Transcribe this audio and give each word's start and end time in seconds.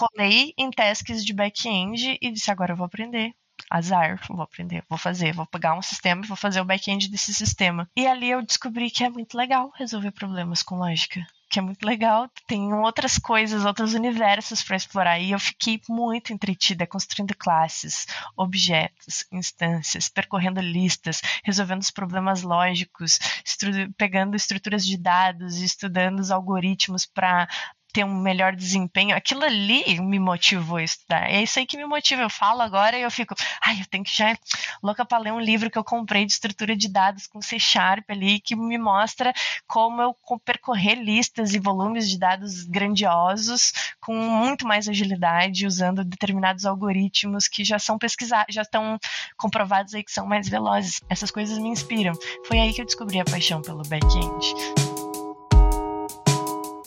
colei 0.00 0.54
em 0.56 0.70
tasks 0.70 1.24
de 1.24 1.32
back-end 1.34 2.18
e 2.20 2.30
disse: 2.30 2.50
agora 2.50 2.72
eu 2.72 2.76
vou 2.76 2.86
aprender 2.86 3.34
azar, 3.70 4.18
vou 4.26 4.40
aprender, 4.40 4.82
vou 4.88 4.98
fazer, 4.98 5.34
vou 5.34 5.46
pegar 5.46 5.76
um 5.76 5.82
sistema 5.82 6.24
e 6.24 6.28
vou 6.28 6.36
fazer 6.36 6.60
o 6.60 6.64
back-end 6.64 7.08
desse 7.10 7.34
sistema. 7.34 7.88
E 7.96 8.06
ali 8.06 8.30
eu 8.30 8.42
descobri 8.42 8.90
que 8.90 9.04
é 9.04 9.10
muito 9.10 9.36
legal 9.36 9.70
resolver 9.76 10.10
problemas 10.12 10.62
com 10.62 10.76
lógica 10.76 11.24
que 11.50 11.58
é 11.58 11.62
muito 11.62 11.84
legal. 11.84 12.30
Tem 12.46 12.72
outras 12.72 13.18
coisas, 13.18 13.64
outros 13.64 13.92
universos 13.92 14.62
para 14.62 14.76
explorar. 14.76 15.18
E 15.18 15.32
eu 15.32 15.38
fiquei 15.40 15.80
muito 15.88 16.32
entretida 16.32 16.86
construindo 16.86 17.36
classes, 17.36 18.06
objetos, 18.36 19.26
instâncias, 19.32 20.08
percorrendo 20.08 20.60
listas, 20.60 21.20
resolvendo 21.44 21.82
os 21.82 21.90
problemas 21.90 22.42
lógicos, 22.42 23.18
estru 23.44 23.72
pegando 23.98 24.36
estruturas 24.36 24.86
de 24.86 24.96
dados, 24.96 25.56
estudando 25.56 26.20
os 26.20 26.30
algoritmos 26.30 27.04
para 27.04 27.48
ter 27.92 28.04
um 28.04 28.20
melhor 28.20 28.54
desempenho, 28.54 29.16
aquilo 29.16 29.44
ali 29.44 30.00
me 30.00 30.18
motivou 30.18 30.76
a 30.76 30.82
estudar. 30.82 31.30
É 31.30 31.42
isso 31.42 31.58
aí 31.58 31.66
que 31.66 31.76
me 31.76 31.84
motiva. 31.84 32.22
Eu 32.22 32.30
falo 32.30 32.62
agora 32.62 32.98
e 32.98 33.02
eu 33.02 33.10
fico, 33.10 33.34
ai, 33.64 33.80
eu 33.80 33.86
tenho 33.86 34.04
que 34.04 34.16
já 34.16 34.36
louca 34.82 35.04
para 35.04 35.18
ler 35.18 35.32
um 35.32 35.40
livro 35.40 35.70
que 35.70 35.78
eu 35.78 35.84
comprei 35.84 36.24
de 36.24 36.32
estrutura 36.32 36.76
de 36.76 36.88
dados 36.88 37.26
com 37.26 37.40
C 37.42 37.58
Sharp 37.58 38.08
ali, 38.10 38.40
que 38.40 38.56
me 38.56 38.78
mostra 38.78 39.32
como 39.66 40.00
eu 40.02 40.16
percorrer 40.44 40.94
listas 40.94 41.54
e 41.54 41.58
volumes 41.58 42.08
de 42.08 42.18
dados 42.18 42.64
grandiosos 42.64 43.72
com 44.00 44.14
muito 44.14 44.66
mais 44.66 44.88
agilidade, 44.88 45.66
usando 45.66 46.04
determinados 46.04 46.64
algoritmos 46.64 47.48
que 47.48 47.64
já 47.64 47.78
são 47.78 47.98
pesquisados, 47.98 48.54
já 48.54 48.62
estão 48.62 48.98
comprovados 49.36 49.94
aí 49.94 50.02
que 50.02 50.12
são 50.12 50.26
mais 50.26 50.48
velozes. 50.48 51.00
Essas 51.08 51.30
coisas 51.30 51.58
me 51.58 51.68
inspiram. 51.68 52.12
Foi 52.46 52.58
aí 52.58 52.72
que 52.72 52.80
eu 52.80 52.86
descobri 52.86 53.20
a 53.20 53.24
paixão 53.24 53.60
pelo 53.60 53.82
back-end. 53.82 55.09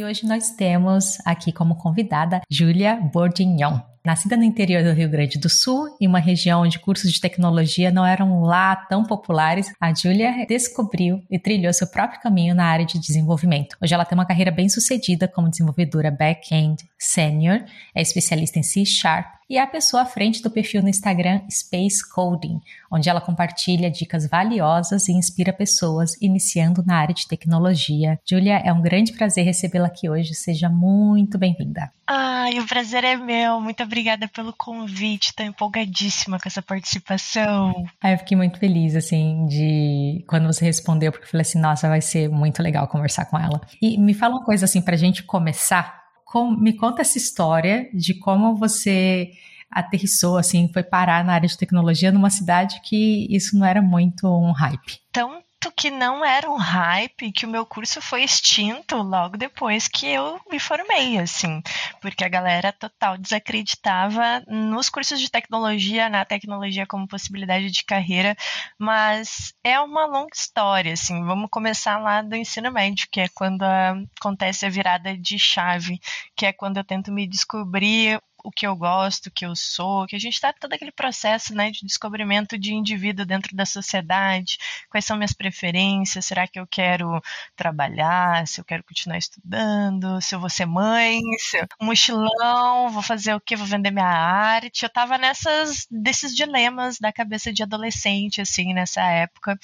E 0.00 0.04
hoje 0.04 0.26
nós 0.26 0.52
temos 0.52 1.18
aqui 1.26 1.52
como 1.52 1.74
convidada 1.74 2.40
Júlia 2.50 2.96
Bordignon. 3.12 3.82
Nascida 4.02 4.34
no 4.34 4.44
interior 4.44 4.82
do 4.82 4.92
Rio 4.92 5.10
Grande 5.10 5.38
do 5.38 5.50
Sul, 5.50 5.94
em 6.00 6.06
uma 6.06 6.18
região 6.18 6.62
onde 6.62 6.78
cursos 6.78 7.12
de 7.12 7.20
tecnologia 7.20 7.90
não 7.90 8.06
eram 8.06 8.40
lá 8.40 8.74
tão 8.74 9.04
populares, 9.04 9.70
a 9.78 9.92
Julia 9.92 10.46
descobriu 10.48 11.22
e 11.30 11.38
trilhou 11.38 11.70
seu 11.74 11.86
próprio 11.86 12.18
caminho 12.18 12.54
na 12.54 12.64
área 12.64 12.86
de 12.86 12.98
desenvolvimento. 12.98 13.76
Hoje 13.78 13.92
ela 13.92 14.06
tem 14.06 14.16
uma 14.16 14.24
carreira 14.24 14.50
bem 14.50 14.70
sucedida 14.70 15.28
como 15.28 15.50
desenvolvedora 15.50 16.10
back-end 16.10 16.82
senior, 16.98 17.62
é 17.94 18.00
especialista 18.00 18.58
em 18.58 18.62
C 18.62 18.86
Sharp 18.86 19.40
e 19.50 19.58
é 19.58 19.62
a 19.62 19.66
pessoa 19.66 20.02
à 20.02 20.06
frente 20.06 20.40
do 20.42 20.50
perfil 20.50 20.80
no 20.80 20.88
Instagram 20.88 21.40
Space 21.50 22.08
Coding, 22.08 22.60
onde 22.90 23.08
ela 23.08 23.20
compartilha 23.20 23.90
dicas 23.90 24.28
valiosas 24.28 25.08
e 25.08 25.12
inspira 25.12 25.52
pessoas 25.52 26.16
iniciando 26.22 26.84
na 26.86 26.96
área 26.96 27.12
de 27.12 27.26
tecnologia. 27.26 28.18
Julia, 28.24 28.58
é 28.58 28.72
um 28.72 28.80
grande 28.80 29.12
prazer 29.12 29.44
recebê-la 29.44 29.88
aqui 29.88 30.08
hoje. 30.08 30.34
Seja 30.34 30.68
muito 30.68 31.36
bem-vinda. 31.36 31.90
Ai, 32.06 32.60
o 32.60 32.66
prazer 32.66 33.02
é 33.02 33.16
meu. 33.16 33.60
Muito 33.60 33.82
obrigada 33.82 33.99
pelo 34.28 34.52
convite. 34.52 35.28
Estou 35.28 35.46
empolgadíssima 35.46 36.38
com 36.38 36.48
essa 36.48 36.62
participação. 36.62 37.86
eu 38.02 38.18
fiquei 38.18 38.36
muito 38.36 38.58
feliz, 38.58 38.96
assim, 38.96 39.46
de 39.46 40.24
quando 40.26 40.46
você 40.46 40.64
respondeu, 40.64 41.12
porque 41.12 41.26
eu 41.26 41.30
falei 41.30 41.42
assim, 41.42 41.60
nossa, 41.60 41.88
vai 41.88 42.00
ser 42.00 42.28
muito 42.28 42.62
legal 42.62 42.88
conversar 42.88 43.26
com 43.26 43.38
ela. 43.38 43.60
E 43.80 43.98
me 43.98 44.14
fala 44.14 44.36
uma 44.36 44.44
coisa, 44.44 44.64
assim, 44.64 44.80
pra 44.80 44.96
gente 44.96 45.22
começar. 45.22 46.00
Com, 46.24 46.50
me 46.50 46.72
conta 46.72 47.02
essa 47.02 47.18
história 47.18 47.88
de 47.92 48.14
como 48.14 48.54
você 48.54 49.30
aterrissou, 49.70 50.36
assim, 50.36 50.68
foi 50.72 50.82
parar 50.82 51.24
na 51.24 51.32
área 51.32 51.48
de 51.48 51.56
tecnologia 51.56 52.10
numa 52.10 52.30
cidade 52.30 52.80
que 52.82 53.26
isso 53.30 53.56
não 53.56 53.64
era 53.64 53.80
muito 53.80 54.26
um 54.26 54.50
hype. 54.52 54.98
Então, 55.10 55.42
que 55.68 55.90
não 55.90 56.24
era 56.24 56.48
um 56.48 56.56
hype, 56.56 57.32
que 57.32 57.44
o 57.44 57.48
meu 57.48 57.66
curso 57.66 58.00
foi 58.00 58.22
extinto 58.22 58.96
logo 58.96 59.36
depois 59.36 59.88
que 59.88 60.06
eu 60.06 60.40
me 60.48 60.60
formei, 60.60 61.18
assim, 61.18 61.60
porque 62.00 62.24
a 62.24 62.28
galera 62.28 62.72
total 62.72 63.18
desacreditava 63.18 64.44
nos 64.46 64.88
cursos 64.88 65.20
de 65.20 65.28
tecnologia, 65.28 66.08
na 66.08 66.24
tecnologia 66.24 66.86
como 66.86 67.08
possibilidade 67.08 67.70
de 67.70 67.84
carreira, 67.84 68.36
mas 68.78 69.52
é 69.64 69.80
uma 69.80 70.06
longa 70.06 70.34
história, 70.34 70.92
assim, 70.92 71.24
vamos 71.24 71.50
começar 71.50 71.98
lá 71.98 72.22
do 72.22 72.36
ensino 72.36 72.70
médio, 72.70 73.08
que 73.10 73.20
é 73.20 73.28
quando 73.34 73.62
acontece 73.62 74.64
a 74.64 74.70
virada 74.70 75.16
de 75.16 75.38
chave, 75.38 76.00
que 76.36 76.46
é 76.46 76.52
quando 76.52 76.76
eu 76.76 76.84
tento 76.84 77.10
me 77.10 77.26
descobrir 77.26 78.20
o 78.44 78.50
que 78.50 78.66
eu 78.66 78.74
gosto, 78.74 79.26
o 79.26 79.30
que 79.30 79.44
eu 79.44 79.54
sou, 79.54 80.06
que 80.06 80.16
a 80.16 80.18
gente 80.18 80.34
está 80.34 80.52
todo 80.52 80.72
aquele 80.72 80.92
processo 80.92 81.54
né, 81.54 81.70
de 81.70 81.84
descobrimento 81.84 82.58
de 82.58 82.72
indivíduo 82.72 83.26
dentro 83.26 83.54
da 83.54 83.66
sociedade, 83.66 84.58
quais 84.88 85.04
são 85.04 85.16
minhas 85.16 85.32
preferências, 85.32 86.26
será 86.26 86.46
que 86.46 86.58
eu 86.58 86.66
quero 86.66 87.20
trabalhar, 87.56 88.46
se 88.46 88.60
eu 88.60 88.64
quero 88.64 88.84
continuar 88.84 89.18
estudando, 89.18 90.20
se 90.20 90.34
eu 90.34 90.40
vou 90.40 90.48
ser 90.48 90.66
mãe, 90.66 91.20
se 91.38 91.58
eu, 91.58 91.66
mochilão, 91.80 92.90
vou 92.90 93.02
fazer 93.02 93.34
o 93.34 93.40
que, 93.40 93.56
vou 93.56 93.66
vender 93.66 93.90
minha 93.90 94.06
arte. 94.06 94.84
Eu 94.84 94.88
estava 94.88 95.18
nessas 95.18 95.86
desses 95.90 96.34
dilemas 96.34 96.98
da 96.98 97.12
cabeça 97.12 97.52
de 97.52 97.62
adolescente, 97.62 98.40
assim, 98.40 98.72
nessa 98.72 99.02
época. 99.02 99.58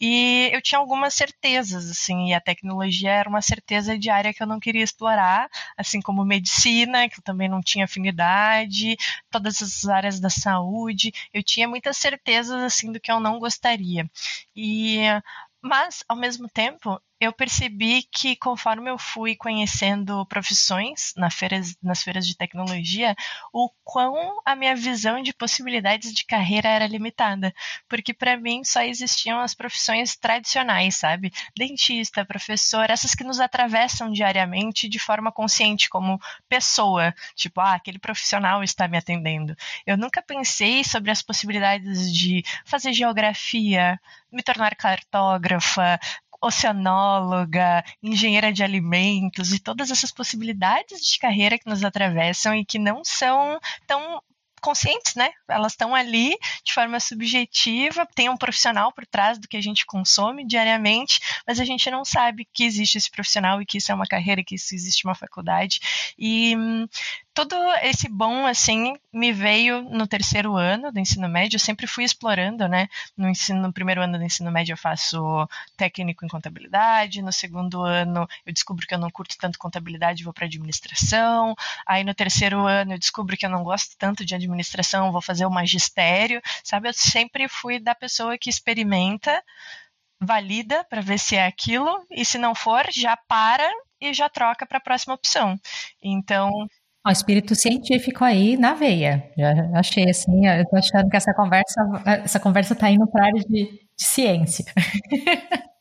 E 0.00 0.50
eu 0.52 0.62
tinha 0.62 0.78
algumas 0.78 1.14
certezas, 1.14 1.90
assim, 1.90 2.28
e 2.30 2.34
a 2.34 2.40
tecnologia 2.40 3.10
era 3.10 3.28
uma 3.28 3.42
certeza 3.42 3.98
diária 3.98 4.32
que 4.32 4.42
eu 4.42 4.46
não 4.46 4.60
queria 4.60 4.82
explorar, 4.82 5.48
assim 5.76 6.00
como 6.00 6.24
medicina, 6.24 7.08
que 7.08 7.18
eu 7.18 7.22
também 7.22 7.48
não 7.48 7.60
tinha 7.60 7.84
afinidade 7.84 8.21
todas 9.30 9.60
as 9.62 9.84
áreas 9.86 10.20
da 10.20 10.30
saúde. 10.30 11.12
Eu 11.32 11.42
tinha 11.42 11.68
muitas 11.68 11.96
certezas 11.96 12.62
assim 12.62 12.92
do 12.92 13.00
que 13.00 13.10
eu 13.10 13.20
não 13.20 13.38
gostaria. 13.38 14.08
E 14.56 14.98
mas 15.60 16.02
ao 16.08 16.16
mesmo 16.16 16.48
tempo 16.48 17.00
eu 17.22 17.32
percebi 17.32 18.02
que 18.02 18.34
conforme 18.34 18.90
eu 18.90 18.98
fui 18.98 19.36
conhecendo 19.36 20.26
profissões 20.26 21.14
feiras, 21.30 21.76
nas 21.80 22.02
feiras 22.02 22.26
de 22.26 22.36
tecnologia, 22.36 23.14
o 23.52 23.70
quão 23.84 24.40
a 24.44 24.56
minha 24.56 24.74
visão 24.74 25.22
de 25.22 25.32
possibilidades 25.32 26.12
de 26.12 26.24
carreira 26.24 26.68
era 26.68 26.84
limitada, 26.84 27.54
porque 27.88 28.12
para 28.12 28.36
mim 28.36 28.64
só 28.64 28.82
existiam 28.82 29.38
as 29.38 29.54
profissões 29.54 30.16
tradicionais, 30.16 30.96
sabe? 30.96 31.32
Dentista, 31.56 32.24
professor, 32.24 32.90
essas 32.90 33.14
que 33.14 33.22
nos 33.22 33.38
atravessam 33.38 34.10
diariamente 34.10 34.88
de 34.88 34.98
forma 34.98 35.30
consciente 35.30 35.88
como 35.88 36.20
pessoa, 36.48 37.14
tipo, 37.36 37.60
ah, 37.60 37.74
aquele 37.74 38.00
profissional 38.00 38.64
está 38.64 38.88
me 38.88 38.98
atendendo. 38.98 39.54
Eu 39.86 39.96
nunca 39.96 40.20
pensei 40.20 40.82
sobre 40.82 41.12
as 41.12 41.22
possibilidades 41.22 42.12
de 42.12 42.42
fazer 42.64 42.92
geografia, 42.92 44.00
me 44.32 44.42
tornar 44.42 44.74
cartógrafa, 44.74 46.00
oceanóloga, 46.42 47.84
engenheira 48.02 48.52
de 48.52 48.64
alimentos 48.64 49.52
e 49.52 49.60
todas 49.60 49.90
essas 49.90 50.10
possibilidades 50.10 51.00
de 51.06 51.18
carreira 51.18 51.58
que 51.58 51.68
nos 51.68 51.84
atravessam 51.84 52.54
e 52.54 52.64
que 52.64 52.78
não 52.78 53.04
são 53.04 53.60
tão 53.86 54.20
conscientes, 54.62 55.16
né? 55.16 55.30
Elas 55.48 55.72
estão 55.72 55.94
ali 55.94 56.38
de 56.64 56.72
forma 56.72 57.00
subjetiva, 57.00 58.06
tem 58.14 58.28
um 58.30 58.36
profissional 58.36 58.92
por 58.92 59.04
trás 59.04 59.36
do 59.38 59.48
que 59.48 59.56
a 59.56 59.60
gente 59.60 59.84
consome 59.84 60.46
diariamente, 60.46 61.20
mas 61.46 61.58
a 61.58 61.64
gente 61.64 61.90
não 61.90 62.04
sabe 62.04 62.48
que 62.50 62.64
existe 62.64 62.96
esse 62.96 63.10
profissional 63.10 63.60
e 63.60 63.66
que 63.66 63.78
isso 63.78 63.90
é 63.90 63.94
uma 63.94 64.06
carreira, 64.06 64.42
que 64.44 64.54
isso 64.54 64.74
existe 64.74 65.04
uma 65.04 65.16
faculdade. 65.16 65.80
E 66.16 66.56
hum, 66.56 66.86
todo 67.34 67.56
esse 67.82 68.08
bom, 68.08 68.46
assim, 68.46 68.94
me 69.12 69.32
veio 69.32 69.82
no 69.82 70.06
terceiro 70.06 70.56
ano 70.56 70.92
do 70.92 70.98
ensino 70.98 71.28
médio. 71.28 71.56
Eu 71.56 71.60
sempre 71.60 71.86
fui 71.86 72.04
explorando, 72.04 72.68
né? 72.68 72.88
No, 73.16 73.28
ensino, 73.28 73.62
no 73.62 73.72
primeiro 73.72 74.02
ano 74.02 74.18
do 74.18 74.24
ensino 74.24 74.50
médio 74.50 74.74
eu 74.74 74.76
faço 74.76 75.48
técnico 75.76 76.24
em 76.24 76.28
contabilidade. 76.28 77.22
No 77.22 77.32
segundo 77.32 77.82
ano 77.82 78.28
eu 78.44 78.52
descubro 78.52 78.86
que 78.86 78.94
eu 78.94 78.98
não 78.98 79.10
curto 79.10 79.36
tanto 79.38 79.58
contabilidade 79.58 80.24
vou 80.24 80.32
para 80.32 80.46
administração. 80.46 81.54
Aí 81.86 82.04
no 82.04 82.14
terceiro 82.14 82.66
ano 82.66 82.92
eu 82.94 82.98
descubro 82.98 83.36
que 83.36 83.46
eu 83.46 83.50
não 83.50 83.64
gosto 83.64 83.96
tanto 83.98 84.24
de 84.24 84.34
administração, 84.34 85.12
vou 85.12 85.22
fazer 85.22 85.46
o 85.46 85.50
magistério. 85.50 86.40
Sabe? 86.62 86.88
Eu 86.88 86.92
sempre 86.94 87.48
fui 87.48 87.78
da 87.78 87.94
pessoa 87.94 88.36
que 88.38 88.50
experimenta 88.50 89.42
valida 90.20 90.84
para 90.84 91.00
ver 91.00 91.18
se 91.18 91.36
é 91.36 91.46
aquilo 91.46 92.06
e 92.10 92.24
se 92.24 92.38
não 92.38 92.54
for, 92.54 92.86
já 92.92 93.16
para 93.16 93.68
e 94.00 94.12
já 94.12 94.28
troca 94.28 94.66
para 94.66 94.78
a 94.78 94.80
próxima 94.80 95.14
opção. 95.14 95.58
Então, 96.02 96.68
o 97.04 97.10
espírito 97.10 97.54
científico 97.54 98.24
aí 98.24 98.56
na 98.56 98.74
veia. 98.74 99.30
Já 99.36 99.52
achei 99.74 100.08
assim, 100.08 100.46
eu 100.46 100.64
tô 100.68 100.76
achando 100.76 101.10
que 101.10 101.16
essa 101.16 101.34
conversa, 101.34 101.80
essa 102.24 102.40
conversa 102.40 102.74
tá 102.74 102.90
indo 102.90 103.06
para 103.08 103.26
área 103.26 103.40
de, 103.40 103.64
de 103.96 104.04
ciência. 104.04 104.64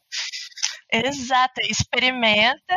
Exato, 0.92 1.62
experimenta, 1.70 2.76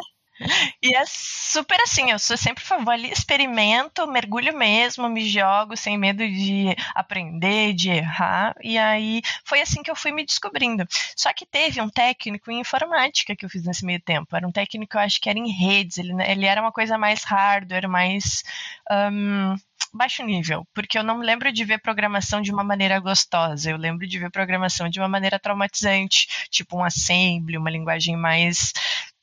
E 0.82 0.94
é 0.94 1.04
super 1.06 1.80
assim, 1.80 2.10
eu 2.10 2.18
sou 2.18 2.36
sempre 2.36 2.62
favor 2.64 2.92
ali, 2.92 3.10
experimento, 3.10 4.06
mergulho 4.06 4.56
mesmo, 4.56 5.08
me 5.08 5.28
jogo 5.28 5.76
sem 5.76 5.96
medo 5.98 6.26
de 6.26 6.74
aprender, 6.94 7.72
de 7.74 7.90
errar. 7.90 8.54
E 8.62 8.76
aí 8.78 9.22
foi 9.44 9.60
assim 9.60 9.82
que 9.82 9.90
eu 9.90 9.96
fui 9.96 10.12
me 10.12 10.24
descobrindo. 10.24 10.84
Só 11.16 11.32
que 11.32 11.46
teve 11.46 11.80
um 11.80 11.88
técnico 11.88 12.50
em 12.50 12.60
informática 12.60 13.34
que 13.36 13.44
eu 13.44 13.50
fiz 13.50 13.64
nesse 13.64 13.84
meio 13.84 14.00
tempo. 14.00 14.34
Era 14.36 14.46
um 14.46 14.52
técnico, 14.52 14.96
eu 14.96 15.00
acho 15.00 15.20
que 15.20 15.28
era 15.30 15.38
em 15.38 15.50
redes, 15.50 15.98
ele, 15.98 16.12
ele 16.22 16.46
era 16.46 16.60
uma 16.60 16.72
coisa 16.72 16.98
mais 16.98 17.24
hardware, 17.24 17.88
mais. 17.88 18.42
Um, 18.90 19.56
baixo 19.94 20.24
nível, 20.24 20.66
porque 20.74 20.98
eu 20.98 21.04
não 21.04 21.18
lembro 21.18 21.52
de 21.52 21.64
ver 21.64 21.78
programação 21.80 22.42
de 22.42 22.50
uma 22.50 22.64
maneira 22.64 22.98
gostosa, 22.98 23.70
eu 23.70 23.76
lembro 23.76 24.06
de 24.08 24.18
ver 24.18 24.28
programação 24.28 24.88
de 24.88 24.98
uma 24.98 25.08
maneira 25.08 25.38
traumatizante, 25.38 26.26
tipo 26.50 26.76
um 26.76 26.84
assembly, 26.84 27.56
uma 27.56 27.70
linguagem 27.70 28.16
mais 28.16 28.72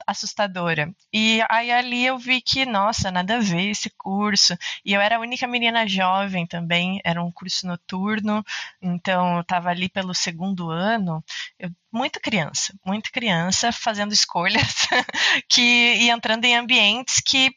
assustadora. 0.08 0.94
E 1.14 1.42
aí 1.50 1.72
ali 1.72 2.06
eu 2.06 2.18
vi 2.18 2.42
que, 2.42 2.66
nossa, 2.66 3.12
nada 3.12 3.38
a 3.38 3.40
ver 3.40 3.70
esse 3.70 3.90
curso. 3.92 4.56
E 4.86 4.94
eu 4.94 5.02
era 5.02 5.18
a 5.18 5.20
única 5.20 5.48
menina 5.48 5.88
jovem 5.88 6.46
também, 6.48 7.02
era 7.04 7.24
um 7.24 7.32
curso 7.32 7.68
noturno, 7.68 8.44
então 8.82 9.36
eu 9.36 9.42
estava 9.42 9.70
ali 9.70 9.90
pelo 9.90 10.14
segundo 10.14 10.70
ano. 10.70 11.24
Eu 11.60 11.70
muito 11.92 12.20
criança, 12.20 12.74
muito 12.86 13.12
criança 13.12 13.72
fazendo 13.72 14.14
escolhas 14.14 14.88
que 15.50 15.62
e 15.62 16.10
entrando 16.10 16.46
em 16.46 16.56
ambientes 16.56 17.22
que 17.22 17.54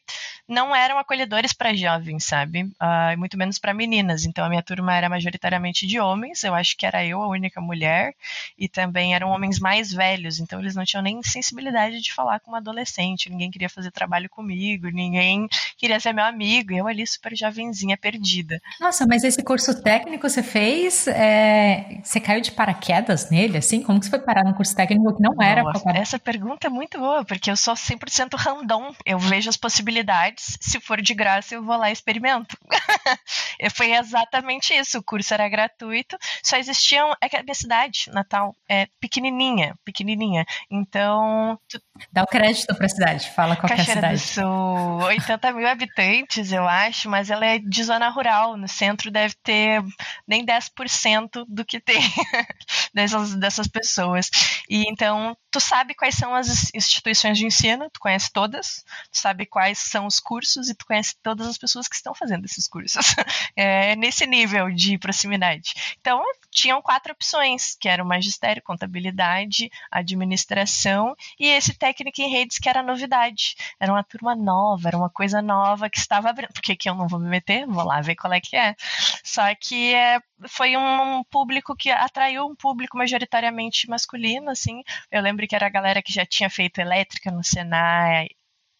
não 0.47 0.75
eram 0.75 0.97
acolhedores 0.99 1.53
para 1.53 1.73
jovens, 1.73 2.23
sabe? 2.23 2.63
Uh, 2.63 3.17
muito 3.17 3.37
menos 3.37 3.57
para 3.57 3.73
meninas. 3.73 4.25
Então 4.25 4.45
a 4.45 4.49
minha 4.49 4.61
turma 4.61 4.95
era 4.95 5.09
majoritariamente 5.09 5.87
de 5.87 5.99
homens. 5.99 6.43
Eu 6.43 6.53
acho 6.53 6.77
que 6.77 6.85
era 6.85 7.03
eu 7.05 7.21
a 7.21 7.27
única 7.27 7.59
mulher 7.59 8.13
e 8.57 8.69
também 8.69 9.15
eram 9.15 9.29
homens 9.29 9.59
mais 9.59 9.91
velhos. 9.91 10.39
Então 10.39 10.59
eles 10.59 10.75
não 10.75 10.85
tinham 10.85 11.01
nem 11.01 11.21
sensibilidade 11.23 11.99
de 11.99 12.13
falar 12.13 12.39
com 12.39 12.51
uma 12.51 12.59
adolescente. 12.59 13.29
Ninguém 13.29 13.49
queria 13.49 13.69
fazer 13.69 13.91
trabalho 13.91 14.29
comigo. 14.29 14.87
Ninguém 14.89 15.47
queria 15.77 15.99
ser 15.99 16.13
meu 16.13 16.25
amigo. 16.25 16.73
Eu 16.73 16.87
ali 16.87 17.05
super 17.07 17.35
jovenzinha, 17.35 17.97
perdida. 17.97 18.61
Nossa, 18.79 19.05
mas 19.07 19.23
esse 19.23 19.43
curso 19.43 19.81
técnico 19.81 20.29
você 20.29 20.43
fez? 20.43 21.07
É... 21.07 21.99
Você 22.03 22.19
caiu 22.19 22.41
de 22.41 22.51
paraquedas 22.51 23.31
nele, 23.31 23.57
assim? 23.57 23.81
Como 23.81 23.99
que 23.99 24.05
você 24.05 24.11
foi 24.11 24.19
parar 24.25 24.43
num 24.43 24.53
curso 24.53 24.75
técnico 24.75 25.15
que 25.15 25.21
não 25.21 25.41
era 25.41 25.61
boa. 25.61 25.73
Essa 25.93 26.17
pergunta 26.17 26.67
é 26.67 26.69
muito 26.69 26.99
boa, 26.99 27.23
porque 27.23 27.51
eu 27.51 27.55
sou 27.55 27.73
100% 27.73 28.35
random. 28.35 28.93
Eu 29.05 29.19
vejo 29.19 29.49
as 29.49 29.57
possibilidades, 29.57 30.57
se 30.59 30.79
for 30.79 31.01
de 31.01 31.13
graça, 31.13 31.55
eu 31.55 31.63
vou 31.63 31.77
lá 31.77 31.89
e 31.89 31.93
experimento. 31.93 32.57
Foi 33.75 33.93
exatamente 33.93 34.73
isso. 34.73 34.97
O 34.97 35.03
curso 35.03 35.33
era 35.33 35.47
gratuito, 35.47 36.17
só 36.43 36.57
existiam. 36.57 37.13
É 37.21 37.29
que 37.29 37.37
a 37.37 37.43
minha 37.43 37.53
cidade, 37.53 38.09
Natal, 38.11 38.55
é 38.69 38.87
pequenininha, 38.99 39.75
pequenininha. 39.85 40.45
Então. 40.69 41.59
Tu... 41.69 41.79
Dá 42.11 42.23
o 42.23 42.27
crédito 42.27 42.75
para 42.75 42.85
a 42.85 42.89
cidade, 42.89 43.29
fala 43.31 43.55
qual 43.55 43.69
Caixeira 43.69 44.07
é 44.07 44.13
a 44.13 44.17
cidade. 44.17 44.43
do 44.43 44.99
Sul, 44.99 45.07
80 45.07 45.51
mil 45.53 45.67
habitantes, 45.67 46.51
eu 46.51 46.67
acho, 46.67 47.09
mas 47.09 47.29
ela 47.29 47.45
é 47.45 47.59
de 47.59 47.83
zona 47.83 48.09
rural. 48.09 48.57
No 48.57 48.67
centro 48.67 49.11
deve 49.11 49.35
ter 49.43 49.83
nem 50.27 50.45
10% 50.45 51.45
do 51.47 51.63
que 51.63 51.79
tem 51.79 52.01
dessas, 52.93 53.35
dessas 53.35 53.67
pessoas 53.67 54.14
pessoas. 54.15 54.29
E 54.69 54.85
então, 54.89 55.35
tu 55.51 55.59
sabe 55.59 55.93
quais 55.93 56.15
são 56.15 56.33
as 56.33 56.73
instituições 56.73 57.37
de 57.37 57.45
ensino, 57.45 57.89
tu 57.89 57.99
conhece 57.99 58.31
todas, 58.31 58.83
tu 59.11 59.17
sabe 59.17 59.45
quais 59.45 59.77
são 59.77 60.05
os 60.05 60.19
cursos 60.19 60.69
e 60.69 60.75
tu 60.75 60.85
conhece 60.85 61.15
todas 61.21 61.47
as 61.47 61.57
pessoas 61.57 61.87
que 61.87 61.95
estão 61.95 62.13
fazendo 62.13 62.45
esses 62.45 62.67
cursos. 62.67 63.05
É 63.57 63.95
nesse 63.95 64.25
nível 64.27 64.69
de 64.69 64.97
proximidade. 64.97 65.73
Então, 66.01 66.21
tinham 66.51 66.81
quatro 66.81 67.13
opções, 67.13 67.75
que 67.79 67.87
era 67.87 68.03
o 68.03 68.07
magistério, 68.07 68.61
contabilidade, 68.61 69.69
administração 69.89 71.15
e 71.39 71.47
esse 71.47 71.73
técnico 71.73 72.21
em 72.21 72.29
redes 72.29 72.59
que 72.59 72.67
era 72.67 72.83
novidade. 72.83 73.55
Era 73.79 73.93
uma 73.93 74.03
turma 74.03 74.35
nova, 74.35 74.89
era 74.89 74.97
uma 74.97 75.09
coisa 75.09 75.41
nova 75.41 75.89
que 75.89 75.97
estava 75.97 76.29
abrindo. 76.29 76.51
Por 76.53 76.61
que, 76.61 76.75
que 76.75 76.89
eu 76.89 76.95
não 76.95 77.07
vou 77.07 77.19
me 77.19 77.29
meter? 77.29 77.65
Vou 77.65 77.85
lá 77.85 78.01
ver 78.01 78.15
qual 78.15 78.33
é 78.33 78.41
que 78.41 78.55
é. 78.55 78.75
Só 79.23 79.43
que 79.55 79.93
é, 79.93 80.19
foi 80.47 80.75
um 80.75 81.23
público 81.25 81.75
que 81.75 81.89
atraiu 81.89 82.45
um 82.45 82.55
público 82.55 82.97
majoritariamente 82.97 83.89
masculino, 83.89 84.04
assim. 84.49 84.81
Eu 85.11 85.21
lembro 85.21 85.47
que 85.47 85.55
era 85.55 85.65
a 85.67 85.69
galera 85.69 86.01
que 86.01 86.13
já 86.13 86.25
tinha 86.25 86.49
feito 86.49 86.79
elétrica 86.79 87.31
no 87.31 87.43
Senai, 87.43 88.27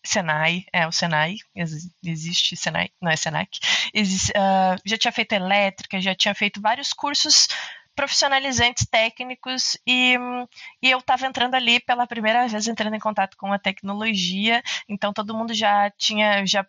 Senai, 0.05 0.65
é 0.71 0.87
o 0.87 0.91
Senai, 0.91 1.35
existe 2.03 2.55
Senai, 2.55 2.89
não 3.01 3.11
é 3.11 3.15
Senac, 3.15 3.59
existe, 3.93 4.31
uh, 4.31 4.79
já 4.85 4.97
tinha 4.97 5.11
feito 5.11 5.33
elétrica, 5.33 5.99
já 5.99 6.15
tinha 6.15 6.35
feito 6.35 6.61
vários 6.61 6.93
cursos 6.93 7.47
profissionalizantes 7.95 8.85
técnicos 8.85 9.77
e, 9.87 10.15
e 10.81 10.91
eu 10.91 10.99
estava 10.99 11.25
entrando 11.25 11.55
ali 11.55 11.79
pela 11.79 12.05
primeira 12.05 12.47
vez 12.47 12.67
entrando 12.67 12.95
em 12.95 12.99
contato 12.99 13.37
com 13.37 13.51
a 13.51 13.59
tecnologia, 13.59 14.61
então 14.87 15.13
todo 15.13 15.33
mundo 15.33 15.53
já 15.53 15.89
tinha 15.91 16.45
já 16.45 16.65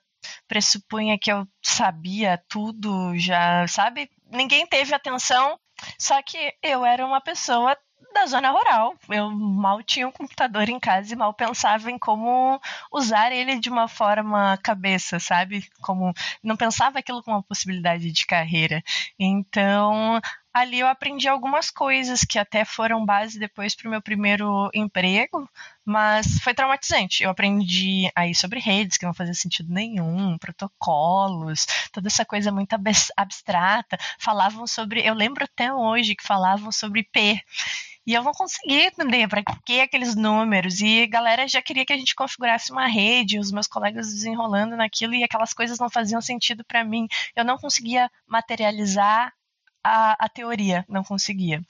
pressupunha 0.49 1.19
que 1.19 1.31
eu 1.31 1.47
sabia 1.63 2.43
tudo, 2.49 3.17
já 3.17 3.67
sabe? 3.69 4.11
Ninguém 4.31 4.67
teve 4.67 4.95
atenção, 4.95 5.59
só 5.99 6.21
que 6.23 6.53
eu 6.63 6.85
era 6.85 7.05
uma 7.05 7.21
pessoa 7.21 7.77
da 8.17 8.27
zona 8.27 8.51
rural. 8.51 8.95
Eu 9.11 9.31
mal 9.31 9.83
tinha 9.83 10.09
um 10.09 10.13
computador 10.13 10.69
em 10.69 10.81
casa 10.81 11.13
e 11.13 11.17
mal 11.17 11.35
pensava 11.35 11.91
em 11.91 11.99
como 11.99 12.59
usar 12.91 13.31
ele 13.31 13.59
de 13.61 13.69
uma 13.69 13.89
forma 13.89 14.59
cabeça, 14.63 15.21
sabe? 15.21 15.69
Como 15.83 16.15
não 16.43 16.57
pensava 16.57 16.99
aquilo 16.99 17.23
como 17.23 17.37
uma 17.37 17.43
possibilidade 17.43 18.11
de 18.11 18.27
carreira. 18.27 18.83
Então, 19.19 20.19
ali 20.57 20.79
eu 20.79 20.89
aprendi 20.89 21.29
algumas 21.29 21.71
coisas 21.71 22.23
que 22.23 22.39
até 22.39 22.65
foram 22.65 23.05
base 23.05 23.39
depois 23.39 23.75
para 23.75 23.89
o 23.89 23.91
meu 23.91 24.01
primeiro 24.01 24.71
emprego, 24.73 25.47
mas 25.85 26.39
foi 26.41 26.55
traumatizante. 26.55 27.23
Eu 27.23 27.29
aprendi 27.29 28.11
aí 28.17 28.35
sobre 28.35 28.59
redes 28.59 28.97
que 28.97 29.05
não 29.05 29.13
fazia 29.13 29.35
sentido 29.35 29.71
nenhum, 29.71 30.39
protocolos, 30.39 31.67
toda 31.93 32.09
essa 32.09 32.25
coisa 32.25 32.51
muito 32.51 32.75
abstrata. 33.15 33.99
Falavam 34.19 34.67
sobre, 34.67 35.07
eu 35.07 35.13
lembro 35.13 35.45
até 35.45 35.71
hoje 35.71 36.15
que 36.15 36.27
falavam 36.27 36.73
sobre 36.73 37.01
IP. 37.01 37.39
E 38.07 38.15
eu 38.15 38.23
não 38.23 38.33
consegui 38.33 38.81
entender 38.81 39.29
para 39.29 39.43
que 39.43 39.81
aqueles 39.81 40.17
números. 40.17 40.81
E 40.81 41.03
a 41.03 41.07
galera 41.07 41.47
já 41.47 41.61
queria 41.61 41.85
que 41.85 41.93
a 41.93 41.99
gente 41.99 42.15
configurasse 42.15 42.73
uma 42.73 42.87
rede, 42.87 43.39
os 43.39 43.53
meus 43.53 43.67
colegas 43.67 44.07
desenrolando 44.07 44.75
naquilo, 44.75 45.13
e 45.15 45.23
aquelas 45.23 45.53
coisas 45.53 45.79
não 45.79 45.91
faziam 45.91 46.23
sentido 46.23 46.65
para 46.65 46.83
mim. 46.83 47.07
Eu 47.35 47.45
não 47.45 47.59
conseguia 47.59 48.11
materializar 48.27 49.35
a, 49.87 50.17
a, 50.19 50.29
teoria, 50.29 50.85
não 50.89 51.05
conseguia. 51.05 51.63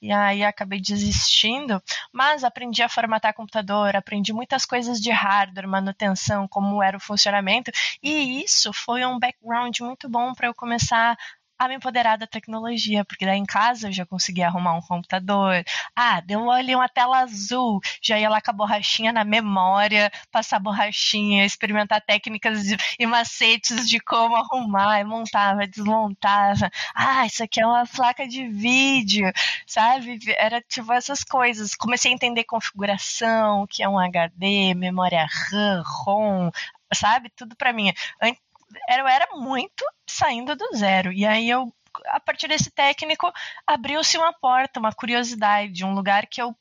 E 0.00 0.12
aí 0.12 0.44
acabei 0.44 0.80
desistindo, 0.80 1.82
mas 2.12 2.44
aprendi 2.44 2.82
a 2.82 2.88
formatar 2.88 3.34
computador, 3.34 3.96
aprendi 3.96 4.32
muitas 4.32 4.64
coisas 4.64 5.00
de 5.00 5.10
hardware, 5.10 5.66
manutenção, 5.66 6.46
como 6.46 6.82
era 6.82 6.96
o 6.96 7.00
funcionamento, 7.00 7.72
e 8.02 8.42
isso 8.44 8.72
foi 8.72 9.04
um 9.04 9.18
background 9.18 9.76
muito 9.80 10.08
bom 10.08 10.32
para 10.34 10.46
eu 10.46 10.54
começar 10.54 11.16
a 11.58 11.68
me 11.68 11.76
empoderar 11.76 12.16
da 12.16 12.26
tecnologia, 12.26 13.04
porque 13.04 13.24
daí 13.24 13.38
em 13.38 13.44
casa 13.44 13.88
eu 13.88 13.92
já 13.92 14.04
conseguia 14.06 14.46
arrumar 14.46 14.74
um 14.74 14.80
computador. 14.80 15.64
Ah, 15.94 16.20
deu 16.20 16.50
ali 16.50 16.74
uma 16.74 16.88
tela 16.88 17.20
azul, 17.20 17.80
já 18.02 18.18
ia 18.18 18.28
lá 18.28 18.40
com 18.40 18.50
a 18.50 18.54
borrachinha 18.54 19.12
na 19.12 19.24
memória, 19.24 20.10
passar 20.30 20.58
borrachinha, 20.58 21.44
experimentar 21.44 22.00
técnicas 22.00 22.62
e 22.98 23.06
macetes 23.06 23.88
de 23.88 24.00
como 24.00 24.36
arrumar, 24.36 25.04
montava, 25.06 25.66
desmontava. 25.66 26.70
Ah, 26.94 27.26
isso 27.26 27.42
aqui 27.44 27.60
é 27.60 27.66
uma 27.66 27.86
placa 27.86 28.26
de 28.26 28.46
vídeo, 28.48 29.30
sabe? 29.66 30.18
Era 30.36 30.60
tipo 30.60 30.92
essas 30.92 31.22
coisas. 31.24 31.74
Comecei 31.74 32.10
a 32.10 32.14
entender 32.14 32.44
configuração, 32.44 33.62
o 33.62 33.66
que 33.66 33.82
é 33.82 33.88
um 33.88 33.98
HD, 33.98 34.74
memória 34.74 35.26
RAM, 35.50 35.82
ROM, 36.04 36.50
sabe? 36.92 37.30
Tudo 37.36 37.56
para 37.56 37.72
mim 37.72 37.92
eu 38.88 39.06
era 39.06 39.26
muito 39.32 39.84
saindo 40.06 40.56
do 40.56 40.76
zero. 40.76 41.12
E 41.12 41.26
aí 41.26 41.48
eu 41.48 41.72
a 42.06 42.18
partir 42.18 42.48
desse 42.48 42.70
técnico 42.70 43.32
abriu-se 43.66 44.18
uma 44.18 44.32
porta, 44.32 44.80
uma 44.80 44.92
curiosidade, 44.92 45.84
um 45.84 45.94
lugar 45.94 46.26
que 46.26 46.42
eu, 46.42 46.54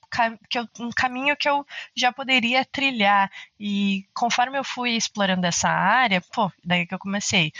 que 0.49 0.59
eu, 0.59 0.67
um 0.79 0.89
caminho 0.91 1.35
que 1.35 1.49
eu 1.49 1.65
já 1.95 2.11
poderia 2.11 2.63
trilhar. 2.65 3.31
E 3.59 4.05
conforme 4.13 4.57
eu 4.57 4.63
fui 4.63 4.91
explorando 4.91 5.45
essa 5.47 5.69
área, 5.69 6.21
pô, 6.33 6.51
daí 6.63 6.85
que 6.85 6.93
eu 6.93 6.99
comecei 6.99 7.51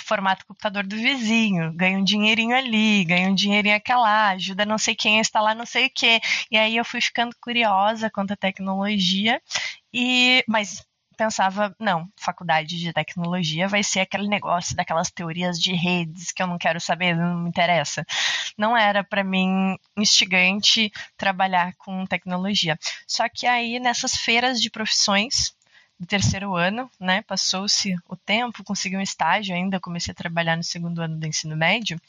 formato 0.00 0.44
computador 0.46 0.84
do 0.84 0.96
vizinho, 0.96 1.72
ganha 1.72 1.98
um 1.98 2.04
dinheirinho 2.04 2.56
ali, 2.56 3.04
ganha 3.04 3.28
um 3.28 3.34
dinheirinho 3.34 3.76
aquela, 3.76 4.30
ajuda 4.30 4.66
não 4.66 4.76
sei 4.76 4.94
quem 4.94 5.18
a 5.18 5.20
instalar 5.20 5.54
não 5.54 5.66
sei 5.66 5.86
o 5.86 5.90
que. 5.90 6.20
E 6.50 6.56
aí 6.56 6.76
eu 6.76 6.84
fui 6.84 7.00
ficando 7.00 7.34
curiosa 7.40 8.10
quanto 8.10 8.32
à 8.32 8.36
tecnologia, 8.36 9.40
e 9.92 10.44
mas 10.48 10.84
pensava, 11.14 11.74
não, 11.78 12.08
faculdade 12.16 12.78
de 12.78 12.92
tecnologia 12.92 13.68
vai 13.68 13.82
ser 13.82 14.00
aquele 14.00 14.28
negócio 14.28 14.76
daquelas 14.76 15.10
teorias 15.10 15.58
de 15.58 15.72
redes 15.72 16.32
que 16.32 16.42
eu 16.42 16.46
não 16.46 16.58
quero 16.58 16.80
saber, 16.80 17.16
não 17.16 17.42
me 17.42 17.48
interessa. 17.48 18.04
Não 18.58 18.76
era 18.76 19.02
para 19.02 19.24
mim 19.24 19.78
instigante 19.96 20.92
trabalhar 21.16 21.74
com 21.78 22.04
tecnologia. 22.06 22.78
Só 23.06 23.28
que 23.28 23.46
aí 23.46 23.78
nessas 23.78 24.16
feiras 24.16 24.60
de 24.60 24.70
profissões 24.70 25.54
do 25.98 26.06
terceiro 26.06 26.56
ano, 26.56 26.90
né, 26.98 27.22
passou-se 27.22 27.94
o 28.08 28.16
tempo, 28.16 28.64
consegui 28.64 28.96
um 28.96 29.00
estágio 29.00 29.54
ainda, 29.54 29.80
comecei 29.80 30.12
a 30.12 30.14
trabalhar 30.14 30.56
no 30.56 30.64
segundo 30.64 31.00
ano 31.00 31.18
do 31.18 31.26
ensino 31.26 31.56
médio. 31.56 32.00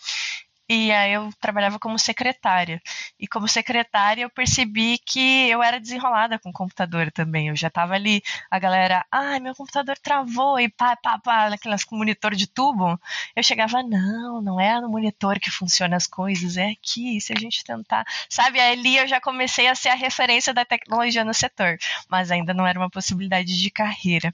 E 0.67 0.91
aí 0.91 1.13
eu 1.13 1.29
trabalhava 1.39 1.77
como 1.77 1.98
secretária. 2.00 2.81
E 3.19 3.27
como 3.27 3.48
secretária, 3.48 4.24
eu 4.24 4.29
percebi 4.29 4.98
que 4.98 5.48
eu 5.50 5.62
era 5.62 5.79
desenrolada 5.79 6.39
com 6.39 6.50
o 6.50 6.53
computador 6.53 7.12
também. 7.12 7.50
Eu 7.50 7.55
já 7.55 7.67
estava 7.67 7.93
ali, 7.93 8.22
a 8.50 8.57
galera, 8.57 9.05
ai, 9.12 9.38
ah, 9.38 9.39
meu 9.39 9.53
computador 9.55 9.98
travou, 10.00 10.60
e 10.60 10.67
pá, 10.69 10.95
pá, 10.95 11.19
pá, 11.19 11.50
naquelas 11.50 11.84
com 11.84 11.95
monitor 11.95 12.36
de 12.36 12.48
tubo. 12.48 13.00
Eu 13.36 13.43
chegava, 13.43 13.84
não, 13.84 14.41
não 14.41 14.60
é 14.60 14.79
no 14.81 14.89
monitor 14.89 15.39
que 15.39 15.51
funciona 15.51 15.95
as 15.95 16.07
coisas, 16.07 16.57
é 16.57 16.72
aqui, 16.72 17.22
se 17.22 17.31
a 17.34 17.39
gente 17.39 17.63
tentar. 17.63 18.05
Sabe, 18.29 18.60
ali 18.60 18.98
eu 18.98 19.07
já 19.07 19.22
comecei 19.22 19.67
a 19.67 19.75
ser 19.75 19.89
a 19.89 19.95
referência 19.95 20.53
da 20.53 20.65
tecnologia 20.65 21.24
no 21.24 21.34
setor, 21.34 21.77
mas 22.10 22.31
ainda 22.31 22.53
não 22.53 22.65
era 22.65 22.79
uma 22.79 22.89
possibilidade 22.89 23.57
de 23.57 23.69
carreira. 23.69 24.34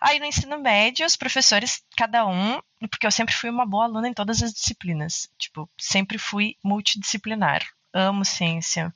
Aí 0.00 0.18
no 0.18 0.26
ensino 0.26 0.58
médio, 0.58 1.06
os 1.06 1.16
professores, 1.16 1.82
cada 1.96 2.26
um, 2.26 2.60
porque 2.90 3.06
eu 3.06 3.10
sempre 3.10 3.34
fui 3.34 3.48
uma 3.48 3.66
boa 3.66 3.84
aluna 3.84 4.08
em 4.08 4.14
todas 4.14 4.42
as 4.42 4.52
disciplinas, 4.52 5.28
tipo, 5.38 5.68
sempre 5.78 6.18
fui 6.18 6.56
multidisciplinar. 6.62 7.62
Amo 7.94 8.24
ciência, 8.24 8.92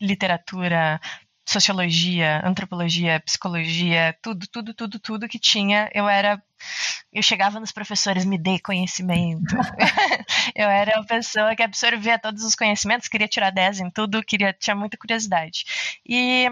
literatura, 0.00 1.00
sociologia, 1.44 2.40
antropologia, 2.44 3.20
psicologia, 3.20 4.16
tudo, 4.22 4.46
tudo, 4.46 4.72
tudo, 4.74 4.98
tudo 5.00 5.28
que 5.28 5.38
tinha, 5.38 5.90
eu 5.92 6.08
era 6.08 6.42
eu 7.12 7.22
chegava 7.22 7.60
nos 7.60 7.72
professores, 7.72 8.24
me 8.24 8.38
dê 8.38 8.58
conhecimento. 8.58 9.54
eu 10.54 10.68
era 10.68 10.98
uma 10.98 11.06
pessoa 11.06 11.54
que 11.54 11.62
absorvia 11.62 12.18
todos 12.18 12.44
os 12.44 12.54
conhecimentos, 12.54 13.08
queria 13.08 13.28
tirar 13.28 13.50
10 13.50 13.80
em 13.80 13.90
tudo, 13.90 14.22
queria 14.22 14.52
tinha 14.52 14.74
muita 14.74 14.96
curiosidade. 14.96 15.64
E 16.06 16.48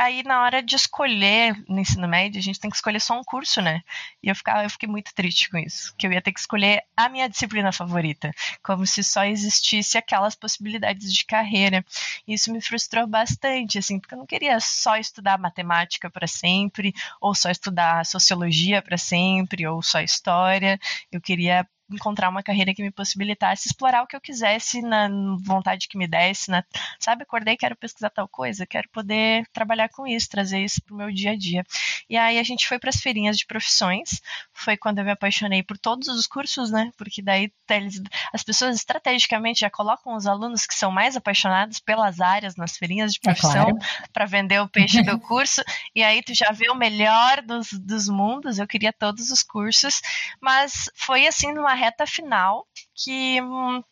aí 0.00 0.22
na 0.22 0.42
hora 0.42 0.62
de 0.62 0.74
escolher 0.74 1.54
no 1.68 1.78
ensino 1.78 2.08
médio, 2.08 2.38
a 2.38 2.42
gente 2.42 2.58
tem 2.58 2.70
que 2.70 2.76
escolher 2.76 3.00
só 3.00 3.18
um 3.18 3.22
curso, 3.22 3.60
né? 3.60 3.82
E 4.22 4.28
eu, 4.28 4.34
ficava, 4.34 4.64
eu 4.64 4.70
fiquei 4.70 4.88
muito 4.88 5.14
triste 5.14 5.50
com 5.50 5.58
isso, 5.58 5.94
que 5.96 6.06
eu 6.06 6.12
ia 6.12 6.22
ter 6.22 6.32
que 6.32 6.40
escolher 6.40 6.82
a 6.96 7.08
minha 7.08 7.28
disciplina 7.28 7.70
favorita, 7.70 8.30
como 8.62 8.86
se 8.86 9.04
só 9.04 9.24
existisse 9.24 9.98
aquelas 9.98 10.34
possibilidades 10.34 11.12
de 11.12 11.24
carreira. 11.26 11.84
Isso 12.26 12.50
me 12.50 12.62
frustrou 12.62 13.06
bastante, 13.06 13.78
assim, 13.78 14.00
porque 14.00 14.14
eu 14.14 14.18
não 14.18 14.26
queria 14.26 14.58
só 14.58 14.96
estudar 14.96 15.38
matemática 15.38 16.08
para 16.08 16.26
sempre, 16.26 16.94
ou 17.20 17.34
só 17.34 17.50
estudar 17.50 18.06
sociologia 18.06 18.80
para 18.80 18.96
sempre, 18.96 19.66
ou 19.66 19.82
só 19.82 20.00
história. 20.00 20.80
Eu 21.12 21.20
queria 21.20 21.68
encontrar 21.90 22.28
uma 22.28 22.42
carreira 22.42 22.74
que 22.74 22.82
me 22.82 22.90
possibilitasse 22.90 23.68
explorar 23.68 24.02
o 24.02 24.06
que 24.06 24.16
eu 24.16 24.20
quisesse 24.20 24.82
na 24.82 25.08
vontade 25.42 25.88
que 25.88 25.98
me 25.98 26.06
desse, 26.06 26.50
na, 26.50 26.64
sabe, 26.98 27.22
acordei, 27.22 27.56
quero 27.56 27.76
pesquisar 27.76 28.10
tal 28.10 28.28
coisa, 28.28 28.66
quero 28.66 28.88
poder 28.90 29.46
trabalhar 29.52 29.88
com 29.88 30.06
isso, 30.06 30.28
trazer 30.28 30.62
isso 30.62 30.82
para 30.82 30.94
o 30.94 30.96
meu 30.96 31.12
dia 31.12 31.32
a 31.32 31.36
dia. 31.36 31.64
E 32.08 32.16
aí 32.16 32.38
a 32.38 32.42
gente 32.42 32.66
foi 32.66 32.78
para 32.78 32.90
as 32.90 33.00
feirinhas 33.00 33.36
de 33.36 33.46
profissões, 33.46 34.20
foi 34.52 34.76
quando 34.76 34.98
eu 34.98 35.04
me 35.04 35.10
apaixonei 35.10 35.62
por 35.62 35.78
todos 35.78 36.08
os 36.08 36.26
cursos, 36.26 36.70
né, 36.70 36.90
porque 36.96 37.22
daí 37.22 37.52
eles, 37.70 38.00
as 38.32 38.42
pessoas 38.42 38.76
estrategicamente 38.76 39.60
já 39.60 39.70
colocam 39.70 40.14
os 40.14 40.26
alunos 40.26 40.66
que 40.66 40.74
são 40.74 40.90
mais 40.90 41.16
apaixonados 41.16 41.78
pelas 41.80 42.20
áreas 42.20 42.56
nas 42.56 42.76
feirinhas 42.76 43.12
de 43.12 43.20
profissão 43.20 43.68
é 43.68 43.72
claro. 43.72 43.78
para 44.12 44.26
vender 44.26 44.60
o 44.60 44.68
peixe 44.68 45.02
do 45.02 45.18
curso, 45.18 45.62
e 45.94 46.02
aí 46.02 46.22
tu 46.22 46.34
já 46.34 46.50
vê 46.52 46.68
o 46.70 46.74
melhor 46.74 47.42
dos, 47.42 47.72
dos 47.72 48.08
mundos, 48.08 48.58
eu 48.58 48.66
queria 48.66 48.92
todos 48.92 49.30
os 49.30 49.42
cursos, 49.42 50.00
mas 50.40 50.90
foi 50.94 51.26
assim 51.26 51.52
numa 51.52 51.74
reta 51.80 52.06
final 52.06 52.66
que 52.94 53.40
hum, 53.42 53.82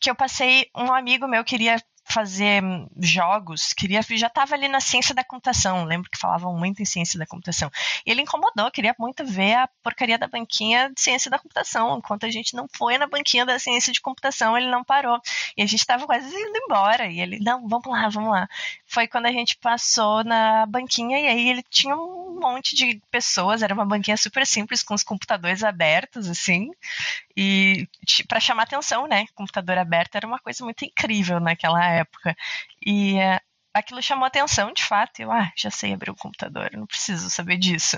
que 0.00 0.10
eu 0.10 0.14
passei, 0.14 0.66
um 0.76 0.92
amigo 0.92 1.28
meu 1.28 1.44
queria 1.44 1.76
fazer 2.12 2.62
jogos, 2.98 3.72
queria 3.72 4.02
já 4.10 4.26
estava 4.26 4.54
ali 4.54 4.68
na 4.68 4.80
ciência 4.80 5.14
da 5.14 5.22
computação, 5.22 5.84
lembro 5.84 6.10
que 6.10 6.18
falavam 6.18 6.56
muito 6.56 6.82
em 6.82 6.84
ciência 6.84 7.18
da 7.18 7.26
computação. 7.26 7.70
E 8.04 8.10
ele 8.10 8.22
incomodou, 8.22 8.70
queria 8.70 8.94
muito 8.98 9.24
ver 9.24 9.54
a 9.54 9.68
porcaria 9.82 10.18
da 10.18 10.26
banquinha 10.26 10.90
de 10.90 11.00
ciência 11.00 11.30
da 11.30 11.38
computação. 11.38 11.98
Enquanto 11.98 12.26
a 12.26 12.30
gente 12.30 12.54
não 12.54 12.66
foi 12.76 12.98
na 12.98 13.06
banquinha 13.06 13.46
da 13.46 13.58
ciência 13.58 13.92
de 13.92 14.00
computação, 14.00 14.56
ele 14.56 14.68
não 14.68 14.82
parou. 14.82 15.20
E 15.56 15.62
a 15.62 15.66
gente 15.66 15.80
estava 15.80 16.06
quase 16.06 16.26
indo 16.26 16.56
embora. 16.56 17.06
E 17.06 17.20
ele, 17.20 17.38
não, 17.40 17.68
vamos 17.68 17.86
lá, 17.86 18.08
vamos 18.08 18.30
lá. 18.30 18.48
Foi 18.86 19.06
quando 19.06 19.26
a 19.26 19.32
gente 19.32 19.56
passou 19.58 20.24
na 20.24 20.66
banquinha 20.66 21.20
e 21.20 21.26
aí 21.26 21.48
ele 21.48 21.62
tinha 21.70 21.96
um 21.96 22.38
monte 22.40 22.74
de 22.74 23.00
pessoas, 23.10 23.62
era 23.62 23.74
uma 23.74 23.84
banquinha 23.84 24.16
super 24.16 24.46
simples 24.46 24.82
com 24.82 24.94
os 24.94 25.02
computadores 25.02 25.62
abertos 25.62 26.28
assim. 26.28 26.70
E 27.36 27.88
para 28.26 28.40
chamar 28.40 28.64
atenção, 28.64 29.06
né? 29.06 29.26
Computador 29.34 29.78
aberto 29.78 30.16
era 30.16 30.26
uma 30.26 30.38
coisa 30.38 30.64
muito 30.64 30.84
incrível 30.84 31.38
naquela 31.38 31.84
época 31.86 31.99
época. 32.00 32.34
E 32.84 33.18
é, 33.18 33.40
aquilo 33.74 34.02
chamou 34.02 34.26
atenção, 34.26 34.72
de 34.72 34.84
fato. 34.84 35.20
Eu, 35.20 35.30
ah, 35.30 35.50
já 35.56 35.70
sei 35.70 35.92
abrir 35.92 36.10
um 36.10 36.14
computador, 36.14 36.70
não 36.72 36.86
preciso 36.86 37.30
saber 37.30 37.56
disso. 37.56 37.96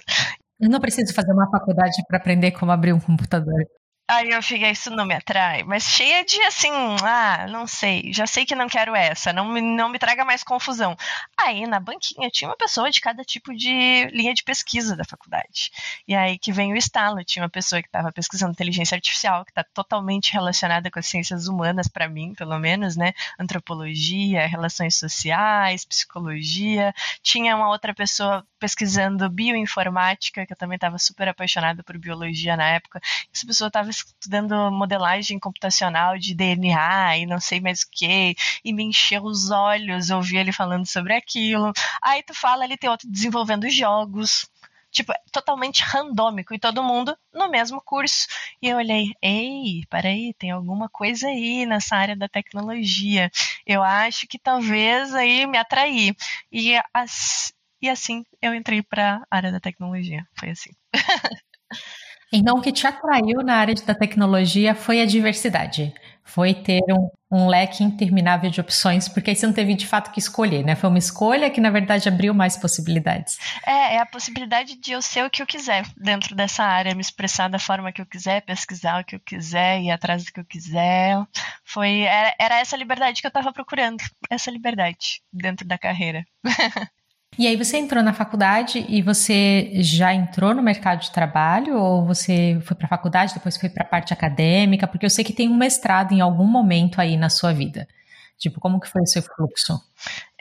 Eu 0.60 0.70
não 0.70 0.80
preciso 0.80 1.12
fazer 1.14 1.32
uma 1.32 1.50
faculdade 1.50 2.02
para 2.06 2.18
aprender 2.18 2.52
como 2.52 2.70
abrir 2.70 2.92
um 2.92 3.00
computador. 3.00 3.66
Aí 4.14 4.28
eu 4.28 4.42
fiquei, 4.42 4.70
isso 4.70 4.90
não 4.90 5.06
me 5.06 5.14
atrai. 5.14 5.62
Mas 5.62 5.84
cheia 5.84 6.22
de 6.22 6.38
assim, 6.42 6.70
ah, 7.02 7.46
não 7.48 7.66
sei, 7.66 8.12
já 8.12 8.26
sei 8.26 8.44
que 8.44 8.54
não 8.54 8.68
quero 8.68 8.94
essa, 8.94 9.32
não 9.32 9.48
me, 9.48 9.62
não 9.62 9.88
me 9.88 9.98
traga 9.98 10.22
mais 10.22 10.44
confusão. 10.44 10.94
Aí 11.34 11.66
na 11.66 11.80
banquinha 11.80 12.28
tinha 12.28 12.50
uma 12.50 12.56
pessoa 12.56 12.90
de 12.90 13.00
cada 13.00 13.24
tipo 13.24 13.54
de 13.54 14.04
linha 14.12 14.34
de 14.34 14.42
pesquisa 14.44 14.94
da 14.94 15.02
faculdade. 15.02 15.70
E 16.06 16.14
aí 16.14 16.38
que 16.38 16.52
vem 16.52 16.74
o 16.74 16.76
estalo, 16.76 17.24
tinha 17.24 17.42
uma 17.42 17.48
pessoa 17.48 17.80
que 17.80 17.88
estava 17.88 18.12
pesquisando 18.12 18.52
inteligência 18.52 18.96
artificial, 18.96 19.46
que 19.46 19.50
está 19.50 19.64
totalmente 19.64 20.30
relacionada 20.34 20.90
com 20.90 20.98
as 20.98 21.06
ciências 21.06 21.48
humanas, 21.48 21.88
para 21.88 22.06
mim, 22.06 22.34
pelo 22.34 22.58
menos, 22.58 22.96
né? 22.96 23.14
Antropologia, 23.40 24.46
relações 24.46 24.94
sociais, 24.98 25.86
psicologia. 25.86 26.92
Tinha 27.22 27.56
uma 27.56 27.70
outra 27.70 27.94
pessoa 27.94 28.46
pesquisando 28.58 29.28
bioinformática, 29.30 30.46
que 30.46 30.52
eu 30.52 30.56
também 30.56 30.76
estava 30.76 30.98
super 30.98 31.28
apaixonada 31.28 31.82
por 31.82 31.96
biologia 31.96 32.56
na 32.58 32.68
época. 32.68 33.00
Essa 33.34 33.46
pessoa 33.46 33.68
estava 33.68 33.90
estudando 34.22 34.70
modelagem 34.70 35.38
computacional 35.38 36.18
de 36.18 36.34
DNA 36.34 37.18
e 37.18 37.26
não 37.26 37.40
sei 37.40 37.60
mais 37.60 37.82
o 37.82 37.90
que, 37.90 38.34
e 38.64 38.72
me 38.72 38.84
encheu 38.84 39.24
os 39.24 39.50
olhos 39.50 40.10
ouvir 40.10 40.38
ele 40.38 40.52
falando 40.52 40.86
sobre 40.86 41.14
aquilo. 41.14 41.72
Aí 42.02 42.22
tu 42.22 42.34
fala, 42.34 42.64
ele 42.64 42.76
tem 42.76 42.88
outro 42.90 43.10
desenvolvendo 43.10 43.68
jogos, 43.68 44.48
tipo, 44.90 45.12
totalmente 45.32 45.82
randômico, 45.82 46.54
e 46.54 46.58
todo 46.58 46.82
mundo 46.84 47.16
no 47.32 47.48
mesmo 47.50 47.80
curso. 47.80 48.26
E 48.60 48.68
eu 48.68 48.76
olhei, 48.76 49.12
ei, 49.22 49.84
peraí, 49.90 50.34
tem 50.34 50.50
alguma 50.50 50.88
coisa 50.88 51.26
aí 51.28 51.66
nessa 51.66 51.96
área 51.96 52.16
da 52.16 52.28
tecnologia. 52.28 53.30
Eu 53.66 53.82
acho 53.82 54.26
que 54.28 54.38
talvez 54.38 55.14
aí 55.14 55.46
me 55.46 55.58
atrair. 55.58 56.14
E, 56.52 56.74
as, 56.94 57.52
e 57.80 57.88
assim 57.88 58.24
eu 58.40 58.54
entrei 58.54 58.82
para 58.82 59.22
a 59.30 59.36
área 59.36 59.50
da 59.50 59.60
tecnologia. 59.60 60.26
Foi 60.38 60.50
assim. 60.50 60.70
Então, 62.32 62.56
o 62.56 62.62
que 62.62 62.72
te 62.72 62.86
atraiu 62.86 63.42
na 63.42 63.56
área 63.56 63.74
da 63.74 63.94
tecnologia 63.94 64.74
foi 64.74 65.02
a 65.02 65.06
diversidade. 65.06 65.92
Foi 66.24 66.54
ter 66.54 66.80
um, 66.88 67.10
um, 67.30 67.48
leque 67.48 67.84
interminável 67.84 68.48
de 68.48 68.60
opções, 68.60 69.08
porque 69.08 69.30
aí 69.30 69.36
você 69.36 69.46
não 69.46 69.52
teve 69.52 69.74
de 69.74 69.86
fato 69.86 70.10
que 70.12 70.18
escolher, 70.18 70.64
né? 70.64 70.74
Foi 70.74 70.88
uma 70.88 70.98
escolha 70.98 71.50
que, 71.50 71.60
na 71.60 71.68
verdade, 71.68 72.08
abriu 72.08 72.32
mais 72.32 72.56
possibilidades. 72.56 73.38
É, 73.66 73.96
é 73.96 73.98
a 73.98 74.06
possibilidade 74.06 74.76
de 74.76 74.92
eu 74.92 75.02
ser 75.02 75.26
o 75.26 75.30
que 75.30 75.42
eu 75.42 75.46
quiser 75.46 75.84
dentro 75.96 76.34
dessa 76.34 76.64
área, 76.64 76.94
me 76.94 77.02
expressar 77.02 77.48
da 77.48 77.58
forma 77.58 77.92
que 77.92 78.00
eu 78.00 78.06
quiser, 78.06 78.40
pesquisar 78.42 79.02
o 79.02 79.04
que 79.04 79.16
eu 79.16 79.20
quiser, 79.20 79.80
ir 79.82 79.90
atrás 79.90 80.24
do 80.24 80.32
que 80.32 80.40
eu 80.40 80.44
quiser. 80.44 81.16
Foi, 81.64 82.00
era, 82.02 82.34
era 82.38 82.60
essa 82.60 82.76
liberdade 82.76 83.20
que 83.20 83.26
eu 83.26 83.30
estava 83.30 83.52
procurando, 83.52 84.02
essa 84.30 84.50
liberdade 84.50 85.20
dentro 85.30 85.66
da 85.66 85.76
carreira. 85.76 86.24
E 87.38 87.46
aí 87.46 87.56
você 87.56 87.78
entrou 87.78 88.02
na 88.02 88.12
faculdade 88.12 88.84
e 88.88 89.00
você 89.00 89.70
já 89.76 90.12
entrou 90.12 90.54
no 90.54 90.62
mercado 90.62 91.00
de 91.00 91.10
trabalho 91.10 91.78
ou 91.78 92.04
você 92.04 92.60
foi 92.64 92.76
para 92.76 92.86
a 92.86 92.90
faculdade, 92.90 93.32
depois 93.32 93.56
foi 93.56 93.70
para 93.70 93.84
a 93.84 93.88
parte 93.88 94.12
acadêmica? 94.12 94.86
Porque 94.86 95.06
eu 95.06 95.10
sei 95.10 95.24
que 95.24 95.32
tem 95.32 95.48
um 95.48 95.56
mestrado 95.56 96.12
em 96.12 96.20
algum 96.20 96.46
momento 96.46 97.00
aí 97.00 97.16
na 97.16 97.30
sua 97.30 97.52
vida. 97.52 97.88
Tipo, 98.36 98.60
como 98.60 98.78
que 98.78 98.88
foi 98.88 99.00
o 99.02 99.06
seu 99.06 99.22
fluxo? 99.22 99.80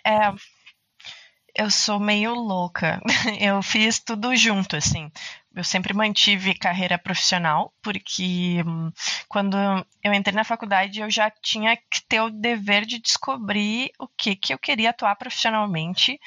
É, 0.05 0.33
eu 1.55 1.69
sou 1.69 1.99
meio 1.99 2.33
louca. 2.33 2.99
Eu 3.39 3.61
fiz 3.61 3.99
tudo 3.99 4.35
junto, 4.35 4.75
assim. 4.75 5.11
Eu 5.53 5.63
sempre 5.63 5.93
mantive 5.93 6.55
carreira 6.55 6.97
profissional, 6.97 7.73
porque 7.81 8.63
hum, 8.65 8.89
quando 9.27 9.57
eu 10.01 10.13
entrei 10.13 10.33
na 10.33 10.45
faculdade 10.45 11.01
eu 11.01 11.09
já 11.11 11.29
tinha 11.29 11.75
que 11.75 12.01
ter 12.07 12.21
o 12.21 12.29
dever 12.29 12.85
de 12.85 12.99
descobrir 12.99 13.91
o 13.99 14.07
que, 14.07 14.33
que 14.33 14.53
eu 14.53 14.57
queria 14.57 14.91
atuar 14.91 15.13
profissionalmente, 15.17 16.17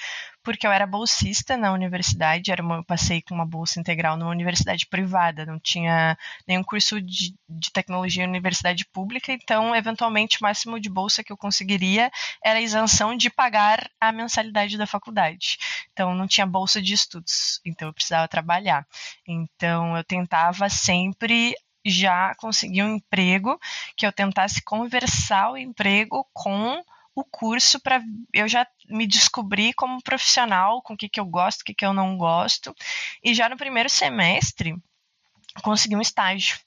porque 0.44 0.66
eu 0.66 0.70
era 0.70 0.86
bolsista 0.86 1.56
na 1.56 1.72
universidade, 1.72 2.52
era 2.52 2.62
uma, 2.62 2.76
eu 2.76 2.84
passei 2.84 3.22
com 3.22 3.34
uma 3.34 3.46
bolsa 3.46 3.80
integral 3.80 4.16
numa 4.16 4.30
universidade 4.30 4.86
privada, 4.86 5.46
não 5.46 5.58
tinha 5.58 6.16
nenhum 6.46 6.62
curso 6.62 7.00
de, 7.00 7.34
de 7.48 7.72
tecnologia 7.72 8.22
em 8.22 8.28
universidade 8.28 8.84
pública, 8.84 9.32
então, 9.32 9.74
eventualmente, 9.74 10.36
o 10.38 10.42
máximo 10.42 10.78
de 10.78 10.90
bolsa 10.90 11.24
que 11.24 11.32
eu 11.32 11.36
conseguiria 11.36 12.10
era 12.44 12.58
a 12.58 12.62
isenção 12.62 13.16
de 13.16 13.30
pagar 13.30 13.90
a 13.98 14.12
mensalidade 14.12 14.76
da 14.76 14.86
faculdade. 14.86 15.56
Então, 15.92 16.14
não 16.14 16.26
tinha 16.26 16.46
bolsa 16.46 16.80
de 16.80 16.92
estudos, 16.92 17.60
então 17.64 17.88
eu 17.88 17.94
precisava 17.94 18.28
trabalhar. 18.28 18.86
Então, 19.26 19.96
eu 19.96 20.04
tentava 20.04 20.68
sempre 20.68 21.54
já 21.86 22.34
conseguir 22.36 22.82
um 22.82 22.96
emprego 22.96 23.58
que 23.96 24.06
eu 24.06 24.12
tentasse 24.12 24.62
conversar 24.62 25.52
o 25.52 25.56
emprego 25.56 26.26
com 26.32 26.82
o 27.14 27.24
curso 27.24 27.80
para 27.80 28.02
eu 28.32 28.48
já 28.48 28.66
me 28.88 29.06
descobrir 29.06 29.72
como 29.74 30.02
profissional, 30.02 30.82
com 30.82 30.94
o 30.94 30.96
que, 30.96 31.08
que 31.08 31.20
eu 31.20 31.26
gosto, 31.26 31.60
o 31.60 31.64
que, 31.64 31.74
que 31.74 31.86
eu 31.86 31.92
não 31.92 32.16
gosto. 32.16 32.74
E 33.22 33.34
já 33.34 33.48
no 33.48 33.56
primeiro 33.56 33.88
semestre, 33.88 34.74
consegui 35.62 35.96
um 35.96 36.00
estágio. 36.00 36.58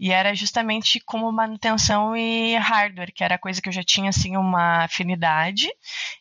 E 0.00 0.12
era 0.12 0.34
justamente 0.34 0.98
como 0.98 1.30
manutenção 1.30 2.16
e 2.16 2.56
hardware, 2.56 3.12
que 3.12 3.22
era 3.22 3.36
coisa 3.36 3.60
que 3.60 3.68
eu 3.68 3.72
já 3.72 3.82
tinha 3.84 4.08
assim 4.08 4.34
uma 4.34 4.84
afinidade, 4.84 5.68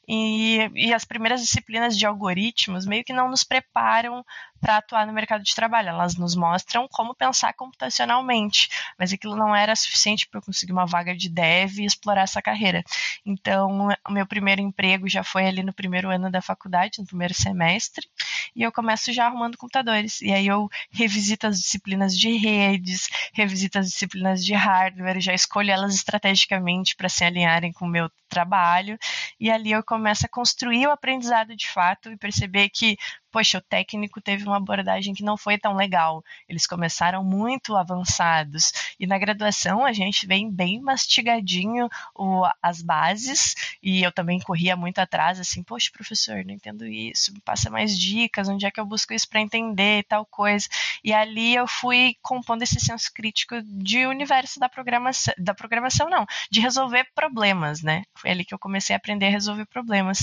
e, 0.05 0.69
e 0.75 0.93
as 0.93 1.05
primeiras 1.05 1.39
disciplinas 1.39 1.97
de 1.97 2.05
algoritmos 2.05 2.85
meio 2.85 3.05
que 3.05 3.13
não 3.13 3.29
nos 3.29 3.45
preparam 3.45 4.21
para 4.59 4.77
atuar 4.77 5.07
no 5.07 5.13
mercado 5.13 5.43
de 5.43 5.55
trabalho. 5.55 5.87
Elas 5.87 6.17
nos 6.17 6.35
mostram 6.35 6.89
como 6.91 7.15
pensar 7.15 7.53
computacionalmente, 7.53 8.67
mas 8.97 9.13
aquilo 9.13 9.37
não 9.37 9.55
era 9.55 9.73
suficiente 9.77 10.27
para 10.27 10.39
eu 10.39 10.43
conseguir 10.43 10.73
uma 10.73 10.85
vaga 10.85 11.15
de 11.15 11.29
dev 11.29 11.79
e 11.79 11.85
explorar 11.85 12.23
essa 12.23 12.41
carreira. 12.41 12.83
Então, 13.25 13.87
o 14.05 14.11
meu 14.11 14.25
primeiro 14.25 14.61
emprego 14.61 15.07
já 15.07 15.23
foi 15.23 15.45
ali 15.45 15.63
no 15.63 15.71
primeiro 15.71 16.09
ano 16.09 16.29
da 16.29 16.41
faculdade, 16.41 16.99
no 16.99 17.05
primeiro 17.05 17.33
semestre, 17.33 18.05
e 18.53 18.61
eu 18.61 18.73
começo 18.73 19.13
já 19.13 19.27
arrumando 19.27 19.57
computadores. 19.57 20.19
E 20.21 20.33
aí 20.33 20.47
eu 20.47 20.67
revisito 20.91 21.47
as 21.47 21.61
disciplinas 21.61 22.17
de 22.17 22.35
redes, 22.35 23.07
revisito 23.33 23.68
as 23.77 23.87
disciplinas 23.89 24.43
de 24.43 24.53
hardware, 24.53 25.19
já 25.19 25.33
escolho 25.33 25.71
elas 25.71 25.93
estrategicamente 25.93 26.95
para 26.95 27.09
se 27.09 27.23
alinharem 27.23 27.71
com 27.71 27.85
o 27.85 27.89
meu 27.89 28.09
trabalho, 28.27 28.97
e 29.39 29.49
ali 29.49 29.71
eu 29.71 29.83
começo 29.83 30.25
a 30.25 30.29
construir 30.29 30.87
o 30.87 30.91
aprendizado 30.91 31.55
de 31.55 31.69
fato 31.69 32.11
e 32.11 32.17
perceber 32.17 32.69
que 32.69 32.97
poxa, 33.31 33.57
o 33.57 33.61
técnico 33.61 34.21
teve 34.21 34.43
uma 34.45 34.57
abordagem 34.57 35.13
que 35.13 35.23
não 35.23 35.37
foi 35.37 35.57
tão 35.57 35.75
legal. 35.75 36.23
Eles 36.47 36.65
começaram 36.65 37.23
muito 37.23 37.75
avançados. 37.75 38.71
E 38.99 39.07
na 39.07 39.17
graduação 39.17 39.85
a 39.85 39.93
gente 39.93 40.27
vem 40.27 40.51
bem 40.51 40.79
mastigadinho 40.81 41.87
o, 42.15 42.43
as 42.61 42.81
bases. 42.81 43.55
E 43.81 44.03
eu 44.03 44.11
também 44.11 44.39
corria 44.39 44.75
muito 44.75 44.99
atrás, 44.99 45.39
assim, 45.39 45.63
poxa, 45.63 45.89
professor, 45.93 46.43
não 46.45 46.53
entendo 46.53 46.85
isso, 46.85 47.33
me 47.33 47.41
passa 47.41 47.69
mais 47.69 47.97
dicas, 47.97 48.49
onde 48.49 48.65
é 48.65 48.71
que 48.71 48.79
eu 48.79 48.85
busco 48.85 49.13
isso 49.13 49.27
para 49.29 49.41
entender 49.41 50.03
tal 50.05 50.25
coisa. 50.25 50.67
E 51.03 51.13
ali 51.13 51.55
eu 51.55 51.67
fui 51.67 52.15
compondo 52.21 52.63
esse 52.63 52.79
senso 52.79 53.11
crítico 53.13 53.61
de 53.63 54.05
universo 54.05 54.59
da 54.59 54.69
programação, 54.69 55.33
da 55.37 55.53
programação 55.53 56.09
não, 56.09 56.25
de 56.51 56.59
resolver 56.59 57.05
problemas, 57.15 57.81
né? 57.81 58.03
Foi 58.15 58.31
ali 58.31 58.45
que 58.45 58.53
eu 58.53 58.59
comecei 58.59 58.95
a 58.95 58.97
aprender 58.97 59.27
a 59.27 59.29
resolver 59.29 59.65
problemas. 59.65 60.19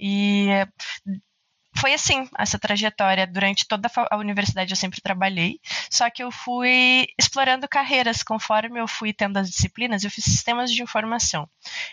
E 0.00 0.48
foi 1.76 1.94
assim, 1.94 2.28
essa 2.36 2.58
trajetória. 2.58 3.26
Durante 3.26 3.66
toda 3.66 3.90
a 4.10 4.16
universidade 4.16 4.72
eu 4.72 4.76
sempre 4.76 5.00
trabalhei, 5.00 5.60
só 5.90 6.10
que 6.10 6.22
eu 6.22 6.30
fui 6.30 7.06
explorando 7.18 7.68
carreiras 7.68 8.22
conforme 8.22 8.80
eu 8.80 8.88
fui 8.88 9.12
tendo 9.12 9.36
as 9.36 9.50
disciplinas. 9.50 10.04
Eu 10.04 10.10
fiz 10.10 10.24
sistemas 10.24 10.72
de 10.72 10.82
informação. 10.82 11.48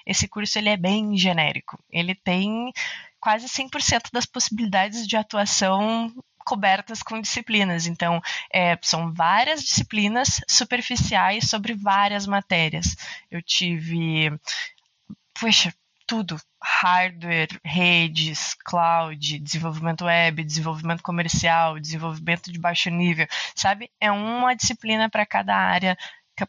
Esse 0.06 0.28
curso 0.28 0.58
ele 0.58 0.70
é 0.70 0.78
bem 0.78 1.18
genérico. 1.18 1.78
Ele 1.90 2.16
tem 2.16 2.72
quase 3.20 3.48
100% 3.48 4.12
das 4.12 4.26
possibilidades 4.26 5.08
de 5.08 5.18
atuação 5.18 6.14
cobertas 6.46 7.02
com 7.02 7.20
disciplinas. 7.20 7.88
Então, 7.88 8.22
é, 8.54 8.78
são 8.82 9.12
várias 9.12 9.64
disciplinas 9.64 10.40
superficiais 10.48 11.50
sobre 11.50 11.74
várias 11.74 12.28
matérias. 12.28 12.96
Eu 13.30 13.42
tive. 13.42 14.32
Poxa, 15.40 15.74
tudo: 16.08 16.40
hardware, 16.62 17.60
redes, 17.64 18.56
cloud, 18.66 19.40
desenvolvimento 19.40 20.06
web, 20.06 20.44
desenvolvimento 20.44 21.04
comercial, 21.04 21.80
desenvolvimento 21.80 22.52
de 22.52 22.60
baixo 22.60 22.90
nível, 22.90 23.28
sabe? 23.56 23.92
É 24.00 24.12
uma 24.12 24.56
disciplina 24.56 25.10
para 25.10 25.26
cada 25.26 25.56
área 25.56 25.98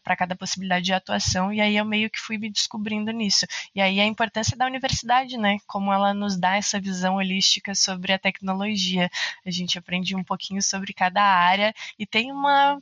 para 0.03 0.17
cada 0.17 0.35
possibilidade 0.35 0.83
de 0.83 0.93
atuação, 0.93 1.53
e 1.53 1.61
aí 1.61 1.77
eu 1.77 1.85
meio 1.85 2.09
que 2.09 2.19
fui 2.19 2.37
me 2.37 2.49
descobrindo 2.51 3.11
nisso. 3.11 3.45
E 3.73 3.79
aí 3.79 4.01
a 4.01 4.05
importância 4.05 4.57
da 4.57 4.65
universidade, 4.65 5.37
né? 5.37 5.57
Como 5.65 5.93
ela 5.93 6.13
nos 6.13 6.37
dá 6.37 6.57
essa 6.57 6.77
visão 6.81 7.15
holística 7.15 7.73
sobre 7.73 8.11
a 8.11 8.19
tecnologia. 8.19 9.09
A 9.45 9.51
gente 9.51 9.77
aprende 9.77 10.13
um 10.13 10.23
pouquinho 10.23 10.61
sobre 10.61 10.91
cada 10.93 11.23
área 11.23 11.73
e 11.97 12.05
tem 12.05 12.31
uma 12.33 12.81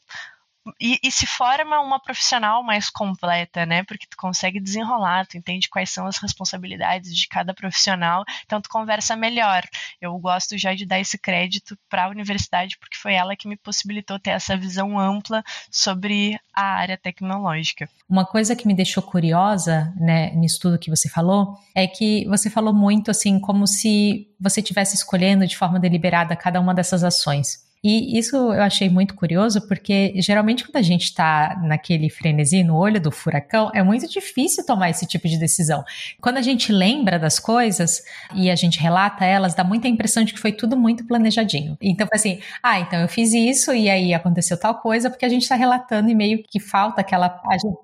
e, 0.80 1.00
e, 1.04 1.12
se 1.12 1.28
forma 1.28 1.80
uma 1.80 2.00
profissional 2.00 2.64
mais 2.64 2.90
completa, 2.90 3.66
né? 3.66 3.84
Porque 3.84 4.08
tu 4.10 4.18
consegue 4.18 4.60
desenrolar, 4.60 5.28
tu 5.28 5.38
entende 5.38 5.70
quais 5.70 5.92
são 5.92 6.08
as 6.08 6.18
responsabilidades 6.18 7.16
de 7.16 7.28
cada 7.28 7.54
profissional, 7.54 8.24
então 8.46 8.60
tu 8.60 8.70
conversa 8.70 9.16
melhor. 9.16 9.64
Eu 10.02 10.18
gosto 10.18 10.58
já 10.58 10.74
de 10.74 10.86
dar 10.86 11.00
esse 11.00 11.18
crédito 11.18 11.78
para 11.90 12.06
a 12.06 12.10
universidade, 12.10 12.78
porque 12.80 12.98
foi 12.98 13.14
ela 13.14 13.36
que 13.36 13.48
me 13.48 13.58
possibilitou 13.58 14.20
ter 14.20 14.32
essa 14.32 14.58
visão 14.58 14.98
ampla 14.98 15.44
sobre 15.70 16.40
a 16.54 16.64
área 16.64 16.98
tecnológica. 16.98 17.88
Uma 18.10 18.26
coisa 18.26 18.56
que 18.56 18.68
me 18.68 18.74
deixou 18.74 19.04
curiosa, 19.04 19.94
né, 19.98 20.32
nisso 20.32 20.60
tudo 20.62 20.80
que 20.80 20.90
você 20.90 21.08
falou, 21.08 21.58
é 21.76 21.88
que 21.88 22.26
você 22.28 22.50
falou 22.50 22.74
muito 22.74 23.12
assim, 23.12 23.40
como 23.40 23.68
se 23.68 24.28
você 24.40 24.62
estivesse 24.62 24.96
escolhendo 24.96 25.46
de 25.46 25.58
forma 25.58 25.80
deliberada 25.80 26.36
cada 26.36 26.60
uma 26.60 26.74
dessas 26.74 27.04
ações. 27.04 27.66
E 27.88 28.18
isso 28.18 28.36
eu 28.36 28.64
achei 28.64 28.90
muito 28.90 29.14
curioso, 29.14 29.62
porque 29.68 30.12
geralmente 30.16 30.66
quando 30.66 30.78
a 30.78 30.82
gente 30.82 31.04
está 31.04 31.62
naquele 31.62 32.10
frenesi, 32.10 32.64
no 32.64 32.76
olho 32.76 33.00
do 33.00 33.12
furacão, 33.12 33.70
é 33.76 33.84
muito 33.84 34.10
difícil 34.10 34.66
tomar 34.66 34.90
esse 34.90 35.06
tipo 35.06 35.28
de 35.28 35.38
decisão. 35.38 35.84
Quando 36.20 36.38
a 36.38 36.42
gente 36.42 36.72
lembra 36.72 37.20
das 37.20 37.38
coisas 37.38 38.02
e 38.34 38.50
a 38.50 38.56
gente 38.56 38.80
relata 38.80 39.24
elas, 39.24 39.54
dá 39.54 39.64
muita 39.64 39.88
impressão 39.88 40.24
de 40.24 40.34
que 40.34 40.40
foi 40.40 40.52
tudo 40.52 40.76
muito 40.76 41.06
planejadinho. 41.06 41.78
Então, 41.80 42.08
assim, 42.12 42.40
ah, 42.64 42.80
então 42.80 43.00
eu 43.00 43.08
fiz 43.08 43.32
isso 43.36 43.72
e 43.72 43.88
aí 43.88 44.16
aconteceu 44.16 44.60
tal 44.60 44.80
coisa, 44.82 45.08
porque 45.08 45.24
a 45.24 45.30
gente 45.30 45.44
está 45.44 45.54
relatando 45.54 46.10
e 46.10 46.16
meio 46.16 46.42
que 46.42 46.60
falta 46.60 47.02
aquela. 47.02 47.40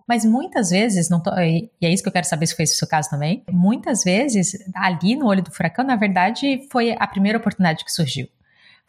Mas 0.07 0.25
muitas 0.25 0.71
vezes, 0.71 1.11
não 1.11 1.21
tô... 1.21 1.29
e 1.39 1.69
é 1.79 1.93
isso 1.93 2.01
que 2.01 2.09
eu 2.09 2.13
quero 2.13 2.25
saber 2.25 2.47
se 2.47 2.55
foi 2.55 2.63
esse 2.63 2.73
o 2.73 2.77
seu 2.77 2.87
caso 2.87 3.07
também, 3.07 3.43
muitas 3.51 4.03
vezes, 4.03 4.53
ali 4.73 5.15
no 5.15 5.27
olho 5.27 5.43
do 5.43 5.51
furacão, 5.51 5.85
na 5.85 5.95
verdade, 5.95 6.67
foi 6.71 6.95
a 6.97 7.05
primeira 7.05 7.37
oportunidade 7.37 7.85
que 7.85 7.91
surgiu 7.91 8.27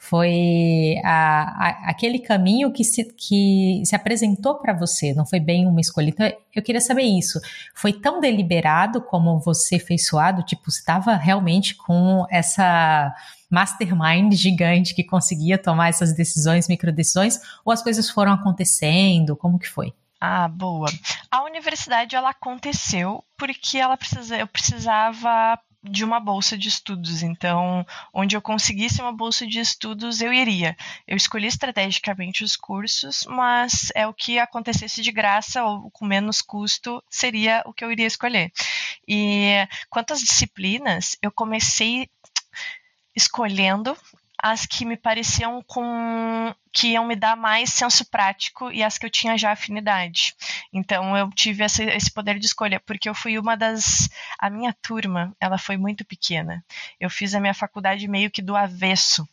foi 0.05 0.97
a, 1.05 1.43
a, 1.69 1.91
aquele 1.91 2.19
caminho 2.19 2.73
que 2.73 2.83
se, 2.83 3.05
que 3.05 3.81
se 3.85 3.95
apresentou 3.95 4.57
para 4.57 4.73
você, 4.73 5.15
não 5.15 5.25
foi 5.25 5.39
bem 5.39 5.65
uma 5.65 5.81
escolha. 5.81 6.09
Então, 6.09 6.31
eu 6.53 6.61
queria 6.61 6.81
saber 6.81 7.05
isso. 7.05 7.39
Foi 7.73 7.93
tão 7.93 8.19
deliberado 8.19 9.01
como 9.01 9.39
você 9.39 9.79
fez 9.79 10.09
suado? 10.09 10.43
Tipo, 10.43 10.69
você 10.69 10.81
estava 10.81 11.15
realmente 11.15 11.77
com 11.77 12.27
essa 12.29 13.15
mastermind 13.49 14.33
gigante 14.33 14.93
que 14.93 15.05
conseguia 15.05 15.57
tomar 15.57 15.91
essas 15.91 16.13
decisões, 16.13 16.69
microdecisões, 16.69 17.39
ou 17.65 17.73
as 17.73 17.81
coisas 17.81 18.11
foram 18.11 18.33
acontecendo? 18.33 19.37
Como 19.37 19.57
que 19.57 19.69
foi? 19.69 19.95
Ah, 20.21 20.49
boa. 20.49 20.89
A 21.31 21.45
universidade 21.45 22.17
ela 22.17 22.31
aconteceu 22.31 23.25
porque 23.39 23.79
ela 23.79 23.97
precisa, 23.97 24.37
eu 24.37 24.49
precisava 24.49 25.57
de 25.83 26.05
uma 26.05 26.21
bolsa 26.21 26.57
de 26.57 26.69
estudos. 26.69 27.23
Então, 27.23 27.85
onde 28.13 28.37
eu 28.37 28.43
conseguisse 28.43 29.01
uma 29.01 29.13
bolsa 29.13 29.47
de 29.47 29.59
estudos, 29.59 30.21
eu 30.21 30.33
iria. 30.33 30.77
Eu 31.07 31.17
escolhi 31.17 31.47
estrategicamente 31.47 32.45
os 32.45 32.57
cursos, 32.57 33.25
mas 33.29 33.91
é 33.95 34.07
o 34.07 34.15
que 34.15 34.39
acontecesse 34.39 35.03
de 35.03 35.11
graça 35.11 35.65
ou 35.65 35.91
com 35.91 36.05
menos 36.05 36.41
custo 36.41 37.03
seria 37.11 37.63
o 37.67 37.73
que 37.73 37.85
eu 37.85 37.91
iria 37.91 38.07
escolher. 38.07 38.53
E 39.09 39.67
quanto 39.91 40.13
às 40.13 40.21
disciplinas, 40.21 41.17
eu 41.21 41.33
comecei 41.33 42.09
escolhendo 43.15 43.97
as 44.43 44.67
que 44.67 44.85
me 44.85 44.97
pareciam 44.97 45.63
com 45.63 46.53
que 46.73 46.89
iam 46.89 47.07
me 47.07 47.15
dar 47.15 47.37
mais 47.37 47.73
senso 47.73 48.05
prático 48.11 48.73
e 48.73 48.83
as 48.83 48.99
que 48.99 49.07
eu 49.07 49.11
tinha 49.11 49.39
já 49.39 49.53
afinidade. 49.53 50.35
Então 50.73 51.17
eu 51.17 51.31
tive 51.31 51.65
esse, 51.65 52.13
poder 52.13 52.41
de 52.41 52.47
escolha, 52.47 52.81
porque 52.81 53.09
eu 53.09 53.15
fui 53.15 53.39
uma 53.39 53.57
das. 53.57 54.09
A 54.39 54.51
minha 54.51 54.73
turma, 54.83 55.35
ela 55.41 55.59
foi 55.59 55.77
muito 55.77 56.05
pequena. 56.05 56.65
Eu 56.99 57.09
fiz 57.09 57.35
a 57.35 57.41
minha 57.41 57.55
faculdade 57.55 58.09
meio 58.09 58.31
que 58.31 58.43
do 58.43 58.57
avesso. 58.57 59.29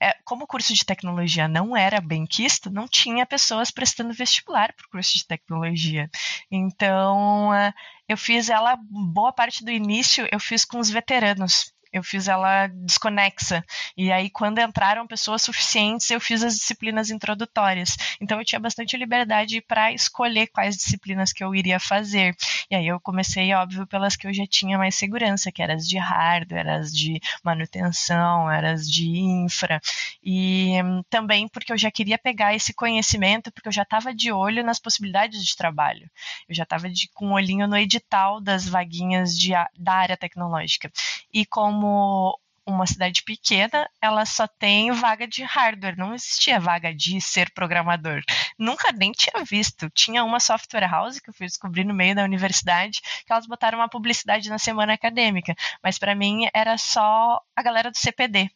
É, 0.00 0.16
como 0.24 0.44
o 0.44 0.46
curso 0.46 0.72
de 0.74 0.84
tecnologia 0.84 1.48
não 1.48 1.76
era 1.76 2.00
bem 2.00 2.24
quisto, 2.24 2.70
não 2.70 2.86
tinha 2.86 3.26
pessoas 3.26 3.70
prestando 3.70 4.12
vestibular 4.12 4.72
para 4.72 4.86
o 4.86 4.90
curso 4.90 5.16
de 5.16 5.26
tecnologia. 5.26 6.08
Então, 6.50 7.52
é, 7.52 7.74
eu 8.08 8.16
fiz 8.16 8.48
ela, 8.48 8.78
boa 8.80 9.32
parte 9.32 9.64
do 9.64 9.72
início, 9.72 10.26
eu 10.30 10.38
fiz 10.38 10.64
com 10.64 10.78
os 10.78 10.88
veteranos 10.88 11.72
eu 11.98 12.02
fiz 12.02 12.28
ela 12.28 12.66
desconexa. 12.68 13.64
E 13.96 14.10
aí, 14.10 14.30
quando 14.30 14.58
entraram 14.60 15.06
pessoas 15.06 15.42
suficientes, 15.42 16.10
eu 16.10 16.20
fiz 16.20 16.42
as 16.42 16.54
disciplinas 16.54 17.10
introdutórias. 17.10 17.96
Então, 18.20 18.38
eu 18.38 18.44
tinha 18.44 18.60
bastante 18.60 18.96
liberdade 18.96 19.60
para 19.60 19.92
escolher 19.92 20.48
quais 20.48 20.76
disciplinas 20.76 21.32
que 21.32 21.44
eu 21.44 21.54
iria 21.54 21.78
fazer. 21.78 22.34
E 22.70 22.74
aí, 22.74 22.86
eu 22.86 23.00
comecei, 23.00 23.52
óbvio, 23.54 23.86
pelas 23.86 24.16
que 24.16 24.26
eu 24.26 24.32
já 24.32 24.46
tinha 24.46 24.78
mais 24.78 24.94
segurança, 24.94 25.52
que 25.52 25.62
eram 25.62 25.74
as 25.74 25.86
de 25.86 25.98
hardware, 25.98 26.68
as 26.68 26.92
de 26.92 27.20
manutenção, 27.42 28.50
eram 28.50 28.70
as 28.70 28.88
de 28.88 29.08
infra. 29.08 29.80
E 30.22 30.80
hum, 30.82 31.02
também 31.10 31.48
porque 31.48 31.72
eu 31.72 31.78
já 31.78 31.90
queria 31.90 32.18
pegar 32.18 32.54
esse 32.54 32.72
conhecimento, 32.72 33.50
porque 33.52 33.68
eu 33.68 33.72
já 33.72 33.82
estava 33.82 34.14
de 34.14 34.30
olho 34.32 34.64
nas 34.64 34.78
possibilidades 34.78 35.44
de 35.44 35.56
trabalho. 35.56 36.10
Eu 36.48 36.54
já 36.54 36.62
estava 36.62 36.88
com 37.14 37.28
um 37.28 37.32
olhinho 37.32 37.66
no 37.66 37.76
edital 37.76 38.40
das 38.40 38.68
vaguinhas 38.68 39.36
de, 39.36 39.52
da 39.76 39.92
área 39.92 40.16
tecnológica. 40.16 40.90
E 41.32 41.44
como 41.44 41.87
como 41.88 42.38
uma 42.66 42.86
cidade 42.86 43.22
pequena, 43.22 43.88
ela 44.00 44.26
só 44.26 44.46
tem 44.46 44.92
vaga 44.92 45.26
de 45.26 45.42
hardware, 45.42 45.96
não 45.96 46.14
existia 46.14 46.60
vaga 46.60 46.94
de 46.94 47.18
ser 47.20 47.50
programador. 47.52 48.20
Nunca 48.58 48.92
nem 48.92 49.10
tinha 49.12 49.42
visto. 49.42 49.88
Tinha 49.90 50.22
uma 50.22 50.38
software 50.38 50.86
house 50.86 51.18
que 51.18 51.30
eu 51.30 51.34
fui 51.34 51.46
descobrir 51.46 51.84
no 51.84 51.94
meio 51.94 52.14
da 52.14 52.24
universidade, 52.24 53.00
que 53.24 53.32
elas 53.32 53.46
botaram 53.46 53.78
uma 53.78 53.88
publicidade 53.88 54.50
na 54.50 54.58
semana 54.58 54.92
acadêmica, 54.92 55.54
mas 55.82 55.98
para 55.98 56.14
mim 56.14 56.46
era 56.54 56.76
só 56.76 57.40
a 57.56 57.62
galera 57.62 57.90
do 57.90 57.96
CPD. 57.96 58.50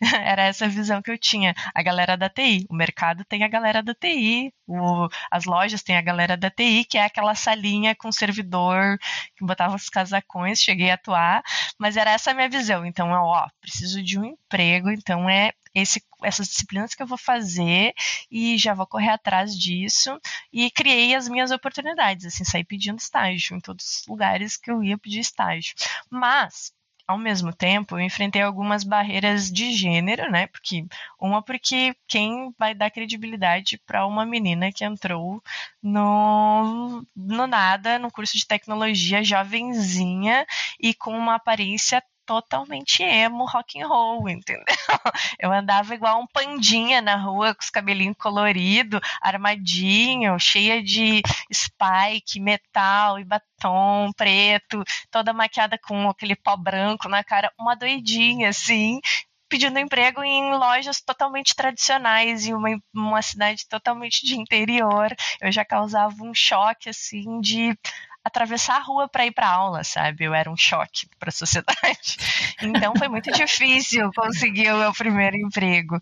Era 0.24 0.44
essa 0.44 0.68
visão 0.68 1.02
que 1.02 1.10
eu 1.10 1.18
tinha. 1.18 1.54
A 1.74 1.82
galera 1.82 2.16
da 2.16 2.28
TI, 2.28 2.66
o 2.68 2.74
mercado 2.74 3.24
tem 3.24 3.44
a 3.44 3.48
galera 3.48 3.82
da 3.82 3.94
TI, 3.94 4.52
o, 4.66 5.08
as 5.30 5.44
lojas 5.44 5.82
têm 5.82 5.96
a 5.96 6.02
galera 6.02 6.36
da 6.36 6.50
TI, 6.50 6.84
que 6.84 6.98
é 6.98 7.04
aquela 7.04 7.34
salinha 7.34 7.94
com 7.94 8.10
servidor 8.12 8.98
que 9.36 9.44
botava 9.44 9.74
os 9.76 9.88
casacões, 9.88 10.60
cheguei 10.60 10.90
a 10.90 10.94
atuar, 10.94 11.42
mas 11.78 11.96
era 11.96 12.10
essa 12.10 12.30
a 12.30 12.34
minha 12.34 12.48
visão. 12.48 12.84
Então, 12.84 13.10
ó, 13.10 13.46
preciso 13.60 14.02
de 14.02 14.18
um 14.18 14.24
emprego, 14.24 14.90
então 14.90 15.28
é 15.28 15.52
esse, 15.74 16.02
essas 16.24 16.48
disciplinas 16.48 16.94
que 16.94 17.02
eu 17.02 17.06
vou 17.06 17.18
fazer 17.18 17.92
e 18.30 18.56
já 18.56 18.72
vou 18.74 18.86
correr 18.86 19.10
atrás 19.10 19.56
disso. 19.56 20.18
E 20.52 20.70
criei 20.70 21.14
as 21.14 21.28
minhas 21.28 21.50
oportunidades, 21.50 22.26
assim, 22.26 22.44
saí 22.44 22.64
pedindo 22.64 22.98
estágio 22.98 23.56
em 23.56 23.60
todos 23.60 24.00
os 24.00 24.06
lugares 24.08 24.56
que 24.56 24.70
eu 24.70 24.82
ia 24.82 24.96
pedir 24.98 25.20
estágio. 25.20 25.74
Mas 26.10 26.72
ao 27.06 27.18
mesmo 27.18 27.52
tempo, 27.52 27.96
eu 27.96 28.00
enfrentei 28.00 28.42
algumas 28.42 28.82
barreiras 28.84 29.50
de 29.50 29.72
gênero, 29.72 30.30
né? 30.30 30.46
Porque 30.48 30.84
uma 31.20 31.42
porque 31.42 31.94
quem 32.08 32.52
vai 32.58 32.74
dar 32.74 32.90
credibilidade 32.90 33.78
para 33.86 34.06
uma 34.06 34.26
menina 34.26 34.72
que 34.72 34.84
entrou 34.84 35.42
no, 35.82 37.06
no 37.14 37.46
nada, 37.46 37.98
no 37.98 38.10
curso 38.10 38.36
de 38.36 38.46
tecnologia, 38.46 39.22
jovenzinha 39.22 40.46
e 40.80 40.92
com 40.94 41.16
uma 41.16 41.36
aparência 41.36 42.02
totalmente 42.26 43.02
emo 43.02 43.46
rock 43.46 43.80
and 43.80 43.86
roll, 43.86 44.28
entendeu? 44.28 44.64
Eu 45.38 45.52
andava 45.52 45.94
igual 45.94 46.20
um 46.20 46.26
pandinha 46.26 47.00
na 47.00 47.16
rua 47.16 47.54
com 47.54 47.62
os 47.62 47.70
cabelinhos 47.70 48.16
colorido, 48.18 49.00
armadinho, 49.22 50.38
cheia 50.38 50.82
de 50.82 51.22
spike, 51.52 52.40
metal 52.40 53.18
e 53.18 53.24
batom 53.24 54.10
preto, 54.16 54.82
toda 55.10 55.32
maquiada 55.32 55.78
com 55.78 56.08
aquele 56.10 56.34
pó 56.34 56.56
branco 56.56 57.08
na 57.08 57.22
cara, 57.22 57.52
uma 57.58 57.76
doidinha 57.76 58.48
assim, 58.48 59.00
pedindo 59.48 59.78
emprego 59.78 60.22
em 60.22 60.54
lojas 60.54 61.00
totalmente 61.00 61.54
tradicionais 61.54 62.46
em 62.46 62.54
uma, 62.54 62.68
uma 62.94 63.22
cidade 63.22 63.66
totalmente 63.68 64.26
de 64.26 64.34
interior. 64.36 65.14
Eu 65.40 65.52
já 65.52 65.64
causava 65.64 66.14
um 66.22 66.34
choque 66.34 66.88
assim 66.88 67.40
de 67.40 67.78
atravessar 68.26 68.76
a 68.76 68.82
rua 68.82 69.08
para 69.08 69.24
ir 69.24 69.30
para 69.30 69.48
aula, 69.48 69.84
sabe? 69.84 70.24
Eu 70.24 70.34
era 70.34 70.50
um 70.50 70.56
choque 70.56 71.08
para 71.18 71.28
a 71.28 71.32
sociedade. 71.32 71.76
Então 72.60 72.94
foi 72.96 73.06
muito 73.08 73.30
difícil 73.32 74.10
conseguir 74.14 74.72
o 74.72 74.78
meu 74.78 74.92
primeiro 74.92 75.36
emprego. 75.36 75.98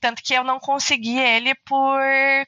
Tanto 0.00 0.22
que 0.22 0.32
eu 0.32 0.42
não 0.42 0.58
consegui 0.58 1.18
ele 1.18 1.54
por 1.66 2.00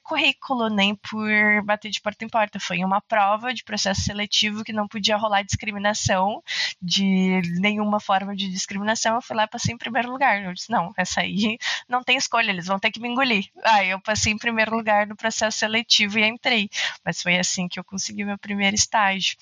currículo, 0.02 0.70
nem 0.70 0.94
por 0.94 1.28
bater 1.64 1.90
de 1.90 2.00
porta 2.00 2.24
em 2.24 2.28
porta. 2.28 2.58
Foi 2.58 2.82
uma 2.82 3.00
prova 3.00 3.52
de 3.52 3.62
processo 3.62 4.00
seletivo 4.02 4.64
que 4.64 4.72
não 4.72 4.88
podia 4.88 5.16
rolar 5.16 5.42
discriminação, 5.42 6.42
de 6.80 7.42
nenhuma 7.60 8.00
forma 8.00 8.34
de 8.34 8.48
discriminação. 8.48 9.16
Eu 9.16 9.22
fui 9.22 9.36
lá 9.36 9.44
e 9.44 9.48
passei 9.48 9.74
em 9.74 9.78
primeiro 9.78 10.10
lugar. 10.10 10.42
Eu 10.42 10.54
disse, 10.54 10.70
não, 10.70 10.92
essa 10.96 11.20
aí 11.20 11.58
não 11.88 12.02
tem 12.02 12.16
escolha, 12.16 12.50
eles 12.50 12.66
vão 12.66 12.78
ter 12.78 12.90
que 12.90 13.00
me 13.00 13.08
engolir. 13.08 13.46
Aí 13.64 13.90
eu 13.90 14.00
passei 14.00 14.32
em 14.32 14.38
primeiro 14.38 14.74
lugar 14.74 15.06
no 15.06 15.16
processo 15.16 15.58
seletivo 15.58 16.18
e 16.18 16.26
entrei. 16.26 16.70
Mas 17.04 17.22
foi 17.22 17.38
assim 17.38 17.68
que 17.68 17.78
eu 17.78 17.84
consegui 17.84 18.24
meu 18.24 18.38
primeiro 18.38 18.74
estágio 18.74 19.36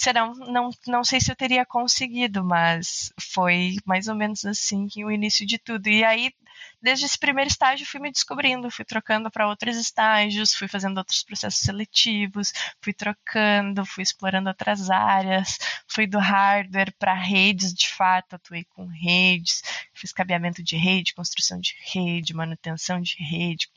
serão, 0.00 0.32
não, 0.34 0.70
não 0.86 1.04
sei 1.04 1.20
se 1.20 1.30
eu 1.30 1.36
teria 1.36 1.66
conseguido, 1.66 2.42
mas 2.42 3.12
foi 3.20 3.76
mais 3.84 4.08
ou 4.08 4.14
menos 4.14 4.46
assim 4.46 4.86
que 4.86 5.04
o 5.04 5.10
início 5.10 5.46
de 5.46 5.58
tudo. 5.58 5.88
E 5.88 6.02
aí, 6.02 6.32
desde 6.80 7.04
esse 7.04 7.18
primeiro 7.18 7.50
estágio, 7.50 7.86
fui 7.86 8.00
me 8.00 8.10
descobrindo, 8.10 8.70
fui 8.70 8.82
trocando 8.84 9.30
para 9.30 9.46
outros 9.46 9.76
estágios, 9.76 10.54
fui 10.54 10.68
fazendo 10.68 10.96
outros 10.96 11.22
processos 11.22 11.60
seletivos, 11.60 12.50
fui 12.80 12.94
trocando, 12.94 13.84
fui 13.84 14.02
explorando 14.02 14.48
outras 14.48 14.88
áreas, 14.88 15.58
fui 15.86 16.06
do 16.06 16.18
hardware 16.18 16.94
para 16.98 17.12
redes, 17.12 17.74
de 17.74 17.88
fato, 17.90 18.36
atuei 18.36 18.64
com 18.64 18.86
redes, 18.86 19.62
fiz 19.92 20.14
cabeamento 20.14 20.62
de 20.62 20.76
rede, 20.76 21.14
construção 21.14 21.60
de 21.60 21.74
rede, 21.92 22.32
manutenção 22.32 23.02
de 23.02 23.16
rede. 23.22 23.68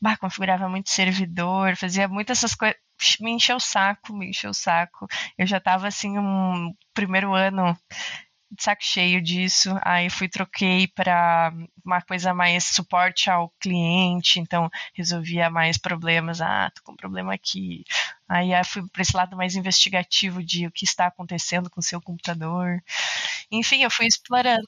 Bah, 0.00 0.16
configurava 0.16 0.68
muito 0.68 0.90
servidor, 0.90 1.74
fazia 1.76 2.06
muitas 2.08 2.38
essas 2.38 2.54
coisas 2.54 2.76
me 3.20 3.30
encheu 3.32 3.56
o 3.56 3.60
saco, 3.60 4.14
me 4.16 4.28
encheu 4.30 4.50
o 4.50 4.54
saco. 4.54 5.06
Eu 5.38 5.46
já 5.46 5.58
estava 5.58 5.86
assim, 5.86 6.18
um 6.18 6.72
primeiro 6.94 7.34
ano 7.34 7.76
de 8.50 8.62
saco 8.62 8.82
cheio 8.84 9.22
disso. 9.22 9.70
Aí 9.82 10.10
fui 10.10 10.28
troquei 10.28 10.88
para 10.88 11.52
uma 11.84 12.02
coisa 12.02 12.34
mais 12.34 12.64
suporte 12.64 13.30
ao 13.30 13.50
cliente, 13.60 14.40
então 14.40 14.70
resolvia 14.94 15.50
mais 15.50 15.78
problemas. 15.78 16.40
Ah, 16.40 16.70
tô 16.74 16.82
com 16.84 16.92
um 16.92 16.96
problema 16.96 17.34
aqui. 17.34 17.84
Aí 18.28 18.50
fui 18.64 18.88
para 18.90 19.02
esse 19.02 19.16
lado 19.16 19.36
mais 19.36 19.56
investigativo 19.56 20.42
de 20.44 20.66
o 20.66 20.72
que 20.72 20.84
está 20.86 21.06
acontecendo 21.08 21.70
com 21.70 21.80
o 21.80 21.84
seu 21.84 22.00
computador. 22.02 22.82
Enfim, 23.52 23.82
eu 23.84 23.90
fui 23.90 24.06
explorando. 24.06 24.66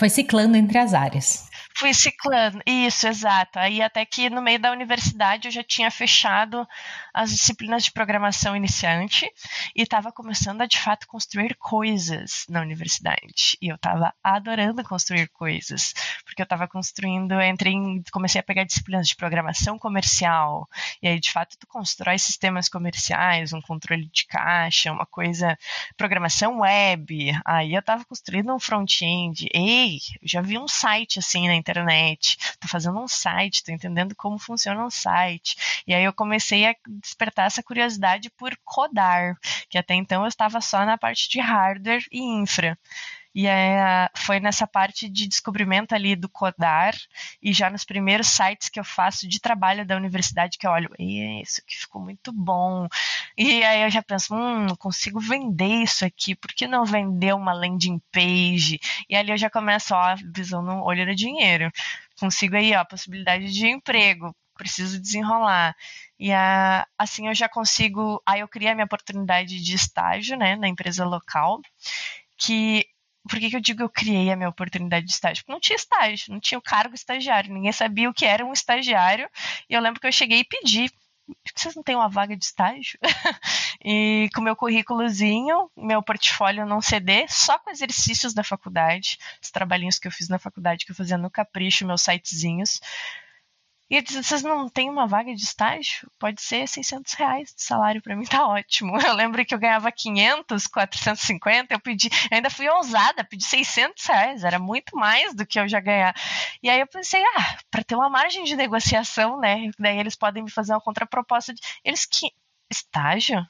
Foi 0.00 0.08
ciclando 0.08 0.56
entre 0.56 0.78
as 0.78 0.94
áreas. 0.94 1.50
Fui 1.76 1.94
ciclando, 1.94 2.60
isso, 2.66 3.06
exato. 3.06 3.58
Aí 3.58 3.80
até 3.80 4.04
que 4.04 4.28
no 4.28 4.42
meio 4.42 4.58
da 4.58 4.72
universidade 4.72 5.48
eu 5.48 5.52
já 5.52 5.62
tinha 5.62 5.90
fechado 5.90 6.66
as 7.12 7.30
disciplinas 7.30 7.84
de 7.84 7.92
programação 7.92 8.54
iniciante 8.56 9.30
e 9.74 9.82
estava 9.82 10.12
começando 10.12 10.60
a 10.60 10.66
de 10.66 10.78
fato 10.78 11.06
construir 11.06 11.54
coisas 11.56 12.44
na 12.48 12.60
universidade. 12.60 13.56
E 13.62 13.68
eu 13.68 13.76
estava 13.76 14.12
adorando 14.22 14.84
construir 14.84 15.28
coisas, 15.28 15.94
porque 16.24 16.42
eu 16.42 16.44
estava 16.44 16.68
construindo, 16.68 17.40
entrei 17.40 17.72
em, 17.72 18.02
comecei 18.12 18.40
a 18.40 18.44
pegar 18.44 18.64
disciplinas 18.64 19.08
de 19.08 19.16
programação 19.16 19.78
comercial. 19.78 20.68
E 21.02 21.08
aí 21.08 21.18
de 21.18 21.32
fato 21.32 21.56
tu 21.58 21.66
constrói 21.66 22.18
sistemas 22.18 22.68
comerciais, 22.68 23.52
um 23.52 23.60
controle 23.60 24.06
de 24.12 24.26
caixa, 24.26 24.92
uma 24.92 25.06
coisa, 25.06 25.58
programação 25.96 26.60
web. 26.60 27.32
Aí 27.44 27.72
eu 27.72 27.80
estava 27.80 28.04
construindo 28.04 28.54
um 28.54 28.60
front-end. 28.60 29.48
Ei, 29.54 29.89
eu 30.20 30.28
já 30.28 30.40
vi 30.40 30.58
um 30.58 30.68
site 30.68 31.18
assim 31.18 31.46
na 31.46 31.54
internet, 31.54 32.36
tô 32.58 32.68
fazendo 32.68 32.98
um 32.98 33.08
site, 33.08 33.64
tô 33.64 33.72
entendendo 33.72 34.14
como 34.14 34.38
funciona 34.38 34.84
um 34.84 34.90
site. 34.90 35.56
E 35.86 35.94
aí 35.94 36.04
eu 36.04 36.12
comecei 36.12 36.66
a 36.66 36.74
despertar 36.86 37.46
essa 37.46 37.62
curiosidade 37.62 38.30
por 38.30 38.56
codar, 38.64 39.36
que 39.68 39.78
até 39.78 39.94
então 39.94 40.22
eu 40.22 40.28
estava 40.28 40.60
só 40.60 40.84
na 40.84 40.98
parte 40.98 41.28
de 41.28 41.40
hardware 41.40 42.04
e 42.10 42.20
infra. 42.20 42.78
E 43.34 43.46
é, 43.46 44.08
foi 44.16 44.40
nessa 44.40 44.66
parte 44.66 45.08
de 45.08 45.26
descobrimento 45.28 45.94
ali 45.94 46.16
do 46.16 46.28
codar 46.28 46.94
e 47.40 47.52
já 47.52 47.70
nos 47.70 47.84
primeiros 47.84 48.26
sites 48.28 48.68
que 48.68 48.80
eu 48.80 48.84
faço 48.84 49.28
de 49.28 49.40
trabalho 49.40 49.86
da 49.86 49.96
universidade 49.96 50.58
que 50.58 50.66
eu 50.66 50.70
olho, 50.70 50.90
isso 50.98 51.60
aqui 51.60 51.76
ficou 51.76 52.02
muito 52.02 52.32
bom. 52.32 52.88
E 53.36 53.62
aí 53.64 53.82
eu 53.82 53.90
já 53.90 54.02
penso, 54.02 54.34
hum, 54.34 54.74
consigo 54.78 55.20
vender 55.20 55.82
isso 55.82 56.04
aqui, 56.04 56.34
por 56.34 56.52
que 56.52 56.66
não 56.66 56.84
vender 56.84 57.34
uma 57.34 57.52
landing 57.52 58.00
page? 58.12 58.80
E 59.08 59.14
ali 59.14 59.30
eu 59.30 59.38
já 59.38 59.48
começo, 59.48 59.94
ó, 59.94 60.16
visão 60.34 60.62
no 60.62 60.82
olho 60.82 61.06
no 61.06 61.14
dinheiro. 61.14 61.70
Consigo 62.18 62.56
aí, 62.56 62.74
ó, 62.74 62.84
possibilidade 62.84 63.52
de 63.52 63.66
emprego, 63.68 64.34
preciso 64.56 65.00
desenrolar. 65.00 65.74
E 66.18 66.32
a, 66.32 66.86
assim 66.98 67.28
eu 67.28 67.34
já 67.34 67.48
consigo. 67.48 68.22
Aí 68.26 68.40
eu 68.40 68.48
criei 68.48 68.70
a 68.72 68.74
minha 68.74 68.84
oportunidade 68.84 69.62
de 69.62 69.74
estágio, 69.74 70.36
né, 70.36 70.56
na 70.56 70.68
empresa 70.68 71.04
local, 71.04 71.60
que 72.36 72.86
por 73.28 73.38
que, 73.38 73.50
que, 73.50 73.56
eu 73.56 73.60
digo 73.60 73.82
eu 73.82 73.88
criei 73.88 74.30
a 74.30 74.36
minha 74.36 74.48
oportunidade 74.48 75.06
de 75.06 75.12
estágio? 75.12 75.42
Porque 75.42 75.52
não 75.52 75.60
tinha 75.60 75.76
estágio, 75.76 76.32
não 76.32 76.40
tinha 76.40 76.58
o 76.58 76.62
cargo 76.62 76.94
estagiário, 76.94 77.52
ninguém 77.52 77.72
sabia 77.72 78.08
o 78.08 78.14
que 78.14 78.24
era 78.24 78.44
um 78.44 78.52
estagiário. 78.52 79.28
E 79.68 79.74
eu 79.74 79.80
lembro 79.80 80.00
que 80.00 80.06
eu 80.06 80.12
cheguei 80.12 80.40
e 80.40 80.44
pedi. 80.44 80.90
Vocês 81.54 81.76
não 81.76 81.82
têm 81.82 81.94
uma 81.94 82.08
vaga 82.08 82.36
de 82.36 82.44
estágio? 82.44 82.98
e 83.84 84.28
com 84.34 84.40
meu 84.40 84.56
currículozinho, 84.56 85.70
meu 85.76 86.02
portfólio 86.02 86.66
não 86.66 86.80
CD, 86.80 87.26
só 87.28 87.58
com 87.58 87.70
exercícios 87.70 88.34
da 88.34 88.42
faculdade, 88.42 89.16
os 89.40 89.50
trabalhinhos 89.50 89.98
que 89.98 90.08
eu 90.08 90.12
fiz 90.12 90.28
na 90.28 90.38
faculdade, 90.38 90.84
que 90.84 90.90
eu 90.90 90.96
fazia 90.96 91.16
no 91.16 91.30
Capricho, 91.30 91.86
meus 91.86 92.02
sitezinhos. 92.02 92.80
E 93.90 93.96
eu 93.96 94.02
disse, 94.02 94.22
vocês 94.22 94.42
não 94.44 94.68
têm 94.68 94.88
uma 94.88 95.06
vaga 95.06 95.34
de 95.34 95.42
estágio? 95.42 96.08
Pode 96.16 96.40
ser 96.40 96.68
600 96.68 97.12
reais 97.14 97.52
de 97.52 97.60
salário, 97.62 98.00
para 98.00 98.14
mim 98.14 98.24
tá 98.24 98.46
ótimo. 98.46 98.96
Eu 99.04 99.14
lembro 99.14 99.44
que 99.44 99.52
eu 99.52 99.58
ganhava 99.58 99.90
500, 99.90 100.68
450, 100.68 101.74
eu 101.74 101.80
pedi, 101.80 102.08
eu 102.30 102.36
ainda 102.36 102.48
fui 102.48 102.68
ousada, 102.68 103.24
pedi 103.24 103.44
600 103.44 104.04
reais, 104.06 104.44
era 104.44 104.58
muito 104.58 104.96
mais 104.96 105.34
do 105.34 105.44
que 105.44 105.58
eu 105.58 105.68
já 105.68 105.80
ganhar. 105.80 106.14
E 106.62 106.70
aí 106.70 106.80
eu 106.80 106.86
pensei, 106.86 107.20
ah, 107.22 107.58
para 107.70 107.82
ter 107.82 107.96
uma 107.96 108.08
margem 108.08 108.44
de 108.44 108.54
negociação, 108.54 109.38
né, 109.40 109.70
daí 109.78 109.98
eles 109.98 110.14
podem 110.14 110.44
me 110.44 110.50
fazer 110.50 110.72
uma 110.72 110.80
contraproposta 110.80 111.52
de, 111.52 111.60
eles 111.84 112.06
que, 112.06 112.30
estágio? 112.70 113.44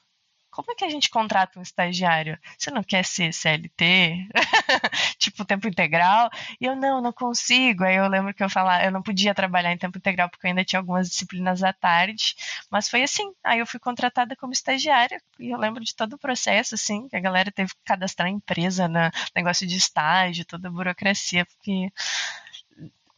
Como 0.51 0.71
é 0.71 0.75
que 0.75 0.83
a 0.83 0.89
gente 0.89 1.09
contrata 1.09 1.57
um 1.57 1.61
estagiário? 1.61 2.37
Você 2.57 2.69
não 2.69 2.83
quer 2.83 3.05
ser 3.05 3.33
CLT? 3.33 4.27
tipo, 5.17 5.45
tempo 5.45 5.67
integral? 5.67 6.29
E 6.59 6.65
eu, 6.65 6.75
não, 6.75 7.01
não 7.01 7.13
consigo. 7.13 7.85
Aí 7.85 7.95
eu 7.95 8.07
lembro 8.07 8.33
que 8.33 8.43
eu 8.43 8.49
falava, 8.49 8.83
eu 8.83 8.91
não 8.91 9.01
podia 9.01 9.33
trabalhar 9.33 9.71
em 9.71 9.77
tempo 9.77 9.97
integral 9.97 10.29
porque 10.29 10.45
eu 10.45 10.49
ainda 10.49 10.65
tinha 10.65 10.79
algumas 10.79 11.09
disciplinas 11.09 11.63
à 11.63 11.71
tarde. 11.71 12.35
Mas 12.69 12.89
foi 12.89 13.01
assim. 13.03 13.33
Aí 13.43 13.59
eu 13.59 13.65
fui 13.65 13.79
contratada 13.79 14.35
como 14.35 14.51
estagiária. 14.53 15.21
E 15.39 15.49
eu 15.49 15.57
lembro 15.57 15.83
de 15.83 15.95
todo 15.95 16.13
o 16.13 16.19
processo, 16.19 16.75
assim, 16.75 17.07
que 17.07 17.15
a 17.15 17.21
galera 17.21 17.51
teve 17.51 17.69
que 17.73 17.83
cadastrar 17.85 18.27
a 18.27 18.31
empresa 18.31 18.87
no 18.87 18.99
negócio 19.35 19.65
de 19.65 19.77
estágio, 19.77 20.45
toda 20.45 20.67
a 20.67 20.71
burocracia, 20.71 21.45
porque 21.45 21.91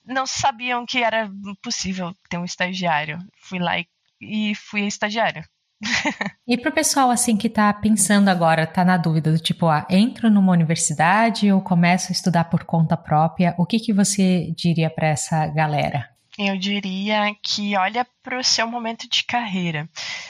não 0.06 0.28
sabiam 0.28 0.86
que 0.86 1.04
era 1.04 1.32
possível 1.62 2.16
ter 2.30 2.38
um 2.38 2.46
estagiário. 2.46 3.20
Fui 3.42 3.60
lá 3.60 3.80
e, 3.80 3.88
e 4.22 4.56
fui 4.56 4.82
estagiária. 4.82 5.44
e 6.48 6.58
para 6.58 6.70
o 6.70 6.74
pessoal 6.74 7.10
assim 7.10 7.38
que 7.38 7.48
está 7.48 7.72
pensando 7.74 8.30
agora, 8.30 8.64
está 8.64 8.84
na 8.84 8.98
dúvida 8.98 9.32
do 9.32 9.40
tipo, 9.40 9.68
ah, 9.68 9.86
entro 9.90 10.30
numa 10.30 10.52
universidade 10.52 11.52
ou 11.52 11.62
começo 11.62 12.12
a 12.12 12.14
estudar 12.14 12.46
por 12.46 12.64
conta 12.64 12.98
própria, 12.98 13.56
o 13.58 13.66
que, 13.66 13.80
que 13.80 13.94
você 13.94 14.52
diria 14.56 14.90
para 14.90 15.08
essa 15.08 15.48
galera? 15.48 16.10
Eu 16.38 16.58
diria 16.58 17.36
que 17.44 17.78
olha 17.78 18.08
para 18.24 18.40
o 18.40 18.44
seu 18.44 18.66
momento 18.68 19.08
de 19.08 19.24
carreira. 19.24 19.88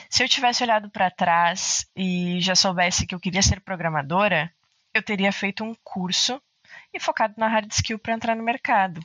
Se 0.10 0.22
eu 0.22 0.28
tivesse 0.28 0.62
olhado 0.62 0.90
para 0.90 1.10
trás 1.10 1.86
e 1.96 2.42
já 2.42 2.56
soubesse 2.56 3.08
que 3.08 3.16
eu 3.16 3.20
queria 3.20 3.42
ser 3.42 3.62
programadora, 3.62 4.52
eu 4.94 5.02
teria 5.02 5.32
feito 5.32 5.64
um 5.64 5.74
curso 5.82 6.42
e 6.94 7.00
focado 7.00 7.36
na 7.38 7.48
hard 7.48 7.72
skill 7.72 7.98
para 7.98 8.14
entrar 8.14 8.36
no 8.36 8.44
mercado. 8.44 9.00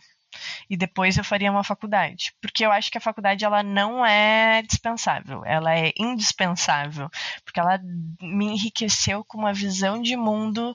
E 0.69 0.77
depois 0.77 1.17
eu 1.17 1.25
faria 1.25 1.51
uma 1.51 1.64
faculdade, 1.64 2.35
porque 2.41 2.64
eu 2.64 2.71
acho 2.71 2.91
que 2.91 2.99
a 2.99 3.01
faculdade 3.01 3.45
ela 3.45 3.62
não 3.62 4.05
é 4.05 4.62
dispensável, 4.62 5.45
ela 5.45 5.75
é 5.75 5.93
indispensável, 5.99 7.09
porque 7.45 7.61
ela 7.61 7.79
me 8.21 8.47
enriqueceu 8.47 9.25
com 9.25 9.38
uma 9.38 9.53
visão 9.53 10.01
de 10.01 10.17
mundo 10.17 10.75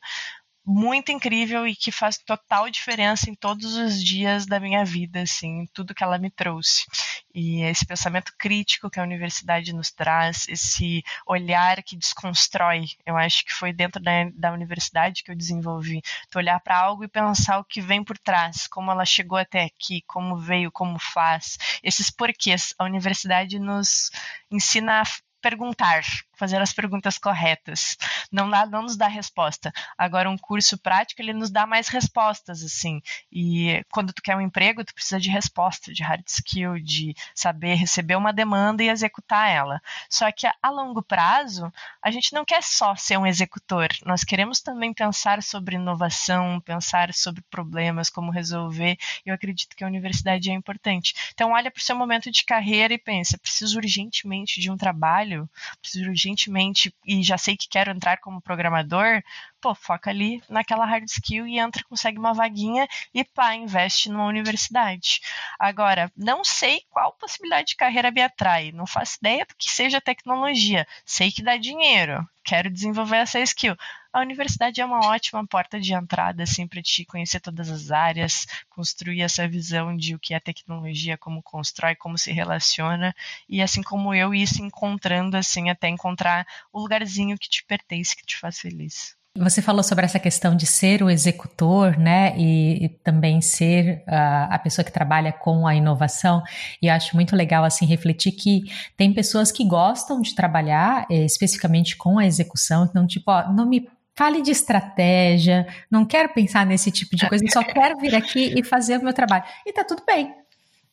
muito 0.65 1.12
incrível 1.12 1.67
e 1.67 1.76
que 1.76 1.91
faz 1.91 2.17
total 2.17 2.69
diferença 2.69 3.30
em 3.30 3.36
todos 3.36 3.76
os 3.76 4.02
dias 4.02 4.45
da 4.45 4.60
minha 4.60 4.86
vida, 4.86 5.21
assim, 5.21 5.67
tudo 5.73 5.93
que 5.93 6.04
ela 6.04 6.17
me 6.17 6.30
trouxe. 6.30 6.86
E 7.34 7.63
esse 7.63 7.86
pensamento 7.86 8.32
crítico 8.38 8.89
que 8.89 8.99
a 8.99 9.04
universidade 9.04 9.73
nos 9.73 9.91
traz, 9.91 10.47
esse 10.47 11.04
olhar 11.26 11.82
que 11.84 11.97
desconstrói, 11.97 12.86
eu 13.06 13.17
acho 13.17 13.43
que 13.43 13.54
foi 13.54 13.73
dentro 13.73 14.02
da, 14.02 14.30
da 14.36 14.54
universidade 14.54 15.23
que 15.23 15.32
eu 15.32 15.36
desenvolvi. 15.36 16.02
Tu 16.30 16.38
olhar 16.38 16.60
para 16.60 16.78
algo 16.78 17.04
e 17.04 17.08
pensar 17.08 17.60
o 17.60 17.65
que 17.65 17.82
vem 17.82 18.04
por 18.04 18.17
trás, 18.17 18.67
como 18.67 18.91
ela 18.91 19.06
chegou 19.06 19.38
até 19.38 19.63
aqui, 19.63 20.02
como 20.08 20.38
veio, 20.38 20.71
como 20.71 20.97
faz, 20.99 21.58
esses 21.84 22.10
porquês. 22.10 22.73
A 22.78 22.86
universidade 22.86 23.60
nos 23.60 24.12
ensina 24.49 25.02
a 25.02 25.04
perguntar, 25.41 26.04
fazer 26.36 26.62
as 26.62 26.74
perguntas 26.74 27.17
corretas. 27.17 27.98
Não, 28.32 28.50
dá, 28.50 28.65
não 28.65 28.84
nos 28.84 28.98
dá 28.98 29.08
resposta. 29.08 29.72
Agora, 29.98 30.30
um 30.30 30.38
curso 30.38 30.78
prático, 30.78 31.22
ele 31.22 31.34
nos 31.34 31.50
dá 31.50 31.65
mais 31.65 31.88
respostas, 31.88 32.63
assim. 32.63 33.02
E 33.32 33.84
quando 33.91 34.13
tu 34.13 34.22
quer 34.22 34.36
um 34.36 34.41
emprego, 34.41 34.84
tu 34.84 34.93
precisa 34.93 35.19
de 35.19 35.30
resposta, 35.30 35.93
de 35.93 36.04
hard 36.04 36.24
skill, 36.28 36.80
de 36.80 37.15
saber 37.34 37.76
receber 37.76 38.15
uma 38.15 38.34
demanda 38.34 38.84
e 38.84 38.89
executar 38.89 39.50
ela. 39.50 39.82
Só 40.10 40.32
que 40.32 40.48
a, 40.48 40.69
longo 40.69 41.02
prazo, 41.02 41.72
a 42.02 42.12
gente 42.12 42.34
não 42.34 42.43
quer 42.43 42.63
só 42.63 42.96
ser 42.96 43.17
um 43.17 43.26
executor. 43.28 43.89
Nós 44.06 44.24
queremos 44.24 44.60
também 44.62 44.93
pensar 44.93 45.41
sobre 45.41 45.76
inovação, 45.76 46.60
pensar 46.60 47.13
sobre 47.13 47.41
problemas, 47.50 48.10
como 48.10 48.32
resolver. 48.32 48.98
Eu 49.26 49.34
acredito 49.34 49.76
que 49.76 49.84
a 49.84 49.88
universidade 49.88 50.50
é 50.50 50.54
importante. 50.54 51.13
Então, 51.34 51.52
olha 51.52 51.72
para 51.72 51.80
o 51.80 51.84
seu 51.84 51.96
momento 51.96 52.32
de 52.32 52.43
carreira 52.43 52.93
e 52.93 52.98
pensa, 52.98 53.38
preciso 53.38 53.78
urgentemente 53.78 54.60
de 54.60 54.69
um 54.69 54.78
trabalho, 54.78 55.50
preciso 55.82 56.10
urgentemente 56.10 56.33
urgentemente 56.34 56.93
e 57.06 57.24
já 57.24 57.38
sei 57.38 57.56
que 57.56 57.67
quero 57.67 57.91
entrar 57.91 58.17
como 58.17 58.41
programador, 58.41 59.22
pô, 59.62 59.74
foca 59.74 60.10
ali 60.10 60.41
naquela 60.50 60.86
hard 60.86 61.06
skill 61.06 61.48
e 61.48 61.60
entra, 61.60 61.84
consegue 61.88 62.19
uma 62.19 62.34
vaguinha 62.34 62.88
e 63.13 63.24
pá, 63.24 63.56
investe 63.56 64.10
numa 64.10 64.26
universidade. 64.26 65.22
Agora, 65.58 66.12
não 66.17 66.43
sei 66.43 66.82
qual 66.89 67.13
possibilidade 67.13 67.69
de 67.69 67.76
carreira 67.76 68.12
me 68.12 68.22
atrai, 68.22 68.72
não 68.72 68.86
faço 68.86 69.17
ideia 69.19 69.46
do 69.46 69.56
que 69.56 69.69
seja 69.69 70.02
tecnologia, 70.02 70.86
sei 71.06 71.32
que 71.32 71.43
dá 71.43 71.56
dinheiro, 71.58 72.28
quero 72.43 72.69
desenvolver 72.69 73.17
essa 73.17 73.39
skill. 73.39 73.76
A 74.13 74.21
universidade 74.21 74.80
é 74.80 74.86
uma 74.86 75.08
ótima 75.08 75.43
porta 75.47 75.80
de 75.80 75.91
entrada, 75.91 76.43
assim, 76.43 76.67
para 76.67 76.84
te 76.84 77.04
conhecer 77.04 77.39
todas 77.39 77.67
as 77.71 77.89
áreas, 77.89 78.45
construir 78.69 79.23
essa 79.23 79.47
visão 79.47 79.97
de 79.97 80.13
o 80.13 80.19
que 80.19 80.36
é 80.36 80.39
tecnologia, 80.39 81.17
como 81.17 81.41
constrói, 81.41 81.95
como 81.95 82.15
se 82.15 82.32
relaciona, 82.32 83.15
e 83.49 83.60
assim 83.60 83.82
como 83.82 84.13
eu 84.13 84.32
ir 84.32 84.45
se 84.45 84.62
encontrando, 84.62 85.36
assim, 85.36 85.67
até 85.67 85.89
encontrar 85.89 86.45
o 86.71 86.80
lugarzinho 86.80 87.39
que 87.39 87.49
te 87.49 87.65
pertence, 87.65 88.15
que 88.15 88.23
te 88.23 88.38
faz 88.38 88.60
feliz. 88.60 89.15
Você 89.36 89.63
falou 89.63 89.82
sobre 89.82 90.06
essa 90.06 90.19
questão 90.19 90.56
de 90.56 90.67
ser 90.67 91.02
o 91.02 91.10
executor, 91.10 91.97
né, 91.97 92.38
e, 92.38 92.86
e 92.86 92.89
também 92.89 93.41
ser 93.41 94.04
uh, 94.08 94.45
a 94.52 94.60
pessoa 94.60 94.86
que 94.86 94.91
trabalha 94.91 95.34
com 95.34 95.65
a 95.65 95.73
inovação. 95.73 96.43
E 96.80 96.88
acho 96.88 97.15
muito 97.15 97.36
legal 97.36 97.63
assim 97.63 97.88
refletir 97.88 98.34
que 98.34 98.62
tem 98.95 99.12
pessoas 99.12 99.52
que 99.52 99.65
gostam 99.67 100.21
de 100.21 100.36
trabalhar 100.36 101.08
eh, 101.10 101.26
especificamente 101.26 101.97
com 101.97 102.19
a 102.19 102.28
execução, 102.28 102.86
então 102.86 103.08
tipo, 103.08 103.32
ó, 103.32 103.52
não 103.52 103.67
me 103.67 103.89
fale 104.15 104.41
de 104.41 104.52
estratégia, 104.52 105.67
não 105.89 106.06
quero 106.06 106.30
pensar 106.34 106.65
nesse 106.65 106.91
tipo 106.91 107.15
de 107.15 107.28
coisa, 107.28 107.43
só 107.52 107.63
quero 107.63 107.97
vir 107.99 108.15
aqui 108.15 108.54
e 108.58 108.63
fazer 108.63 108.99
o 108.99 109.04
meu 109.04 109.13
trabalho. 109.13 109.43
E 109.65 109.73
tá 109.73 109.84
tudo 109.84 110.04
bem. 110.06 110.34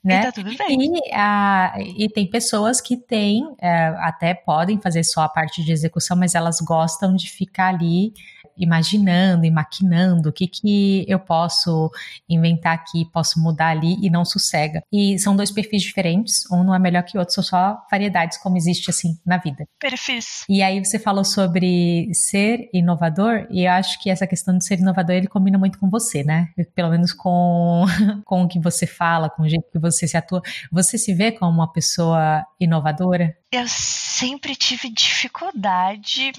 Né? 0.03 0.21
E 0.21 0.23
tá 0.23 0.33
tudo 0.33 0.57
bem. 0.57 0.79
E, 0.81 1.13
a, 1.13 1.75
e 1.79 2.09
tem 2.09 2.29
pessoas 2.29 2.81
que 2.81 2.97
têm, 2.97 3.55
é, 3.61 3.89
até 3.99 4.33
podem 4.33 4.81
fazer 4.81 5.05
só 5.05 5.23
a 5.23 5.29
parte 5.29 5.63
de 5.63 5.73
execução, 5.73 6.17
mas 6.17 6.35
elas 6.35 6.59
gostam 6.61 7.15
de 7.15 7.31
ficar 7.31 7.69
ali 7.69 8.15
imaginando 8.61 9.45
e 9.45 9.51
maquinando 9.51 10.29
o 10.29 10.33
que, 10.33 10.47
que 10.47 11.05
eu 11.09 11.19
posso 11.19 11.91
inventar 12.29 12.75
aqui, 12.75 13.05
posso 13.13 13.41
mudar 13.41 13.69
ali 13.69 13.97
e 14.01 14.11
não 14.11 14.25
sossega. 14.25 14.83
E 14.93 15.19
são 15.19 15.35
dois 15.35 15.51
perfis 15.51 15.83
diferentes, 15.83 16.45
um 16.51 16.63
não 16.63 16.75
é 16.75 16.79
melhor 16.79 17.03
que 17.03 17.17
o 17.17 17.21
outro, 17.21 17.35
são 17.35 17.43
só 17.43 17.79
variedades 17.91 18.39
como 18.39 18.57
existe 18.57 18.91
assim 18.91 19.19
na 19.25 19.39
vida. 19.39 19.65
Perfis. 19.79 20.45
E 20.49 20.63
aí 20.63 20.85
você 20.85 20.99
falou 20.99 21.25
sobre 21.25 22.11
ser 22.13 22.69
inovador 22.73 23.47
e 23.51 23.65
eu 23.65 23.73
acho 23.73 24.01
que 24.01 24.11
essa 24.11 24.27
questão 24.27 24.57
de 24.57 24.65
ser 24.65 24.79
inovador 24.79 25.17
ele 25.17 25.27
combina 25.27 25.59
muito 25.59 25.79
com 25.79 25.89
você, 25.89 26.23
né? 26.23 26.49
Pelo 26.75 26.91
menos 26.91 27.13
com, 27.13 27.85
com 28.25 28.43
o 28.43 28.49
que 28.49 28.61
você 28.61 28.87
fala, 28.87 29.31
com 29.31 29.43
o 29.43 29.49
jeito 29.49 29.71
que 29.73 29.79
você 29.79 30.07
se 30.07 30.17
atua. 30.17 30.43
Você 30.71 30.99
se 30.99 31.15
vê 31.15 31.33
como 31.33 31.51
uma 31.51 31.73
pessoa 31.73 32.45
inovadora? 32.61 33.35
Eu 33.51 33.65
sempre 33.67 34.55
tive 34.55 34.91
dificuldade 34.91 36.33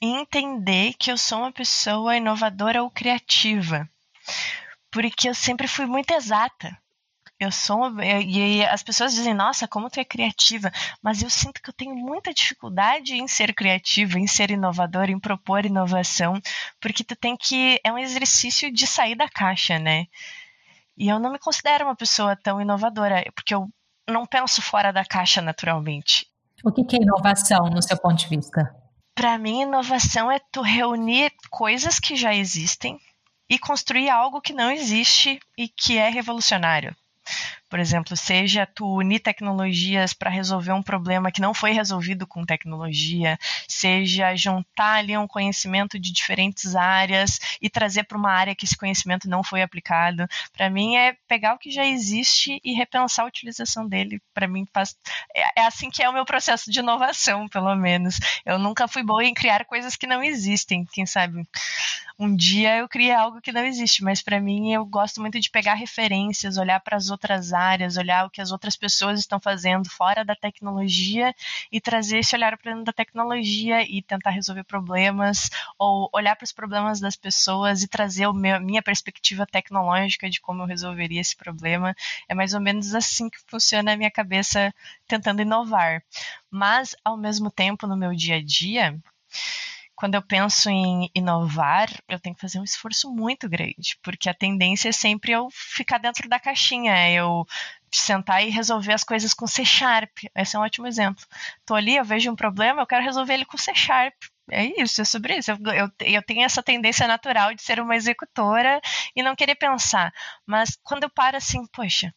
entender 0.00 0.94
que 0.94 1.10
eu 1.10 1.18
sou 1.18 1.38
uma 1.38 1.52
pessoa 1.52 2.16
inovadora 2.16 2.82
ou 2.82 2.90
criativa. 2.90 3.88
Porque 4.90 5.28
eu 5.28 5.34
sempre 5.34 5.68
fui 5.68 5.86
muito 5.86 6.12
exata. 6.12 6.76
Eu 7.38 7.52
sou 7.52 8.00
e 8.00 8.64
as 8.64 8.82
pessoas 8.82 9.14
dizem: 9.14 9.34
"Nossa, 9.34 9.68
como 9.68 9.90
tu 9.90 10.00
é 10.00 10.04
criativa", 10.04 10.72
mas 11.02 11.22
eu 11.22 11.28
sinto 11.28 11.60
que 11.60 11.68
eu 11.68 11.74
tenho 11.74 11.94
muita 11.94 12.32
dificuldade 12.32 13.14
em 13.14 13.28
ser 13.28 13.54
criativa, 13.54 14.18
em 14.18 14.26
ser 14.26 14.50
inovadora, 14.50 15.10
em 15.10 15.20
propor 15.20 15.66
inovação, 15.66 16.40
porque 16.80 17.04
tu 17.04 17.14
tem 17.14 17.36
que 17.36 17.78
é 17.84 17.92
um 17.92 17.98
exercício 17.98 18.72
de 18.72 18.86
sair 18.86 19.14
da 19.14 19.28
caixa, 19.28 19.78
né? 19.78 20.06
E 20.96 21.08
eu 21.08 21.18
não 21.18 21.30
me 21.30 21.38
considero 21.38 21.84
uma 21.84 21.94
pessoa 21.94 22.34
tão 22.34 22.58
inovadora, 22.58 23.22
porque 23.34 23.54
eu 23.54 23.68
não 24.08 24.24
penso 24.24 24.62
fora 24.62 24.90
da 24.90 25.04
caixa 25.04 25.42
naturalmente. 25.42 26.26
O 26.64 26.72
que 26.72 26.96
é 26.96 27.02
inovação 27.02 27.68
no 27.68 27.82
seu 27.82 27.98
ponto 27.98 28.16
de 28.16 28.28
vista? 28.28 28.74
Para 29.16 29.38
mim, 29.38 29.62
inovação 29.62 30.30
é 30.30 30.38
tu 30.38 30.60
reunir 30.60 31.32
coisas 31.48 31.98
que 31.98 32.14
já 32.16 32.34
existem 32.34 33.00
e 33.48 33.58
construir 33.58 34.10
algo 34.10 34.42
que 34.42 34.52
não 34.52 34.70
existe 34.70 35.40
e 35.56 35.68
que 35.68 35.96
é 35.96 36.10
revolucionário. 36.10 36.94
Por 37.76 37.80
exemplo, 37.80 38.16
seja 38.16 38.64
tu 38.64 38.86
unir 38.86 39.20
tecnologias 39.20 40.14
para 40.14 40.30
resolver 40.30 40.72
um 40.72 40.82
problema 40.82 41.30
que 41.30 41.42
não 41.42 41.52
foi 41.52 41.72
resolvido 41.72 42.26
com 42.26 42.42
tecnologia, 42.42 43.38
seja 43.68 44.34
juntar 44.34 45.00
ali 45.00 45.14
um 45.14 45.26
conhecimento 45.28 45.98
de 45.98 46.10
diferentes 46.10 46.74
áreas 46.74 47.38
e 47.60 47.68
trazer 47.68 48.04
para 48.04 48.16
uma 48.16 48.32
área 48.32 48.54
que 48.54 48.64
esse 48.64 48.78
conhecimento 48.78 49.28
não 49.28 49.44
foi 49.44 49.60
aplicado. 49.60 50.26
Para 50.56 50.70
mim 50.70 50.96
é 50.96 51.18
pegar 51.28 51.52
o 51.52 51.58
que 51.58 51.70
já 51.70 51.84
existe 51.84 52.58
e 52.64 52.72
repensar 52.72 53.26
a 53.26 53.28
utilização 53.28 53.86
dele. 53.86 54.22
Para 54.32 54.48
mim 54.48 54.66
faz 54.72 54.96
é, 55.34 55.60
é 55.60 55.66
assim 55.66 55.90
que 55.90 56.02
é 56.02 56.08
o 56.08 56.14
meu 56.14 56.24
processo 56.24 56.72
de 56.72 56.78
inovação, 56.78 57.46
pelo 57.46 57.76
menos. 57.76 58.18
Eu 58.46 58.58
nunca 58.58 58.88
fui 58.88 59.02
boa 59.02 59.22
em 59.22 59.34
criar 59.34 59.66
coisas 59.66 59.96
que 59.96 60.06
não 60.06 60.22
existem, 60.22 60.86
quem 60.86 61.04
sabe 61.04 61.46
um 62.18 62.34
dia 62.34 62.78
eu 62.78 62.88
criei 62.88 63.12
algo 63.12 63.40
que 63.40 63.52
não 63.52 63.64
existe, 63.64 64.02
mas 64.02 64.22
para 64.22 64.40
mim 64.40 64.72
eu 64.72 64.84
gosto 64.86 65.20
muito 65.20 65.38
de 65.38 65.50
pegar 65.50 65.74
referências, 65.74 66.56
olhar 66.56 66.80
para 66.80 66.96
as 66.96 67.10
outras 67.10 67.52
áreas, 67.52 67.65
olhar 67.96 68.26
o 68.26 68.30
que 68.30 68.40
as 68.40 68.50
outras 68.52 68.76
pessoas 68.76 69.18
estão 69.18 69.40
fazendo 69.40 69.88
fora 69.90 70.24
da 70.24 70.34
tecnologia 70.34 71.34
e 71.70 71.80
trazer 71.80 72.18
esse 72.18 72.34
olhar 72.34 72.56
para 72.56 72.70
dentro 72.70 72.84
da 72.84 72.92
tecnologia 72.92 73.82
e 73.82 74.02
tentar 74.02 74.30
resolver 74.30 74.64
problemas 74.64 75.50
ou 75.78 76.08
olhar 76.12 76.36
para 76.36 76.44
os 76.44 76.52
problemas 76.52 77.00
das 77.00 77.16
pessoas 77.16 77.82
e 77.82 77.88
trazer 77.88 78.24
a 78.24 78.32
minha 78.32 78.82
perspectiva 78.82 79.46
tecnológica 79.46 80.28
de 80.28 80.40
como 80.40 80.62
eu 80.62 80.66
resolveria 80.66 81.20
esse 81.20 81.36
problema. 81.36 81.94
É 82.28 82.34
mais 82.34 82.54
ou 82.54 82.60
menos 82.60 82.94
assim 82.94 83.28
que 83.28 83.38
funciona 83.46 83.92
a 83.92 83.96
minha 83.96 84.10
cabeça 84.10 84.72
tentando 85.06 85.42
inovar. 85.42 86.02
Mas 86.50 86.94
ao 87.04 87.16
mesmo 87.16 87.50
tempo 87.50 87.86
no 87.86 87.96
meu 87.96 88.14
dia 88.14 88.36
a 88.36 88.42
dia, 88.42 88.98
quando 89.96 90.14
eu 90.14 90.22
penso 90.22 90.68
em 90.68 91.10
inovar, 91.14 91.88
eu 92.06 92.20
tenho 92.20 92.34
que 92.34 92.40
fazer 92.40 92.60
um 92.60 92.64
esforço 92.64 93.10
muito 93.10 93.48
grande, 93.48 93.98
porque 94.02 94.28
a 94.28 94.34
tendência 94.34 94.90
é 94.90 94.92
sempre 94.92 95.32
eu 95.32 95.48
ficar 95.50 95.98
dentro 95.98 96.28
da 96.28 96.38
caixinha, 96.38 97.10
eu 97.10 97.46
sentar 97.90 98.44
e 98.44 98.50
resolver 98.50 98.92
as 98.92 99.02
coisas 99.02 99.32
com 99.32 99.46
C 99.46 99.64
Sharp. 99.64 100.10
Esse 100.34 100.54
é 100.54 100.58
um 100.58 100.62
ótimo 100.62 100.86
exemplo. 100.86 101.24
Tô 101.64 101.74
ali, 101.74 101.96
eu 101.96 102.04
vejo 102.04 102.30
um 102.30 102.36
problema, 102.36 102.82
eu 102.82 102.86
quero 102.86 103.04
resolver 103.04 103.34
ele 103.34 103.46
com 103.46 103.56
C 103.56 103.74
Sharp. 103.74 104.14
É 104.50 104.64
isso, 104.80 105.00
é 105.00 105.04
sobre 105.04 105.38
isso. 105.38 105.50
Eu, 105.50 105.58
eu, 105.72 105.90
eu, 106.00 106.22
tenho 106.22 106.44
essa 106.44 106.62
tendência 106.62 107.08
natural 107.08 107.54
de 107.54 107.62
ser 107.62 107.80
uma 107.80 107.96
executora 107.96 108.80
e 109.14 109.22
não 109.22 109.34
querer 109.34 109.56
pensar. 109.56 110.12
Mas 110.46 110.78
quando 110.82 111.04
eu 111.04 111.10
paro 111.10 111.36
assim, 111.36 111.66
poxa, 111.72 112.14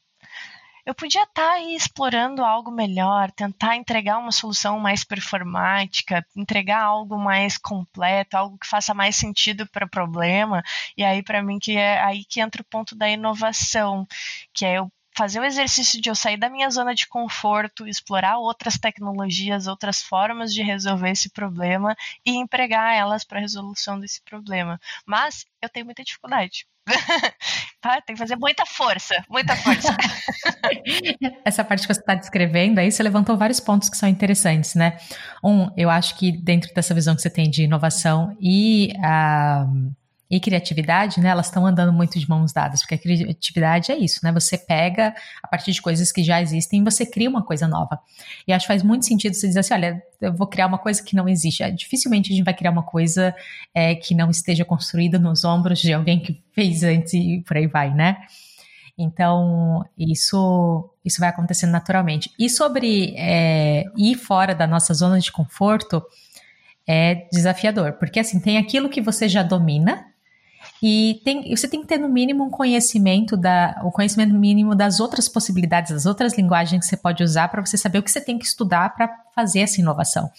eu 0.86 0.96
podia 0.96 1.24
estar 1.24 1.42
tá 1.42 1.52
aí 1.54 1.76
explorando 1.76 2.44
algo 2.44 2.72
melhor, 2.72 3.32
tentar 3.32 3.76
entregar 3.76 4.18
uma 4.18 4.32
solução 4.32 4.80
mais 4.80 5.04
performática, 5.04 6.26
entregar 6.36 6.82
algo 6.84 7.18
mais 7.18 7.58
completo, 7.58 8.36
algo 8.38 8.58
que 8.58 8.68
faça 8.68 8.94
mais 8.94 9.15
sentido 9.15 9.68
para 9.68 9.86
o 9.86 9.89
problema. 9.89 10.63
E 10.98 11.04
aí, 11.04 11.24
para 11.24 11.44
mim, 11.44 11.60
que 11.60 11.78
é 11.78 12.02
aí 12.02 12.24
que 12.26 12.42
entra 12.42 12.62
o 12.62 12.65
ponto 12.65 12.96
da 12.96 13.10
inovação, 13.10 14.08
que 14.54 14.65
é 14.65 14.78
eu 14.78 14.92
fazer 15.20 15.42
o 15.42 15.44
exercício 15.44 16.00
de 16.00 16.10
eu 16.10 16.15
sair 16.15 16.38
da 16.38 16.50
minha 16.50 16.70
zona 16.70 16.96
de 16.96 17.06
conforto, 17.06 17.86
explorar 17.86 18.38
outras 18.38 18.78
tecnologias, 18.78 19.68
outras 19.68 20.02
formas 20.02 20.54
de 20.54 20.62
resolver 20.62 21.10
esse 21.10 21.30
problema 21.30 21.94
e 22.26 22.38
empregar 22.38 22.96
elas 22.96 23.26
para 23.26 23.38
a 23.38 23.42
resolução 23.42 24.00
desse 24.00 24.22
problema. 24.22 24.80
Mas 25.06 25.46
eu 25.62 25.68
tenho 25.68 25.86
muita 25.86 26.06
dificuldade. 26.06 26.65
tá? 27.82 28.02
Tem 28.02 28.15
que 28.15 28.20
fazer 28.20 28.36
muita 28.36 28.65
força, 28.65 29.24
muita 29.30 29.56
força. 29.56 29.96
Essa 31.46 31.63
parte 31.63 31.88
que 31.88 31.94
você 31.94 32.00
está 32.00 32.15
descrevendo 32.15 32.80
aí, 32.80 32.92
você 32.92 33.02
levantou 33.04 33.38
vários 33.38 33.60
pontos 33.60 33.89
que 33.89 33.98
são 33.98 34.08
interessantes, 34.08 34.76
né? 34.76 34.98
Um, 35.44 35.70
eu 35.78 35.89
acho 35.89 36.18
que 36.18 36.32
dentro 36.32 36.74
dessa 36.74 36.94
visão 36.94 37.15
que 37.15 37.22
você 37.22 37.30
tem 37.30 37.50
de 37.50 37.63
inovação 37.63 38.36
e. 38.39 38.94
Uh 38.98 39.99
e 40.30 40.39
criatividade, 40.39 41.20
né, 41.20 41.30
elas 41.30 41.48
estão 41.48 41.65
andando 41.65 41.92
muito 41.92 42.20
de 42.20 42.30
mãos 42.30 42.54
dadas, 42.54 42.82
porque 42.82 42.96
a 42.96 42.98
criatividade 43.00 43.92
é 43.92 43.98
isso, 43.98 44.20
né? 44.24 44.32
Você 44.32 44.60
pega 44.60 45.15
a 45.42 45.48
partir 45.48 45.72
de 45.72 45.82
coisas 45.82 46.12
que 46.12 46.24
já 46.24 46.39
existem 46.39 46.82
e 46.82 46.84
você 46.84 47.04
cria 47.04 47.28
uma 47.28 47.44
coisa 47.44 47.68
nova. 47.68 48.00
E 48.48 48.54
acho 48.54 48.63
que 48.63 48.68
faz 48.68 48.84
muito 48.84 49.06
sentido 49.06 49.34
você 49.34 49.48
dizer 49.48 49.62
assim, 49.62 49.74
olha, 49.74 50.04
eu 50.22 50.32
vou 50.32 50.46
criar 50.46 50.68
uma 50.68 50.78
coisa 50.78 51.02
que 51.02 51.15
não 51.15 51.28
existe. 51.28 51.63
É, 51.63 51.72
dificilmente 51.72 52.32
a 52.32 52.36
gente 52.36 52.46
vai 52.46 52.54
criar 52.54 52.70
uma 52.70 52.84
coisa 52.84 53.34
é, 53.74 53.96
que 53.96 54.13
não 54.13 54.30
esteja 54.30 54.63
construída 54.63 55.18
nos 55.18 55.44
ombros 55.44 55.80
de 55.80 55.92
alguém 55.94 56.20
que 56.20 56.44
fez 56.54 56.84
antes 56.84 57.13
e 57.13 57.44
por 57.48 57.58
aí 57.58 57.65
vai, 57.65 57.92
né? 57.92 58.18
Então, 58.96 59.84
isso, 59.98 60.94
isso 61.04 61.20
vai 61.20 61.30
acontecendo 61.30 61.72
naturalmente. 61.72 62.30
E 62.38 62.50
sobre 62.50 63.15
é, 63.18 63.86
ir 63.98 64.15
fora 64.15 64.54
da 64.54 64.68
nossa 64.68 64.94
zona 64.94 65.20
de 65.20 65.32
conforto, 65.32 66.04
é 66.86 67.28
desafiador, 67.32 67.94
porque 67.94 68.20
assim, 68.20 68.39
tem 68.39 68.58
aquilo 68.58 68.89
que 68.89 69.00
você 69.00 69.30
já 69.30 69.44
domina, 69.44 70.06
e 70.82 71.22
tem, 71.26 71.54
você 71.56 71.68
tem 71.68 71.82
que 71.82 71.88
ter 71.88 71.98
no 71.98 72.08
mínimo 72.08 72.44
um 72.44 72.50
conhecimento 72.50 73.36
da, 73.36 73.82
o 73.84 73.92
conhecimento 73.92 74.34
mínimo 74.34 74.74
das 74.74 75.00
outras 75.00 75.28
possibilidades, 75.28 75.92
das 75.92 76.06
outras 76.06 76.38
linguagens 76.38 76.86
que 76.86 76.89
você 76.89 76.98
pode 76.98 77.24
usar 77.24 77.50
para 77.50 77.65
você 77.65 77.78
saber 77.78 78.00
o 78.00 78.04
que 78.04 78.12
você 78.12 78.22
tem 78.22 78.38
que 78.38 78.46
estudar 78.46 78.94
para 78.96 79.10
fazer 79.36 79.60
essa 79.60 79.82
inovação. 79.82 80.32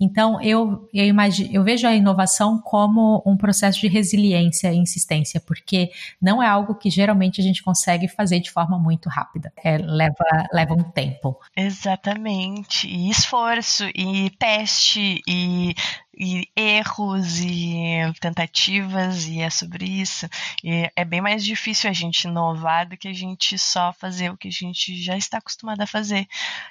Então 0.00 0.40
eu 0.40 0.88
eu, 0.92 1.04
imagino, 1.04 1.50
eu 1.52 1.64
vejo 1.64 1.86
a 1.86 1.94
inovação 1.94 2.60
como 2.60 3.22
um 3.26 3.36
processo 3.36 3.80
de 3.80 3.88
resiliência 3.88 4.72
e 4.72 4.76
insistência, 4.76 5.40
porque 5.40 5.90
não 6.20 6.42
é 6.42 6.48
algo 6.48 6.74
que 6.74 6.90
geralmente 6.90 7.40
a 7.40 7.44
gente 7.44 7.62
consegue 7.62 8.08
fazer 8.08 8.40
de 8.40 8.50
forma 8.50 8.78
muito 8.78 9.08
rápida. 9.08 9.52
É, 9.62 9.78
leva 9.78 10.24
leva 10.52 10.74
um 10.74 10.82
tempo. 10.82 11.38
Exatamente. 11.56 12.86
E 12.86 13.10
esforço 13.10 13.84
e 13.94 14.30
teste 14.38 15.22
e 15.26 15.74
e 16.18 16.48
erros 16.56 17.38
e 17.40 18.00
tentativas, 18.20 19.26
e 19.26 19.40
é 19.40 19.48
sobre 19.48 19.84
isso. 19.84 20.28
E 20.64 20.90
é 20.96 21.04
bem 21.04 21.20
mais 21.20 21.44
difícil 21.44 21.88
a 21.88 21.92
gente 21.92 22.24
inovar 22.24 22.88
do 22.88 22.96
que 22.96 23.06
a 23.06 23.12
gente 23.12 23.56
só 23.56 23.92
fazer 23.92 24.30
o 24.30 24.36
que 24.36 24.48
a 24.48 24.50
gente 24.50 25.00
já 25.00 25.16
está 25.16 25.38
acostumado 25.38 25.80
a 25.80 25.86
fazer. 25.86 26.26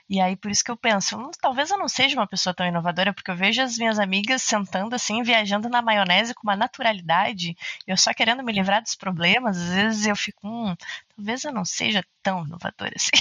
E 0.10 0.20
aí, 0.20 0.36
por 0.36 0.52
isso 0.52 0.64
que 0.64 0.72
eu 0.72 0.76
penso, 0.76 1.32
talvez 1.42 1.72
eu 1.72 1.78
não 1.78 1.88
seja 1.88 2.20
uma 2.20 2.28
pessoa 2.28 2.54
tão 2.54 2.68
inovadora, 2.68 2.97
porque 3.14 3.32
eu 3.32 3.36
vejo 3.36 3.62
as 3.62 3.78
minhas 3.78 4.00
amigas 4.00 4.42
sentando 4.42 4.96
assim, 4.96 5.24
viajando 5.24 5.70
na 5.70 5.82
maionese 5.82 6.34
com 6.34 6.44
uma 6.44 6.56
naturalidade, 6.56 7.56
eu 7.86 7.96
só 7.98 8.14
querendo 8.14 8.44
me 8.44 8.52
livrar 8.52 8.82
dos 8.82 8.96
problemas, 8.96 9.58
às 9.58 9.70
vezes 9.70 10.06
eu 10.06 10.16
fico, 10.16 10.48
hum, 10.48 10.76
talvez 11.16 11.44
eu 11.44 11.52
não 11.52 11.64
seja 11.66 12.04
tão 12.24 12.46
inovadora 12.46 12.94
assim. 12.96 13.12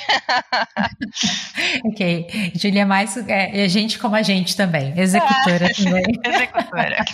ok. 1.84 2.52
Julia 2.54 2.82
é 2.82 2.84
mais 2.84 3.16
é, 3.28 3.68
gente 3.68 3.98
como 3.98 4.16
a 4.16 4.22
gente 4.22 4.56
também, 4.56 4.98
executora 4.98 5.68
também. 5.74 6.04
executora. 6.24 7.04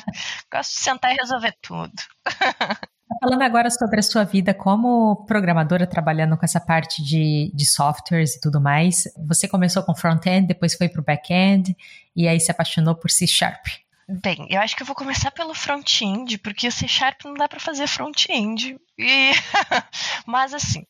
Gosto 0.51 0.75
de 0.75 0.81
sentar 0.81 1.13
e 1.13 1.17
resolver 1.17 1.55
tudo. 1.61 1.93
Falando 3.21 3.43
agora 3.43 3.71
sobre 3.71 4.01
a 4.01 4.03
sua 4.03 4.25
vida 4.25 4.55
como 4.55 5.25
programadora, 5.27 5.87
trabalhando 5.87 6.37
com 6.37 6.45
essa 6.45 6.61
parte 6.61 7.03
de, 7.03 7.51
de 7.55 7.67
softwares 7.67 8.37
e 8.37 8.41
tudo 8.41 8.61
mais, 8.61 9.05
você 9.27 9.49
começou 9.49 9.83
com 9.83 9.95
front-end, 9.95 10.47
depois 10.47 10.75
foi 10.75 10.89
para 10.89 11.01
o 11.01 11.05
back-end 11.05 11.77
e 12.15 12.29
aí 12.29 12.39
se 12.39 12.51
apaixonou 12.51 12.95
por 12.95 13.11
C 13.11 13.27
Sharp. 13.27 13.67
Bem, 14.09 14.47
eu 14.51 14.61
acho 14.61 14.77
que 14.77 14.83
eu 14.83 14.87
vou 14.87 14.97
começar 14.97 15.31
pelo 15.31 15.55
front-end, 15.55 16.39
porque 16.39 16.69
o 16.69 16.73
C 16.73 16.87
Sharp 16.87 17.25
não 17.25 17.35
dá 17.35 17.49
para 17.49 17.61
fazer 17.61 17.87
front-end. 17.87 18.79
E... 18.99 19.31
Mas 20.27 20.53
assim, 20.53 20.81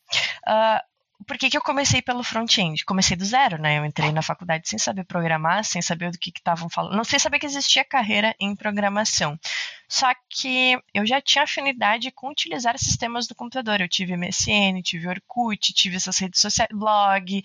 uh, 0.48 0.91
por 1.26 1.38
que, 1.38 1.50
que 1.50 1.56
eu 1.56 1.62
comecei 1.62 2.02
pelo 2.02 2.22
front-end? 2.22 2.84
Comecei 2.84 3.16
do 3.16 3.24
zero, 3.24 3.60
né? 3.60 3.78
Eu 3.78 3.84
entrei 3.84 4.12
na 4.12 4.22
faculdade 4.22 4.68
sem 4.68 4.78
saber 4.78 5.04
programar, 5.04 5.64
sem 5.64 5.80
saber 5.82 6.10
do 6.10 6.18
que 6.18 6.30
estavam 6.30 6.68
falando, 6.68 6.96
não 6.96 7.04
sei 7.04 7.18
saber 7.18 7.38
que 7.38 7.46
existia 7.46 7.84
carreira 7.84 8.34
em 8.38 8.54
programação. 8.54 9.38
Só 9.88 10.10
que 10.30 10.78
eu 10.94 11.04
já 11.04 11.20
tinha 11.20 11.44
afinidade 11.44 12.10
com 12.12 12.30
utilizar 12.30 12.78
sistemas 12.78 13.26
do 13.26 13.34
computador. 13.34 13.80
Eu 13.80 13.88
tive 13.88 14.16
MSN, 14.16 14.80
tive 14.82 15.06
Orkut, 15.06 15.72
tive 15.74 15.96
essas 15.96 16.18
redes 16.18 16.40
sociais, 16.40 16.70
blog, 16.72 17.42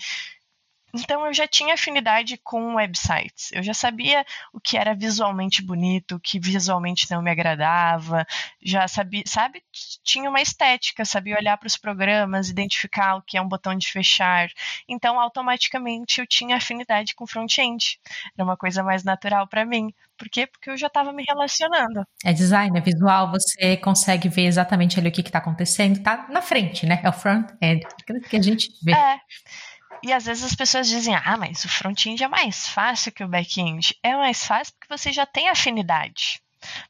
então 0.94 1.26
eu 1.26 1.34
já 1.34 1.48
tinha 1.48 1.74
afinidade 1.74 2.38
com 2.38 2.76
websites. 2.76 3.52
Eu 3.52 3.62
já 3.62 3.74
sabia 3.74 4.26
o 4.54 4.60
que 4.60 4.78
era 4.78 4.96
visualmente 4.96 5.62
bonito, 5.62 6.16
o 6.16 6.20
que 6.20 6.40
visualmente 6.40 7.10
não 7.12 7.22
me 7.22 7.30
agradava. 7.30 8.26
Já 8.62 8.88
sabia, 8.88 9.24
sabe, 9.26 9.64
tinha 10.04 10.30
uma 10.30 10.42
estética, 10.42 11.04
sabia 11.04 11.38
olhar 11.38 11.58
para 11.58 11.68
os 11.68 11.78
programas, 11.78 12.50
identificar 12.50 13.16
o 13.16 13.22
que 13.22 13.38
é 13.38 13.42
um 13.42 13.48
botão 13.48 13.76
de 13.76 13.92
fechar. 13.92 14.50
Então 14.88 15.20
automaticamente 15.20 16.22
eu 16.22 16.28
tinha 16.28 16.56
afinidade 16.56 17.16
com 17.16 17.28
front-end. 17.28 18.00
Era 18.36 18.44
uma 18.44 18.58
coisa 18.58 18.82
mais 18.82 19.04
natural 19.04 19.48
para 19.48 19.66
mim. 19.66 19.94
Por 20.18 20.30
quê? 20.30 20.48
Porque 20.48 20.70
eu 20.70 20.78
já 20.78 20.88
estava 20.88 21.14
me 21.14 21.24
relacionando. 21.28 22.06
É 22.24 22.34
design, 22.34 22.76
é 22.78 22.82
visual, 22.82 23.30
você 23.30 23.78
consegue 23.78 24.28
ver 24.30 24.46
exatamente 24.46 25.00
ali 25.00 25.10
o 25.10 25.12
que 25.12 25.22
está 25.22 25.38
acontecendo, 25.38 26.02
tá 26.02 26.28
na 26.30 26.42
frente, 26.42 26.86
né? 26.88 27.00
É 27.04 27.10
o 27.10 27.14
front-end, 27.14 27.86
que 28.30 28.36
a 28.36 28.42
gente 28.42 28.70
vê. 28.84 28.94
É. 28.94 29.20
E 30.04 30.14
às 30.14 30.26
vezes 30.26 30.44
as 30.44 30.56
pessoas 30.56 30.88
dizem: 30.88 31.16
ah, 31.16 31.38
mas 31.38 31.64
o 31.66 31.70
front-end 31.70 32.24
é 32.24 32.28
mais 32.28 32.68
fácil 32.68 33.12
que 33.12 33.24
o 33.24 33.28
back-end. 33.28 33.96
É 34.04 34.16
mais 34.16 34.46
fácil 34.46 34.74
porque 34.74 34.98
você 34.98 35.12
já 35.12 35.26
tem 35.26 35.50
afinidade. 35.50 36.42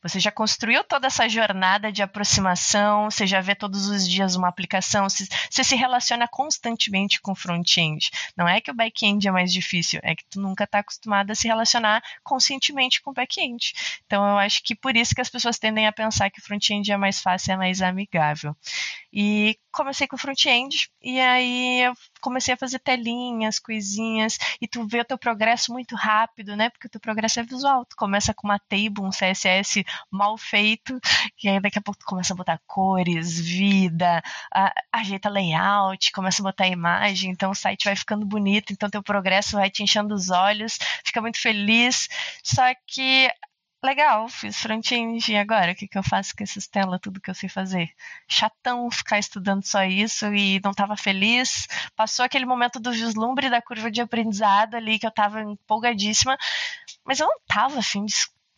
Você 0.01 0.19
já 0.19 0.31
construiu 0.31 0.83
toda 0.83 1.07
essa 1.07 1.27
jornada 1.27 1.91
de 1.91 2.01
aproximação, 2.01 3.09
você 3.09 3.25
já 3.25 3.41
vê 3.41 3.55
todos 3.55 3.87
os 3.87 4.07
dias 4.07 4.35
uma 4.35 4.47
aplicação, 4.47 5.09
você, 5.09 5.27
você 5.49 5.63
se 5.63 5.75
relaciona 5.75 6.27
constantemente 6.27 7.21
com 7.21 7.35
front-end. 7.35 8.09
Não 8.35 8.47
é 8.47 8.61
que 8.61 8.71
o 8.71 8.73
back-end 8.73 9.27
é 9.27 9.31
mais 9.31 9.51
difícil, 9.51 9.99
é 10.03 10.15
que 10.15 10.25
tu 10.29 10.39
nunca 10.39 10.63
está 10.63 10.79
acostumado 10.79 11.31
a 11.31 11.35
se 11.35 11.47
relacionar 11.47 12.01
conscientemente 12.23 13.01
com 13.01 13.11
o 13.11 13.13
back-end. 13.13 13.73
Então 14.05 14.27
eu 14.27 14.37
acho 14.37 14.63
que 14.63 14.75
por 14.75 14.95
isso 14.95 15.13
que 15.13 15.21
as 15.21 15.29
pessoas 15.29 15.59
tendem 15.59 15.87
a 15.87 15.91
pensar 15.91 16.29
que 16.29 16.39
o 16.39 16.43
front-end 16.43 16.91
é 16.91 16.97
mais 16.97 17.21
fácil, 17.21 17.53
é 17.53 17.57
mais 17.57 17.81
amigável. 17.81 18.55
E 19.11 19.57
comecei 19.71 20.07
com 20.07 20.17
front-end 20.17 20.89
e 21.01 21.19
aí 21.19 21.81
eu 21.81 21.93
comecei 22.21 22.53
a 22.53 22.57
fazer 22.57 22.79
telinhas, 22.79 23.59
coisinhas, 23.59 24.37
e 24.61 24.67
tu 24.67 24.85
vê 24.87 24.99
o 24.99 25.05
teu 25.05 25.17
progresso 25.17 25.71
muito 25.71 25.95
rápido, 25.95 26.55
né? 26.55 26.69
Porque 26.69 26.87
o 26.87 26.89
teu 26.89 26.99
progresso 26.99 27.39
é 27.39 27.43
visual. 27.43 27.85
Tu 27.85 27.95
começa 27.95 28.33
com 28.33 28.47
uma 28.47 28.59
table, 28.59 29.01
um 29.01 29.09
CSS 29.09 29.66
mal 30.11 30.37
feito, 30.37 30.99
e 31.43 31.49
aí 31.49 31.59
daqui 31.59 31.79
a 31.79 31.81
pouco 31.81 31.99
começa 32.05 32.33
a 32.33 32.35
botar 32.35 32.59
cores, 32.65 33.39
vida, 33.39 34.21
a, 34.53 34.73
ajeita 34.91 35.29
layout, 35.29 36.11
começa 36.11 36.41
a 36.41 36.45
botar 36.45 36.67
imagem, 36.67 37.31
então 37.31 37.51
o 37.51 37.55
site 37.55 37.85
vai 37.85 37.95
ficando 37.95 38.25
bonito, 38.25 38.73
então 38.73 38.89
teu 38.89 39.03
progresso 39.03 39.57
vai 39.57 39.69
te 39.69 39.83
enchendo 39.83 40.13
os 40.13 40.29
olhos, 40.29 40.77
fica 41.05 41.21
muito 41.21 41.39
feliz. 41.39 42.07
Só 42.43 42.63
que 42.85 43.29
legal, 43.83 44.27
fiz 44.27 44.57
front-end, 44.57 45.31
e 45.31 45.37
agora? 45.37 45.71
O 45.71 45.75
que, 45.75 45.87
que 45.87 45.97
eu 45.97 46.03
faço 46.03 46.35
com 46.35 46.43
essas 46.43 46.67
telas, 46.67 46.99
tudo 47.01 47.21
que 47.21 47.29
eu 47.29 47.35
sei 47.35 47.47
fazer? 47.49 47.89
Chatão 48.27 48.89
ficar 48.91 49.19
estudando 49.19 49.63
só 49.65 49.83
isso 49.83 50.33
e 50.33 50.59
não 50.63 50.71
estava 50.71 50.97
feliz. 50.97 51.67
Passou 51.95 52.25
aquele 52.25 52.45
momento 52.45 52.79
do 52.79 52.91
vislumbre 52.91 53.49
da 53.49 53.61
curva 53.61 53.89
de 53.91 54.01
aprendizado 54.01 54.75
ali, 54.75 54.99
que 54.99 55.05
eu 55.05 55.09
estava 55.09 55.41
empolgadíssima, 55.41 56.37
mas 57.05 57.19
eu 57.19 57.27
não 57.27 57.37
estava 57.37 57.79
afim 57.79 58.05
de 58.05 58.15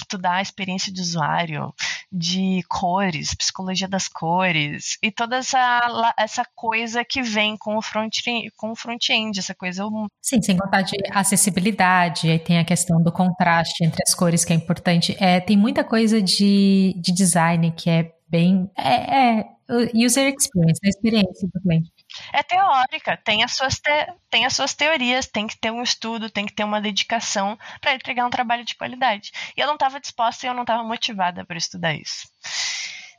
estudar 0.10 0.36
a 0.36 0.42
experiência 0.42 0.92
de 0.92 1.00
usuário, 1.00 1.74
de 2.12 2.64
cores, 2.68 3.36
psicologia 3.36 3.88
das 3.88 4.08
cores 4.08 4.98
e 5.04 5.12
toda 5.12 5.38
essa, 5.38 6.14
essa 6.18 6.44
coisa 6.56 7.06
que 7.06 7.22
vem 7.22 7.56
com 7.56 7.78
o 7.78 7.82
front-end, 7.82 8.52
front-end, 8.76 9.40
essa 9.40 9.54
coisa. 9.54 9.84
Sim, 10.22 10.42
sem 10.42 10.58
contar 10.58 10.82
de 10.82 10.98
acessibilidade, 11.12 12.30
aí 12.30 12.40
tem 12.40 12.58
a 12.58 12.66
questão 12.66 13.02
do 13.02 13.12
contraste 13.12 13.86
entre 13.86 14.02
as 14.06 14.16
cores 14.16 14.44
que 14.44 14.52
é 14.52 14.56
importante. 14.56 15.16
É, 15.20 15.40
tem 15.40 15.56
muita 15.56 15.84
coisa 15.84 16.20
de, 16.22 16.96
de 16.98 17.14
design 17.14 17.72
que 17.72 17.90
é 17.90 18.12
bem. 18.28 18.70
É, 18.76 19.40
é 19.40 19.46
user 19.94 20.34
experience, 20.34 20.80
a 20.84 20.90
experiência 20.90 21.48
do 21.54 21.62
cliente 21.62 21.92
é 22.34 22.44
teórica, 22.44 23.18
tem 23.18 23.44
as, 23.44 23.54
suas 23.56 23.80
te, 23.80 24.14
tem 24.30 24.46
as 24.46 24.54
suas 24.54 24.74
teorias, 24.74 25.28
tem 25.28 25.48
que 25.48 25.58
ter 25.58 25.72
um 25.72 25.84
estudo, 25.84 26.30
tem 26.30 26.46
que 26.46 26.54
ter 26.54 26.64
uma 26.64 26.82
dedicação 26.82 27.58
para 27.82 27.94
entregar 27.94 28.26
um 28.26 28.30
trabalho 28.30 28.64
de 28.64 28.76
qualidade. 28.76 29.32
E 29.56 29.62
eu 29.62 29.68
não 29.68 29.76
estava 29.76 30.00
disposta 30.00 30.46
e 30.46 30.50
eu 30.50 30.54
não 30.54 30.64
estava 30.64 30.84
motivada 30.84 31.46
para 31.46 31.58
estudar 31.58 31.94
isso. 31.94 32.28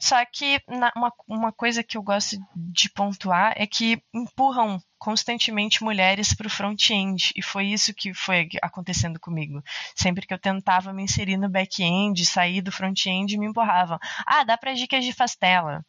Só 0.00 0.24
que 0.24 0.58
na, 0.66 0.90
uma, 0.96 1.12
uma 1.28 1.52
coisa 1.52 1.84
que 1.84 1.98
eu 1.98 2.02
gosto 2.02 2.38
de 2.56 2.88
pontuar 2.88 3.52
é 3.54 3.66
que 3.66 4.02
empurram 4.14 4.82
constantemente 4.98 5.84
mulheres 5.84 6.32
para 6.32 6.46
o 6.46 6.50
front-end 6.50 7.32
e 7.36 7.42
foi 7.42 7.66
isso 7.66 7.92
que 7.92 8.14
foi 8.14 8.48
acontecendo 8.62 9.20
comigo. 9.20 9.62
Sempre 9.94 10.26
que 10.26 10.32
eu 10.32 10.38
tentava 10.38 10.92
me 10.94 11.02
inserir 11.02 11.36
no 11.36 11.50
back-end, 11.50 12.24
sair 12.24 12.62
do 12.62 12.72
front-end, 12.72 13.36
me 13.36 13.46
empurravam. 13.46 13.98
Ah, 14.26 14.42
dá 14.42 14.56
para 14.56 14.72
dicas 14.72 15.04
de 15.04 15.12
fastela 15.12 15.84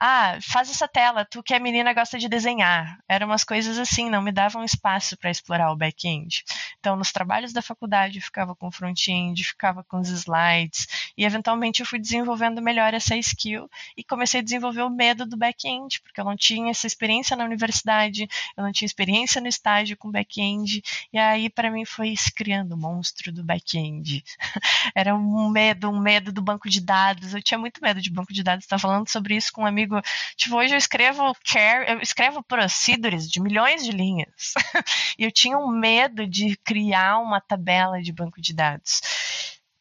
ah, 0.00 0.38
faz 0.40 0.70
essa 0.70 0.86
tela, 0.86 1.24
tu 1.24 1.42
que 1.42 1.52
é 1.52 1.58
menina 1.58 1.92
gosta 1.92 2.18
de 2.18 2.28
desenhar. 2.28 2.98
Eram 3.08 3.26
umas 3.26 3.42
coisas 3.42 3.78
assim, 3.78 4.08
não 4.08 4.22
me 4.22 4.30
davam 4.30 4.62
espaço 4.62 5.16
para 5.16 5.30
explorar 5.30 5.72
o 5.72 5.76
back-end. 5.76 6.44
Então, 6.78 6.94
nos 6.96 7.10
trabalhos 7.10 7.52
da 7.52 7.60
faculdade, 7.60 8.18
eu 8.18 8.22
ficava 8.22 8.54
com 8.54 8.70
front-end, 8.70 9.42
ficava 9.42 9.82
com 9.82 9.98
os 9.98 10.08
slides, 10.08 10.86
e 11.16 11.24
eventualmente 11.24 11.80
eu 11.80 11.86
fui 11.86 11.98
desenvolvendo 11.98 12.62
melhor 12.62 12.94
essa 12.94 13.16
skill 13.16 13.68
e 13.96 14.04
comecei 14.04 14.40
a 14.40 14.42
desenvolver 14.42 14.82
o 14.82 14.90
medo 14.90 15.26
do 15.26 15.36
back-end, 15.36 16.00
porque 16.00 16.20
eu 16.20 16.24
não 16.24 16.36
tinha 16.36 16.70
essa 16.70 16.86
experiência 16.86 17.36
na 17.36 17.44
universidade, 17.44 18.28
eu 18.56 18.62
não 18.62 18.70
tinha 18.70 18.86
experiência 18.86 19.40
no 19.40 19.48
estágio 19.48 19.96
com 19.96 20.10
back-end, 20.10 20.82
e 21.12 21.18
aí 21.18 21.50
para 21.50 21.70
mim 21.70 21.84
foi 21.84 22.16
se 22.16 22.32
criando 22.32 22.72
o 22.72 22.78
monstro 22.78 23.32
do 23.32 23.42
back-end. 23.42 24.24
Era 24.94 25.14
um 25.14 25.48
medo, 25.50 25.90
um 25.90 25.98
medo 25.98 26.32
do 26.32 26.42
banco 26.42 26.68
de 26.68 26.80
dados. 26.80 27.34
Eu 27.34 27.42
tinha 27.42 27.58
muito 27.58 27.80
medo 27.82 28.00
de 28.00 28.10
banco 28.10 28.32
de 28.32 28.42
dados, 28.42 28.64
estava 28.64 28.80
falando 28.80 29.08
sobre 29.08 29.36
isso 29.36 29.52
com 29.52 29.62
um 29.62 29.66
amigo 29.66 29.87
tipo, 30.36 30.56
hoje 30.56 30.74
eu 30.74 30.78
escrevo 30.78 31.34
care, 31.44 31.90
eu 31.92 32.00
escrevo 32.00 32.42
procedures 32.42 33.28
de 33.28 33.40
milhões 33.40 33.84
de 33.84 33.90
linhas. 33.90 34.54
e 35.18 35.24
eu 35.24 35.32
tinha 35.32 35.58
um 35.58 35.68
medo 35.68 36.26
de 36.26 36.56
criar 36.58 37.18
uma 37.18 37.40
tabela 37.40 38.00
de 38.00 38.12
banco 38.12 38.40
de 38.40 38.54
dados. 38.54 39.00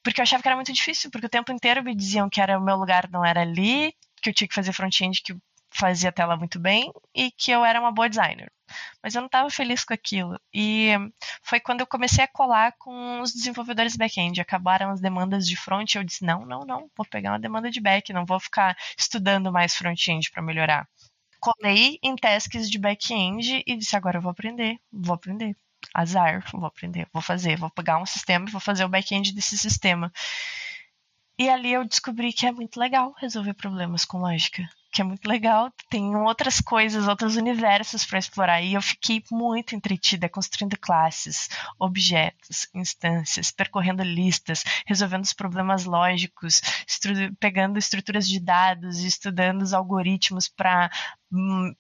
Porque 0.04 0.22
eu 0.22 0.24
achava 0.24 0.42
que 0.42 0.48
era 0.48 0.56
muito 0.56 0.72
difícil, 0.72 1.12
porque 1.12 1.28
o 1.28 1.30
tempo 1.30 1.52
inteiro 1.52 1.84
me 1.84 1.96
diziam 1.96 2.30
que 2.30 2.40
era 2.40 2.58
o 2.58 2.64
meu 2.64 2.78
lugar 2.78 3.10
não 3.12 3.26
era 3.26 3.42
ali, 3.42 3.94
que 4.22 4.30
eu 4.30 4.34
tinha 4.34 4.48
que 4.48 4.56
fazer 4.56 4.72
front-end, 4.74 5.22
que 5.22 5.36
fazia 5.70 6.12
tela 6.12 6.36
muito 6.36 6.60
bem 6.60 6.92
e 7.14 7.32
que 7.32 7.52
eu 7.52 7.64
era 7.64 7.80
uma 7.80 7.92
boa 7.92 8.10
designer. 8.10 8.52
Mas 9.02 9.16
eu 9.16 9.22
não 9.22 9.28
estava 9.28 9.50
feliz 9.50 9.84
com 9.84 9.94
aquilo. 9.94 10.40
E 10.54 10.92
foi 11.42 11.60
quando 11.60 11.82
eu 11.82 11.88
comecei 11.88 12.24
a 12.24 12.28
colar 12.28 12.74
com 12.78 13.22
os 13.22 13.32
desenvolvedores 13.32 13.96
back-end. 13.96 14.42
Acabaram 14.42 14.92
as 14.92 15.00
demandas 15.00 15.48
de 15.48 15.56
front 15.56 15.96
eu 15.96 16.04
disse: 16.04 16.26
não, 16.26 16.46
não, 16.46 16.66
não, 16.66 16.90
vou 16.96 17.06
pegar 17.06 17.32
uma 17.32 17.40
demanda 17.40 17.70
de 17.70 17.80
back, 17.80 18.12
não 18.12 18.26
vou 18.26 18.40
ficar 18.40 18.78
estudando 18.98 19.52
mais 19.52 19.76
front-end 19.76 20.32
para 20.32 20.42
melhorar. 20.42 20.88
Colei 21.40 22.00
em 22.04 22.16
tasks 22.16 22.70
de 22.70 22.78
back-end 22.80 23.64
e 23.66 23.78
disse: 23.78 23.96
agora 23.96 24.18
eu 24.18 24.22
vou 24.22 24.32
aprender, 24.32 24.78
vou 24.92 25.16
aprender. 25.16 25.56
Azar, 25.94 26.44
vou 26.52 26.66
aprender, 26.66 27.08
vou 27.14 27.22
fazer, 27.22 27.58
vou 27.58 27.70
pegar 27.70 27.98
um 28.00 28.06
sistema 28.06 28.48
e 28.48 28.52
vou 28.52 28.60
fazer 28.60 28.84
o 28.84 28.90
back-end 28.90 29.34
desse 29.34 29.58
sistema. 29.58 30.12
E 31.40 31.48
ali 31.50 31.72
eu 31.72 31.86
descobri 31.86 32.34
que 32.34 32.48
é 32.48 32.52
muito 32.52 32.80
legal 32.80 33.14
resolver 33.20 33.54
problemas 33.54 34.04
com 34.04 34.18
lógica 34.18 34.68
que 34.98 35.02
é 35.02 35.04
muito 35.04 35.28
legal. 35.30 35.72
Tem 35.92 36.16
outras 36.16 36.60
coisas, 36.60 37.08
outros 37.08 37.36
universos 37.36 38.04
para 38.04 38.18
explorar. 38.18 38.62
E 38.64 38.74
eu 38.74 38.82
fiquei 38.82 39.24
muito 39.32 39.76
entretida 39.76 40.28
construindo 40.28 40.76
classes, 40.76 41.50
objetos, 41.78 42.68
instâncias, 42.74 43.52
percorrendo 43.52 44.02
listas, 44.02 44.64
resolvendo 44.88 45.24
os 45.24 45.34
problemas 45.34 45.86
lógicos, 45.86 46.62
estru 46.88 47.14
pegando 47.40 47.78
estruturas 47.78 48.28
de 48.28 48.40
dados, 48.40 48.98
estudando 49.02 49.62
os 49.62 49.72
algoritmos 49.72 50.48
para 50.48 50.90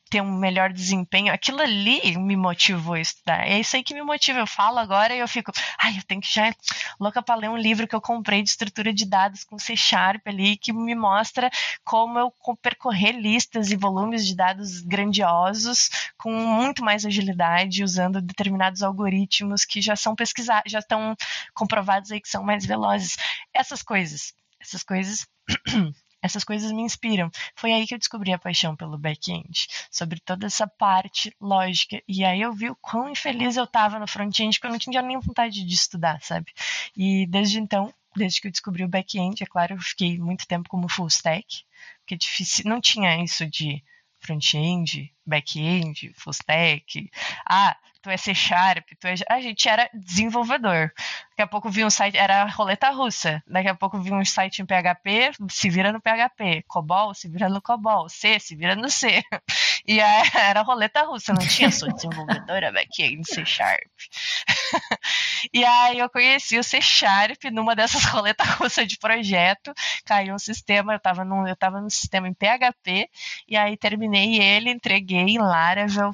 ter 0.10 0.22
um 0.22 0.38
melhor 0.38 0.74
desempenho. 0.74 1.34
Aquilo 1.34 1.62
ali 1.62 2.18
me 2.18 2.36
motivou 2.36 2.95
a 2.95 3.00
estudar. 3.00 3.48
É 3.48 3.60
isso 3.60 3.76
aí 3.76 3.84
que 3.84 3.93
me 3.93 4.02
motiva. 4.02 4.39
Eu 4.39 4.48
falo 4.48 4.78
agora 4.78 5.16
e 5.16 5.20
eu 5.20 5.28
fico, 5.28 5.52
ai, 5.82 5.98
eu 5.98 6.04
tenho 6.04 6.22
que 6.22 6.34
já 6.34 6.54
louca 7.00 7.22
para 7.22 7.36
ler 7.36 7.50
um 7.50 7.58
livro 7.58 7.88
que 7.88 7.95
eu 7.95 8.02
comprei 8.02 8.41
de 8.43 8.50
estrutura 8.50 8.93
de 8.93 9.06
dados 9.06 9.43
com 9.43 9.58
C 9.58 9.76
Sharp 9.76 10.28
ali, 10.28 10.58
que 10.58 10.74
me 10.74 10.95
mostra 10.95 11.50
como 11.84 12.20
eu 12.20 12.34
percorrer 12.62 13.14
listas 13.14 13.72
e 13.72 13.76
volumes 13.76 14.26
de 14.26 14.36
dados 14.36 14.82
grandiosos 14.82 15.89
com 16.18 16.32
muito 16.32 16.84
mais 16.84 17.06
agilidade, 17.06 17.84
usando 17.84 18.22
determinados 18.22 18.84
algoritmos 18.84 19.64
que 19.64 19.82
já 19.82 19.95
são 19.95 20.16
pesquisados, 20.16 20.72
já 20.72 20.80
estão 20.80 21.16
comprovados 21.54 22.12
aí 22.12 22.20
que 22.20 22.30
são 22.30 22.43
mais 22.43 22.66
velozes. 22.66 23.16
Essas 23.54 23.82
coisas, 23.82 24.34
essas 24.60 24.84
coisas 24.84 25.26
essas 26.22 26.43
coisas 26.43 26.72
me 26.72 26.82
inspiram. 26.82 27.30
Foi 27.55 27.72
aí 27.72 27.86
que 27.86 27.93
eu 27.93 27.99
descobri 27.99 28.32
a 28.34 28.39
paixão 28.39 28.76
pelo 28.76 28.97
back-end, 28.97 29.68
sobre 29.91 30.20
toda 30.20 30.47
essa 30.47 30.68
parte 30.68 31.36
lógica. 31.39 32.01
E 32.07 32.24
aí 32.24 32.41
eu 32.41 32.53
vi 32.53 32.70
o 32.70 32.76
quão 32.76 33.09
infeliz 33.09 33.57
eu 33.57 33.63
estava 33.63 33.99
no 33.99 34.07
front-end, 34.07 34.57
porque 34.57 34.68
eu 34.68 34.72
não 34.72 34.80
tinha 34.80 35.01
nem 35.01 35.20
vontade 35.20 35.63
de 35.63 35.74
estudar, 35.74 36.22
sabe? 36.22 36.51
E 36.95 37.26
desde 37.28 37.59
então, 37.59 37.93
desde 38.15 38.41
que 38.41 38.47
eu 38.47 38.51
descobri 38.51 38.84
o 38.84 38.89
back-end, 38.89 39.43
é 39.43 39.45
claro, 39.45 39.76
eu 39.76 39.80
fiquei 39.80 40.18
muito 40.18 40.47
tempo 40.47 40.70
como 40.70 40.89
full 40.89 41.07
stack, 41.07 41.63
que 42.05 42.15
é 42.15 42.18
difícil, 42.18 42.63
não 42.68 42.82
tinha 42.82 43.24
isso 43.24 43.45
de 43.45 43.84
front-end, 44.20 45.11
back-end, 45.26 46.11
full 46.15 46.34
stack. 46.34 47.09
Ah, 47.49 47.76
tu 48.01 48.09
é 48.09 48.18
C 48.18 48.34
Sharp, 48.34 48.86
tu 48.99 49.07
é... 49.07 49.15
A 49.30 49.41
gente 49.41 49.68
era 49.68 49.89
desenvolvedor. 49.93 50.91
Daqui 51.32 51.41
a 51.41 51.47
pouco 51.47 51.70
vi 51.70 51.84
um 51.84 51.89
site, 51.89 52.18
era 52.18 52.45
roleta 52.45 52.89
russa. 52.89 53.43
Daqui 53.47 53.68
a 53.68 53.76
pouco 53.76 53.99
vi 53.99 54.11
um 54.11 54.24
site 54.24 54.61
em 54.61 54.65
PHP, 54.65 55.32
se 55.49 55.70
vira 55.70 55.91
no 55.91 56.01
PHP. 56.01 56.63
COBOL, 56.68 57.13
se 57.13 57.28
vira 57.28 57.49
no 57.49 57.61
COBOL. 57.61 58.09
C, 58.09 58.39
se 58.39 58.55
vira 58.55 58.76
no 58.76 58.89
C. 58.89 59.24
E 59.88 60.00
era 60.36 60.62
roleta 60.62 61.04
russa, 61.04 61.34
não 61.34 61.48
tinha 61.48 61.72
sou 61.72 61.92
desenvolvedora 61.94 62.72
back-end 62.72 63.24
C 63.26 63.46
Sharp. 63.46 63.88
e 65.54 65.64
aí 65.64 66.00
eu 66.00 66.10
conheci 66.10 66.60
o 66.60 66.64
C 66.64 66.82
Sharp 66.82 67.46
numa 67.52 67.76
dessas 67.76 68.04
roletas 68.12 68.48
russas 68.56 68.88
de 68.88 68.98
projeto. 68.98 69.74
Caiu 70.06 70.36
um 70.36 70.40
sistema, 70.40 70.94
eu 70.94 70.98
estava 70.98 71.24
num, 71.24 71.48
eu 71.48 71.56
tava 71.56 71.80
no 71.80 71.90
sistema 71.90 72.28
em 72.28 72.34
PHP, 72.34 73.10
e 73.48 73.56
aí 73.56 73.78
terminei 73.78 74.42
ele, 74.42 74.70
entreguei 74.70 75.20
em 75.20 75.38
Laravel, 75.40 76.14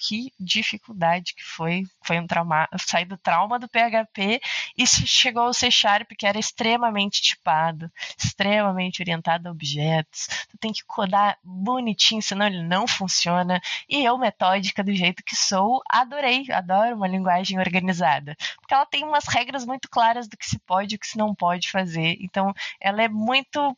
que 0.00 0.32
dificuldade 0.40 1.34
que 1.34 1.44
foi. 1.44 1.84
Foi 2.02 2.18
um 2.18 2.26
trauma, 2.26 2.66
sair 2.78 3.04
do 3.04 3.18
trauma 3.18 3.58
do 3.58 3.68
PHP 3.68 4.40
e 4.76 4.86
chegou 4.86 5.42
ao 5.42 5.54
C 5.54 5.70
Sharp, 5.70 6.12
que 6.16 6.26
era 6.26 6.38
extremamente 6.38 7.20
tipado, 7.20 7.90
extremamente 8.18 9.02
orientado 9.02 9.48
a 9.48 9.52
objetos. 9.52 10.26
Tu 10.48 10.58
tem 10.58 10.72
que 10.72 10.84
codar 10.84 11.38
bonitinho, 11.44 12.22
senão 12.22 12.46
ele 12.46 12.62
não 12.62 12.86
funciona. 12.86 13.60
E 13.88 14.02
eu, 14.02 14.16
metódica 14.16 14.82
do 14.82 14.94
jeito 14.94 15.22
que 15.22 15.36
sou, 15.36 15.82
adorei, 15.90 16.46
adoro 16.50 16.96
uma 16.96 17.06
linguagem 17.06 17.58
organizada. 17.58 18.34
Porque 18.60 18.72
ela 18.72 18.86
tem 18.86 19.04
umas 19.04 19.26
regras 19.26 19.66
muito 19.66 19.88
claras 19.90 20.26
do 20.26 20.36
que 20.36 20.48
se 20.48 20.58
pode 20.60 20.94
e 20.94 20.96
o 20.96 20.98
que 20.98 21.06
se 21.06 21.18
não 21.18 21.34
pode 21.34 21.70
fazer. 21.70 22.16
Então, 22.20 22.54
ela 22.80 23.02
é 23.02 23.08
muito 23.08 23.76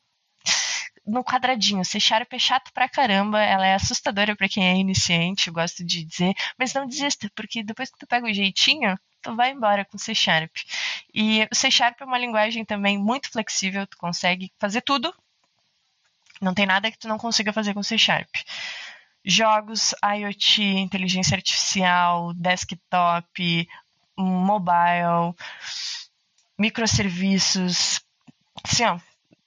no 1.06 1.24
quadradinho. 1.24 1.84
C 1.84 1.98
Sharp 1.98 2.32
é 2.32 2.38
chato 2.38 2.72
pra 2.72 2.88
caramba, 2.88 3.40
ela 3.40 3.66
é 3.66 3.74
assustadora 3.74 4.36
para 4.36 4.48
quem 4.48 4.64
é 4.64 4.76
iniciante, 4.76 5.48
eu 5.48 5.54
gosto 5.54 5.84
de 5.84 6.04
dizer, 6.04 6.34
mas 6.58 6.72
não 6.72 6.86
desista, 6.86 7.30
porque 7.34 7.62
depois 7.62 7.90
que 7.90 7.98
tu 7.98 8.06
pega 8.06 8.26
o 8.26 8.32
jeitinho, 8.32 8.98
tu 9.20 9.34
vai 9.34 9.50
embora 9.50 9.84
com 9.84 9.98
C 9.98 10.14
Sharp. 10.14 10.54
E 11.12 11.48
o 11.50 11.54
C 11.54 11.70
Sharp 11.70 12.00
é 12.00 12.04
uma 12.04 12.18
linguagem 12.18 12.64
também 12.64 12.98
muito 12.98 13.30
flexível, 13.30 13.86
tu 13.86 13.96
consegue 13.96 14.52
fazer 14.58 14.82
tudo. 14.82 15.14
Não 16.40 16.54
tem 16.54 16.66
nada 16.66 16.90
que 16.90 16.98
tu 16.98 17.08
não 17.08 17.18
consiga 17.18 17.52
fazer 17.52 17.74
com 17.74 17.82
C 17.82 17.96
Sharp. 17.96 18.28
Jogos, 19.24 19.94
IoT, 20.04 20.62
inteligência 20.62 21.36
artificial, 21.36 22.34
desktop, 22.34 23.68
mobile, 24.16 25.34
microserviços. 26.58 28.00
Assim, 28.64 28.84
ó, 28.84 28.98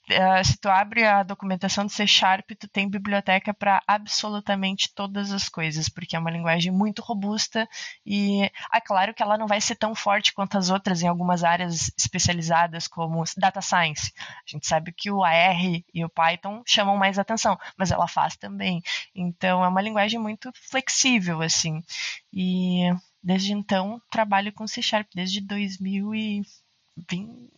Uh, 0.09 0.43
se 0.45 0.57
tu 0.57 0.69
abre 0.69 1.03
a 1.03 1.23
documentação 1.23 1.83
do 1.83 1.91
C 1.91 2.05
Sharp, 2.05 2.51
tu 2.59 2.67
tem 2.67 2.87
biblioteca 2.87 3.51
para 3.53 3.81
absolutamente 3.87 4.93
todas 4.93 5.31
as 5.31 5.49
coisas, 5.49 5.89
porque 5.89 6.15
é 6.15 6.19
uma 6.19 6.29
linguagem 6.29 6.71
muito 6.71 7.01
robusta 7.01 7.67
e 8.05 8.43
é 8.71 8.81
claro 8.81 9.15
que 9.15 9.23
ela 9.23 9.35
não 9.35 9.47
vai 9.47 9.59
ser 9.59 9.73
tão 9.75 9.95
forte 9.95 10.31
quanto 10.31 10.59
as 10.59 10.69
outras 10.69 11.01
em 11.01 11.07
algumas 11.07 11.43
áreas 11.43 11.91
especializadas 11.97 12.87
como 12.87 13.23
data 13.35 13.61
science. 13.61 14.13
A 14.17 14.43
gente 14.45 14.67
sabe 14.67 14.93
que 14.93 15.09
o 15.09 15.23
AR 15.23 15.59
e 15.91 16.05
o 16.05 16.09
Python 16.09 16.61
chamam 16.67 16.95
mais 16.97 17.17
atenção, 17.17 17.57
mas 17.75 17.89
ela 17.89 18.07
faz 18.07 18.35
também. 18.35 18.83
Então 19.15 19.65
é 19.65 19.67
uma 19.67 19.81
linguagem 19.81 20.19
muito 20.19 20.51
flexível 20.69 21.41
assim. 21.41 21.83
E 22.31 22.93
desde 23.23 23.53
então 23.53 23.99
trabalho 24.11 24.53
com 24.53 24.67
C 24.67 24.83
Sharp 24.83 25.07
desde 25.15 25.41
2019, 25.41 27.49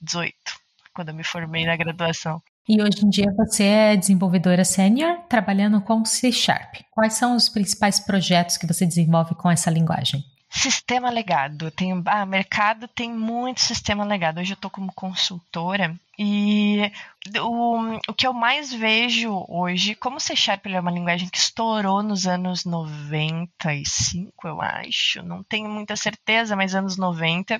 18 0.00 0.60
quando 0.94 1.08
eu 1.08 1.14
me 1.14 1.24
formei 1.24 1.64
na 1.64 1.76
graduação. 1.76 2.42
E 2.68 2.80
hoje 2.80 3.04
em 3.04 3.08
dia 3.08 3.32
você 3.36 3.64
é 3.64 3.96
desenvolvedora 3.96 4.64
sênior 4.64 5.18
trabalhando 5.28 5.80
com 5.80 6.04
C 6.04 6.30
Sharp. 6.30 6.76
Quais 6.90 7.14
são 7.14 7.34
os 7.34 7.48
principais 7.48 7.98
projetos 7.98 8.56
que 8.56 8.66
você 8.66 8.86
desenvolve 8.86 9.34
com 9.34 9.50
essa 9.50 9.70
linguagem? 9.70 10.24
Sistema 10.48 11.10
legado. 11.10 11.70
Tem, 11.70 12.02
ah, 12.06 12.26
mercado 12.26 12.88
tem 12.88 13.10
muito 13.12 13.60
sistema 13.60 14.04
legado. 14.04 14.38
Hoje 14.38 14.52
eu 14.52 14.54
estou 14.54 14.70
como 14.70 14.92
consultora 14.92 15.96
e 16.22 16.92
o, 17.40 17.78
o 18.08 18.14
que 18.14 18.26
eu 18.26 18.32
mais 18.34 18.70
vejo 18.70 19.44
hoje, 19.48 19.94
como 19.94 20.20
C 20.20 20.36
Sharp 20.36 20.66
é 20.66 20.78
uma 20.78 20.90
linguagem 20.90 21.28
que 21.30 21.38
estourou 21.38 22.02
nos 22.02 22.26
anos 22.26 22.66
95, 22.66 24.46
eu 24.46 24.60
acho, 24.60 25.22
não 25.22 25.42
tenho 25.42 25.70
muita 25.70 25.96
certeza, 25.96 26.54
mas 26.54 26.74
anos 26.74 26.98
90, 26.98 27.58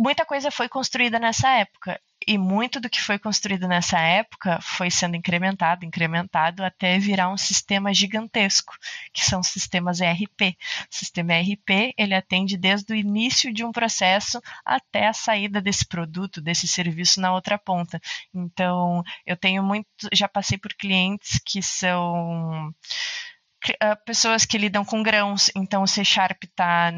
muita 0.00 0.24
coisa 0.24 0.50
foi 0.50 0.66
construída 0.66 1.18
nessa 1.18 1.50
época 1.50 2.00
e 2.26 2.38
muito 2.38 2.80
do 2.80 2.88
que 2.88 3.00
foi 3.02 3.18
construído 3.18 3.68
nessa 3.68 3.98
época 3.98 4.58
foi 4.62 4.90
sendo 4.90 5.14
incrementado, 5.14 5.84
incrementado 5.84 6.64
até 6.64 6.98
virar 6.98 7.28
um 7.28 7.36
sistema 7.36 7.92
gigantesco, 7.92 8.74
que 9.12 9.22
são 9.22 9.42
sistemas 9.42 10.00
ERP. 10.00 10.56
O 10.90 10.94
sistema 10.94 11.34
ERP, 11.34 11.94
ele 11.98 12.14
atende 12.14 12.56
desde 12.56 12.92
o 12.94 12.96
início 12.96 13.52
de 13.52 13.62
um 13.62 13.72
processo 13.72 14.40
até 14.64 15.06
a 15.06 15.12
saída 15.12 15.60
desse 15.60 15.86
produto, 15.86 16.40
desse 16.40 16.66
serviço 16.66 17.20
na 17.20 17.34
outra 17.34 17.58
ponta. 17.58 18.00
Então, 18.34 19.02
eu 19.26 19.36
tenho 19.36 19.62
muito, 19.62 19.86
já 20.14 20.28
passei 20.28 20.56
por 20.56 20.72
clientes 20.72 21.38
que 21.44 21.62
são 21.62 22.72
ah, 23.80 23.96
pessoas 23.96 24.46
que 24.46 24.56
lidam 24.56 24.82
com 24.82 25.02
grãos, 25.02 25.50
então 25.54 25.82
o 25.82 25.86
C 25.86 26.02
Sharp 26.04 26.44
tá 26.54 26.90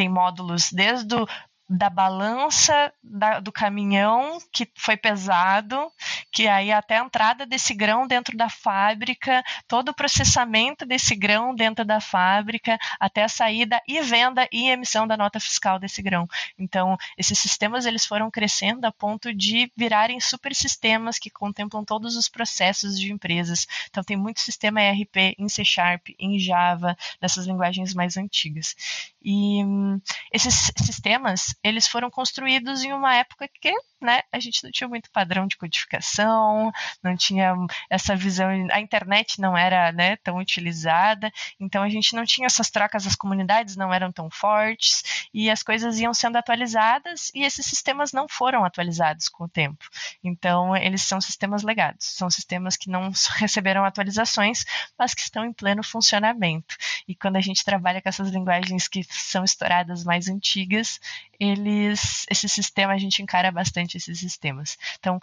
tem 0.00 0.08
módulos 0.08 0.72
desde 0.72 1.14
o 1.14 1.26
da 1.70 1.88
balança 1.88 2.92
da, 3.00 3.38
do 3.38 3.52
caminhão 3.52 4.38
que 4.50 4.68
foi 4.74 4.96
pesado, 4.96 5.88
que 6.32 6.48
aí 6.48 6.72
até 6.72 6.98
a 6.98 7.04
entrada 7.04 7.46
desse 7.46 7.72
grão 7.72 8.08
dentro 8.08 8.36
da 8.36 8.48
fábrica, 8.48 9.40
todo 9.68 9.90
o 9.90 9.94
processamento 9.94 10.84
desse 10.84 11.14
grão 11.14 11.54
dentro 11.54 11.84
da 11.84 12.00
fábrica, 12.00 12.76
até 12.98 13.22
a 13.22 13.28
saída 13.28 13.80
e 13.86 14.00
venda 14.00 14.48
e 14.50 14.68
emissão 14.68 15.06
da 15.06 15.16
nota 15.16 15.38
fiscal 15.38 15.78
desse 15.78 16.02
grão. 16.02 16.26
Então, 16.58 16.96
esses 17.16 17.38
sistemas 17.38 17.86
eles 17.86 18.04
foram 18.04 18.32
crescendo 18.32 18.84
a 18.84 18.90
ponto 18.90 19.32
de 19.32 19.70
virarem 19.76 20.18
super 20.18 20.52
sistemas 20.56 21.20
que 21.20 21.30
contemplam 21.30 21.84
todos 21.84 22.16
os 22.16 22.28
processos 22.28 22.98
de 22.98 23.12
empresas. 23.12 23.68
Então, 23.88 24.02
tem 24.02 24.16
muito 24.16 24.40
sistema 24.40 24.82
ERP 24.82 25.36
em 25.38 25.48
C 25.48 25.64
Sharp, 25.64 26.08
em 26.18 26.36
Java, 26.36 26.96
nessas 27.22 27.46
linguagens 27.46 27.94
mais 27.94 28.16
antigas. 28.16 28.74
E 29.22 29.62
hum, 29.64 30.00
esses 30.32 30.72
sistemas 30.78 31.54
eles 31.64 31.86
foram 31.86 32.10
construídos 32.10 32.82
em 32.82 32.92
uma 32.92 33.14
época 33.16 33.48
que 33.48 33.72
né, 34.00 34.22
a 34.32 34.38
gente 34.38 34.62
não 34.64 34.70
tinha 34.70 34.88
muito 34.88 35.10
padrão 35.10 35.46
de 35.46 35.56
codificação, 35.56 36.72
não 37.02 37.16
tinha 37.16 37.54
essa 37.88 38.16
visão, 38.16 38.48
a 38.70 38.80
internet 38.80 39.40
não 39.40 39.56
era 39.56 39.92
né, 39.92 40.16
tão 40.16 40.38
utilizada, 40.38 41.30
então 41.58 41.82
a 41.82 41.88
gente 41.88 42.14
não 42.14 42.24
tinha 42.24 42.46
essas 42.46 42.70
trocas, 42.70 43.06
as 43.06 43.14
comunidades 43.14 43.76
não 43.76 43.92
eram 43.92 44.10
tão 44.10 44.30
fortes 44.30 45.28
e 45.32 45.50
as 45.50 45.62
coisas 45.62 45.98
iam 45.98 46.14
sendo 46.14 46.36
atualizadas 46.36 47.30
e 47.34 47.44
esses 47.44 47.66
sistemas 47.66 48.12
não 48.12 48.26
foram 48.28 48.64
atualizados 48.64 49.28
com 49.28 49.44
o 49.44 49.48
tempo. 49.48 49.84
Então 50.22 50.76
eles 50.76 51.02
são 51.02 51.20
sistemas 51.20 51.62
legados, 51.62 52.06
são 52.06 52.30
sistemas 52.30 52.76
que 52.76 52.90
não 52.90 53.10
receberam 53.36 53.84
atualizações, 53.84 54.64
mas 54.98 55.14
que 55.14 55.22
estão 55.22 55.44
em 55.44 55.52
pleno 55.52 55.82
funcionamento. 55.82 56.76
E 57.06 57.14
quando 57.14 57.36
a 57.36 57.40
gente 57.40 57.64
trabalha 57.64 58.00
com 58.00 58.08
essas 58.08 58.30
linguagens 58.30 58.88
que 58.88 59.04
são 59.04 59.44
estouradas 59.44 60.04
mais 60.04 60.28
antigas, 60.28 61.00
eles, 61.38 62.26
esse 62.30 62.48
sistema 62.48 62.92
a 62.92 62.98
gente 62.98 63.22
encara 63.22 63.50
bastante 63.90 63.96
esses 63.96 64.20
sistemas. 64.20 64.78
Então, 64.98 65.20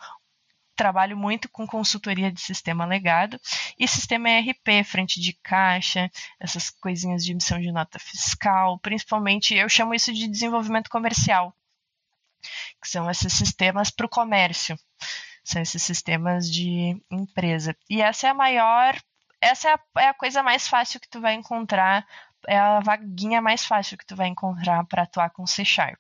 trabalho 0.76 1.18
muito 1.18 1.50
com 1.50 1.66
consultoria 1.66 2.32
de 2.32 2.40
sistema 2.40 2.86
legado 2.86 3.40
e 3.80 3.88
sistema 3.88 4.30
ERP, 4.30 4.84
frente 4.86 5.20
de 5.20 5.34
caixa, 5.34 6.12
essas 6.40 6.70
coisinhas 6.70 7.24
de 7.24 7.32
emissão 7.32 7.60
de 7.60 7.72
nota 7.72 7.98
fiscal, 7.98 8.78
principalmente 8.80 9.56
eu 9.56 9.68
chamo 9.68 9.96
isso 9.96 10.14
de 10.14 10.28
desenvolvimento 10.28 10.90
comercial, 10.90 11.56
que 12.80 12.88
são 12.88 13.10
esses 13.10 13.34
sistemas 13.34 13.90
para 13.90 14.06
o 14.06 14.10
comércio, 14.10 14.78
são 15.44 15.62
esses 15.62 15.82
sistemas 15.82 16.52
de 16.52 17.02
empresa. 17.10 17.76
E 17.90 18.02
essa 18.02 18.28
é 18.28 18.30
a 18.30 18.36
maior, 18.36 18.96
essa 19.42 19.70
é 19.70 19.74
a, 19.74 20.02
é 20.04 20.08
a 20.10 20.14
coisa 20.14 20.44
mais 20.44 20.68
fácil 20.68 21.00
que 21.00 21.10
tu 21.10 21.20
vai 21.20 21.34
encontrar 21.34 22.06
é 22.48 22.58
a 22.58 22.80
vaguinha 22.80 23.42
mais 23.42 23.66
fácil 23.66 23.98
que 23.98 24.06
tu 24.06 24.16
vai 24.16 24.28
encontrar 24.28 24.86
para 24.86 25.04
atuar 25.04 25.30
com 25.32 25.46
C 25.46 25.66
Sharp. 25.66 26.00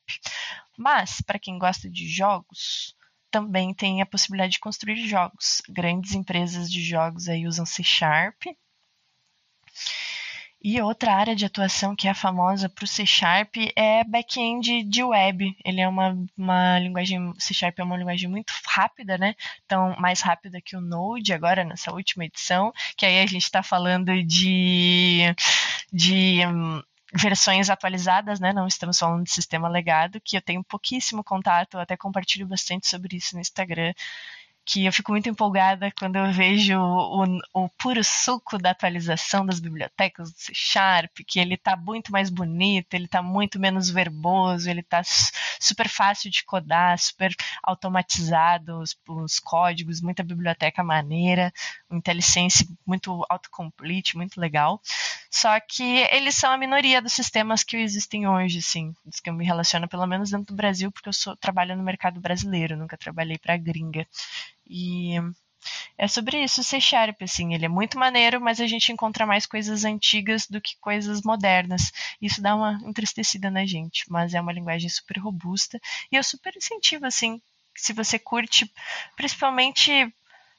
Mas, 0.77 1.21
para 1.21 1.39
quem 1.39 1.57
gosta 1.57 1.89
de 1.89 2.07
jogos, 2.07 2.95
também 3.31 3.73
tem 3.73 4.01
a 4.01 4.05
possibilidade 4.05 4.53
de 4.53 4.59
construir 4.59 5.07
jogos. 5.07 5.61
Grandes 5.67 6.13
empresas 6.13 6.71
de 6.71 6.81
jogos 6.81 7.27
aí 7.27 7.47
usam 7.47 7.65
C 7.65 7.83
Sharp 7.83 8.43
e 10.61 10.81
outra 10.81 11.13
área 11.13 11.35
de 11.35 11.45
atuação 11.45 11.95
que 11.95 12.07
é 12.07 12.13
famosa 12.13 12.67
para 12.67 12.83
o 12.83 12.87
C 12.87 13.05
Sharp 13.05 13.55
é 13.75 14.03
back-end 14.03 14.83
de 14.83 15.03
web. 15.03 15.55
Ele 15.63 15.79
é 15.79 15.87
uma, 15.87 16.17
uma 16.35 16.79
linguagem, 16.79 17.33
C 17.37 17.53
Sharp 17.53 17.77
é 17.79 17.83
uma 17.83 17.95
linguagem 17.95 18.27
muito 18.27 18.51
rápida, 18.65 19.17
né? 19.17 19.35
Então, 19.65 19.95
mais 19.99 20.21
rápida 20.21 20.59
que 20.59 20.75
o 20.75 20.81
Node 20.81 21.31
agora 21.31 21.63
nessa 21.63 21.93
última 21.93 22.25
edição, 22.25 22.73
que 22.97 23.05
aí 23.05 23.19
a 23.19 23.25
gente 23.27 23.43
está 23.43 23.61
falando 23.61 24.11
de, 24.23 25.21
de 25.93 26.45
um, 26.47 26.81
versões 27.13 27.69
atualizadas, 27.69 28.39
né? 28.39 28.51
Não 28.53 28.67
estamos 28.67 28.97
falando 28.97 29.23
de 29.23 29.31
sistema 29.31 29.67
legado, 29.67 30.19
que 30.21 30.37
eu 30.37 30.41
tenho 30.41 30.63
pouquíssimo 30.63 31.23
contato, 31.23 31.77
até 31.77 31.95
compartilho 31.95 32.47
bastante 32.47 32.87
sobre 32.87 33.17
isso 33.17 33.35
no 33.35 33.41
Instagram 33.41 33.93
que 34.67 34.85
eu 34.85 34.91
fico 34.91 35.13
muito 35.13 35.29
empolgada 35.29 35.89
quando 35.97 36.17
eu 36.17 36.29
vejo 36.29 36.77
o, 36.77 37.39
o, 37.53 37.69
puro 37.69 38.03
suco 38.03 38.57
da 38.57 38.71
atualização 38.71 39.45
das 39.45 39.61
bibliotecas 39.61 40.29
do 40.29 40.37
C 40.37 40.51
Sharp, 40.53 41.19
que 41.25 41.39
ele 41.39 41.53
está 41.53 41.77
muito 41.77 42.11
mais 42.11 42.29
bonito, 42.29 42.93
ele 42.93 43.05
está 43.05 43.21
muito 43.21 43.57
menos 43.57 43.89
verboso, 43.89 44.69
ele 44.69 44.81
está 44.81 45.01
super 45.57 45.87
fácil 45.87 46.29
de 46.29 46.43
codar, 46.43 46.99
super 46.99 47.33
automatizado 47.63 48.79
os, 48.79 48.93
os, 49.07 49.39
códigos, 49.39 50.01
muita 50.01 50.21
biblioteca 50.21 50.83
maneira, 50.83 51.53
o 51.89 51.95
IntelliSense 51.95 52.67
muito 52.85 53.25
autocomplete, 53.29 54.17
muito 54.17 54.37
legal. 54.37 54.81
Só 55.31 55.57
que 55.61 55.83
eles 56.11 56.35
são 56.35 56.51
a 56.51 56.57
minoria 56.57 57.01
dos 57.01 57.13
sistemas 57.13 57.63
que 57.63 57.77
existem 57.77 58.27
hoje, 58.27 58.59
assim, 58.59 58.93
dos 59.05 59.21
que 59.21 59.29
eu 59.29 59.33
me 59.33 59.45
relaciono, 59.45 59.87
pelo 59.87 60.05
menos 60.05 60.31
dentro 60.31 60.47
do 60.47 60.57
Brasil, 60.57 60.91
porque 60.91 61.07
eu 61.07 61.13
sou, 61.13 61.37
trabalho 61.37 61.75
no 61.77 61.83
mercado 61.83 62.19
brasileiro, 62.19 62.75
nunca 62.75 62.97
trabalhei 62.97 63.37
para 63.37 63.55
gringa. 63.55 64.05
E 64.69 65.15
é 65.97 66.07
sobre 66.07 66.43
isso 66.43 66.63
C 66.63 66.79
Sharp, 66.79 67.21
assim, 67.21 67.53
ele 67.53 67.65
é 67.65 67.69
muito 67.69 67.97
maneiro, 67.99 68.39
mas 68.39 68.61
a 68.61 68.67
gente 68.67 68.91
encontra 68.91 69.25
mais 69.25 69.45
coisas 69.45 69.83
antigas 69.83 70.47
do 70.47 70.61
que 70.61 70.77
coisas 70.79 71.21
modernas. 71.23 71.91
Isso 72.21 72.41
dá 72.41 72.55
uma 72.55 72.79
entristecida 72.85 73.49
na 73.51 73.65
gente, 73.65 74.03
mas 74.09 74.33
é 74.33 74.41
uma 74.41 74.53
linguagem 74.53 74.89
super 74.89 75.17
robusta 75.17 75.79
e 76.11 76.15
eu 76.15 76.23
super 76.23 76.55
incentivo, 76.55 77.05
assim, 77.05 77.41
se 77.75 77.93
você 77.93 78.17
curte, 78.17 78.71
principalmente 79.15 79.91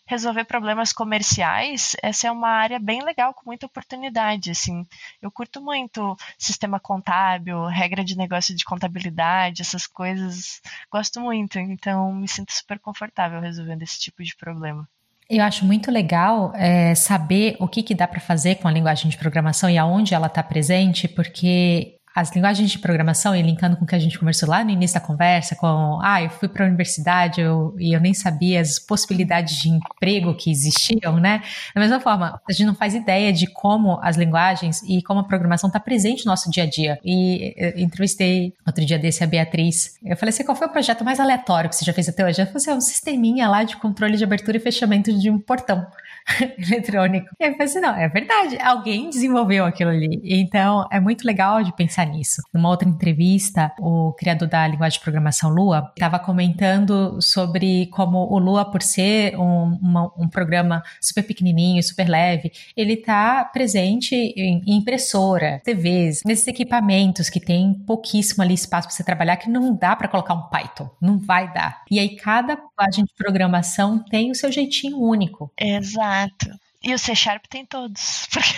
resolver 0.08 0.44
problemas 0.44 0.90
comerciais, 0.90 1.94
essa 2.02 2.26
é 2.26 2.32
uma 2.32 2.48
área 2.48 2.78
bem 2.78 3.04
legal, 3.04 3.34
com 3.34 3.42
muita 3.44 3.66
oportunidade, 3.66 4.50
assim. 4.50 4.86
Eu 5.20 5.30
curto 5.30 5.60
muito 5.60 6.16
sistema 6.38 6.80
contábil, 6.80 7.66
regra 7.66 8.02
de 8.02 8.16
negócio 8.16 8.56
de 8.56 8.64
contabilidade, 8.64 9.60
essas 9.60 9.86
coisas, 9.86 10.62
gosto 10.90 11.20
muito, 11.20 11.58
então 11.58 12.10
me 12.12 12.26
sinto 12.26 12.52
super 12.52 12.78
confortável 12.78 13.38
resolvendo 13.38 13.82
esse 13.82 14.00
tipo 14.00 14.24
de 14.24 14.34
problema. 14.34 14.88
Eu 15.28 15.44
acho 15.44 15.66
muito 15.66 15.90
legal 15.90 16.52
é, 16.54 16.94
saber 16.94 17.54
o 17.60 17.68
que, 17.68 17.82
que 17.82 17.94
dá 17.94 18.08
para 18.08 18.18
fazer 18.18 18.54
com 18.54 18.66
a 18.66 18.72
linguagem 18.72 19.10
de 19.10 19.18
programação 19.18 19.68
e 19.68 19.76
aonde 19.76 20.14
ela 20.14 20.26
está 20.26 20.42
presente, 20.42 21.06
porque 21.06 21.97
as 22.14 22.34
linguagens 22.34 22.70
de 22.70 22.78
programação, 22.78 23.34
e 23.34 23.42
linkando 23.42 23.76
com 23.76 23.84
o 23.84 23.86
que 23.86 23.94
a 23.94 23.98
gente 23.98 24.18
conversou 24.18 24.48
lá 24.48 24.64
no 24.64 24.70
início 24.70 25.00
da 25.00 25.06
conversa, 25.06 25.54
com, 25.54 26.00
ah, 26.02 26.22
eu 26.22 26.30
fui 26.30 26.48
para 26.48 26.64
a 26.64 26.68
universidade 26.68 27.40
eu, 27.40 27.74
e 27.78 27.94
eu 27.94 28.00
nem 28.00 28.14
sabia 28.14 28.60
as 28.60 28.78
possibilidades 28.78 29.56
de 29.56 29.68
emprego 29.68 30.34
que 30.34 30.50
existiam, 30.50 31.18
né? 31.18 31.42
Da 31.74 31.80
mesma 31.80 32.00
forma, 32.00 32.40
a 32.48 32.52
gente 32.52 32.66
não 32.66 32.74
faz 32.74 32.94
ideia 32.94 33.32
de 33.32 33.46
como 33.46 33.98
as 34.02 34.16
linguagens 34.16 34.82
e 34.82 35.02
como 35.02 35.20
a 35.20 35.24
programação 35.24 35.68
está 35.68 35.78
presente 35.78 36.24
no 36.24 36.32
nosso 36.32 36.50
dia 36.50 36.64
a 36.64 36.66
dia. 36.66 36.98
E 37.04 37.54
entrevistei 37.76 38.52
outro 38.66 38.84
dia 38.84 38.98
desse 38.98 39.22
a 39.22 39.26
Beatriz. 39.26 39.98
Eu 40.04 40.16
falei 40.16 40.30
assim, 40.30 40.44
qual 40.44 40.56
foi 40.56 40.66
o 40.66 40.70
projeto 40.70 41.04
mais 41.04 41.20
aleatório 41.20 41.70
que 41.70 41.76
você 41.76 41.84
já 41.84 41.92
fez 41.92 42.08
até 42.08 42.24
hoje? 42.24 42.40
Ela 42.40 42.46
falou 42.46 42.56
assim, 42.58 42.70
é 42.70 42.74
um 42.74 42.80
sisteminha 42.80 43.48
lá 43.48 43.64
de 43.64 43.76
controle 43.76 44.16
de 44.16 44.24
abertura 44.24 44.56
e 44.56 44.60
fechamento 44.60 45.12
de 45.12 45.30
um 45.30 45.38
portão. 45.38 45.86
eletrônico. 46.58 47.28
E 47.38 47.44
eu 47.44 47.52
falei 47.52 47.66
assim, 47.66 47.80
não, 47.80 47.94
é 47.94 48.08
verdade, 48.08 48.58
alguém 48.60 49.08
desenvolveu 49.10 49.64
aquilo 49.64 49.90
ali. 49.90 50.20
Então, 50.24 50.86
é 50.90 51.00
muito 51.00 51.26
legal 51.26 51.62
de 51.62 51.74
pensar 51.74 52.06
nisso. 52.06 52.42
Numa 52.52 52.68
outra 52.68 52.88
entrevista, 52.88 53.72
o 53.78 54.12
criador 54.12 54.48
da 54.48 54.66
linguagem 54.66 54.98
de 54.98 55.02
programação 55.02 55.50
Lua 55.50 55.90
estava 55.94 56.18
comentando 56.18 57.20
sobre 57.20 57.86
como 57.86 58.18
o 58.18 58.38
Lua, 58.38 58.64
por 58.70 58.82
ser 58.82 59.36
um, 59.36 59.78
uma, 59.80 60.12
um 60.16 60.28
programa 60.28 60.82
super 61.00 61.22
pequenininho, 61.22 61.82
super 61.82 62.08
leve, 62.08 62.52
ele 62.76 62.94
está 62.94 63.44
presente 63.44 64.14
em 64.14 64.62
impressora, 64.66 65.60
TVs, 65.64 66.22
nesses 66.24 66.46
equipamentos 66.46 67.30
que 67.30 67.40
tem 67.40 67.74
pouquíssimo 67.86 68.42
ali 68.42 68.54
espaço 68.54 68.88
para 68.88 68.96
você 68.96 69.04
trabalhar, 69.04 69.36
que 69.36 69.50
não 69.50 69.74
dá 69.74 69.96
para 69.96 70.08
colocar 70.08 70.34
um 70.34 70.48
Python, 70.48 70.90
não 71.00 71.18
vai 71.18 71.52
dar. 71.52 71.82
E 71.90 71.98
aí 71.98 72.16
cada 72.16 72.54
linguagem 72.54 73.04
de 73.04 73.14
programação 73.14 74.02
tem 74.04 74.30
o 74.30 74.34
seu 74.34 74.50
jeitinho 74.50 74.98
único. 74.98 75.50
Exato. 75.58 76.17
Exato. 76.26 76.58
E 76.80 76.94
o 76.94 76.98
C 76.98 77.14
Sharp 77.14 77.44
tem 77.48 77.66
todos. 77.66 78.26
Porque, 78.32 78.54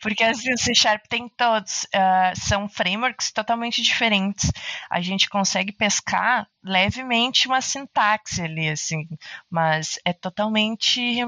porque 0.00 0.24
assim, 0.24 0.52
o 0.52 0.58
C 0.58 0.74
Sharp 0.74 1.04
tem 1.08 1.28
todos. 1.28 1.82
Uh, 1.84 2.34
são 2.34 2.68
frameworks 2.68 3.30
totalmente 3.32 3.82
diferentes. 3.82 4.50
A 4.88 5.00
gente 5.00 5.28
consegue 5.28 5.72
pescar 5.72 6.48
levemente 6.62 7.46
uma 7.46 7.60
sintaxe 7.60 8.40
ali, 8.40 8.68
assim. 8.68 9.06
Mas 9.50 9.98
é 10.04 10.12
totalmente 10.12 11.24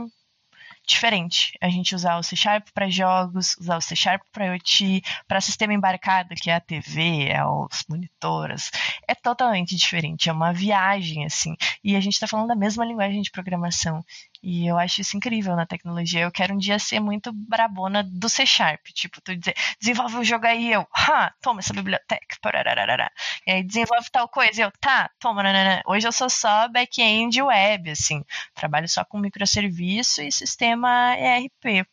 diferente. 0.89 1.53
A 1.61 1.69
gente 1.69 1.95
usar 1.95 2.17
o 2.17 2.23
C 2.23 2.35
Sharp 2.35 2.69
para 2.73 2.89
jogos, 2.89 3.55
usar 3.59 3.77
o 3.77 3.81
C 3.81 3.95
Sharp 3.95 4.23
para 4.33 4.47
IoT, 4.47 5.03
para 5.29 5.41
sistema 5.41 5.75
embarcado, 5.75 6.35
que 6.35 6.51
é 6.51 6.55
a 6.55 6.61
TV, 6.61 7.29
é 7.29 7.45
os 7.45 7.85
monitores. 7.89 8.71
É 9.07 9.15
totalmente 9.15 9.77
diferente, 9.77 10.29
é 10.31 10.33
uma 10.33 10.53
viagem, 10.53 11.25
assim. 11.25 11.55
E 11.85 11.95
a 11.95 12.01
gente 12.01 12.15
está 12.15 12.27
falando 12.27 12.49
da 12.49 12.57
mesma 12.57 12.85
linguagem 12.85 13.21
de 13.21 13.31
programação. 13.31 14.03
E 14.43 14.67
eu 14.67 14.79
acho 14.79 15.01
isso 15.01 15.17
incrível 15.17 15.57
na 15.57 15.67
tecnologia. 15.67 16.21
Eu 16.21 16.31
quero 16.31 16.55
um 16.55 16.59
dia 16.59 16.79
ser 16.79 17.01
muito 17.01 17.33
brabona 17.33 18.03
do 18.03 18.29
C 18.29 18.47
Sharp. 18.47 18.87
Tipo, 18.95 19.21
tu 19.21 19.37
dizer, 19.37 19.55
desenvolve 19.81 20.17
o 20.17 20.21
um 20.21 20.25
jogo 20.25 20.47
aí, 20.47 20.73
eu, 20.73 20.87
ha, 20.95 21.33
toma 21.43 21.61
essa 21.61 21.73
biblioteca. 21.73 22.37
Parararara. 22.41 23.11
E 23.47 23.51
aí 23.51 23.63
desenvolve 23.63 24.11
tal 24.11 24.29
coisa, 24.29 24.63
eu, 24.63 24.73
tá, 24.81 25.11
toma. 25.19 25.43
Nanana. 25.43 25.83
Hoje 25.87 26.07
eu 26.07 26.13
sou 26.13 26.31
só 26.31 26.69
back-end 26.69 27.41
web, 27.43 27.91
assim. 27.91 28.25
Trabalho 28.55 28.89
só 28.89 29.05
com 29.05 29.19
microserviço 29.19 30.23
e 30.23 30.33
sistema 30.33 31.17
ERP 31.17 31.87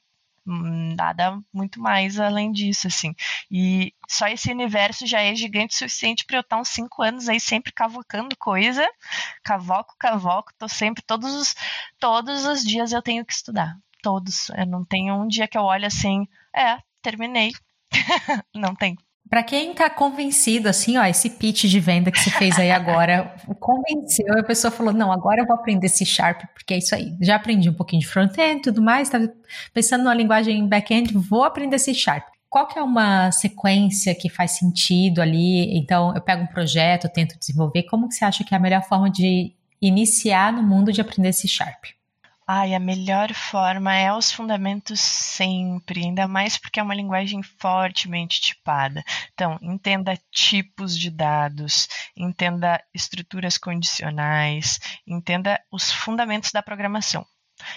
nada 0.46 1.40
muito 1.54 1.80
mais 1.82 2.20
além 2.20 2.52
disso, 2.52 2.88
assim. 2.88 3.14
E 3.50 3.94
só 4.08 4.28
esse 4.28 4.52
universo 4.52 5.06
já 5.08 5.22
é 5.22 5.36
gigante 5.36 5.76
o 5.76 5.78
suficiente 5.78 6.26
para 6.26 6.38
eu 6.38 6.42
estar 6.42 6.58
uns 6.58 6.70
cinco 6.70 7.02
anos 7.02 7.28
aí 7.28 7.40
sempre 7.40 7.72
cavocando 7.72 8.36
coisa, 8.38 8.88
cavoco, 9.44 9.96
cavoco, 10.00 10.54
tô 10.58 10.68
sempre, 10.68 11.04
todos 11.04 11.34
os, 11.34 11.56
todos 12.00 12.46
os 12.46 12.64
dias 12.64 12.92
eu 12.92 13.02
tenho 13.02 13.26
que 13.26 13.34
estudar, 13.34 13.76
todos. 14.02 14.50
Eu 14.50 14.66
não 14.66 14.86
tenho 14.86 15.16
um 15.16 15.28
dia 15.28 15.48
que 15.48 15.58
eu 15.58 15.64
olho 15.64 15.88
assim, 15.88 16.28
é, 16.56 16.78
terminei. 17.02 17.52
não 18.54 18.76
tem. 18.76 18.98
Para 19.30 19.42
quem 19.42 19.72
está 19.72 19.90
convencido, 19.90 20.70
assim, 20.70 20.98
ó, 20.98 21.04
esse 21.04 21.30
pitch 21.32 21.66
de 21.66 21.80
venda 21.80 22.12
que 22.12 22.20
você 22.20 22.30
fez 22.30 22.60
aí 22.60 22.70
agora, 22.70 23.36
convenceu, 23.60 24.38
a 24.38 24.44
pessoa 24.44 24.70
falou, 24.70 24.94
não, 24.94 25.12
agora 25.12 25.42
eu 25.42 25.46
vou 25.46 25.56
aprender 25.56 25.90
C 25.90 26.06
Sharp, 26.06 26.44
porque 26.54 26.74
é 26.76 26.78
isso 26.78 26.94
aí. 26.94 27.16
Já 27.22 27.36
aprendi 27.36 27.70
um 27.70 27.74
pouquinho 27.74 28.02
de 28.02 28.08
front-end 28.08 28.60
e 28.60 28.62
tudo 28.62 28.82
mais, 28.82 29.08
estava 29.08 29.32
pensando 29.74 30.04
numa 30.04 30.14
linguagem 30.14 30.68
back-end, 30.68 31.14
vou 31.18 31.44
aprender 31.44 31.80
C 31.80 31.94
Sharp. 31.94 32.24
Qual 32.48 32.68
que 32.68 32.80
é 32.80 32.84
uma 32.84 33.32
sequência 33.32 34.16
que 34.16 34.30
faz 34.30 34.52
sentido 34.52 35.22
ali? 35.22 35.76
Então, 35.78 36.14
eu 36.16 36.22
pego 36.22 36.44
um 36.44 36.48
projeto, 36.48 37.10
tento 37.10 37.38
desenvolver. 37.38 37.84
Como 37.84 38.08
que 38.08 38.16
você 38.16 38.24
acha 38.24 38.44
que 38.46 38.54
é 38.54 38.58
a 38.58 38.62
melhor 38.62 38.82
forma 38.84 39.10
de 39.10 39.52
iniciar 39.82 40.54
no 40.54 40.64
mundo 40.64 40.94
de 40.94 41.02
aprender 41.02 41.34
C 41.34 41.48
Sharp? 41.48 41.84
Ai, 42.48 42.74
a 42.76 42.80
melhor 42.80 43.34
forma 43.34 43.94
é 43.96 44.12
os 44.14 44.32
fundamentos 44.32 45.00
sempre, 45.00 46.04
ainda 46.04 46.28
mais 46.28 46.58
porque 46.58 46.80
é 46.80 46.84
uma 46.84 46.94
linguagem 46.96 47.42
fortemente 47.44 48.40
tipada. 48.42 49.04
Então, 49.34 49.58
entenda 49.62 50.18
tipos 50.32 50.98
de 50.98 51.10
dados, 51.12 51.88
entenda 52.16 52.84
estruturas 52.94 53.58
condicionais, 53.58 54.80
entenda 55.08 55.60
os 55.72 55.92
fundamentos 55.92 56.52
da 56.52 56.62
programação. 56.64 57.26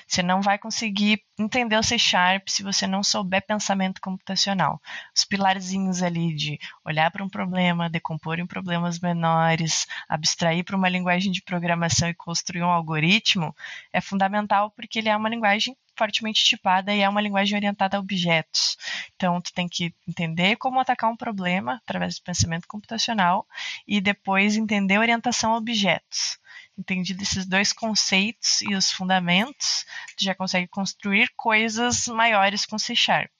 Você 0.07 0.23
não 0.23 0.41
vai 0.41 0.59
conseguir 0.59 1.23
entender 1.39 1.77
o 1.77 1.83
C 1.83 1.99
Sharp 1.99 2.49
se 2.49 2.63
você 2.63 2.87
não 2.87 3.03
souber 3.03 3.47
pensamento 3.47 4.01
computacional. 4.01 4.81
Os 5.15 5.25
pilarzinhos 5.25 6.03
ali 6.03 6.35
de 6.35 6.59
olhar 6.85 7.11
para 7.11 7.25
um 7.25 7.29
problema, 7.29 7.89
decompor 7.89 8.39
em 8.39 8.47
problemas 8.47 8.99
menores, 8.99 9.87
abstrair 10.09 10.65
para 10.65 10.77
uma 10.77 10.89
linguagem 10.89 11.31
de 11.31 11.43
programação 11.43 12.09
e 12.09 12.15
construir 12.15 12.63
um 12.63 12.71
algoritmo 12.71 13.55
é 13.93 14.01
fundamental 14.01 14.71
porque 14.71 14.99
ele 14.99 15.09
é 15.09 15.17
uma 15.17 15.29
linguagem 15.29 15.77
fortemente 15.97 16.45
tipada 16.45 16.95
e 16.95 17.01
é 17.01 17.09
uma 17.09 17.21
linguagem 17.21 17.57
orientada 17.57 17.97
a 17.97 18.01
objetos. 18.01 18.77
Então, 19.17 19.41
tu 19.41 19.53
tem 19.53 19.69
que 19.69 19.93
entender 20.07 20.57
como 20.57 20.79
atacar 20.79 21.11
um 21.11 21.17
problema 21.17 21.81
através 21.85 22.17
do 22.17 22.23
pensamento 22.23 22.69
computacional 22.69 23.47
e 23.87 24.01
depois 24.01 24.57
entender 24.57 24.99
orientação 24.99 25.53
a 25.53 25.57
objetos 25.57 26.39
entendido 26.79 27.23
esses 27.23 27.45
dois 27.45 27.73
conceitos 27.73 28.63
e 28.63 28.75
os 28.75 28.93
fundamentos, 28.93 29.85
tu 30.17 30.25
já 30.25 30.35
consegue 30.35 30.69
construir 30.69 31.31
coisas 31.37 32.07
maiores 32.07 32.65
com 32.65 32.79
C 32.79 32.95
Sharp. 32.95 33.33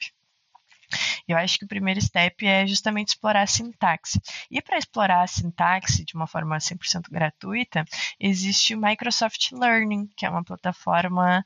Eu 1.27 1.37
acho 1.37 1.59
que 1.59 1.65
o 1.65 1.69
primeiro 1.69 2.01
step 2.01 2.47
é 2.47 2.67
justamente 2.67 3.09
explorar 3.09 3.43
a 3.43 3.47
sintaxe. 3.47 4.21
E 4.51 4.63
para 4.63 4.79
explorar 4.79 5.23
a 5.23 5.27
sintaxe 5.27 6.05
de 6.05 6.15
uma 6.15 6.27
forma 6.27 6.57
100% 6.57 7.11
gratuita, 7.11 7.85
existe 8.19 8.75
o 8.75 8.81
Microsoft 8.81 9.53
Learning, 9.53 10.09
que 10.17 10.25
é 10.25 10.31
uma 10.31 10.43
plataforma 10.43 11.45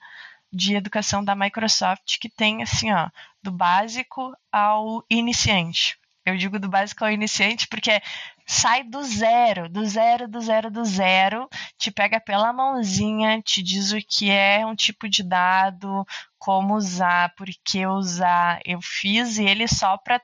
de 0.52 0.76
educação 0.76 1.24
da 1.24 1.34
Microsoft 1.34 2.18
que 2.20 2.28
tem 2.28 2.62
assim, 2.62 2.92
ó, 2.92 3.08
do 3.42 3.50
básico 3.50 4.32
ao 4.52 5.04
iniciante. 5.10 5.98
Eu 6.24 6.36
digo 6.36 6.58
do 6.58 6.68
básico 6.68 7.04
ao 7.04 7.10
iniciante 7.10 7.66
porque 7.66 8.00
sai 8.46 8.84
do 8.84 9.02
zero, 9.02 9.68
do 9.68 9.84
zero, 9.84 10.28
do 10.28 10.40
zero, 10.40 10.70
do 10.70 10.84
zero, 10.84 11.48
te 11.78 11.90
pega 11.90 12.20
pela 12.20 12.52
mãozinha, 12.52 13.40
te 13.42 13.62
diz 13.62 13.92
o 13.92 13.98
que 13.98 14.30
é 14.30 14.64
um 14.66 14.74
tipo 14.74 15.08
de 15.08 15.22
dado, 15.22 16.06
como 16.38 16.74
usar, 16.74 17.34
por 17.36 17.48
que 17.64 17.86
usar. 17.86 18.60
Eu 18.64 18.80
fiz 18.82 19.38
ele 19.38 19.66
só 19.68 19.96
para 19.96 20.20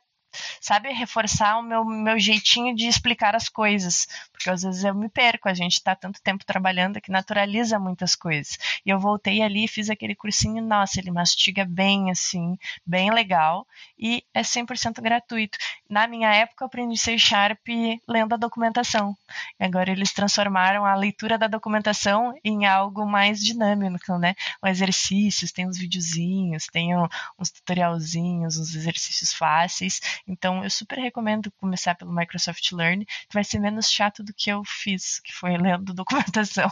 sabe, 0.61 0.93
reforçar 0.93 1.59
o 1.59 1.63
meu, 1.63 1.85
meu 1.85 2.19
jeitinho 2.19 2.75
de 2.75 2.87
explicar 2.87 3.35
as 3.35 3.49
coisas, 3.49 4.07
porque 4.33 4.51
às 4.51 4.63
vezes 4.63 4.85
eu 4.85 4.95
me 4.95 5.09
perco, 5.09 5.49
a 5.49 5.55
gente 5.55 5.75
está 5.75 5.95
tanto 5.95 6.21
tempo 6.23 6.45
trabalhando 6.45 7.01
que 7.01 7.11
naturaliza 7.11 7.79
muitas 7.79 8.15
coisas. 8.15 8.59
E 8.85 8.91
eu 8.91 8.99
voltei 8.99 9.43
ali 9.43 9.65
e 9.65 9.69
fiz 9.69 9.91
aquele 9.91 10.15
cursinho, 10.15 10.63
nossa, 10.63 11.01
ele 11.01 11.11
mastiga 11.11 11.65
bem, 11.65 12.11
assim, 12.11 12.57
bem 12.87 13.13
legal, 13.13 13.67
e 13.99 14.25
é 14.33 14.43
100% 14.43 15.01
gratuito. 15.01 15.59
Na 15.89 16.07
minha 16.07 16.33
época, 16.33 16.65
eu 16.65 16.67
aprendi 16.67 16.97
C 16.99 17.19
Sharp 17.19 17.67
lendo 18.07 18.35
a 18.35 18.37
documentação. 18.37 19.17
Agora 19.59 19.91
eles 19.91 20.13
transformaram 20.13 20.85
a 20.85 20.95
leitura 20.95 21.39
da 21.39 21.47
documentação 21.47 22.35
em 22.45 22.67
algo 22.67 23.07
mais 23.07 23.43
dinâmico, 23.43 24.17
né? 24.19 24.35
Os 24.63 24.71
exercícios, 24.71 25.53
tem 25.53 25.67
uns 25.67 25.79
videozinhos, 25.79 26.67
tem 26.67 26.91
uns 27.39 27.51
tutorialzinhos, 27.51 28.59
uns 28.59 28.75
exercícios 28.75 29.33
fáceis. 29.33 30.01
Então, 30.29 30.63
eu 30.63 30.71
super 30.71 30.99
recomendo 30.99 31.51
começar 31.59 31.95
pelo 31.95 32.15
Microsoft 32.15 32.71
Learn, 32.73 33.05
que 33.05 33.35
vai 33.35 33.43
ser 33.43 33.59
menos 33.59 33.91
chato 33.91 34.23
do 34.23 34.33
que 34.33 34.51
eu 34.51 34.63
fiz, 34.65 35.21
que 35.21 35.33
foi 35.33 35.57
lendo 35.57 35.93
documentação. 35.95 36.71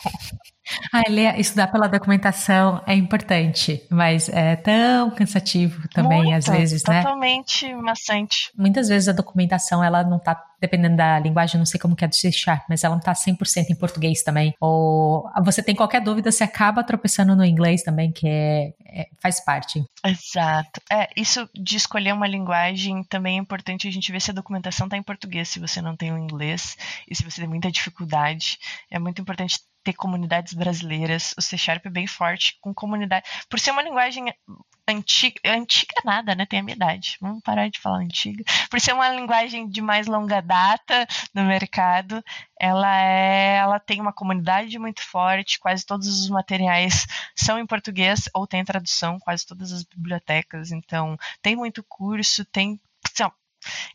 Ah, 0.92 1.02
ler, 1.08 1.38
estudar 1.38 1.68
pela 1.68 1.88
documentação 1.88 2.82
é 2.86 2.94
importante, 2.94 3.82
mas 3.90 4.28
é 4.28 4.56
tão 4.56 5.10
cansativo 5.10 5.88
também, 5.88 6.24
Muito, 6.24 6.36
às 6.36 6.46
vezes, 6.46 6.82
totalmente 6.82 7.64
né? 7.64 7.72
Totalmente 7.72 7.74
maçante. 7.74 8.50
Muitas 8.56 8.88
vezes 8.88 9.08
a 9.08 9.12
documentação, 9.12 9.82
ela 9.82 10.02
não 10.02 10.18
tá, 10.18 10.34
dependendo 10.60 10.96
da 10.96 11.18
linguagem, 11.18 11.58
não 11.58 11.66
sei 11.66 11.78
como 11.78 11.96
que 11.96 12.04
é 12.04 12.08
do 12.08 12.14
C 12.14 12.32
Sharp, 12.32 12.64
mas 12.68 12.84
ela 12.84 12.94
não 12.94 13.02
tá 13.02 13.12
100% 13.12 13.70
em 13.70 13.74
português 13.74 14.22
também. 14.22 14.54
Ou 14.60 15.28
você 15.44 15.62
tem 15.62 15.74
qualquer 15.74 16.00
dúvida, 16.00 16.30
você 16.30 16.44
acaba 16.44 16.84
tropeçando 16.84 17.36
no 17.36 17.44
inglês 17.44 17.82
também, 17.82 18.12
que 18.12 18.26
é, 18.26 18.72
é, 18.84 19.08
faz 19.20 19.44
parte. 19.44 19.84
Exato. 20.04 20.80
É, 20.90 21.08
isso 21.16 21.48
de 21.54 21.76
escolher 21.76 22.12
uma 22.12 22.26
linguagem 22.26 23.02
também 23.04 23.38
é 23.38 23.40
importante 23.40 23.88
a 23.88 23.90
gente 23.90 24.10
ver 24.12 24.20
se 24.20 24.30
a 24.30 24.34
documentação 24.34 24.88
tá 24.88 24.96
em 24.96 25.02
português, 25.02 25.48
se 25.48 25.60
você 25.60 25.80
não 25.80 25.96
tem 25.96 26.12
o 26.12 26.18
inglês, 26.18 26.76
e 27.08 27.14
se 27.14 27.24
você 27.24 27.40
tem 27.40 27.48
muita 27.48 27.70
dificuldade. 27.70 28.58
É 28.90 28.98
muito 28.98 29.20
importante 29.20 29.58
ter 29.86 29.92
comunidades 29.92 30.52
brasileiras. 30.52 31.32
O 31.38 31.42
C 31.42 31.56
Sharp 31.56 31.86
é 31.86 31.90
bem 31.90 32.08
forte 32.08 32.58
com 32.60 32.74
comunidade. 32.74 33.24
Por 33.48 33.60
ser 33.60 33.70
uma 33.70 33.82
linguagem 33.82 34.34
antiga, 34.88 35.40
antiga 35.44 35.94
nada, 36.04 36.34
né? 36.34 36.44
Tem 36.44 36.58
a 36.58 36.62
minha 36.62 36.74
idade. 36.74 37.16
Vamos 37.20 37.40
parar 37.40 37.68
de 37.68 37.78
falar 37.78 37.98
antiga. 37.98 38.42
Por 38.68 38.80
ser 38.80 38.94
uma 38.94 39.08
linguagem 39.10 39.68
de 39.68 39.80
mais 39.80 40.08
longa 40.08 40.42
data 40.42 41.06
no 41.32 41.44
mercado, 41.44 42.20
ela 42.58 43.00
é, 43.00 43.58
ela 43.58 43.78
tem 43.78 44.00
uma 44.00 44.12
comunidade 44.12 44.76
muito 44.76 45.02
forte. 45.02 45.60
Quase 45.60 45.86
todos 45.86 46.08
os 46.08 46.28
materiais 46.28 47.06
são 47.36 47.56
em 47.56 47.66
português 47.66 48.28
ou 48.34 48.44
tem 48.44 48.64
tradução, 48.64 49.20
quase 49.20 49.46
todas 49.46 49.70
as 49.72 49.84
bibliotecas. 49.84 50.72
Então, 50.72 51.16
tem 51.40 51.54
muito 51.54 51.84
curso, 51.84 52.44
tem 52.44 52.80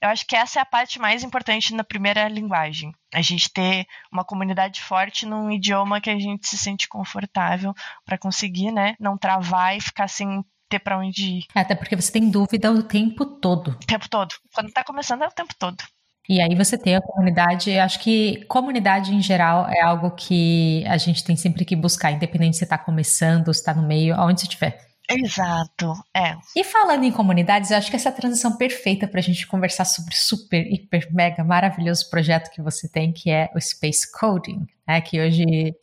eu 0.01 0.09
acho 0.09 0.25
que 0.25 0.35
essa 0.35 0.59
é 0.59 0.61
a 0.61 0.65
parte 0.65 0.99
mais 0.99 1.23
importante 1.23 1.73
na 1.73 1.83
primeira 1.83 2.27
linguagem. 2.27 2.93
A 3.13 3.21
gente 3.21 3.51
ter 3.51 3.85
uma 4.11 4.23
comunidade 4.23 4.81
forte 4.81 5.25
num 5.25 5.51
idioma 5.51 6.01
que 6.01 6.09
a 6.09 6.19
gente 6.19 6.47
se 6.47 6.57
sente 6.57 6.87
confortável 6.87 7.73
para 8.05 8.17
conseguir, 8.17 8.71
né, 8.71 8.95
não 8.99 9.17
travar 9.17 9.75
e 9.75 9.81
ficar 9.81 10.07
sem 10.07 10.43
ter 10.69 10.79
para 10.79 10.97
onde 10.97 11.39
ir. 11.39 11.45
Até 11.53 11.75
porque 11.75 11.95
você 11.95 12.11
tem 12.11 12.29
dúvida 12.29 12.71
o 12.71 12.81
tempo 12.81 13.25
todo. 13.25 13.71
O 13.71 13.85
tempo 13.85 14.09
todo. 14.09 14.33
Quando 14.53 14.69
está 14.69 14.83
começando 14.83 15.23
é 15.23 15.27
o 15.27 15.31
tempo 15.31 15.53
todo. 15.59 15.83
E 16.29 16.41
aí 16.41 16.55
você 16.55 16.77
tem 16.77 16.95
a 16.95 17.01
comunidade, 17.01 17.77
acho 17.77 17.99
que 17.99 18.45
comunidade 18.45 19.13
em 19.13 19.21
geral 19.21 19.67
é 19.67 19.81
algo 19.81 20.11
que 20.11 20.85
a 20.87 20.97
gente 20.97 21.23
tem 21.23 21.35
sempre 21.35 21.65
que 21.65 21.75
buscar, 21.75 22.11
independente 22.11 22.53
se 22.53 22.59
você 22.59 22.65
está 22.65 22.77
começando, 22.77 23.53
se 23.53 23.59
está 23.59 23.73
no 23.73 23.85
meio, 23.85 24.15
aonde 24.15 24.39
você 24.39 24.47
estiver. 24.47 24.90
Exato, 25.09 25.93
é. 26.15 26.37
E 26.55 26.63
falando 26.63 27.03
em 27.03 27.11
comunidades, 27.11 27.69
eu 27.69 27.77
acho 27.77 27.89
que 27.89 27.95
essa 27.95 28.09
é 28.09 28.11
a 28.11 28.15
transição 28.15 28.55
perfeita 28.55 29.07
para 29.07 29.19
a 29.19 29.23
gente 29.23 29.45
conversar 29.45 29.85
sobre 29.85 30.15
super, 30.15 30.65
hiper, 30.71 31.07
mega 31.13 31.43
maravilhoso 31.43 32.09
projeto 32.09 32.49
que 32.51 32.61
você 32.61 32.87
tem, 32.87 33.11
que 33.11 33.29
é 33.29 33.49
o 33.53 33.59
Space 33.59 34.09
Coding. 34.11 34.65
Né, 34.87 35.01
que 35.01 35.19
hoje 35.19 35.75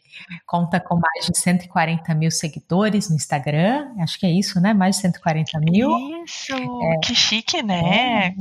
conta 0.46 0.80
com 0.80 0.96
mais 0.96 1.26
de 1.26 1.38
140 1.38 2.14
mil 2.14 2.30
seguidores 2.30 3.08
no 3.08 3.16
Instagram. 3.16 3.92
Acho 4.00 4.18
que 4.18 4.26
é 4.26 4.30
isso, 4.30 4.60
né? 4.60 4.74
Mais 4.74 4.96
de 4.96 5.02
140 5.02 5.60
mil. 5.60 5.90
Isso, 6.24 6.54
é, 6.54 6.98
que 7.04 7.14
chique, 7.14 7.62
né? 7.62 7.80
É, 7.80 8.34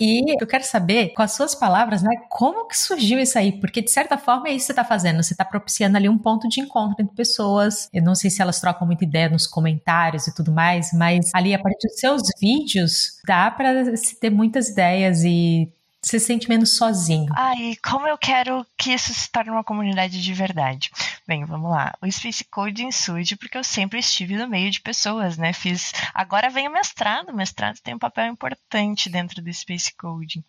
e, 0.00 0.36
eu 0.40 0.46
quero 0.46 0.64
saber, 0.64 1.12
com 1.12 1.22
as 1.22 1.32
suas 1.32 1.54
palavras, 1.54 2.02
né? 2.02 2.10
Como 2.28 2.66
que 2.68 2.78
surgiu 2.78 3.18
isso 3.18 3.38
aí? 3.38 3.52
Porque, 3.52 3.82
de 3.82 3.90
certa 3.90 4.16
forma, 4.16 4.48
é 4.48 4.52
isso 4.52 4.66
que 4.66 4.66
você 4.66 4.72
está 4.72 4.84
fazendo. 4.84 5.22
Você 5.22 5.34
está 5.34 5.44
propiciando 5.44 5.96
ali 5.96 6.08
um 6.08 6.18
ponto 6.18 6.48
de 6.48 6.60
encontro 6.60 6.96
entre 7.00 7.14
pessoas. 7.14 7.88
Eu 7.92 8.02
não 8.02 8.14
sei 8.14 8.30
se 8.30 8.40
elas 8.40 8.60
trocam 8.60 8.86
muita 8.86 9.04
ideia 9.04 9.28
nos 9.28 9.46
comentários 9.46 10.26
e 10.26 10.34
tudo 10.34 10.52
mais, 10.52 10.92
mas 10.92 11.30
ali, 11.34 11.54
a 11.54 11.58
partir 11.58 11.88
dos 11.88 11.98
seus 11.98 12.22
vídeos, 12.40 13.18
dá 13.26 13.50
para 13.50 13.96
se 13.96 14.18
ter 14.18 14.30
muitas 14.30 14.68
ideias 14.68 15.24
e 15.24 15.72
se 16.02 16.18
sente 16.18 16.48
menos 16.48 16.76
sozinho. 16.76 17.32
Ai, 17.36 17.76
como 17.84 18.06
eu 18.06 18.16
quero 18.16 18.66
que 18.76 18.92
isso 18.92 19.12
se 19.12 19.30
torne 19.30 19.50
uma 19.50 19.64
comunidade 19.64 20.20
de 20.22 20.32
verdade. 20.32 20.90
Bem, 21.26 21.44
vamos 21.44 21.70
lá. 21.70 21.94
O 22.00 22.10
Space 22.10 22.44
Coding 22.44 22.90
surge 22.90 23.36
porque 23.36 23.58
eu 23.58 23.64
sempre 23.64 23.98
estive 23.98 24.36
no 24.36 24.48
meio 24.48 24.70
de 24.70 24.80
pessoas, 24.80 25.36
né? 25.36 25.52
Fiz. 25.52 25.92
Agora 26.14 26.50
vem 26.50 26.68
o 26.68 26.72
mestrado. 26.72 27.28
O 27.28 27.36
mestrado 27.36 27.78
tem 27.82 27.94
um 27.94 27.98
papel 27.98 28.26
importante 28.26 29.10
dentro 29.10 29.42
do 29.42 29.52
Space 29.52 29.94
Coding 29.96 30.42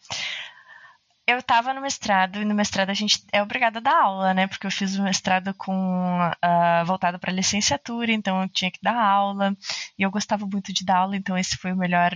eu 1.31 1.39
estava 1.39 1.73
no 1.73 1.81
mestrado 1.81 2.41
e 2.41 2.45
no 2.45 2.53
mestrado 2.55 2.89
a 2.89 2.93
gente 2.93 3.23
é 3.31 3.41
obrigada 3.41 3.79
a 3.79 3.81
dar 3.81 3.95
aula, 4.03 4.33
né? 4.33 4.47
Porque 4.47 4.67
eu 4.67 4.71
fiz 4.71 4.95
o 4.97 5.03
mestrado 5.03 5.53
com 5.53 6.19
uh, 6.19 6.85
voltado 6.85 7.19
para 7.19 7.31
licenciatura, 7.31 8.11
então 8.11 8.41
eu 8.41 8.49
tinha 8.49 8.71
que 8.71 8.79
dar 8.81 8.95
aula 8.95 9.55
e 9.97 10.03
eu 10.03 10.11
gostava 10.11 10.45
muito 10.45 10.73
de 10.73 10.85
dar 10.85 10.97
aula, 10.97 11.15
então 11.15 11.37
esse 11.37 11.57
foi 11.57 11.71
o 11.71 11.77
melhor 11.77 12.11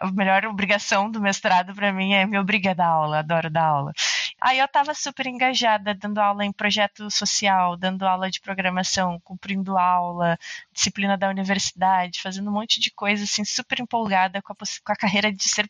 a 0.00 0.10
melhor 0.12 0.44
obrigação 0.46 1.10
do 1.10 1.20
mestrado 1.20 1.74
para 1.74 1.92
mim 1.92 2.12
é 2.14 2.26
me 2.26 2.38
obrigar 2.38 2.72
a 2.72 2.74
dar 2.74 2.86
aula, 2.88 3.18
adoro 3.20 3.50
dar 3.50 3.64
aula. 3.64 3.92
Aí 4.40 4.58
eu 4.58 4.66
estava 4.66 4.94
super 4.94 5.26
engajada, 5.26 5.94
dando 5.94 6.18
aula 6.18 6.44
em 6.44 6.52
projeto 6.52 7.10
social, 7.10 7.76
dando 7.76 8.06
aula 8.06 8.30
de 8.30 8.40
programação, 8.40 9.18
cumprindo 9.20 9.78
aula, 9.78 10.38
disciplina 10.72 11.16
da 11.16 11.28
universidade, 11.28 12.20
fazendo 12.20 12.50
um 12.50 12.52
monte 12.52 12.80
de 12.80 12.90
coisa 12.90 13.24
assim, 13.24 13.44
super 13.44 13.80
empolgada 13.80 14.42
com 14.42 14.52
a, 14.52 14.56
com 14.56 14.92
a 14.92 14.96
carreira 14.96 15.32
de 15.32 15.48
ser 15.48 15.68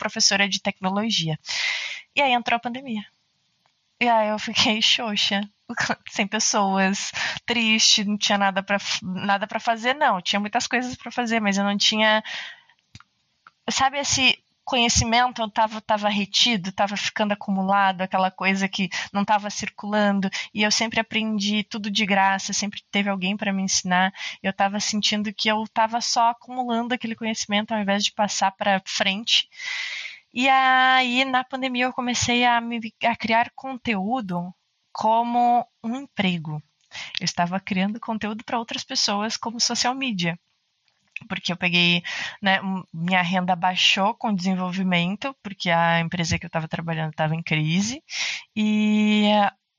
professora 0.00 0.48
de 0.48 0.60
tecnologia. 0.60 1.38
E 2.16 2.22
aí 2.22 2.32
entrou 2.32 2.56
a 2.56 2.60
pandemia. 2.60 3.04
E 4.00 4.08
aí 4.08 4.30
eu 4.30 4.38
fiquei 4.38 4.80
xoxa, 4.80 5.42
sem 6.10 6.26
pessoas, 6.26 7.12
triste, 7.44 8.02
não 8.02 8.16
tinha 8.16 8.38
nada 8.38 8.62
para 8.62 8.78
nada 9.02 9.46
para 9.46 9.60
fazer, 9.60 9.94
não. 9.94 10.20
Tinha 10.22 10.40
muitas 10.40 10.66
coisas 10.66 10.96
para 10.96 11.12
fazer, 11.12 11.38
mas 11.38 11.58
eu 11.58 11.64
não 11.64 11.76
tinha 11.76 12.24
sabe 13.70 13.98
esse 13.98 14.42
conhecimento 14.70 15.42
estava 15.42 15.80
tava 15.80 16.08
retido, 16.08 16.68
estava 16.68 16.96
ficando 16.96 17.32
acumulado, 17.32 18.02
aquela 18.02 18.30
coisa 18.30 18.68
que 18.68 18.88
não 19.12 19.22
estava 19.22 19.50
circulando, 19.50 20.30
e 20.54 20.62
eu 20.62 20.70
sempre 20.70 21.00
aprendi 21.00 21.64
tudo 21.64 21.90
de 21.90 22.06
graça, 22.06 22.52
sempre 22.52 22.80
teve 22.88 23.10
alguém 23.10 23.36
para 23.36 23.52
me 23.52 23.64
ensinar. 23.64 24.12
Eu 24.40 24.50
estava 24.50 24.78
sentindo 24.78 25.34
que 25.34 25.48
eu 25.48 25.64
estava 25.64 26.00
só 26.00 26.30
acumulando 26.30 26.94
aquele 26.94 27.16
conhecimento 27.16 27.72
ao 27.74 27.80
invés 27.80 28.04
de 28.04 28.12
passar 28.12 28.52
para 28.52 28.80
frente. 28.86 29.48
E 30.32 30.48
aí, 30.48 31.24
na 31.24 31.42
pandemia, 31.42 31.86
eu 31.86 31.92
comecei 31.92 32.44
a, 32.44 32.60
me, 32.60 32.80
a 33.04 33.16
criar 33.16 33.50
conteúdo 33.56 34.54
como 34.92 35.66
um 35.82 35.96
emprego. 35.96 36.62
Eu 37.20 37.24
estava 37.24 37.58
criando 37.58 37.98
conteúdo 37.98 38.44
para 38.44 38.58
outras 38.58 38.84
pessoas 38.84 39.36
como 39.36 39.60
social 39.60 39.96
media 39.96 40.38
porque 41.28 41.52
eu 41.52 41.56
peguei, 41.56 42.02
né, 42.42 42.60
minha 42.92 43.22
renda 43.22 43.54
baixou 43.56 44.14
com 44.14 44.28
o 44.28 44.36
desenvolvimento, 44.36 45.34
porque 45.42 45.70
a 45.70 46.00
empresa 46.00 46.38
que 46.38 46.46
eu 46.46 46.48
estava 46.48 46.68
trabalhando 46.68 47.10
estava 47.10 47.34
em 47.34 47.42
crise, 47.42 48.02
e 48.56 49.26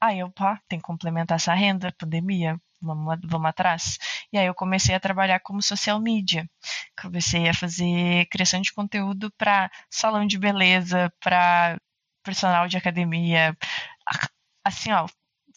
aí 0.02 0.20
eu, 0.20 0.32
pá, 0.32 0.60
tem 0.68 0.80
que 0.80 0.86
complementar 0.86 1.36
essa 1.38 1.54
renda, 1.54 1.94
pandemia, 1.98 2.60
vamos, 2.82 3.20
vamos 3.24 3.50
atrás. 3.50 3.98
E 4.34 4.38
aí 4.38 4.46
eu 4.46 4.56
comecei 4.56 4.96
a 4.96 5.00
trabalhar 5.00 5.40
como 5.40 5.62
social 5.62 6.00
media, 6.00 6.50
comecei 7.02 7.48
a 7.50 7.54
fazer 7.54 8.26
criação 8.28 8.62
de 8.62 8.74
conteúdo 8.74 9.32
para 9.38 9.70
salão 9.90 10.26
de 10.26 10.38
beleza, 10.40 11.12
para 11.20 11.78
personal 12.24 12.68
de 12.68 12.78
academia, 12.78 13.56
assim, 14.64 14.92
ó, 14.92 15.08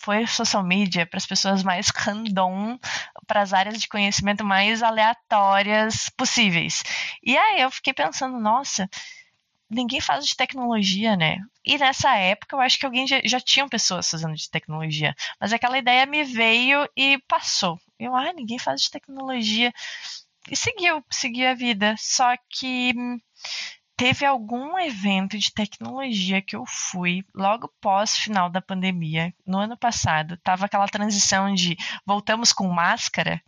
foi 0.04 0.26
social 0.26 0.62
media 0.62 1.06
para 1.06 1.16
as 1.16 1.24
pessoas 1.24 1.62
mais 1.62 1.88
random, 1.88 2.78
para 3.26 3.40
as 3.40 3.54
áreas 3.54 3.80
de 3.80 3.88
conhecimento 3.88 4.44
mais 4.44 4.82
aleatórias 4.82 6.10
possíveis. 6.10 6.82
E 7.22 7.36
aí 7.36 7.62
eu 7.62 7.70
fiquei 7.70 7.94
pensando, 7.94 8.38
nossa, 8.38 8.88
ninguém 9.70 10.02
faz 10.02 10.26
de 10.26 10.36
tecnologia, 10.36 11.16
né? 11.16 11.38
E 11.64 11.78
nessa 11.78 12.14
época 12.16 12.54
eu 12.54 12.60
acho 12.60 12.78
que 12.78 12.84
alguém 12.84 13.06
já, 13.06 13.20
já 13.24 13.40
tinham 13.40 13.68
pessoas 13.68 14.10
fazendo 14.10 14.34
de 14.34 14.50
tecnologia, 14.50 15.14
mas 15.40 15.54
aquela 15.54 15.78
ideia 15.78 16.04
me 16.04 16.22
veio 16.22 16.86
e 16.94 17.18
passou. 17.26 17.80
Eu, 17.98 18.14
ah, 18.14 18.32
ninguém 18.34 18.58
faz 18.58 18.82
de 18.82 18.90
tecnologia. 18.90 19.72
E 20.50 20.54
seguiu, 20.54 21.02
seguiu 21.10 21.48
a 21.48 21.54
vida. 21.54 21.94
Só 21.96 22.36
que 22.50 22.92
teve 23.96 24.24
algum 24.24 24.78
evento 24.78 25.38
de 25.38 25.52
tecnologia 25.52 26.42
que 26.42 26.56
eu 26.56 26.64
fui 26.66 27.24
logo 27.34 27.72
pós 27.80 28.16
final 28.16 28.50
da 28.50 28.60
pandemia, 28.60 29.32
no 29.46 29.58
ano 29.58 29.76
passado, 29.76 30.36
tava 30.38 30.66
aquela 30.66 30.88
transição 30.88 31.52
de 31.54 31.76
voltamos 32.06 32.52
com 32.52 32.68
máscara. 32.68 33.42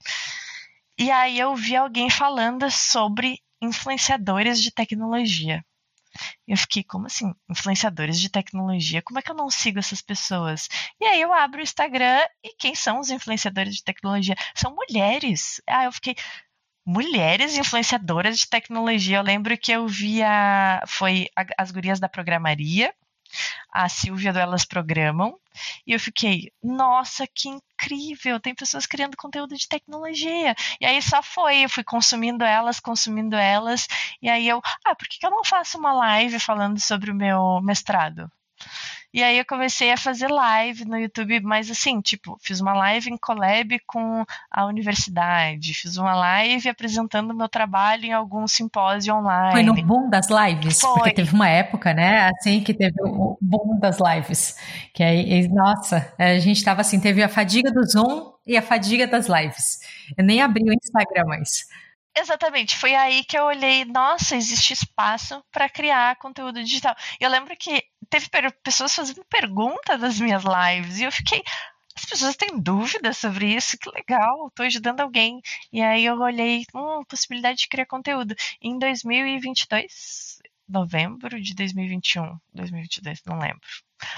E 0.99 1.11
aí 1.11 1.39
eu 1.39 1.55
vi 1.55 1.77
alguém 1.77 2.09
falando 2.09 2.71
sobre 2.71 3.41
influenciadores 3.61 4.63
de 4.63 4.71
tecnologia. 4.71 5.65
Eu 6.47 6.57
fiquei, 6.57 6.83
como 6.83 7.07
assim? 7.07 7.35
Influenciadores 7.49 8.19
de 8.19 8.31
tecnologia? 8.31 9.03
Como 9.03 9.19
é 9.19 9.23
que 9.23 9.31
eu 9.31 9.35
não 9.35 9.51
sigo 9.51 9.79
essas 9.79 10.01
pessoas? 10.01 10.69
E 11.01 11.05
aí 11.05 11.21
eu 11.21 11.33
abro 11.33 11.61
o 11.61 11.63
Instagram 11.63 12.23
e 12.43 12.55
quem 12.57 12.75
são 12.75 13.01
os 13.01 13.11
influenciadores 13.11 13.77
de 13.77 13.85
tecnologia? 13.85 14.35
São 14.55 14.75
mulheres. 14.75 15.61
Ah, 15.67 15.85
eu 15.85 15.93
fiquei, 15.93 16.15
mulheres 16.87 17.59
influenciadoras 17.59 18.39
de 18.39 18.49
tecnologia. 18.49 19.19
Eu 19.19 19.23
lembro 19.23 19.59
que 19.59 19.73
eu 19.73 19.89
via 19.89 20.81
foi 20.87 21.29
as 21.59 21.73
gurias 21.73 21.99
da 21.99 22.09
programaria, 22.09 22.95
a 23.73 23.89
Silvia 23.89 24.33
do 24.33 24.39
Elas 24.39 24.65
Programam, 24.65 25.37
e 25.87 25.93
eu 25.93 26.01
fiquei, 26.01 26.53
nossa, 26.63 27.27
que 27.27 27.49
incrível! 27.49 28.39
Tem 28.39 28.55
pessoas 28.55 28.87
criando 28.87 29.17
conteúdo 29.17 29.57
de 29.57 29.69
tecnologia. 29.69 30.55
E 30.81 30.87
aí 30.87 31.03
só 31.03 31.23
foi, 31.23 31.65
eu 31.65 31.69
fui 31.69 31.83
consumindo 31.83 32.45
elas, 32.45 32.79
consumindo 32.79 33.35
elas, 33.35 33.89
e 34.23 34.29
aí 34.29 34.49
eu, 34.49 34.61
ah, 34.85 34.95
por 34.95 35.09
que, 35.09 35.19
que 35.19 35.27
eu 35.27 35.31
não 35.31 35.45
faço 35.45 35.79
uma 35.79 35.93
live 35.93 36.39
falando 36.39 36.81
sobre 36.81 37.11
o 37.11 37.15
meu 37.15 37.61
mestrado? 37.63 38.31
E 39.17 39.23
aí 39.23 39.39
eu 39.39 39.47
comecei 39.47 39.91
a 39.91 39.97
fazer 39.97 40.29
live 40.29 40.85
no 40.85 40.99
YouTube, 40.99 41.41
mas 41.41 41.71
assim, 41.71 42.03
tipo, 42.03 42.37
fiz 42.39 42.61
uma 42.61 42.75
live 42.75 43.09
em 43.09 43.17
collab 43.17 43.81
com 43.87 44.27
a 44.51 44.67
universidade, 44.67 45.73
fiz 45.73 45.97
uma 45.97 46.15
live 46.15 46.69
apresentando 46.69 47.33
meu 47.33 47.49
trabalho 47.49 48.05
em 48.05 48.13
algum 48.13 48.47
simpósio 48.47 49.15
online. 49.15 49.53
Foi 49.53 49.63
no 49.63 49.73
boom 49.73 50.11
das 50.11 50.29
lives, 50.29 50.83
Foi. 50.83 50.93
porque 50.93 51.13
teve 51.13 51.35
uma 51.35 51.49
época, 51.49 51.95
né, 51.95 52.29
assim, 52.29 52.63
que 52.63 52.75
teve 52.75 52.95
o 53.01 53.39
boom 53.41 53.79
das 53.81 53.97
lives, 53.99 54.59
que 54.93 55.03
aí, 55.03 55.49
nossa, 55.49 56.13
a 56.19 56.39
gente 56.39 56.63
tava 56.63 56.83
assim, 56.83 57.01
teve 57.01 57.23
a 57.23 57.29
fadiga 57.31 57.73
do 57.73 57.83
Zoom 57.91 58.35
e 58.47 58.55
a 58.55 58.61
fadiga 58.61 59.07
das 59.07 59.29
lives. 59.29 59.81
Eu 60.15 60.27
nem 60.27 60.43
abri 60.43 60.63
o 60.63 60.75
Instagram 60.75 61.25
mais. 61.25 61.65
Exatamente, 62.19 62.77
foi 62.79 62.95
aí 62.95 63.23
que 63.25 63.37
eu 63.39 63.45
olhei, 63.45 63.85
nossa, 63.85 64.37
existe 64.37 64.73
espaço 64.73 65.45
para 65.53 65.69
criar 65.69 66.17
conteúdo 66.17 66.65
digital. 66.65 66.97
Eu 67.21 67.29
lembro 67.29 67.55
que 67.59 67.83
teve 68.09 68.29
pessoas 68.65 68.95
fazendo 68.95 69.23
perguntas 69.27 70.01
das 70.01 70.19
minhas 70.19 70.43
lives 70.43 70.99
e 70.99 71.05
eu 71.05 71.13
fiquei, 71.13 71.43
as 71.95 72.07
pessoas 72.07 72.35
têm 72.37 72.59
dúvidas 72.59 73.19
sobre 73.19 73.55
isso, 73.55 73.77
que 73.79 73.91
legal, 73.91 74.49
estou 74.49 74.65
ajudando 74.65 75.01
alguém. 75.01 75.43
E 75.71 75.83
aí 75.83 76.07
eu 76.07 76.19
olhei, 76.19 76.65
hum, 76.75 77.05
possibilidade 77.07 77.59
de 77.59 77.69
criar 77.69 77.87
conteúdo. 77.87 78.35
Em 78.63 78.79
2022, 78.79 80.39
novembro 80.67 81.41
de 81.41 81.55
2021, 81.55 82.39
2022, 82.55 83.23
não 83.27 83.39
lembro. 83.39 83.61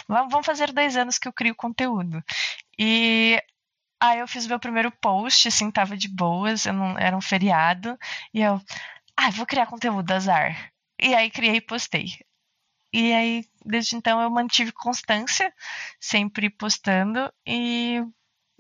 Vamos 0.08 0.46
fazer 0.46 0.72
dois 0.72 0.96
anos 0.96 1.18
que 1.18 1.28
eu 1.28 1.32
crio 1.32 1.54
conteúdo. 1.54 2.22
E 2.78 3.42
Aí 4.00 4.20
eu 4.20 4.28
fiz 4.28 4.46
meu 4.46 4.60
primeiro 4.60 4.90
post, 4.92 5.48
assim, 5.48 5.70
tava 5.70 5.96
de 5.96 6.08
boas, 6.08 6.66
não, 6.66 6.96
era 6.98 7.16
um 7.16 7.20
feriado, 7.20 7.98
e 8.32 8.40
eu, 8.40 8.60
ah, 9.16 9.30
vou 9.30 9.46
criar 9.46 9.66
conteúdo, 9.66 10.10
azar. 10.12 10.72
E 11.00 11.14
aí 11.14 11.30
criei 11.30 11.56
e 11.56 11.60
postei. 11.60 12.18
E 12.92 13.12
aí, 13.12 13.44
desde 13.64 13.96
então, 13.96 14.20
eu 14.20 14.30
mantive 14.30 14.72
constância, 14.72 15.52
sempre 16.00 16.48
postando, 16.50 17.32
e 17.46 18.02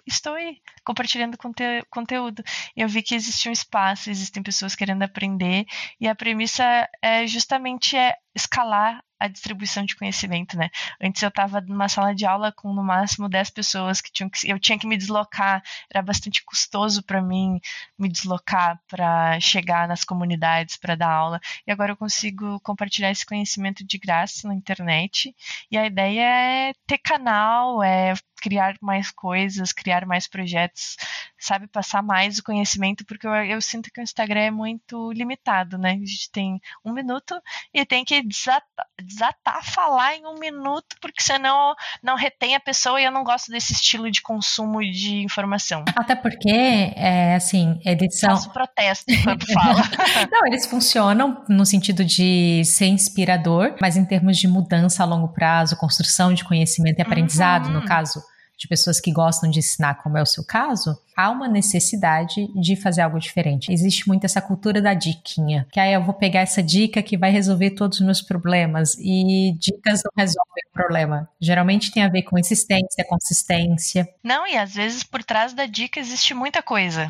estou 0.06 0.34
aí, 0.34 0.60
compartilhando 0.84 1.38
conte 1.38 1.62
conteúdo. 1.90 2.42
E 2.76 2.80
eu 2.80 2.88
vi 2.88 3.02
que 3.02 3.14
existe 3.14 3.48
um 3.48 3.52
espaço, 3.52 4.10
existem 4.10 4.42
pessoas 4.42 4.74
querendo 4.74 5.02
aprender, 5.02 5.66
e 6.00 6.08
a 6.08 6.14
premissa 6.14 6.88
é 7.02 7.26
justamente 7.26 7.96
é 7.96 8.16
escalar 8.38 9.02
a 9.18 9.26
distribuição 9.26 9.84
de 9.84 9.96
conhecimento, 9.96 10.56
né? 10.56 10.70
Antes 11.00 11.22
eu 11.22 11.28
estava 11.28 11.60
numa 11.60 11.88
sala 11.88 12.14
de 12.14 12.24
aula 12.24 12.52
com 12.52 12.72
no 12.72 12.84
máximo 12.84 13.28
10 13.28 13.50
pessoas 13.50 14.00
que 14.00 14.12
tinham 14.12 14.30
que 14.30 14.48
eu 14.48 14.58
tinha 14.60 14.78
que 14.78 14.86
me 14.86 14.96
deslocar, 14.96 15.62
era 15.90 16.02
bastante 16.02 16.44
custoso 16.44 17.02
para 17.02 17.20
mim 17.20 17.60
me 17.98 18.08
deslocar 18.08 18.80
para 18.86 19.40
chegar 19.40 19.88
nas 19.88 20.04
comunidades 20.04 20.76
para 20.76 20.94
dar 20.94 21.10
aula. 21.10 21.40
E 21.66 21.72
agora 21.72 21.92
eu 21.92 21.96
consigo 21.96 22.60
compartilhar 22.60 23.10
esse 23.10 23.26
conhecimento 23.26 23.84
de 23.84 23.98
graça 23.98 24.46
na 24.46 24.54
internet. 24.54 25.34
E 25.70 25.76
a 25.76 25.86
ideia 25.86 26.22
é 26.22 26.72
ter 26.86 26.98
canal, 26.98 27.82
é 27.82 28.14
criar 28.40 28.76
mais 28.80 29.10
coisas, 29.10 29.72
criar 29.72 30.06
mais 30.06 30.26
projetos, 30.26 30.96
sabe, 31.38 31.66
passar 31.66 32.02
mais 32.02 32.38
o 32.38 32.42
conhecimento, 32.42 33.04
porque 33.04 33.26
eu, 33.26 33.32
eu, 33.32 33.60
sinto 33.60 33.90
que 33.90 34.00
o 34.00 34.02
Instagram 34.02 34.40
é 34.40 34.50
muito 34.50 35.12
limitado, 35.12 35.76
né? 35.76 35.92
A 35.92 36.06
gente 36.06 36.30
tem 36.30 36.60
um 36.84 36.92
minuto 36.92 37.40
e 37.74 37.84
tem 37.84 38.04
que 38.04 38.22
desatar, 38.28 38.86
desatar 39.02 39.64
falar 39.64 40.14
em 40.16 40.26
um 40.26 40.38
minuto, 40.38 40.96
porque 41.00 41.22
senão 41.22 41.74
não 42.02 42.16
retém 42.16 42.54
a 42.54 42.60
pessoa 42.60 43.00
e 43.00 43.04
eu 43.04 43.10
não 43.10 43.24
gosto 43.24 43.50
desse 43.50 43.72
estilo 43.72 44.10
de 44.10 44.20
consumo 44.22 44.80
de 44.80 45.22
informação. 45.22 45.84
Até 45.96 46.14
porque, 46.14 46.50
é, 46.50 47.34
assim, 47.34 47.80
eles 47.84 48.18
são... 48.18 48.30
Faço 48.30 48.52
protesto 48.52 49.12
quando 49.24 49.46
falo. 49.52 49.78
não, 50.30 50.46
eles 50.46 50.66
funcionam 50.66 51.44
no 51.48 51.64
sentido 51.64 52.04
de 52.04 52.62
ser 52.64 52.86
inspirador, 52.86 53.74
mas 53.80 53.96
em 53.96 54.04
termos 54.04 54.36
de 54.38 54.46
mudança 54.46 55.02
a 55.02 55.06
longo 55.06 55.28
prazo, 55.28 55.76
construção 55.76 56.34
de 56.34 56.44
conhecimento 56.44 56.98
e 56.98 57.02
aprendizado, 57.02 57.66
uhum. 57.66 57.72
no 57.72 57.84
caso 57.84 58.22
de 58.58 58.66
pessoas 58.66 59.00
que 59.00 59.12
gostam 59.12 59.48
de 59.48 59.60
ensinar, 59.60 60.02
como 60.02 60.18
é 60.18 60.22
o 60.22 60.26
seu 60.26 60.44
caso, 60.44 61.00
há 61.16 61.30
uma 61.30 61.46
necessidade 61.46 62.48
de 62.60 62.74
fazer 62.74 63.02
algo 63.02 63.18
diferente. 63.20 63.72
Existe 63.72 64.08
muito 64.08 64.24
essa 64.24 64.42
cultura 64.42 64.82
da 64.82 64.94
diquinha, 64.94 65.66
que 65.70 65.78
aí 65.78 65.92
eu 65.92 66.02
vou 66.02 66.12
pegar 66.12 66.40
essa 66.40 66.60
dica 66.60 67.00
que 67.00 67.16
vai 67.16 67.30
resolver 67.30 67.70
todos 67.70 68.00
os 68.00 68.04
meus 68.04 68.20
problemas 68.20 68.96
e 68.98 69.56
dicas 69.58 70.02
não 70.04 70.10
resolvem 70.16 70.64
o 70.68 70.72
problema. 70.72 71.28
Geralmente 71.40 71.92
tem 71.92 72.02
a 72.02 72.08
ver 72.08 72.22
com 72.22 72.36
insistência, 72.36 73.04
consistência. 73.08 74.08
Não, 74.24 74.44
e 74.44 74.56
às 74.56 74.74
vezes 74.74 75.04
por 75.04 75.22
trás 75.22 75.52
da 75.52 75.66
dica 75.66 76.00
existe 76.00 76.34
muita 76.34 76.60
coisa. 76.60 77.08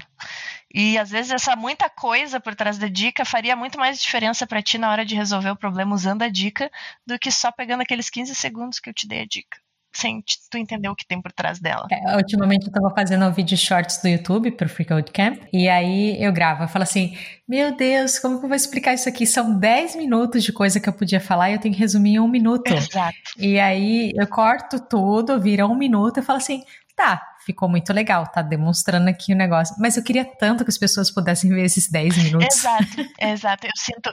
E 0.72 0.98
às 0.98 1.08
vezes 1.08 1.32
essa 1.32 1.56
muita 1.56 1.88
coisa 1.88 2.38
por 2.38 2.54
trás 2.54 2.76
da 2.76 2.88
dica 2.88 3.24
faria 3.24 3.56
muito 3.56 3.78
mais 3.78 3.98
diferença 3.98 4.46
para 4.46 4.62
ti 4.62 4.76
na 4.76 4.90
hora 4.90 5.04
de 5.04 5.14
resolver 5.14 5.50
o 5.50 5.56
problema 5.56 5.94
usando 5.94 6.20
a 6.20 6.28
dica 6.28 6.70
do 7.06 7.18
que 7.18 7.30
só 7.30 7.50
pegando 7.50 7.80
aqueles 7.80 8.10
15 8.10 8.34
segundos 8.34 8.78
que 8.78 8.90
eu 8.90 8.94
te 8.94 9.08
dei 9.08 9.22
a 9.22 9.26
dica 9.26 9.56
sem 9.98 10.22
tu 10.50 10.56
entender 10.56 10.88
o 10.88 10.94
que 10.94 11.06
tem 11.06 11.20
por 11.20 11.32
trás 11.32 11.58
dela. 11.58 11.86
É, 11.90 12.16
ultimamente 12.16 12.66
eu 12.66 12.72
tava 12.72 12.90
fazendo 12.94 13.24
um 13.24 13.32
vídeo 13.32 13.56
shorts 13.56 13.98
do 14.00 14.08
YouTube 14.08 14.52
pro 14.52 14.68
Free 14.68 14.84
Code 14.84 15.10
Camp, 15.10 15.42
e 15.52 15.68
aí 15.68 16.22
eu 16.22 16.32
gravo, 16.32 16.64
eu 16.64 16.68
falo 16.68 16.84
assim, 16.84 17.16
meu 17.48 17.76
Deus, 17.76 18.18
como 18.18 18.38
que 18.38 18.44
eu 18.44 18.48
vou 18.48 18.56
explicar 18.56 18.94
isso 18.94 19.08
aqui? 19.08 19.26
São 19.26 19.58
10 19.58 19.96
minutos 19.96 20.44
de 20.44 20.52
coisa 20.52 20.78
que 20.78 20.88
eu 20.88 20.92
podia 20.92 21.20
falar 21.20 21.50
e 21.50 21.54
eu 21.54 21.58
tenho 21.58 21.74
que 21.74 21.80
resumir 21.80 22.14
em 22.14 22.20
um 22.20 22.28
minuto. 22.28 22.72
Exato. 22.72 23.16
E 23.36 23.58
aí 23.58 24.12
eu 24.14 24.26
corto 24.26 24.78
tudo, 24.78 25.40
vira 25.40 25.66
um 25.66 25.74
minuto, 25.74 26.20
e 26.20 26.22
falo 26.22 26.38
assim, 26.38 26.62
tá, 26.94 27.20
ficou 27.44 27.68
muito 27.68 27.92
legal, 27.92 28.26
tá 28.26 28.42
demonstrando 28.42 29.08
aqui 29.08 29.32
o 29.32 29.36
negócio. 29.36 29.74
Mas 29.78 29.96
eu 29.96 30.02
queria 30.02 30.24
tanto 30.24 30.64
que 30.64 30.70
as 30.70 30.78
pessoas 30.78 31.10
pudessem 31.10 31.50
ver 31.50 31.64
esses 31.64 31.90
10 31.90 32.24
minutos. 32.24 32.58
Exato, 32.58 32.84
exato. 33.18 33.66
Eu 33.66 33.72
sinto, 33.76 34.12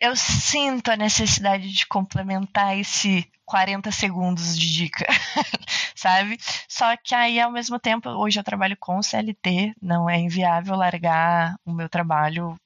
eu 0.00 0.14
sinto 0.16 0.90
a 0.90 0.96
necessidade 0.96 1.72
de 1.72 1.86
complementar 1.86 2.76
esse 2.78 3.28
40 3.44 3.90
segundos 3.92 4.58
de 4.58 4.72
dica, 4.72 5.06
sabe? 5.94 6.36
Só 6.68 6.96
que 6.96 7.14
aí, 7.14 7.40
ao 7.40 7.52
mesmo 7.52 7.78
tempo, 7.78 8.08
hoje 8.10 8.38
eu 8.38 8.44
trabalho 8.44 8.76
com 8.78 9.02
CLT, 9.02 9.74
não 9.80 10.10
é 10.10 10.18
inviável 10.18 10.74
largar 10.76 11.56
o 11.64 11.72
meu 11.72 11.88
trabalho 11.88 12.56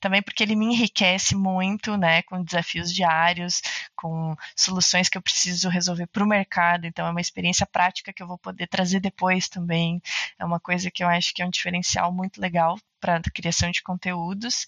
também 0.00 0.22
porque 0.22 0.42
ele 0.42 0.56
me 0.56 0.66
enriquece 0.66 1.34
muito, 1.34 1.96
né, 1.96 2.22
com 2.22 2.42
desafios 2.42 2.92
diários, 2.92 3.60
com 3.94 4.34
soluções 4.56 5.08
que 5.08 5.18
eu 5.18 5.22
preciso 5.22 5.68
resolver 5.68 6.06
para 6.06 6.24
o 6.24 6.26
mercado. 6.26 6.86
Então, 6.86 7.06
é 7.06 7.10
uma 7.10 7.20
experiência 7.20 7.66
prática 7.66 8.12
que 8.12 8.22
eu 8.22 8.26
vou 8.26 8.38
poder 8.38 8.66
trazer 8.66 9.00
depois 9.00 9.48
também. 9.48 10.00
É 10.38 10.44
uma 10.44 10.58
coisa 10.58 10.90
que 10.90 11.04
eu 11.04 11.08
acho 11.08 11.34
que 11.34 11.42
é 11.42 11.46
um 11.46 11.50
diferencial 11.50 12.12
muito 12.12 12.40
legal 12.40 12.78
para 13.00 13.16
a 13.16 13.22
criação 13.22 13.70
de 13.70 13.82
conteúdos, 13.82 14.66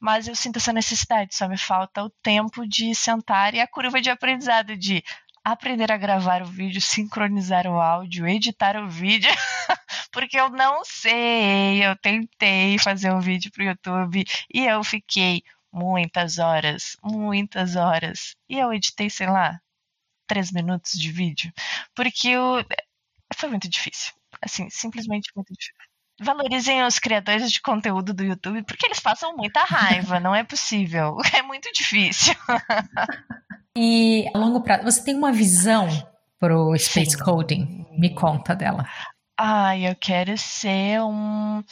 mas 0.00 0.26
eu 0.26 0.34
sinto 0.34 0.56
essa 0.56 0.72
necessidade, 0.72 1.34
só 1.34 1.46
me 1.46 1.58
falta 1.58 2.02
o 2.02 2.10
tempo 2.10 2.66
de 2.66 2.94
sentar 2.94 3.54
e 3.54 3.60
a 3.60 3.66
curva 3.66 4.00
de 4.00 4.08
aprendizado 4.08 4.74
de 4.74 5.04
aprender 5.44 5.90
a 5.92 5.96
gravar 5.96 6.42
o 6.42 6.46
vídeo, 6.46 6.80
sincronizar 6.80 7.66
o 7.66 7.80
áudio, 7.80 8.26
editar 8.26 8.76
o 8.76 8.88
vídeo, 8.88 9.30
porque 10.12 10.38
eu 10.38 10.50
não 10.50 10.84
sei. 10.84 11.84
Eu 11.84 11.96
tentei 11.96 12.78
fazer 12.78 13.12
um 13.12 13.20
vídeo 13.20 13.50
para 13.52 13.62
o 13.62 13.66
YouTube 13.66 14.24
e 14.52 14.66
eu 14.66 14.82
fiquei 14.84 15.42
muitas 15.72 16.38
horas, 16.38 16.96
muitas 17.02 17.76
horas. 17.76 18.34
E 18.48 18.58
eu 18.58 18.72
editei, 18.72 19.10
sei 19.10 19.28
lá, 19.28 19.60
três 20.26 20.52
minutos 20.52 20.92
de 20.92 21.10
vídeo, 21.10 21.52
porque 21.94 22.28
eu... 22.28 22.64
foi 23.34 23.48
muito 23.48 23.68
difícil. 23.68 24.12
Assim, 24.42 24.68
simplesmente 24.70 25.30
muito 25.34 25.52
difícil. 25.52 25.88
Valorizem 26.20 26.84
os 26.84 26.98
criadores 26.98 27.50
de 27.52 27.60
conteúdo 27.60 28.12
do 28.12 28.24
YouTube, 28.24 28.64
porque 28.64 28.86
eles 28.86 28.98
passam 28.98 29.36
muita 29.36 29.62
raiva, 29.62 30.18
não 30.18 30.34
é 30.34 30.44
possível. 30.44 31.16
É 31.32 31.42
muito 31.42 31.70
difícil. 31.72 32.34
E 33.80 34.28
a 34.34 34.38
longo 34.38 34.60
prazo, 34.60 34.82
você 34.82 35.04
tem 35.04 35.14
uma 35.14 35.30
visão 35.30 35.86
para 36.40 36.58
o 36.58 36.76
Space 36.76 37.12
Sim. 37.12 37.18
Coding? 37.18 37.86
Me 37.96 38.12
conta 38.12 38.52
dela. 38.52 38.84
Ai, 39.36 39.88
eu 39.88 39.94
quero 39.94 40.36
ser 40.36 41.00
um. 41.00 41.62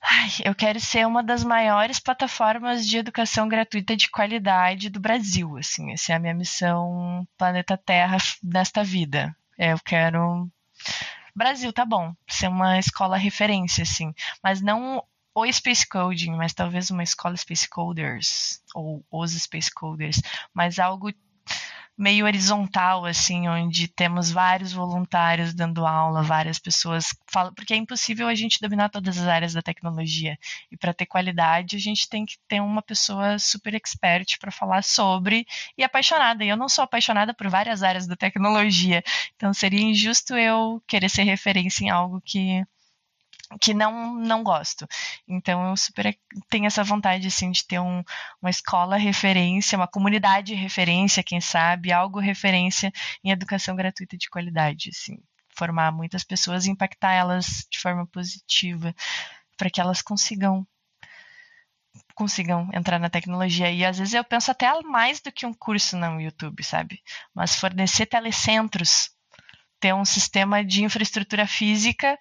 Ai, 0.00 0.30
eu 0.44 0.54
quero 0.54 0.78
ser 0.78 1.04
uma 1.04 1.20
das 1.20 1.42
maiores 1.42 1.98
plataformas 1.98 2.86
de 2.86 2.96
educação 2.96 3.48
gratuita 3.48 3.96
de 3.96 4.08
qualidade 4.08 4.88
do 4.88 5.00
Brasil. 5.00 5.56
Assim, 5.56 5.90
essa 5.92 6.12
é 6.12 6.14
a 6.14 6.20
minha 6.20 6.34
missão 6.34 7.26
planeta 7.36 7.76
Terra 7.76 8.18
nesta 8.40 8.84
vida. 8.84 9.34
Eu 9.58 9.80
quero 9.84 10.48
Brasil, 11.34 11.72
tá 11.72 11.84
bom, 11.84 12.14
ser 12.28 12.48
uma 12.48 12.78
escola 12.78 13.16
referência, 13.16 13.82
assim, 13.82 14.14
mas 14.44 14.60
não 14.60 15.02
o 15.40 15.52
Space 15.52 15.88
Coding, 15.88 16.32
mas 16.32 16.52
talvez 16.52 16.90
uma 16.90 17.02
escola 17.02 17.36
Space 17.36 17.68
Coders, 17.68 18.62
ou 18.74 19.04
os 19.10 19.32
Space 19.32 19.70
Coders, 19.72 20.20
mas 20.54 20.78
algo 20.78 21.12
meio 22.00 22.24
horizontal, 22.24 23.04
assim, 23.04 23.46
onde 23.46 23.86
temos 23.86 24.30
vários 24.30 24.72
voluntários 24.72 25.52
dando 25.52 25.86
aula, 25.86 26.22
várias 26.22 26.58
pessoas 26.58 27.14
falam, 27.30 27.52
porque 27.52 27.74
é 27.74 27.76
impossível 27.76 28.26
a 28.26 28.34
gente 28.34 28.58
dominar 28.58 28.88
todas 28.88 29.18
as 29.18 29.26
áreas 29.26 29.52
da 29.52 29.60
tecnologia. 29.60 30.38
E 30.72 30.78
para 30.78 30.94
ter 30.94 31.04
qualidade, 31.04 31.76
a 31.76 31.78
gente 31.78 32.08
tem 32.08 32.24
que 32.24 32.38
ter 32.48 32.60
uma 32.62 32.80
pessoa 32.80 33.38
super 33.38 33.74
expert 33.74 34.38
para 34.38 34.50
falar 34.50 34.82
sobre 34.82 35.46
e 35.76 35.84
apaixonada. 35.84 36.42
E 36.42 36.48
eu 36.48 36.56
não 36.56 36.70
sou 36.70 36.84
apaixonada 36.84 37.34
por 37.34 37.48
várias 37.50 37.82
áreas 37.82 38.06
da 38.06 38.16
tecnologia, 38.16 39.02
então 39.36 39.52
seria 39.52 39.82
injusto 39.82 40.34
eu 40.34 40.82
querer 40.86 41.10
ser 41.10 41.24
referência 41.24 41.84
em 41.84 41.90
algo 41.90 42.18
que 42.24 42.64
que 43.58 43.74
não 43.74 44.14
não 44.14 44.42
gosto. 44.42 44.86
Então 45.26 45.70
eu 45.70 45.76
super 45.76 46.16
tenho 46.48 46.66
essa 46.66 46.84
vontade 46.84 47.26
assim 47.26 47.50
de 47.50 47.66
ter 47.66 47.80
um, 47.80 48.02
uma 48.40 48.50
escola 48.50 48.96
referência, 48.96 49.76
uma 49.76 49.88
comunidade 49.88 50.54
referência, 50.54 51.22
quem 51.22 51.40
sabe, 51.40 51.92
algo 51.92 52.20
referência 52.20 52.92
em 53.24 53.30
educação 53.30 53.74
gratuita 53.74 54.16
de 54.16 54.28
qualidade, 54.28 54.90
assim, 54.90 55.18
formar 55.56 55.90
muitas 55.92 56.22
pessoas 56.22 56.66
e 56.66 56.70
impactar 56.70 57.12
elas 57.12 57.66
de 57.70 57.78
forma 57.80 58.06
positiva 58.06 58.94
para 59.56 59.70
que 59.70 59.80
elas 59.80 60.02
consigam 60.02 60.66
consigam 62.14 62.68
entrar 62.72 62.98
na 62.98 63.10
tecnologia. 63.10 63.70
E 63.70 63.84
às 63.84 63.98
vezes 63.98 64.14
eu 64.14 64.22
penso 64.22 64.50
até 64.50 64.70
mais 64.82 65.20
do 65.20 65.32
que 65.32 65.46
um 65.46 65.54
curso 65.54 65.96
no 65.96 66.20
YouTube, 66.20 66.62
sabe? 66.62 67.02
Mas 67.34 67.56
fornecer 67.56 68.06
telecentros, 68.06 69.10
ter 69.80 69.94
um 69.94 70.04
sistema 70.04 70.64
de 70.64 70.84
infraestrutura 70.84 71.46
física 71.46 72.18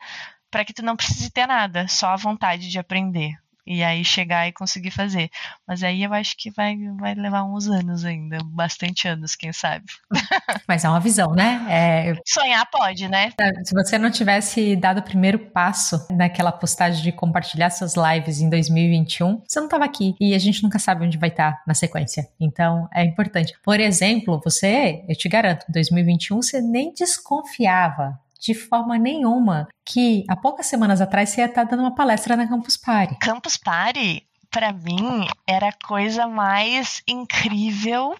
para 0.51 0.65
que 0.65 0.73
tu 0.73 0.83
não 0.83 0.95
precise 0.95 1.29
ter 1.29 1.47
nada, 1.47 1.87
só 1.87 2.07
a 2.09 2.15
vontade 2.15 2.69
de 2.69 2.79
aprender. 2.79 3.35
E 3.69 3.83
aí 3.83 4.03
chegar 4.03 4.47
e 4.47 4.51
conseguir 4.51 4.89
fazer. 4.89 5.29
Mas 5.67 5.83
aí 5.83 6.01
eu 6.01 6.11
acho 6.11 6.35
que 6.35 6.49
vai, 6.49 6.75
vai 6.99 7.13
levar 7.13 7.43
uns 7.43 7.67
anos 7.67 8.03
ainda, 8.03 8.39
bastante 8.43 9.07
anos, 9.07 9.35
quem 9.35 9.53
sabe. 9.53 9.85
Mas 10.67 10.83
é 10.83 10.89
uma 10.89 10.99
visão, 10.99 11.33
né? 11.35 11.67
É... 11.69 12.15
Sonhar 12.25 12.67
pode, 12.71 13.07
né? 13.07 13.31
Se 13.63 13.75
você 13.75 13.99
não 13.99 14.09
tivesse 14.09 14.75
dado 14.75 15.01
o 15.01 15.03
primeiro 15.03 15.37
passo 15.37 16.07
naquela 16.09 16.51
postagem 16.51 17.03
de 17.03 17.11
compartilhar 17.11 17.69
suas 17.69 17.93
lives 17.95 18.41
em 18.41 18.49
2021, 18.49 19.43
você 19.47 19.59
não 19.59 19.67
estava 19.67 19.85
aqui. 19.85 20.15
E 20.19 20.33
a 20.33 20.39
gente 20.39 20.63
nunca 20.63 20.79
sabe 20.79 21.05
onde 21.05 21.19
vai 21.19 21.29
estar 21.29 21.61
na 21.67 21.75
sequência. 21.75 22.27
Então 22.39 22.89
é 22.91 23.03
importante. 23.03 23.53
Por 23.63 23.79
exemplo, 23.79 24.41
você, 24.43 25.05
eu 25.07 25.15
te 25.15 25.29
garanto, 25.29 25.67
em 25.69 25.73
2021 25.73 26.41
você 26.41 26.59
nem 26.59 26.91
desconfiava 26.91 28.19
de 28.39 28.53
forma 28.53 28.97
nenhuma 28.97 29.67
que 29.85 30.23
há 30.27 30.35
poucas 30.35 30.67
semanas 30.67 31.01
atrás 31.01 31.29
você 31.29 31.41
ia 31.41 31.47
estar 31.47 31.63
dando 31.65 31.81
uma 31.81 31.95
palestra 31.95 32.35
na 32.35 32.47
Campus 32.47 32.77
Party. 32.77 33.17
Campus 33.19 33.57
Party, 33.57 34.25
para 34.49 34.71
mim, 34.71 35.27
era 35.45 35.69
a 35.69 35.87
coisa 35.87 36.27
mais 36.27 37.03
incrível 37.07 38.15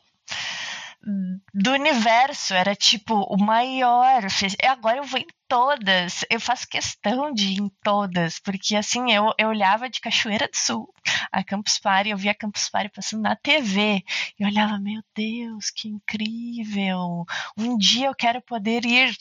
do 1.53 1.71
universo. 1.71 2.53
Era 2.53 2.75
tipo 2.75 3.13
o 3.15 3.37
maior. 3.37 4.21
Agora 4.67 4.97
eu 4.97 5.03
vou 5.03 5.19
em 5.19 5.27
todas. 5.47 6.25
Eu 6.29 6.39
faço 6.39 6.67
questão 6.67 7.33
de 7.33 7.53
ir 7.53 7.61
em 7.61 7.69
todas, 7.83 8.39
porque 8.39 8.75
assim 8.75 9.11
eu, 9.11 9.33
eu 9.37 9.49
olhava 9.49 9.89
de 9.89 10.01
Cachoeira 10.01 10.47
do 10.47 10.55
Sul 10.55 10.93
a 11.31 11.43
Campus 11.43 11.79
Party, 11.79 12.09
eu 12.09 12.17
via 12.17 12.31
a 12.31 12.35
Campus 12.35 12.69
Party 12.69 12.89
passando 12.93 13.21
na 13.21 13.35
TV 13.35 14.03
e 14.39 14.45
olhava, 14.45 14.79
meu 14.79 15.01
Deus, 15.15 15.69
que 15.71 15.87
incrível! 15.87 17.25
Um 17.57 17.77
dia 17.77 18.07
eu 18.07 18.15
quero 18.15 18.41
poder 18.41 18.85
ir 18.85 19.15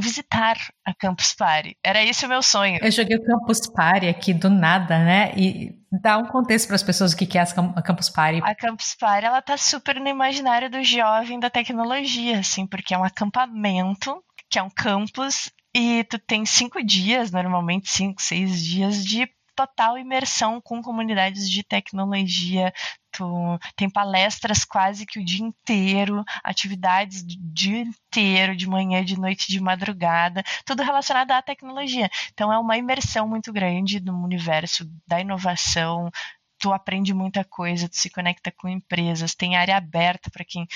visitar 0.00 0.56
a 0.84 0.94
Campus 0.94 1.34
Party. 1.34 1.76
Era 1.84 2.02
esse 2.02 2.24
o 2.26 2.28
meu 2.28 2.42
sonho. 2.42 2.78
Eu 2.82 2.90
joguei 2.90 3.16
o 3.16 3.24
Campus 3.24 3.66
Party 3.68 4.08
aqui 4.08 4.32
do 4.34 4.48
nada, 4.48 4.98
né? 4.98 5.32
E 5.36 5.74
dá 5.90 6.18
um 6.18 6.26
contexto 6.26 6.66
para 6.66 6.76
as 6.76 6.82
pessoas 6.82 7.12
o 7.12 7.16
que 7.16 7.38
é 7.38 7.42
a 7.42 7.82
Campus 7.82 8.08
Party. 8.08 8.40
A 8.42 8.54
Campus 8.54 8.94
Party, 8.94 9.26
ela 9.26 9.42
tá 9.42 9.56
super 9.56 10.00
no 10.00 10.08
imaginário 10.08 10.70
do 10.70 10.82
jovem 10.82 11.38
da 11.38 11.50
tecnologia, 11.50 12.38
assim, 12.38 12.66
porque 12.66 12.94
é 12.94 12.98
um 12.98 13.04
acampamento, 13.04 14.22
que 14.48 14.58
é 14.58 14.62
um 14.62 14.70
campus, 14.70 15.50
e 15.74 16.04
tu 16.04 16.18
tem 16.18 16.44
cinco 16.44 16.82
dias, 16.82 17.30
normalmente 17.30 17.90
cinco, 17.90 18.20
seis 18.20 18.64
dias 18.64 19.04
de 19.04 19.28
total 19.60 19.98
imersão 19.98 20.58
com 20.60 20.80
comunidades 20.80 21.48
de 21.50 21.62
tecnologia. 21.62 22.72
Tu 23.12 23.58
tem 23.76 23.90
palestras 23.90 24.64
quase 24.64 25.04
que 25.04 25.18
o 25.18 25.24
dia 25.24 25.44
inteiro, 25.44 26.24
atividades 26.42 27.22
o 27.22 27.26
dia 27.26 27.82
inteiro, 27.82 28.56
de 28.56 28.66
manhã, 28.66 29.04
de 29.04 29.18
noite, 29.18 29.48
de 29.48 29.60
madrugada, 29.60 30.42
tudo 30.64 30.82
relacionado 30.82 31.32
à 31.32 31.42
tecnologia. 31.42 32.08
Então 32.32 32.50
é 32.50 32.58
uma 32.58 32.78
imersão 32.78 33.28
muito 33.28 33.52
grande 33.52 34.00
no 34.00 34.24
universo 34.24 34.88
da 35.06 35.20
inovação, 35.20 36.10
tu 36.58 36.72
aprende 36.72 37.12
muita 37.12 37.44
coisa, 37.44 37.88
tu 37.88 37.96
se 37.96 38.08
conecta 38.08 38.50
com 38.52 38.68
empresas, 38.68 39.34
tem 39.34 39.56
área 39.56 39.76
aberta 39.76 40.30
para 40.30 40.44
quem 40.44 40.66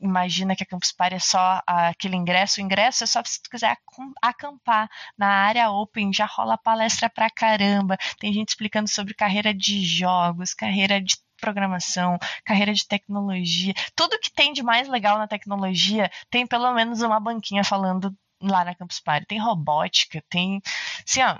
imagina 0.00 0.56
que 0.56 0.62
a 0.62 0.66
Campus 0.66 0.92
Party 0.92 1.16
é 1.16 1.18
só 1.18 1.62
aquele 1.66 2.16
ingresso. 2.16 2.60
O 2.60 2.64
ingresso 2.64 3.04
é 3.04 3.06
só 3.06 3.22
se 3.24 3.42
tu 3.42 3.50
quiser 3.50 3.76
acampar 4.22 4.88
na 5.16 5.28
área 5.28 5.70
open, 5.70 6.12
já 6.12 6.26
rola 6.26 6.58
palestra 6.58 7.08
pra 7.10 7.30
caramba. 7.30 7.96
Tem 8.18 8.32
gente 8.32 8.50
explicando 8.50 8.88
sobre 8.88 9.14
carreira 9.14 9.54
de 9.54 9.84
jogos, 9.84 10.54
carreira 10.54 11.00
de 11.00 11.16
programação, 11.40 12.18
carreira 12.44 12.72
de 12.72 12.86
tecnologia. 12.86 13.74
Tudo 13.94 14.18
que 14.18 14.32
tem 14.32 14.52
de 14.52 14.62
mais 14.62 14.88
legal 14.88 15.18
na 15.18 15.26
tecnologia 15.26 16.10
tem 16.30 16.46
pelo 16.46 16.72
menos 16.72 17.02
uma 17.02 17.18
banquinha 17.18 17.64
falando 17.64 18.14
lá 18.42 18.64
na 18.64 18.74
Campus 18.74 19.00
Party. 19.00 19.26
Tem 19.26 19.38
robótica, 19.38 20.22
tem. 20.28 20.60
Assim, 21.06 21.22
ó, 21.22 21.38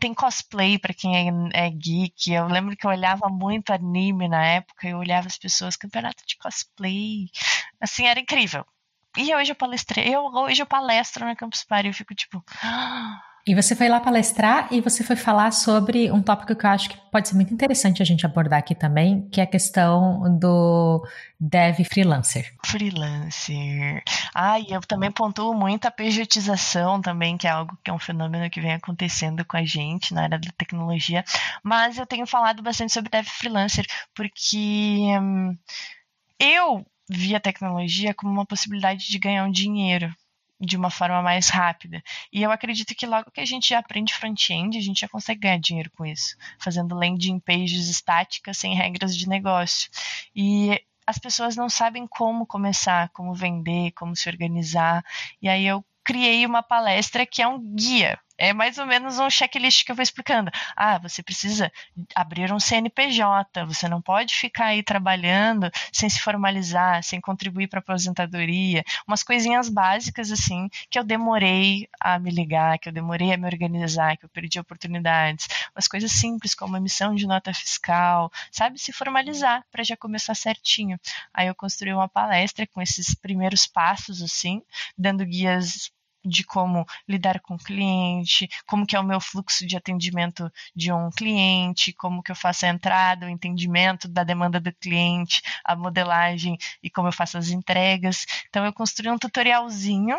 tem 0.00 0.14
cosplay 0.14 0.78
para 0.78 0.94
quem 0.94 1.50
é, 1.54 1.66
é, 1.66 1.70
geek. 1.70 2.32
Eu 2.32 2.46
lembro 2.46 2.76
que 2.76 2.86
eu 2.86 2.90
olhava 2.90 3.28
muito 3.28 3.72
anime 3.72 4.28
na 4.28 4.44
época, 4.44 4.88
eu 4.88 4.98
olhava 4.98 5.26
as 5.26 5.38
pessoas, 5.38 5.76
campeonato 5.76 6.24
de 6.26 6.36
cosplay. 6.36 7.26
Assim, 7.80 8.06
era 8.06 8.20
incrível. 8.20 8.64
E 9.16 9.34
hoje 9.34 9.52
eu 9.52 9.56
palestrei, 9.56 10.14
eu, 10.14 10.24
hoje 10.24 10.62
eu 10.62 10.66
palestro 10.66 11.24
na 11.24 11.36
Campus 11.36 11.64
Party, 11.64 11.88
eu 11.88 11.94
fico 11.94 12.14
tipo. 12.14 12.42
Ah, 12.62 13.20
e 13.44 13.54
você 13.56 13.74
foi 13.74 13.88
lá 13.88 13.98
palestrar 13.98 14.68
e 14.70 14.80
você 14.80 15.02
foi 15.02 15.16
falar 15.16 15.50
sobre 15.50 16.12
um 16.12 16.22
tópico 16.22 16.54
que 16.54 16.64
eu 16.64 16.70
acho 16.70 16.90
que 16.90 16.96
pode 17.10 17.28
ser 17.28 17.34
muito 17.34 17.52
interessante 17.52 18.00
a 18.00 18.04
gente 18.04 18.24
abordar 18.24 18.60
aqui 18.60 18.72
também, 18.72 19.28
que 19.30 19.40
é 19.40 19.44
a 19.44 19.46
questão 19.46 20.38
do 20.38 21.04
dev 21.40 21.80
freelancer. 21.84 22.54
Freelancer. 22.64 24.02
Ah, 24.32 24.60
e 24.60 24.66
eu 24.70 24.80
também 24.82 25.10
pontuo 25.10 25.52
muito 25.54 25.86
a 25.86 25.90
pejotização 25.90 27.02
também, 27.02 27.36
que 27.36 27.48
é 27.48 27.50
algo 27.50 27.76
que 27.82 27.90
é 27.90 27.92
um 27.94 27.98
fenômeno 27.98 28.48
que 28.48 28.60
vem 28.60 28.74
acontecendo 28.74 29.44
com 29.44 29.56
a 29.56 29.64
gente 29.64 30.14
na 30.14 30.22
área 30.22 30.38
da 30.38 30.50
tecnologia. 30.56 31.24
Mas 31.64 31.98
eu 31.98 32.06
tenho 32.06 32.26
falado 32.28 32.62
bastante 32.62 32.92
sobre 32.92 33.10
dev 33.10 33.26
freelancer, 33.26 33.84
porque 34.14 35.00
hum, 35.20 35.58
eu 36.38 36.86
vi 37.10 37.34
a 37.34 37.40
tecnologia 37.40 38.14
como 38.14 38.32
uma 38.32 38.46
possibilidade 38.46 39.08
de 39.08 39.18
ganhar 39.18 39.44
um 39.44 39.50
dinheiro 39.50 40.14
de 40.62 40.76
uma 40.76 40.90
forma 40.90 41.20
mais 41.20 41.48
rápida. 41.48 42.02
E 42.32 42.42
eu 42.42 42.52
acredito 42.52 42.94
que 42.94 43.04
logo 43.04 43.30
que 43.32 43.40
a 43.40 43.44
gente 43.44 43.74
aprende 43.74 44.14
front-end, 44.14 44.78
a 44.78 44.80
gente 44.80 45.00
já 45.00 45.08
consegue 45.08 45.40
ganhar 45.40 45.58
dinheiro 45.58 45.90
com 45.90 46.06
isso, 46.06 46.36
fazendo 46.58 46.94
landing 46.94 47.40
pages 47.40 47.88
estáticas 47.88 48.58
sem 48.58 48.74
regras 48.74 49.16
de 49.16 49.28
negócio. 49.28 49.90
E 50.34 50.80
as 51.04 51.18
pessoas 51.18 51.56
não 51.56 51.68
sabem 51.68 52.06
como 52.06 52.46
começar, 52.46 53.08
como 53.10 53.34
vender, 53.34 53.90
como 53.92 54.14
se 54.14 54.28
organizar. 54.28 55.04
E 55.40 55.48
aí 55.48 55.66
eu 55.66 55.84
criei 56.04 56.46
uma 56.46 56.62
palestra 56.62 57.26
que 57.26 57.42
é 57.42 57.48
um 57.48 57.58
guia 57.74 58.18
é 58.38 58.52
mais 58.52 58.78
ou 58.78 58.86
menos 58.86 59.18
um 59.18 59.30
checklist 59.30 59.84
que 59.84 59.92
eu 59.92 59.96
vou 59.96 60.02
explicando. 60.02 60.50
Ah, 60.76 60.98
você 60.98 61.22
precisa 61.22 61.70
abrir 62.14 62.52
um 62.52 62.60
CNPJ, 62.60 63.64
você 63.66 63.88
não 63.88 64.00
pode 64.00 64.34
ficar 64.34 64.66
aí 64.66 64.82
trabalhando 64.82 65.70
sem 65.92 66.08
se 66.08 66.20
formalizar, 66.20 67.02
sem 67.02 67.20
contribuir 67.20 67.68
para 67.68 67.78
a 67.78 67.82
aposentadoria, 67.82 68.84
umas 69.06 69.22
coisinhas 69.22 69.68
básicas 69.68 70.30
assim 70.30 70.68
que 70.90 70.98
eu 70.98 71.04
demorei 71.04 71.88
a 72.00 72.18
me 72.18 72.30
ligar, 72.30 72.78
que 72.78 72.88
eu 72.88 72.92
demorei 72.92 73.32
a 73.32 73.36
me 73.36 73.46
organizar, 73.46 74.16
que 74.16 74.24
eu 74.24 74.28
perdi 74.28 74.58
oportunidades, 74.58 75.48
umas 75.74 75.88
coisas 75.88 76.12
simples 76.12 76.54
como 76.54 76.76
emissão 76.76 77.14
de 77.14 77.26
nota 77.26 77.52
fiscal, 77.54 78.30
sabe, 78.50 78.78
se 78.78 78.92
formalizar 78.92 79.64
para 79.70 79.84
já 79.84 79.96
começar 79.96 80.34
certinho. 80.34 80.98
Aí 81.32 81.46
eu 81.48 81.54
construí 81.54 81.92
uma 81.92 82.08
palestra 82.08 82.66
com 82.66 82.80
esses 82.80 83.14
primeiros 83.14 83.66
passos 83.66 84.22
assim, 84.22 84.62
dando 84.96 85.24
guias 85.24 85.92
de 86.24 86.44
como 86.44 86.86
lidar 87.08 87.40
com 87.40 87.54
o 87.54 87.58
cliente, 87.58 88.48
como 88.66 88.86
que 88.86 88.96
é 88.96 89.00
o 89.00 89.04
meu 89.04 89.20
fluxo 89.20 89.66
de 89.66 89.76
atendimento 89.76 90.50
de 90.74 90.92
um 90.92 91.10
cliente, 91.10 91.92
como 91.92 92.22
que 92.22 92.30
eu 92.30 92.36
faço 92.36 92.66
a 92.66 92.68
entrada, 92.68 93.26
o 93.26 93.28
entendimento 93.28 94.08
da 94.08 94.24
demanda 94.24 94.60
do 94.60 94.72
cliente, 94.72 95.42
a 95.64 95.74
modelagem 95.76 96.56
e 96.82 96.90
como 96.90 97.08
eu 97.08 97.12
faço 97.12 97.38
as 97.38 97.48
entregas. 97.48 98.24
Então 98.48 98.64
eu 98.64 98.72
construí 98.72 99.10
um 99.10 99.18
tutorialzinho 99.18 100.18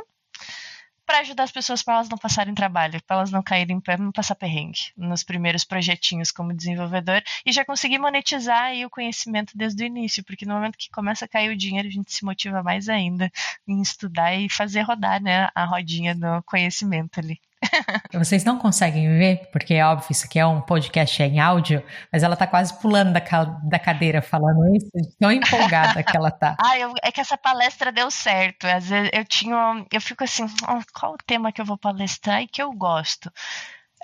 para 1.13 1.21
ajudar 1.21 1.43
as 1.43 1.51
pessoas 1.51 1.83
para 1.83 1.93
elas 1.93 2.09
não 2.09 2.17
passarem 2.17 2.55
trabalho, 2.55 2.99
para 3.03 3.17
elas 3.17 3.29
não 3.29 3.43
caírem, 3.43 3.79
para 3.79 3.97
não 3.97 4.11
passar 4.11 4.33
perrengue 4.33 4.91
nos 4.97 5.23
primeiros 5.23 5.63
projetinhos 5.63 6.31
como 6.31 6.55
desenvolvedor 6.55 7.21
e 7.45 7.51
já 7.51 7.63
conseguir 7.63 7.99
monetizar 7.99 8.63
aí 8.63 8.83
o 8.83 8.89
conhecimento 8.89 9.55
desde 9.55 9.83
o 9.83 9.85
início, 9.85 10.23
porque 10.23 10.43
no 10.43 10.55
momento 10.55 10.75
que 10.75 10.89
começa 10.89 11.25
a 11.25 11.27
cair 11.27 11.51
o 11.51 11.55
dinheiro, 11.55 11.87
a 11.87 11.91
gente 11.91 12.11
se 12.11 12.25
motiva 12.25 12.63
mais 12.63 12.89
ainda 12.89 13.31
em 13.67 13.79
estudar 13.79 14.33
e 14.33 14.49
fazer 14.49 14.81
rodar, 14.81 15.21
né, 15.21 15.49
a 15.53 15.65
rodinha 15.65 16.15
do 16.15 16.41
conhecimento 16.47 17.19
ali. 17.19 17.39
Vocês 18.13 18.43
não 18.43 18.57
conseguem 18.57 19.17
ver, 19.17 19.49
porque 19.51 19.73
é 19.73 19.85
óbvio, 19.85 20.11
isso 20.11 20.25
aqui 20.25 20.39
é 20.39 20.45
um 20.45 20.61
podcast 20.61 21.21
em 21.21 21.39
áudio, 21.39 21.83
mas 22.11 22.23
ela 22.23 22.35
tá 22.35 22.47
quase 22.47 22.73
pulando 22.79 23.13
da, 23.13 23.21
da 23.63 23.79
cadeira 23.79 24.21
falando 24.21 24.75
isso, 24.75 24.89
tão 25.19 25.31
empolgada 25.31 26.03
que 26.03 26.15
ela 26.15 26.31
tá. 26.31 26.55
ah, 26.63 26.77
eu, 26.77 26.93
é 27.01 27.11
que 27.11 27.21
essa 27.21 27.37
palestra 27.37 27.91
deu 27.91 28.09
certo. 28.11 28.65
Às 28.65 28.87
vezes 28.87 29.09
eu 29.13 29.25
tinha. 29.25 29.85
Eu 29.91 30.01
fico 30.01 30.23
assim, 30.23 30.45
oh, 30.45 30.81
qual 30.93 31.13
o 31.13 31.17
tema 31.25 31.51
que 31.51 31.61
eu 31.61 31.65
vou 31.65 31.77
palestrar 31.77 32.41
e 32.41 32.47
que 32.47 32.61
eu 32.61 32.71
gosto? 32.71 33.31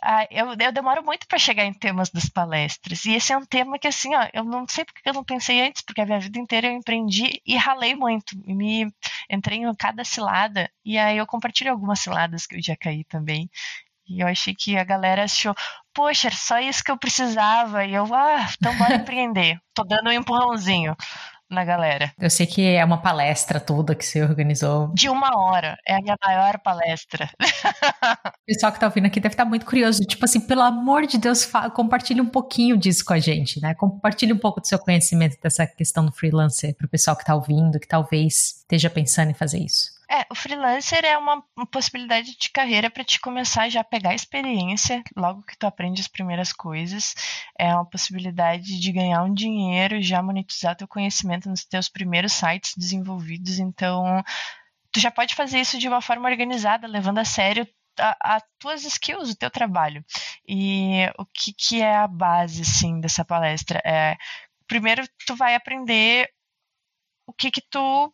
Ah, 0.01 0.27
eu, 0.31 0.47
eu, 0.59 0.71
demoro 0.71 1.03
muito 1.03 1.27
para 1.27 1.37
chegar 1.37 1.65
em 1.65 1.73
temas 1.73 2.09
das 2.09 2.29
palestras. 2.29 3.05
E 3.05 3.13
esse 3.13 3.33
é 3.33 3.37
um 3.37 3.45
tema 3.45 3.77
que, 3.77 3.87
assim, 3.87 4.15
ó, 4.15 4.27
eu 4.33 4.43
não 4.43 4.65
sei 4.67 4.85
porque 4.85 5.07
eu 5.07 5.13
não 5.13 5.23
pensei 5.23 5.61
antes, 5.61 5.81
porque 5.81 6.01
a 6.01 6.05
minha 6.05 6.19
vida 6.19 6.39
inteira 6.39 6.67
eu 6.67 6.73
empreendi 6.73 7.41
e 7.45 7.55
ralei 7.57 7.95
muito. 7.95 8.35
E 8.45 8.53
me 8.53 8.93
entrei 9.29 9.59
em 9.59 9.75
cada 9.75 10.03
cilada. 10.03 10.69
E 10.85 10.97
aí 10.97 11.17
eu 11.17 11.27
compartilho 11.27 11.71
algumas 11.71 11.99
ciladas 11.99 12.45
que 12.45 12.55
eu 12.55 12.63
já 12.63 12.75
caí 12.77 13.03
também. 13.03 13.49
E 14.07 14.21
eu 14.21 14.27
achei 14.27 14.55
que 14.55 14.77
a 14.77 14.83
galera 14.83 15.23
achou, 15.25 15.55
poxa, 15.93 16.31
só 16.31 16.59
isso 16.59 16.83
que 16.83 16.91
eu 16.91 16.97
precisava. 16.97 17.85
E 17.85 17.93
eu, 17.93 18.13
ah, 18.13 18.47
então 18.57 18.75
bora 18.77 18.95
empreender. 18.97 19.59
Tô 19.73 19.83
dando 19.83 20.09
um 20.09 20.13
empurrãozinho 20.13 20.95
na 21.49 21.65
galera. 21.65 22.13
Eu 22.19 22.29
sei 22.29 22.45
que 22.45 22.61
é 22.61 22.83
uma 22.85 23.01
palestra 23.01 23.59
toda 23.59 23.95
que 23.95 24.05
você 24.05 24.21
organizou. 24.21 24.91
De 24.93 25.09
uma 25.09 25.29
hora. 25.37 25.77
É 25.87 25.95
a 25.95 26.01
minha 26.01 26.15
maior 26.23 26.59
palestra. 26.59 27.29
o 27.41 28.45
pessoal 28.45 28.71
que 28.71 28.79
tá 28.79 28.85
ouvindo 28.85 29.07
aqui 29.07 29.19
deve 29.19 29.33
estar 29.33 29.43
tá 29.43 29.49
muito 29.49 29.65
curioso. 29.65 30.01
Tipo 30.03 30.25
assim, 30.25 30.39
pelo 30.39 30.61
amor 30.61 31.07
de 31.07 31.17
Deus, 31.17 31.49
compartilhe 31.73 32.21
um 32.21 32.29
pouquinho 32.29 32.77
disso 32.77 33.03
com 33.03 33.13
a 33.13 33.19
gente, 33.19 33.59
né? 33.61 33.73
Compartilhe 33.73 34.33
um 34.33 34.37
pouco 34.37 34.61
do 34.61 34.67
seu 34.67 34.79
conhecimento 34.79 35.37
dessa 35.41 35.65
questão 35.65 36.05
do 36.05 36.11
freelancer 36.11 36.75
pro 36.75 36.87
pessoal 36.87 37.15
que 37.15 37.25
tá 37.25 37.35
ouvindo, 37.35 37.79
que 37.79 37.87
talvez 37.87 38.59
esteja 38.59 38.89
pensando 38.89 39.31
em 39.31 39.33
fazer 39.35 39.59
isso. 39.59 39.98
É, 40.11 40.25
o 40.31 40.35
freelancer 40.35 41.05
é 41.05 41.15
uma, 41.15 41.43
possibilidade 41.71 42.35
de 42.35 42.49
carreira 42.49 42.89
para 42.89 43.03
te 43.03 43.19
começar 43.19 43.69
já 43.69 43.81
a 43.81 43.83
pegar 43.83 44.15
experiência 44.15 45.03
logo 45.15 45.43
que 45.43 45.55
tu 45.55 45.67
aprende 45.67 46.01
as 46.01 46.07
primeiras 46.07 46.51
coisas. 46.51 47.13
É 47.57 47.71
uma 47.75 47.85
possibilidade 47.85 48.79
de 48.79 48.91
ganhar 48.91 49.23
um 49.23 49.31
dinheiro, 49.31 50.01
já 50.01 50.23
monetizar 50.23 50.75
teu 50.75 50.87
conhecimento 50.87 51.47
nos 51.47 51.63
teus 51.63 51.87
primeiros 51.87 52.33
sites 52.33 52.73
desenvolvidos. 52.75 53.59
Então, 53.59 54.23
tu 54.91 54.99
já 54.99 55.11
pode 55.11 55.35
fazer 55.35 55.59
isso 55.59 55.77
de 55.77 55.87
uma 55.87 56.01
forma 56.01 56.27
organizada, 56.27 56.87
levando 56.87 57.19
a 57.19 57.25
sério 57.25 57.67
as 58.21 58.41
tuas 58.57 58.83
skills, 58.85 59.29
o 59.29 59.35
teu 59.37 59.51
trabalho. 59.51 60.03
E 60.47 61.05
o 61.19 61.25
que, 61.25 61.53
que 61.53 61.81
é 61.81 61.97
a 61.97 62.07
base, 62.07 62.61
assim, 62.63 62.99
dessa 62.99 63.23
palestra? 63.23 63.79
É, 63.85 64.17
primeiro, 64.67 65.03
tu 65.27 65.35
vai 65.35 65.53
aprender 65.53 66.29
o 67.27 67.33
que 67.33 67.51
que 67.51 67.61
tu 67.61 68.13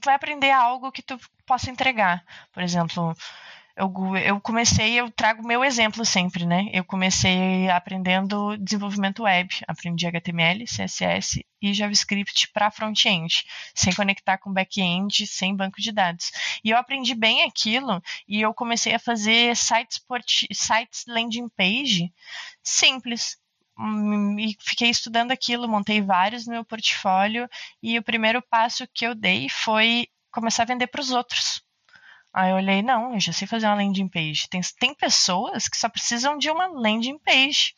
tu 0.00 0.06
vai 0.06 0.14
aprender 0.14 0.50
algo 0.50 0.92
que 0.92 1.02
tu 1.02 1.18
possa 1.46 1.70
entregar. 1.70 2.24
Por 2.52 2.62
exemplo, 2.62 3.16
eu, 3.76 3.92
eu 4.24 4.40
comecei, 4.40 4.94
eu 4.94 5.10
trago 5.10 5.46
meu 5.46 5.62
exemplo 5.62 6.02
sempre, 6.02 6.46
né? 6.46 6.70
Eu 6.72 6.82
comecei 6.82 7.68
aprendendo 7.68 8.56
desenvolvimento 8.56 9.24
web, 9.24 9.50
aprendi 9.68 10.06
HTML, 10.06 10.64
CSS 10.64 11.44
e 11.60 11.74
JavaScript 11.74 12.48
para 12.52 12.70
front-end, 12.70 13.44
sem 13.74 13.92
conectar 13.94 14.38
com 14.38 14.50
back-end, 14.50 15.26
sem 15.26 15.54
banco 15.54 15.78
de 15.78 15.92
dados. 15.92 16.30
E 16.64 16.70
eu 16.70 16.78
aprendi 16.78 17.14
bem 17.14 17.42
aquilo 17.42 18.02
e 18.26 18.40
eu 18.40 18.54
comecei 18.54 18.94
a 18.94 18.98
fazer 18.98 19.54
sites, 19.54 20.02
sites 20.52 21.04
landing 21.06 21.48
page 21.50 22.10
simples, 22.62 23.36
e 24.38 24.56
fiquei 24.60 24.88
estudando 24.88 25.32
aquilo, 25.32 25.68
montei 25.68 26.00
vários 26.00 26.46
no 26.46 26.52
meu 26.52 26.64
portfólio 26.64 27.48
e 27.82 27.98
o 27.98 28.02
primeiro 28.02 28.40
passo 28.42 28.88
que 28.94 29.06
eu 29.06 29.14
dei 29.14 29.48
foi 29.48 30.08
começar 30.30 30.62
a 30.62 30.66
vender 30.66 30.86
para 30.86 31.00
os 31.00 31.10
outros. 31.10 31.62
Aí 32.32 32.50
eu 32.50 32.56
olhei, 32.56 32.82
não, 32.82 33.14
eu 33.14 33.20
já 33.20 33.32
sei 33.32 33.48
fazer 33.48 33.66
uma 33.66 33.76
landing 33.76 34.08
page. 34.08 34.48
Tem, 34.50 34.60
tem 34.78 34.94
pessoas 34.94 35.68
que 35.68 35.76
só 35.76 35.88
precisam 35.88 36.36
de 36.36 36.50
uma 36.50 36.66
landing 36.66 37.18
page. 37.18 37.74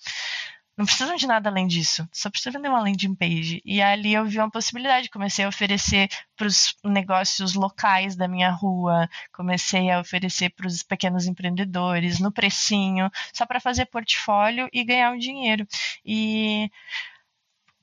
Não 0.79 0.87
precisam 0.87 1.16
de 1.16 1.26
nada 1.26 1.51
além 1.51 1.66
disso, 1.66 2.09
só 2.12 2.31
precisa 2.31 2.53
vender 2.53 2.68
uma 2.68 2.81
landing 2.81 3.12
page. 3.12 3.61
E 3.64 3.83
ali 3.83 4.14
eu 4.14 4.24
vi 4.24 4.39
uma 4.39 4.49
possibilidade, 4.49 5.11
comecei 5.11 5.45
a 5.45 5.49
oferecer 5.49 6.09
para 6.37 6.47
os 6.47 6.76
negócios 6.85 7.55
locais 7.55 8.14
da 8.14 8.29
minha 8.29 8.49
rua, 8.53 9.09
comecei 9.33 9.91
a 9.91 9.99
oferecer 9.99 10.51
para 10.51 10.68
os 10.68 10.85
pequenos 10.85 11.26
empreendedores, 11.26 12.20
no 12.20 12.31
precinho, 12.31 13.11
só 13.33 13.45
para 13.45 13.59
fazer 13.59 13.87
portfólio 13.87 14.68
e 14.72 14.85
ganhar 14.85 15.11
um 15.11 15.18
dinheiro. 15.18 15.66
E 16.05 16.70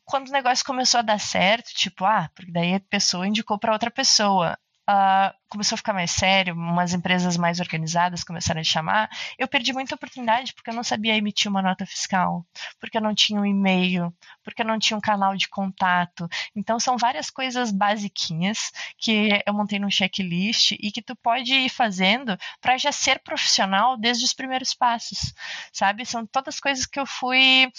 quando 0.06 0.30
o 0.30 0.32
negócio 0.32 0.66
começou 0.66 1.00
a 1.00 1.04
dar 1.04 1.20
certo, 1.20 1.74
tipo, 1.74 2.06
ah, 2.06 2.30
porque 2.34 2.52
daí 2.52 2.76
a 2.76 2.80
pessoa 2.80 3.28
indicou 3.28 3.60
para 3.60 3.74
outra 3.74 3.92
pessoa 3.92 4.58
uh, 4.90 5.34
começou 5.50 5.76
a 5.76 5.78
ficar 5.78 5.94
mais 5.94 6.12
sério, 6.12 6.54
umas 6.54 6.94
empresas 6.94 7.38
mais 7.38 7.60
organizadas 7.60 8.24
começaram 8.24 8.62
a 8.62 8.64
chamar, 8.64 9.10
eu 9.38 9.48
perdi 9.48 9.74
muita 9.74 9.96
oportunidade 9.96 10.54
porque 10.54 10.70
eu 10.70 10.74
não 10.74 10.84
sabia 10.84 11.16
emitir 11.16 11.50
uma 11.50 11.62
nota 11.62 11.86
fiscal, 11.86 12.46
porque 12.80 12.98
eu 12.98 13.02
não 13.02 13.14
tinha 13.14 13.40
um 13.40 13.46
e-mail, 13.46 14.14
porque 14.44 14.62
eu 14.62 14.66
não 14.66 14.80
tinha 14.80 14.98
um 14.98 15.02
canal 15.02 15.36
de 15.36 15.48
contato. 15.50 16.28
Então 16.56 16.80
são 16.80 16.98
várias 16.98 17.30
coisas 17.30 17.72
basiquinhas 17.72 18.72
que 18.98 19.42
eu 19.46 19.54
montei 19.54 19.80
num 19.80 19.90
checklist 19.90 20.72
e 20.72 20.92
que 20.92 21.02
tu 21.02 21.16
pode 21.16 21.54
ir 21.54 21.70
fazendo 21.70 22.38
para 22.62 22.78
já 22.78 22.92
ser 22.92 23.20
profissional 23.20 23.98
desde 23.98 24.26
os 24.26 24.34
primeiros 24.34 24.74
passos, 24.74 25.34
sabe? 25.72 26.06
São 26.06 26.26
todas 26.26 26.60
coisas 26.60 26.86
que 26.86 27.00
eu 27.00 27.06
fui 27.06 27.72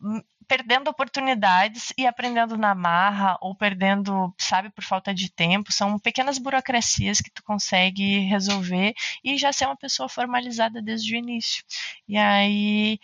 hum, 0.00 0.22
perdendo 0.48 0.88
oportunidades 0.88 1.92
e 1.96 2.06
aprendendo 2.06 2.56
na 2.56 2.74
marra 2.74 3.36
ou 3.40 3.54
perdendo, 3.54 4.34
sabe, 4.38 4.70
por 4.70 4.82
falta 4.82 5.14
de 5.14 5.30
tempo. 5.30 5.72
São 5.72 5.98
pequenas 5.98 6.38
burocracias 6.38 7.20
que 7.20 7.30
tu 7.30 7.42
consegue 7.44 8.20
resolver 8.20 8.94
e 9.22 9.36
já 9.36 9.52
ser 9.52 9.66
uma 9.66 9.76
pessoa 9.76 10.08
formalizada 10.08 10.80
desde 10.80 11.14
o 11.14 11.18
início. 11.18 11.62
E 12.08 12.16
aí 12.16 12.98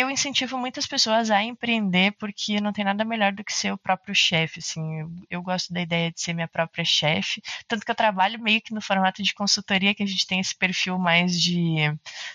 eu 0.00 0.10
incentivo 0.10 0.58
muitas 0.58 0.86
pessoas 0.86 1.30
a 1.30 1.42
empreender 1.42 2.12
porque 2.12 2.60
não 2.60 2.72
tem 2.72 2.84
nada 2.84 3.04
melhor 3.04 3.32
do 3.32 3.44
que 3.44 3.52
ser 3.52 3.72
o 3.72 3.78
próprio 3.78 4.14
chefe, 4.14 4.60
assim. 4.60 5.00
Eu, 5.00 5.10
eu, 5.30 5.42
gosto 5.42 5.72
da 5.72 5.80
ideia 5.80 6.10
de 6.10 6.20
ser 6.20 6.32
minha 6.32 6.48
própria 6.48 6.84
chefe, 6.84 7.42
tanto 7.68 7.84
que 7.84 7.90
eu 7.90 7.94
trabalho 7.94 8.40
meio 8.40 8.60
que 8.60 8.74
no 8.74 8.80
formato 8.80 9.22
de 9.22 9.34
consultoria, 9.34 9.94
que 9.94 10.02
a 10.02 10.06
gente 10.06 10.26
tem 10.26 10.40
esse 10.40 10.56
perfil 10.56 10.98
mais 10.98 11.40
de 11.40 11.76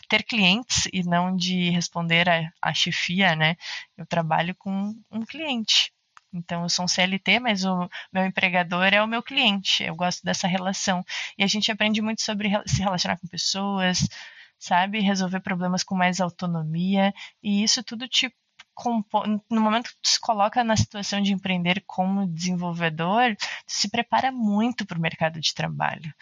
ter 0.08 0.24
clientes 0.24 0.88
e 0.94 1.04
não 1.04 1.36
de 1.36 1.70
responder 1.70 2.30
a, 2.30 2.52
a 2.62 2.74
chefia, 2.74 3.36
né? 3.36 3.56
Eu 3.98 4.06
trabalho 4.06 4.56
com 4.56 4.96
um 5.12 5.26
cliente. 5.26 5.92
Então, 6.34 6.64
eu 6.64 6.70
sou 6.70 6.86
um 6.86 6.88
CLT, 6.88 7.40
mas 7.40 7.64
o 7.64 7.90
meu 8.12 8.26
empregador 8.26 8.94
é 8.94 9.02
o 9.02 9.08
meu 9.08 9.24
cliente. 9.24 9.84
Eu 9.84 9.96
gosto 9.96 10.24
dessa 10.24 10.48
relação. 10.48 11.04
E 11.38 11.44
a 11.44 11.48
gente 11.48 11.72
aprende 11.72 12.02
muito 12.02 12.22
sobre 12.22 12.50
se 12.68 12.82
relacionar 12.82 13.18
com 13.18 13.28
pessoas, 13.28 14.08
sabe? 14.60 15.00
Resolver 15.00 15.40
problemas 15.42 15.84
com 15.84 15.96
mais 15.96 16.20
autonomia. 16.20 17.14
E 17.42 17.64
isso 17.64 17.84
tudo 17.84 18.08
te 18.08 18.34
no 19.50 19.62
momento 19.62 19.90
que 19.90 20.02
tu 20.02 20.10
se 20.10 20.20
coloca 20.20 20.64
na 20.64 20.76
situação 20.76 21.22
de 21.22 21.32
empreender 21.32 21.82
como 21.88 22.28
desenvolvedor, 22.28 23.36
tu 23.38 23.44
se 23.68 23.90
prepara 23.90 24.32
muito 24.32 24.86
para 24.86 24.98
o 24.98 25.02
mercado 25.02 25.40
de 25.40 25.54
trabalho. 25.54 26.14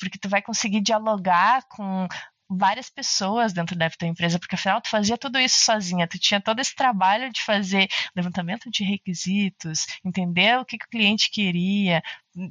Porque 0.00 0.18
tu 0.18 0.28
vai 0.28 0.40
conseguir 0.40 0.80
dialogar 0.80 1.64
com 1.68 2.06
várias 2.48 2.88
pessoas 2.88 3.52
dentro 3.52 3.76
da 3.76 3.90
tua 3.90 4.08
empresa, 4.08 4.38
porque 4.38 4.54
afinal 4.54 4.80
tu 4.80 4.88
fazia 4.88 5.18
tudo 5.18 5.38
isso 5.38 5.64
sozinha, 5.64 6.08
tu 6.08 6.18
tinha 6.18 6.40
todo 6.40 6.60
esse 6.60 6.74
trabalho 6.74 7.30
de 7.32 7.42
fazer 7.42 7.88
levantamento 8.16 8.70
de 8.70 8.84
requisitos, 8.84 9.86
entender 10.04 10.58
o 10.58 10.64
que, 10.64 10.78
que 10.78 10.86
o 10.86 10.90
cliente 10.90 11.30
queria, 11.30 12.02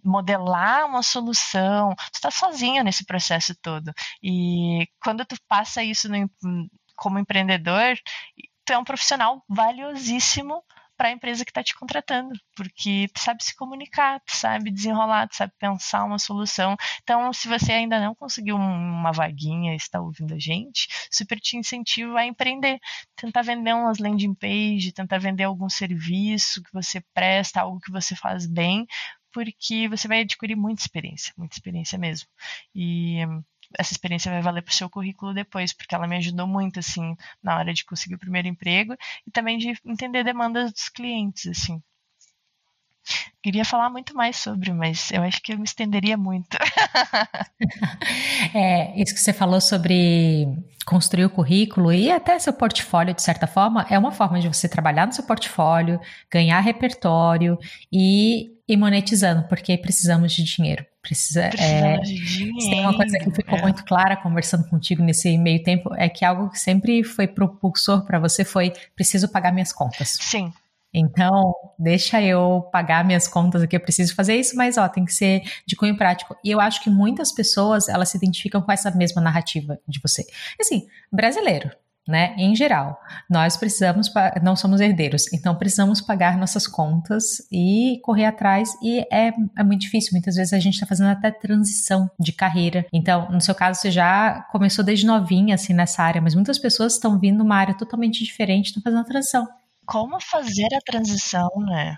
modelar 0.03 0.85
uma 0.85 1.01
solução, 1.01 1.95
tu 1.95 2.15
está 2.15 2.29
sozinho 2.31 2.83
nesse 2.83 3.05
processo 3.05 3.55
todo. 3.61 3.91
E 4.21 4.87
quando 5.01 5.25
tu 5.25 5.35
passa 5.47 5.83
isso 5.83 6.07
no, 6.09 6.29
como 6.95 7.19
empreendedor, 7.19 7.97
tu 8.65 8.73
é 8.73 8.77
um 8.77 8.83
profissional 8.83 9.43
valiosíssimo 9.47 10.63
para 10.97 11.09
a 11.09 11.11
empresa 11.11 11.45
que 11.45 11.51
está 11.51 11.63
te 11.63 11.75
contratando, 11.75 12.33
porque 12.55 13.07
tu 13.13 13.19
sabe 13.19 13.43
se 13.43 13.55
comunicar, 13.55 14.19
tu 14.21 14.35
sabe 14.35 14.71
desenrolar, 14.71 15.27
tu 15.27 15.35
sabe 15.35 15.53
pensar 15.59 16.03
uma 16.03 16.17
solução. 16.19 16.75
Então, 17.03 17.31
se 17.31 17.47
você 17.47 17.71
ainda 17.71 17.99
não 17.99 18.15
conseguiu 18.15 18.55
uma 18.55 19.11
vaguinha 19.11 19.75
está 19.75 20.01
ouvindo 20.01 20.33
a 20.33 20.39
gente, 20.39 20.87
super 21.11 21.39
te 21.39 21.55
incentivo 21.57 22.17
a 22.17 22.25
empreender. 22.25 22.79
Tentar 23.15 23.43
vender 23.43 23.73
umas 23.73 23.99
landing 23.99 24.33
page, 24.33 24.91
tentar 24.91 25.19
vender 25.19 25.43
algum 25.43 25.69
serviço 25.69 26.63
que 26.63 26.73
você 26.73 27.01
presta, 27.13 27.61
algo 27.61 27.79
que 27.79 27.91
você 27.91 28.15
faz 28.15 28.47
bem, 28.47 28.85
porque 29.31 29.87
você 29.87 30.07
vai 30.07 30.21
adquirir 30.21 30.55
muita 30.55 30.81
experiência, 30.81 31.33
muita 31.37 31.55
experiência 31.55 31.97
mesmo. 31.97 32.27
E 32.73 33.19
essa 33.77 33.91
experiência 33.93 34.31
vai 34.31 34.41
valer 34.41 34.61
para 34.61 34.71
o 34.71 34.75
seu 34.75 34.89
currículo 34.89 35.33
depois, 35.33 35.73
porque 35.73 35.95
ela 35.95 36.07
me 36.07 36.17
ajudou 36.17 36.47
muito, 36.47 36.79
assim, 36.79 37.15
na 37.41 37.57
hora 37.57 37.73
de 37.73 37.85
conseguir 37.85 38.15
o 38.15 38.19
primeiro 38.19 38.47
emprego 38.47 38.95
e 39.25 39.31
também 39.31 39.57
de 39.57 39.77
entender 39.85 40.23
demandas 40.23 40.71
dos 40.71 40.89
clientes, 40.89 41.47
assim. 41.47 41.81
Queria 43.41 43.63
falar 43.63 43.89
muito 43.89 44.13
mais 44.13 44.35
sobre, 44.35 44.73
mas 44.73 45.11
eu 45.11 45.21
acho 45.23 45.41
que 45.41 45.53
eu 45.53 45.57
me 45.57 45.63
estenderia 45.63 46.17
muito. 46.17 46.57
é, 48.53 48.99
isso 49.01 49.13
que 49.13 49.21
você 49.21 49.31
falou 49.31 49.61
sobre 49.61 50.47
construir 50.85 51.25
o 51.25 51.29
currículo 51.29 51.93
e 51.93 52.11
até 52.11 52.37
seu 52.39 52.51
portfólio, 52.51 53.13
de 53.13 53.21
certa 53.21 53.47
forma, 53.47 53.85
é 53.89 53.97
uma 53.97 54.11
forma 54.11 54.39
de 54.39 54.47
você 54.47 54.67
trabalhar 54.67 55.05
no 55.05 55.13
seu 55.13 55.23
portfólio, 55.23 55.99
ganhar 56.29 56.59
repertório 56.59 57.57
e 57.91 58.56
ir 58.67 58.77
monetizando, 58.77 59.47
porque 59.47 59.77
precisamos 59.77 60.33
de 60.33 60.43
dinheiro. 60.43 60.85
Precisa, 61.01 61.43
é, 61.57 61.97
de 61.99 62.15
dinheiro. 62.15 62.57
Tem 62.57 62.81
uma 62.81 62.95
coisa 62.95 63.17
que 63.17 63.31
ficou 63.31 63.57
é. 63.57 63.61
muito 63.61 63.85
clara 63.85 64.17
conversando 64.17 64.67
contigo 64.67 65.01
nesse 65.01 65.37
meio 65.37 65.63
tempo, 65.63 65.93
é 65.95 66.09
que 66.09 66.25
algo 66.25 66.49
que 66.49 66.59
sempre 66.59 67.03
foi 67.03 67.27
propulsor 67.27 68.05
para 68.05 68.19
você 68.19 68.43
foi 68.43 68.73
preciso 68.95 69.29
pagar 69.29 69.53
minhas 69.53 69.71
contas. 69.71 70.17
Sim. 70.19 70.51
Então, 70.93 71.53
deixa 71.77 72.21
eu 72.21 72.67
pagar 72.71 73.05
minhas 73.05 73.27
contas 73.27 73.61
aqui, 73.61 73.75
eu 73.75 73.79
preciso 73.79 74.15
fazer 74.15 74.35
isso, 74.35 74.55
mas 74.55 74.77
ó, 74.77 74.87
tem 74.87 75.05
que 75.05 75.13
ser 75.13 75.43
de 75.65 75.75
cunho 75.75 75.95
prático. 75.95 76.35
E 76.43 76.49
eu 76.49 76.59
acho 76.59 76.81
que 76.81 76.89
muitas 76.89 77.31
pessoas, 77.31 77.87
elas 77.87 78.09
se 78.09 78.17
identificam 78.17 78.61
com 78.61 78.71
essa 78.71 78.89
mesma 78.91 79.21
narrativa 79.21 79.79
de 79.87 79.99
você. 80.01 80.25
Assim, 80.59 80.87
brasileiro, 81.11 81.69
né? 82.07 82.33
Em 82.37 82.55
geral, 82.55 82.99
nós 83.29 83.57
precisamos, 83.57 84.11
não 84.41 84.55
somos 84.55 84.79
herdeiros, 84.79 85.31
então 85.33 85.55
precisamos 85.55 85.99
pagar 86.01 86.37
nossas 86.37 86.65
contas 86.65 87.47
e 87.51 87.99
correr 88.03 88.25
atrás. 88.25 88.73
E 88.81 88.99
é, 89.11 89.33
é 89.57 89.63
muito 89.63 89.81
difícil. 89.81 90.11
Muitas 90.13 90.35
vezes 90.35 90.53
a 90.53 90.59
gente 90.59 90.75
está 90.75 90.85
fazendo 90.85 91.09
até 91.09 91.29
transição 91.31 92.09
de 92.19 92.31
carreira. 92.31 92.85
Então, 92.93 93.29
no 93.31 93.41
seu 93.41 93.53
caso, 93.53 93.79
você 93.79 93.91
já 93.91 94.41
começou 94.51 94.83
desde 94.83 95.05
novinha, 95.05 95.55
assim, 95.55 95.73
nessa 95.73 96.01
área, 96.03 96.21
mas 96.21 96.35
muitas 96.35 96.57
pessoas 96.57 96.93
estão 96.93 97.19
vindo 97.19 97.39
numa 97.39 97.55
área 97.55 97.77
totalmente 97.77 98.23
diferente, 98.23 98.67
estão 98.67 98.81
fazendo 98.81 99.01
a 99.01 99.05
transição. 99.05 99.47
Como 99.85 100.19
fazer 100.21 100.67
a 100.73 100.81
transição, 100.85 101.49
né? 101.57 101.97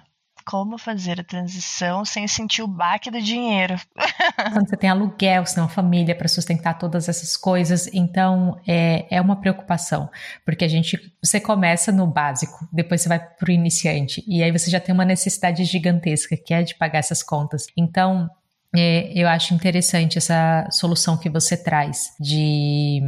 Como 0.49 0.79
fazer 0.79 1.19
a 1.19 1.23
transição 1.23 2.03
sem 2.03 2.27
sentir 2.27 2.63
o 2.63 2.67
baque 2.67 3.11
do 3.11 3.21
dinheiro. 3.21 3.75
Quando 4.51 4.67
você 4.67 4.75
tem 4.75 4.89
aluguel, 4.89 5.45
você 5.45 5.53
tem 5.53 5.63
uma 5.63 5.69
família 5.69 6.15
para 6.15 6.27
sustentar 6.27 6.75
todas 6.75 7.07
essas 7.07 7.37
coisas, 7.37 7.87
então 7.93 8.59
é, 8.67 9.05
é 9.11 9.21
uma 9.21 9.35
preocupação, 9.35 10.09
porque 10.43 10.65
a 10.65 10.67
gente 10.67 11.13
você 11.21 11.39
começa 11.39 11.91
no 11.91 12.07
básico, 12.07 12.67
depois 12.73 13.01
você 13.01 13.09
vai 13.09 13.19
para 13.19 13.47
o 13.47 13.51
iniciante 13.51 14.23
e 14.27 14.41
aí 14.41 14.51
você 14.51 14.71
já 14.71 14.79
tem 14.79 14.95
uma 14.95 15.05
necessidade 15.05 15.63
gigantesca 15.65 16.35
que 16.35 16.51
é 16.51 16.63
de 16.63 16.73
pagar 16.73 16.97
essas 16.97 17.21
contas. 17.21 17.67
Então 17.77 18.27
é, 18.75 19.11
eu 19.13 19.27
acho 19.27 19.53
interessante 19.53 20.17
essa 20.17 20.67
solução 20.71 21.15
que 21.15 21.29
você 21.29 21.55
traz 21.55 22.15
de 22.19 23.01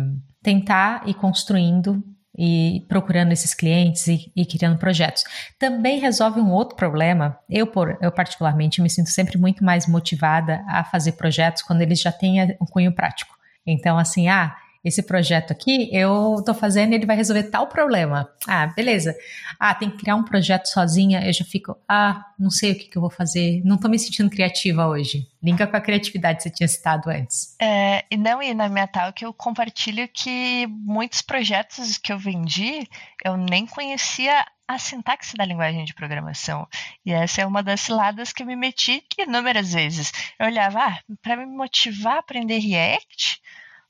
tentar 0.43 1.07
ir 1.07 1.15
construindo 1.15 2.03
e 2.37 2.85
procurando 2.87 3.31
esses 3.31 3.53
clientes 3.53 4.07
e, 4.07 4.31
e, 4.35 4.45
criando 4.45 4.77
projetos. 4.77 5.23
Também 5.59 5.99
resolve 5.99 6.39
um 6.39 6.51
outro 6.51 6.75
problema. 6.75 7.37
Eu, 7.49 7.67
por, 7.67 7.97
eu, 8.01 8.11
particularmente, 8.11 8.81
me 8.81 8.89
sinto 8.89 9.09
sempre 9.09 9.37
muito 9.37 9.63
mais 9.63 9.85
motivada 9.85 10.63
a 10.67 10.83
fazer 10.83 11.13
projetos 11.13 11.61
quando 11.61 11.81
eles 11.81 11.99
já 11.99 12.11
têm 12.11 12.41
um 12.61 12.65
cunho 12.65 12.93
prático. 12.93 13.35
Então, 13.65 13.97
assim, 13.97 14.27
ah, 14.29 14.55
esse 14.83 15.03
projeto 15.03 15.51
aqui, 15.51 15.89
eu 15.95 16.41
tô 16.45 16.53
fazendo 16.53 16.93
e 16.93 16.95
ele 16.95 17.05
vai 17.05 17.15
resolver 17.15 17.43
tal 17.43 17.67
problema. 17.67 18.29
Ah, 18.47 18.67
beleza. 18.67 19.15
Ah, 19.59 19.75
tem 19.75 19.89
que 19.89 19.97
criar 19.97 20.15
um 20.15 20.23
projeto 20.23 20.65
sozinha, 20.67 21.25
eu 21.25 21.31
já 21.31 21.45
fico, 21.45 21.77
ah, 21.87 22.25
não 22.39 22.49
sei 22.49 22.71
o 22.71 22.75
que, 22.75 22.85
que 22.85 22.97
eu 22.97 23.01
vou 23.01 23.11
fazer, 23.11 23.61
não 23.63 23.77
tô 23.77 23.87
me 23.87 23.99
sentindo 23.99 24.29
criativa 24.29 24.87
hoje. 24.87 25.27
Linka 25.41 25.67
com 25.67 25.77
a 25.77 25.81
criatividade 25.81 26.37
que 26.37 26.43
você 26.43 26.49
tinha 26.49 26.67
citado 26.67 27.09
antes. 27.09 27.55
É, 27.61 28.03
e 28.09 28.17
não, 28.17 28.41
e 28.41 28.53
na 28.53 28.69
minha 28.69 28.87
tal 28.87 29.13
que 29.13 29.25
eu 29.25 29.33
compartilho 29.33 30.07
que 30.07 30.65
muitos 30.67 31.21
projetos 31.21 31.97
que 31.97 32.11
eu 32.11 32.17
vendi, 32.17 32.87
eu 33.23 33.37
nem 33.37 33.65
conhecia 33.67 34.45
a 34.67 34.79
sintaxe 34.79 35.35
da 35.35 35.45
linguagem 35.45 35.83
de 35.83 35.93
programação. 35.93 36.67
E 37.05 37.11
essa 37.11 37.41
é 37.41 37.45
uma 37.45 37.61
das 37.61 37.81
ciladas 37.81 38.31
que 38.31 38.41
eu 38.41 38.47
me 38.47 38.55
meti 38.55 39.03
inúmeras 39.17 39.73
vezes. 39.73 40.11
Eu 40.39 40.47
olhava, 40.47 40.79
ah, 40.79 40.99
para 41.21 41.35
me 41.35 41.45
motivar 41.45 42.15
a 42.15 42.19
aprender 42.19 42.59
React, 42.59 43.41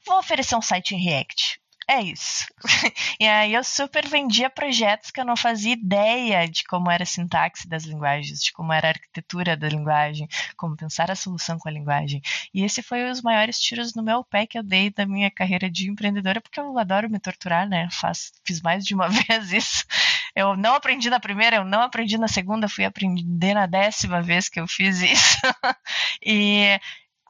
vou 0.06 0.20
oferecer 0.20 0.56
um 0.56 0.62
site 0.62 0.96
em 0.96 1.04
React. 1.04 1.62
É 1.92 2.00
isso. 2.02 2.46
e 3.20 3.28
aí 3.28 3.54
eu 3.54 3.64
super 3.66 4.08
vendia 4.08 4.50
projetos 4.50 5.12
que 5.12 5.20
eu 5.20 5.26
não 5.26 5.36
fazia 5.36 5.74
ideia 5.74 6.48
de 6.48 6.64
como 6.64 6.90
era 6.90 7.04
a 7.04 7.06
sintaxe 7.06 7.68
das 7.68 7.84
linguagens, 7.84 8.42
de 8.42 8.54
como 8.54 8.72
era 8.72 8.88
a 8.88 8.92
arquitetura 8.92 9.58
da 9.58 9.68
linguagem, 9.68 10.26
como 10.56 10.78
pensar 10.78 11.12
a 11.12 11.16
solução 11.16 11.58
com 11.60 11.68
a 11.68 11.72
linguagem. 11.72 12.22
E 12.54 12.64
esse 12.64 12.82
foi 12.82 13.10
os 13.12 13.22
maiores 13.22 13.60
tiros 13.60 13.94
no 13.94 14.02
meu 14.04 14.24
pé 14.24 14.46
que 14.48 14.58
eu 14.58 14.64
dei 14.64 14.90
da 14.90 15.06
minha 15.06 15.30
carreira 15.30 15.70
de 15.70 15.90
empreendedora, 15.90 16.40
porque 16.40 16.62
eu 16.62 16.78
adoro 16.78 17.10
me 17.10 17.20
torturar, 17.20 17.68
né? 17.68 17.90
Faz, 17.92 18.32
fiz 18.46 18.62
mais 18.62 18.86
de 18.86 18.94
uma 18.96 19.10
vez 19.28 19.52
isso. 19.52 19.86
Eu 20.34 20.56
não 20.56 20.76
aprendi 20.76 21.10
na 21.10 21.20
primeira, 21.20 21.58
eu 21.58 21.66
não 21.66 21.82
aprendi 21.82 22.18
na 22.18 22.30
segunda, 22.30 22.70
fui 22.70 22.86
aprender 22.86 23.54
na 23.54 23.66
décima 23.66 24.22
vez 24.22 24.48
que 24.48 24.62
eu 24.62 24.68
fiz 24.68 25.02
isso. 25.02 25.38
e 26.26 26.80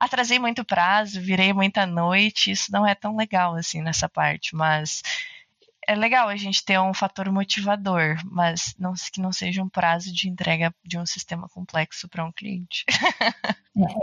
atrasei 0.01 0.39
muito 0.39 0.65
prazo, 0.65 1.21
virei 1.21 1.53
muita 1.53 1.85
noite, 1.85 2.49
isso 2.49 2.71
não 2.71 2.87
é 2.87 2.95
tão 2.95 3.15
legal 3.15 3.55
assim 3.55 3.83
nessa 3.83 4.09
parte, 4.09 4.55
mas 4.55 5.03
é 5.87 5.93
legal 5.93 6.27
a 6.27 6.35
gente 6.35 6.65
ter 6.65 6.79
um 6.79 6.93
fator 6.93 7.31
motivador, 7.31 8.17
mas 8.25 8.73
não 8.79 8.93
que 8.93 9.21
não 9.21 9.31
seja 9.31 9.61
um 9.61 9.69
prazo 9.69 10.11
de 10.11 10.27
entrega 10.27 10.73
de 10.83 10.97
um 10.97 11.05
sistema 11.05 11.47
complexo 11.49 12.09
para 12.09 12.25
um 12.25 12.31
cliente. 12.31 12.83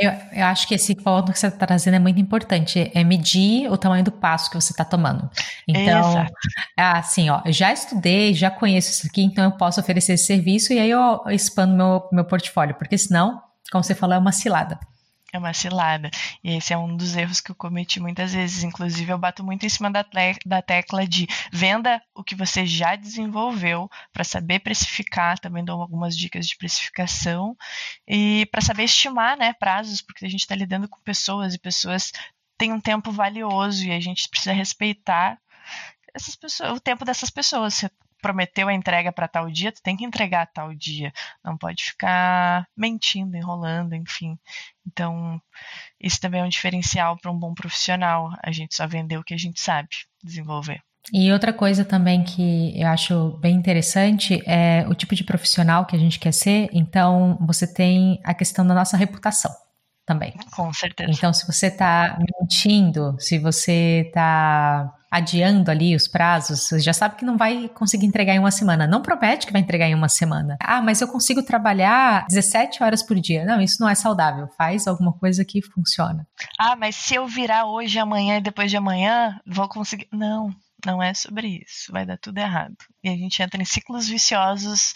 É, 0.01 0.07
eu, 0.07 0.41
eu, 0.41 0.47
acho 0.47 0.67
que 0.67 0.75
esse 0.75 0.95
ponto 0.95 1.31
que 1.31 1.39
você 1.39 1.49
está 1.49 1.67
trazendo 1.67 1.95
é 1.95 1.99
muito 1.99 2.19
importante, 2.19 2.91
é 2.95 3.05
medir 3.05 3.71
o 3.71 3.77
tamanho 3.77 4.03
do 4.03 4.11
passo 4.11 4.51
que 4.51 4.57
você 4.57 4.73
está 4.73 4.83
tomando. 4.83 5.29
Então, 5.69 6.11
Exato. 6.11 6.33
assim, 6.75 7.29
ó, 7.29 7.43
já 7.47 7.71
estudei, 7.71 8.33
já 8.33 8.51
conheço 8.51 8.91
isso 8.91 9.07
aqui, 9.07 9.23
então 9.23 9.45
eu 9.45 9.53
posso 9.53 9.79
oferecer 9.79 10.15
esse 10.15 10.25
serviço 10.25 10.73
e 10.73 10.79
aí 10.79 10.91
eu 10.91 11.21
expando 11.29 11.77
meu, 11.77 12.09
meu 12.11 12.25
portfólio, 12.25 12.77
porque 12.77 12.97
senão, 12.97 13.43
como 13.71 13.85
você 13.85 13.95
falou, 13.95 14.17
é 14.17 14.19
uma 14.19 14.33
cilada. 14.33 14.81
É 15.31 15.39
uma 15.39 15.53
cilada. 15.53 16.11
E 16.43 16.57
esse 16.57 16.73
é 16.73 16.79
um 16.79 16.97
dos 16.97 17.15
erros 17.15 17.39
que 17.41 17.51
eu 17.51 17.55
cometi 17.55 18.01
muitas 18.01 18.33
vezes. 18.33 18.63
Inclusive, 18.65 19.13
eu 19.13 19.19
bato 19.19 19.45
muito 19.45 19.67
em 19.67 19.69
cima 19.69 19.91
da, 19.91 20.05
da 20.47 20.63
tecla 20.63 21.07
de 21.07 21.27
venda 21.53 22.03
o 22.15 22.25
que 22.25 22.35
você 22.35 22.65
já 22.65 22.97
desenvolveu 22.97 23.91
para 24.11 24.25
saber 24.25 24.61
precificar. 24.61 25.39
Também 25.39 25.63
dou 25.63 25.83
algumas 25.83 26.17
dicas 26.17 26.47
de 26.47 26.57
precificação. 26.57 27.55
E 28.07 28.47
para 28.51 28.63
saber 28.63 28.85
estimar 28.85 29.37
né, 29.37 29.53
prazos, 29.53 30.01
porque 30.01 30.25
a 30.25 30.31
gente 30.31 30.41
está 30.41 30.55
lidando 30.55 30.89
com 30.89 30.99
pessoas 31.03 31.53
e 31.55 31.59
pessoas 31.59 32.11
têm 32.57 32.73
um 32.73 32.81
tempo 32.81 33.13
valioso 33.13 33.85
e 33.85 33.93
a 33.93 34.01
gente 34.01 34.29
precisa 34.31 34.53
respeitar 34.53 35.39
essas 36.15 36.35
pessoas, 36.35 36.73
o 36.73 36.81
tempo 36.81 37.05
dessas 37.05 37.31
pessoas. 37.31 37.85
Prometeu 38.21 38.69
a 38.69 38.75
entrega 38.75 39.13
para 39.13 39.29
tal 39.29 39.51
dia, 39.51 39.73
tu 39.73 39.83
tem 39.83 39.97
que 39.97 40.05
entregar 40.05 40.47
tal 40.47 40.75
dia. 40.75 41.13
Não 41.45 41.57
pode 41.57 41.85
ficar 41.85 42.67
mentindo, 42.77 43.37
enrolando, 43.37 43.95
enfim. 43.95 44.39
Então, 44.87 45.41
isso 46.01 46.21
também 46.21 46.41
é 46.41 46.45
um 46.45 46.49
diferencial 46.49 47.17
para 47.17 47.31
um 47.31 47.39
bom 47.39 47.55
profissional. 47.55 48.31
A 48.43 48.51
gente 48.51 48.75
só 48.75 48.87
vender 48.87 49.19
o 49.19 49.25
que 49.25 49.35
a 49.35 49.39
gente 49.39 49.61
sabe 49.61 49.89
desenvolver. 50.23 50.81
E 51.13 51.33
outra 51.33 51.53
coisa 51.53 51.85
também 51.85 52.23
que 52.23 52.79
eu 52.79 52.89
acho 52.89 53.39
bem 53.39 53.55
interessante 53.55 54.43
é 54.47 54.85
o 54.89 54.95
tipo 54.95 55.15
de 55.15 55.25
profissional 55.25 55.87
que 55.87 55.97
a 55.97 55.99
gente 55.99 56.19
quer 56.19 56.33
ser. 56.33 56.69
Então, 56.73 57.39
você 57.41 57.73
tem 57.73 58.21
a 58.25 58.35
questão 58.35 58.67
da 58.67 58.75
nossa 58.75 58.97
reputação 58.97 59.51
também. 60.05 60.35
Com 60.55 60.73
certeza. 60.73 61.11
Então, 61.11 61.33
se 61.33 61.47
você 61.47 61.69
está 61.69 62.19
mentindo, 62.41 63.17
se 63.19 63.39
você 63.39 64.05
está 64.07 64.98
adiando 65.11 65.71
ali 65.71 65.95
os 65.95 66.07
prazos, 66.07 66.61
você 66.61 66.81
já 66.81 66.93
sabe 66.93 67.17
que 67.17 67.25
não 67.25 67.37
vai 67.37 67.69
conseguir 67.69 68.07
entregar 68.07 68.35
em 68.35 68.39
uma 68.39 68.51
semana. 68.51 68.87
Não 68.87 69.03
promete 69.03 69.47
que 69.47 69.53
vai 69.53 69.63
entregar 69.63 69.87
em 69.87 69.95
uma 69.95 70.09
semana. 70.09 70.57
Ah, 70.61 70.81
mas 70.83 71.01
eu 71.01 71.09
consigo 71.09 71.43
trabalhar 71.43 72.27
17 72.29 72.83
horas 72.83 73.03
por 73.03 73.19
dia. 73.19 73.45
Não, 73.45 73.61
isso 73.61 73.81
não 73.81 73.89
é 73.89 73.95
saudável. 73.95 74.49
Faz 74.57 74.87
alguma 74.87 75.13
coisa 75.13 75.45
que 75.45 75.63
funciona. 75.63 76.27
Ah, 76.59 76.77
mas 76.77 76.97
se 76.97 77.15
eu 77.15 77.27
virar 77.27 77.67
hoje, 77.67 77.99
amanhã 77.99 78.39
e 78.39 78.43
depois 78.43 78.71
de 78.71 78.77
amanhã, 78.77 79.41
vou 79.47 79.69
conseguir. 79.69 80.09
Não, 80.13 80.55
não 80.85 81.03
é 81.03 81.15
sobre 81.15 81.63
isso. 81.67 81.91
Vai 81.93 82.05
dar 82.05 82.19
tudo 82.19 82.39
errado. 82.39 82.77
E 83.03 83.09
a 83.09 83.17
gente 83.17 83.43
entra 83.43 83.61
em 83.61 83.65
ciclos 83.65 84.09
viciosos 84.09 84.95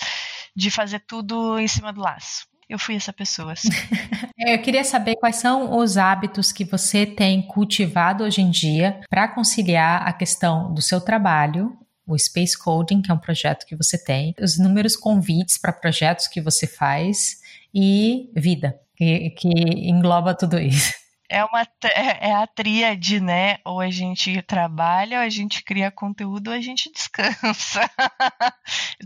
de 0.54 0.70
fazer 0.70 1.00
tudo 1.00 1.58
em 1.58 1.68
cima 1.68 1.92
do 1.92 2.00
laço 2.00 2.51
eu 2.72 2.78
fui 2.78 2.96
essa 2.96 3.12
pessoa. 3.12 3.52
Assim. 3.52 3.68
eu 4.38 4.58
queria 4.60 4.82
saber 4.82 5.16
quais 5.16 5.36
são 5.36 5.76
os 5.76 5.96
hábitos 5.96 6.50
que 6.50 6.64
você 6.64 7.04
tem 7.04 7.42
cultivado 7.42 8.24
hoje 8.24 8.40
em 8.40 8.50
dia 8.50 9.00
para 9.10 9.28
conciliar 9.28 10.06
a 10.06 10.12
questão 10.12 10.72
do 10.72 10.80
seu 10.80 11.00
trabalho, 11.00 11.76
o 12.06 12.18
Space 12.18 12.58
Coding, 12.58 13.02
que 13.02 13.10
é 13.10 13.14
um 13.14 13.18
projeto 13.18 13.66
que 13.66 13.76
você 13.76 14.02
tem, 14.02 14.34
os 14.40 14.56
inúmeros 14.56 14.96
convites 14.96 15.58
para 15.58 15.72
projetos 15.72 16.26
que 16.26 16.40
você 16.40 16.66
faz 16.66 17.40
e 17.74 18.30
vida, 18.34 18.74
que, 18.96 19.30
que 19.30 19.48
engloba 19.48 20.34
tudo 20.34 20.58
isso 20.58 21.01
é 21.32 21.42
uma 21.46 21.62
é, 21.62 22.28
é 22.28 22.34
a 22.34 22.46
tríade, 22.46 23.18
né? 23.18 23.56
Ou 23.64 23.80
a 23.80 23.90
gente 23.90 24.42
trabalha, 24.42 25.18
ou 25.18 25.24
a 25.24 25.30
gente 25.30 25.64
cria 25.64 25.90
conteúdo, 25.90 26.48
ou 26.48 26.54
a 26.54 26.60
gente 26.60 26.92
descansa. 26.92 27.90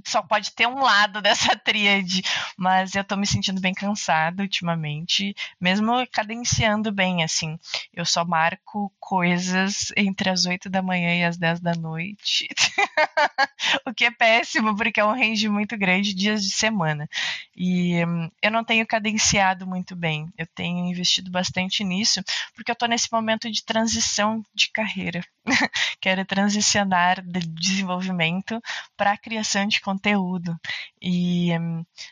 Só 0.05 0.23
pode 0.23 0.51
ter 0.53 0.67
um 0.67 0.81
lado 0.81 1.23
dessa 1.23 1.57
tríade, 1.57 2.23
mas 2.57 2.95
eu 2.97 3.05
tô 3.05 3.17
me 3.17 3.27
sentindo 3.27 3.61
bem 3.61 3.73
cansada 3.73 4.43
ultimamente, 4.43 5.35
mesmo 5.61 6.05
cadenciando 6.13 6.91
bem, 6.91 7.23
assim. 7.23 7.57
Eu 7.95 8.05
só 8.05 8.25
marco 8.25 8.93
coisas 8.99 9.93
entre 9.97 10.29
as 10.29 10.47
8 10.47 10.69
da 10.69 10.83
manhã 10.83 11.15
e 11.15 11.25
as 11.25 11.37
10 11.37 11.61
da 11.61 11.75
noite. 11.75 12.49
o 13.87 13.95
que 13.95 14.05
é 14.05 14.11
péssimo, 14.11 14.77
porque 14.77 14.99
é 15.01 15.05
um 15.05 15.13
range 15.13 15.49
muito 15.49 15.79
grande 15.79 16.13
dias 16.13 16.43
de 16.43 16.51
semana. 16.51 17.09
E 17.57 18.05
hum, 18.05 18.29
eu 18.43 18.51
não 18.51 18.65
tenho 18.65 18.85
cadenciado 18.85 19.65
muito 19.67 19.95
bem. 19.95 20.29
Eu 20.37 20.47
tenho 20.47 20.87
investido 20.87 21.31
bastante 21.31 21.85
nisso 21.85 22.16
porque 22.55 22.71
eu 22.71 22.75
estou 22.75 22.89
nesse 22.89 23.11
momento 23.13 23.51
de 23.51 23.65
transição 23.65 24.45
de 24.55 24.71
carreira. 24.71 25.23
Quero 26.01 26.25
transicionar 26.25 27.23
de 27.23 27.41
desenvolvimento 27.41 28.61
para 28.97 29.13
a 29.13 29.17
criação 29.17 29.67
de 29.67 29.81
conteúdo. 29.81 30.59
E 31.01 31.51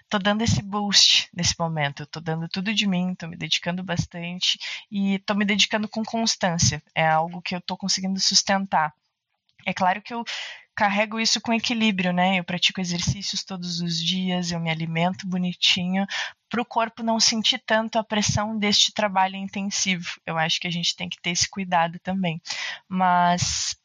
estou 0.02 0.20
um, 0.20 0.22
dando 0.22 0.42
esse 0.42 0.62
boost 0.62 1.28
nesse 1.34 1.54
momento. 1.58 2.04
Estou 2.04 2.22
dando 2.22 2.48
tudo 2.48 2.74
de 2.74 2.86
mim, 2.86 3.12
estou 3.12 3.28
me 3.28 3.36
dedicando 3.36 3.82
bastante 3.82 4.58
e 4.90 5.14
estou 5.16 5.36
me 5.36 5.44
dedicando 5.44 5.88
com 5.88 6.04
constância. 6.04 6.82
É 6.94 7.06
algo 7.06 7.42
que 7.42 7.54
eu 7.54 7.58
estou 7.58 7.76
conseguindo 7.76 8.18
sustentar. 8.20 8.92
É 9.66 9.72
claro 9.72 10.02
que 10.02 10.12
eu 10.12 10.24
carrego 10.74 11.20
isso 11.20 11.40
com 11.40 11.52
equilíbrio, 11.52 12.12
né? 12.12 12.38
Eu 12.38 12.44
pratico 12.44 12.80
exercícios 12.80 13.44
todos 13.44 13.80
os 13.80 14.02
dias, 14.02 14.50
eu 14.50 14.60
me 14.60 14.70
alimento 14.70 15.26
bonitinho, 15.26 16.06
para 16.48 16.62
o 16.62 16.64
corpo 16.64 17.02
não 17.02 17.18
sentir 17.18 17.62
tanto 17.64 17.98
a 17.98 18.04
pressão 18.04 18.58
deste 18.58 18.92
trabalho 18.92 19.36
intensivo. 19.36 20.08
Eu 20.26 20.38
acho 20.38 20.60
que 20.60 20.66
a 20.66 20.70
gente 20.70 20.94
tem 20.96 21.08
que 21.08 21.20
ter 21.20 21.30
esse 21.30 21.48
cuidado 21.48 21.98
também. 22.00 22.40
Mas 22.88 23.76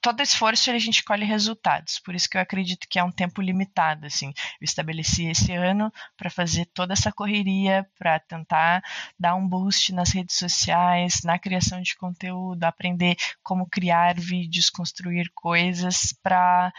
todo 0.00 0.22
esforço 0.22 0.70
a 0.70 0.78
gente 0.78 1.04
colhe 1.04 1.24
resultados. 1.24 1.98
Por 1.98 2.14
isso 2.14 2.28
que 2.28 2.36
eu 2.36 2.40
acredito 2.40 2.86
que 2.88 2.98
é 2.98 3.04
um 3.04 3.12
tempo 3.12 3.40
limitado. 3.40 4.06
Assim, 4.06 4.28
eu 4.60 4.64
estabeleci 4.64 5.26
esse 5.26 5.52
ano 5.52 5.92
para 6.16 6.30
fazer 6.30 6.66
toda 6.66 6.92
essa 6.92 7.12
correria, 7.12 7.86
para 7.98 8.18
tentar 8.18 8.82
dar 9.18 9.34
um 9.34 9.46
boost 9.46 9.92
nas 9.92 10.10
redes 10.10 10.36
sociais, 10.36 11.22
na 11.22 11.38
criação 11.38 11.80
de 11.82 11.96
conteúdo, 11.96 12.64
aprender 12.64 13.16
como 13.42 13.68
criar 13.68 14.18
vídeos, 14.18 14.70
construir 14.70 15.30
coisas 15.34 16.12
para 16.22 16.72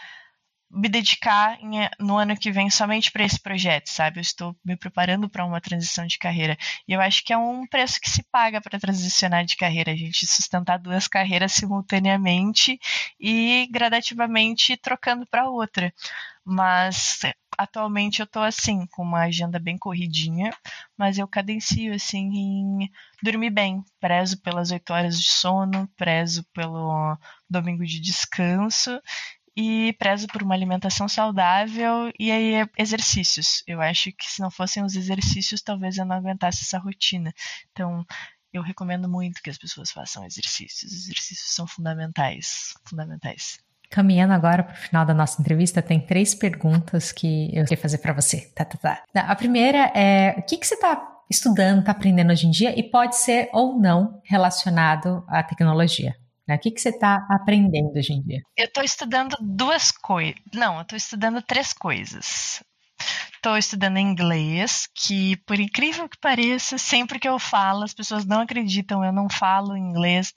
me 0.72 0.88
dedicar 0.88 1.58
em, 1.60 1.88
no 2.00 2.16
ano 2.16 2.34
que 2.36 2.50
vem 2.50 2.70
somente 2.70 3.12
para 3.12 3.24
esse 3.24 3.38
projeto, 3.38 3.88
sabe? 3.88 4.18
Eu 4.18 4.22
estou 4.22 4.56
me 4.64 4.74
preparando 4.74 5.28
para 5.28 5.44
uma 5.44 5.60
transição 5.60 6.06
de 6.06 6.18
carreira. 6.18 6.56
E 6.88 6.92
eu 6.94 7.00
acho 7.00 7.22
que 7.22 7.32
é 7.32 7.36
um 7.36 7.66
preço 7.66 8.00
que 8.00 8.08
se 8.08 8.22
paga 8.32 8.60
para 8.60 8.80
transicionar 8.80 9.44
de 9.44 9.56
carreira, 9.56 9.92
a 9.92 9.96
gente 9.96 10.26
sustentar 10.26 10.78
duas 10.78 11.06
carreiras 11.06 11.52
simultaneamente 11.52 12.78
e 13.20 13.68
gradativamente 13.70 14.76
trocando 14.78 15.26
para 15.26 15.48
outra. 15.48 15.92
Mas 16.44 17.20
atualmente 17.58 18.20
eu 18.20 18.24
estou 18.24 18.42
assim, 18.42 18.86
com 18.86 19.02
uma 19.02 19.24
agenda 19.24 19.58
bem 19.58 19.76
corridinha, 19.76 20.50
mas 20.96 21.18
eu 21.18 21.28
cadencio 21.28 21.94
assim 21.94 22.30
em 22.34 22.90
dormir 23.22 23.50
bem. 23.50 23.84
Prezo 24.00 24.40
pelas 24.40 24.70
oito 24.70 24.92
horas 24.92 25.20
de 25.20 25.30
sono, 25.30 25.86
prezo 25.96 26.44
pelo 26.54 27.16
domingo 27.48 27.84
de 27.84 28.00
descanso 28.00 28.98
e 29.56 29.94
prezo 29.98 30.26
por 30.28 30.42
uma 30.42 30.54
alimentação 30.54 31.08
saudável 31.08 32.10
e 32.18 32.30
aí 32.30 32.66
exercícios. 32.78 33.62
Eu 33.66 33.80
acho 33.80 34.10
que 34.12 34.30
se 34.30 34.40
não 34.40 34.50
fossem 34.50 34.84
os 34.84 34.94
exercícios, 34.94 35.62
talvez 35.62 35.98
eu 35.98 36.04
não 36.04 36.16
aguentasse 36.16 36.62
essa 36.62 36.78
rotina. 36.78 37.32
Então, 37.70 38.04
eu 38.52 38.62
recomendo 38.62 39.08
muito 39.08 39.42
que 39.42 39.50
as 39.50 39.58
pessoas 39.58 39.90
façam 39.90 40.24
exercícios. 40.24 40.92
Exercícios 40.92 41.54
são 41.54 41.66
fundamentais, 41.66 42.74
fundamentais. 42.88 43.58
Caminhando 43.90 44.32
agora 44.32 44.62
para 44.62 44.72
o 44.72 44.76
final 44.76 45.04
da 45.04 45.12
nossa 45.12 45.40
entrevista, 45.40 45.82
tem 45.82 46.00
três 46.00 46.34
perguntas 46.34 47.12
que 47.12 47.50
eu 47.54 47.64
queria 47.64 47.82
fazer 47.82 47.98
para 47.98 48.14
você. 48.14 48.50
Tá, 48.54 48.64
tá, 48.64 49.02
tá. 49.12 49.20
A 49.20 49.36
primeira 49.36 49.92
é: 49.94 50.34
o 50.38 50.42
que, 50.42 50.56
que 50.56 50.66
você 50.66 50.74
está 50.74 51.12
estudando, 51.30 51.80
está 51.80 51.92
aprendendo 51.92 52.30
hoje 52.30 52.46
em 52.46 52.50
dia 52.50 52.78
e 52.78 52.82
pode 52.82 53.16
ser 53.16 53.50
ou 53.52 53.78
não 53.78 54.20
relacionado 54.24 55.24
à 55.28 55.42
tecnologia? 55.42 56.16
O 56.56 56.58
que, 56.58 56.70
que 56.70 56.80
você 56.80 56.90
está 56.90 57.26
aprendendo 57.30 57.96
hoje 57.96 58.12
em 58.12 58.22
dia? 58.22 58.40
Eu 58.56 58.66
estou 58.66 58.82
estudando 58.82 59.36
duas 59.40 59.90
coisas. 59.90 60.40
Não, 60.54 60.76
eu 60.76 60.82
estou 60.82 60.96
estudando 60.96 61.42
três 61.42 61.72
coisas. 61.72 62.62
Estou 63.34 63.56
estudando 63.56 63.98
inglês, 63.98 64.86
que 64.94 65.36
por 65.38 65.58
incrível 65.58 66.08
que 66.08 66.18
pareça, 66.18 66.78
sempre 66.78 67.18
que 67.18 67.28
eu 67.28 67.38
falo, 67.38 67.82
as 67.82 67.92
pessoas 67.92 68.24
não 68.24 68.40
acreditam, 68.40 69.04
eu 69.04 69.12
não 69.12 69.28
falo 69.28 69.76
inglês, 69.76 70.32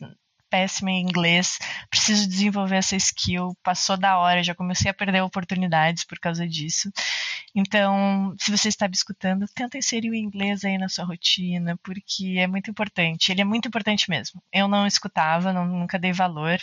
péssima 0.55 0.89
em 0.89 1.01
inglês, 1.01 1.59
preciso 1.89 2.29
desenvolver 2.29 2.77
essa 2.77 2.95
skill, 2.95 3.57
passou 3.61 3.97
da 3.97 4.17
hora, 4.17 4.41
já 4.41 4.55
comecei 4.55 4.89
a 4.89 4.93
perder 4.93 5.21
oportunidades 5.21 6.05
por 6.05 6.17
causa 6.17 6.47
disso. 6.47 6.89
Então, 7.53 8.33
se 8.39 8.51
você 8.51 8.69
está 8.69 8.87
me 8.87 8.93
escutando, 8.93 9.45
tenta 9.53 9.77
inserir 9.77 10.09
o 10.09 10.15
inglês 10.15 10.63
aí 10.63 10.77
na 10.77 10.87
sua 10.87 11.03
rotina, 11.03 11.77
porque 11.83 12.35
é 12.37 12.47
muito 12.47 12.71
importante. 12.71 13.33
Ele 13.33 13.41
é 13.41 13.45
muito 13.45 13.67
importante 13.67 14.09
mesmo. 14.09 14.41
Eu 14.51 14.69
não 14.69 14.87
escutava, 14.87 15.51
não, 15.51 15.65
nunca 15.65 15.99
dei 15.99 16.13
valor, 16.13 16.57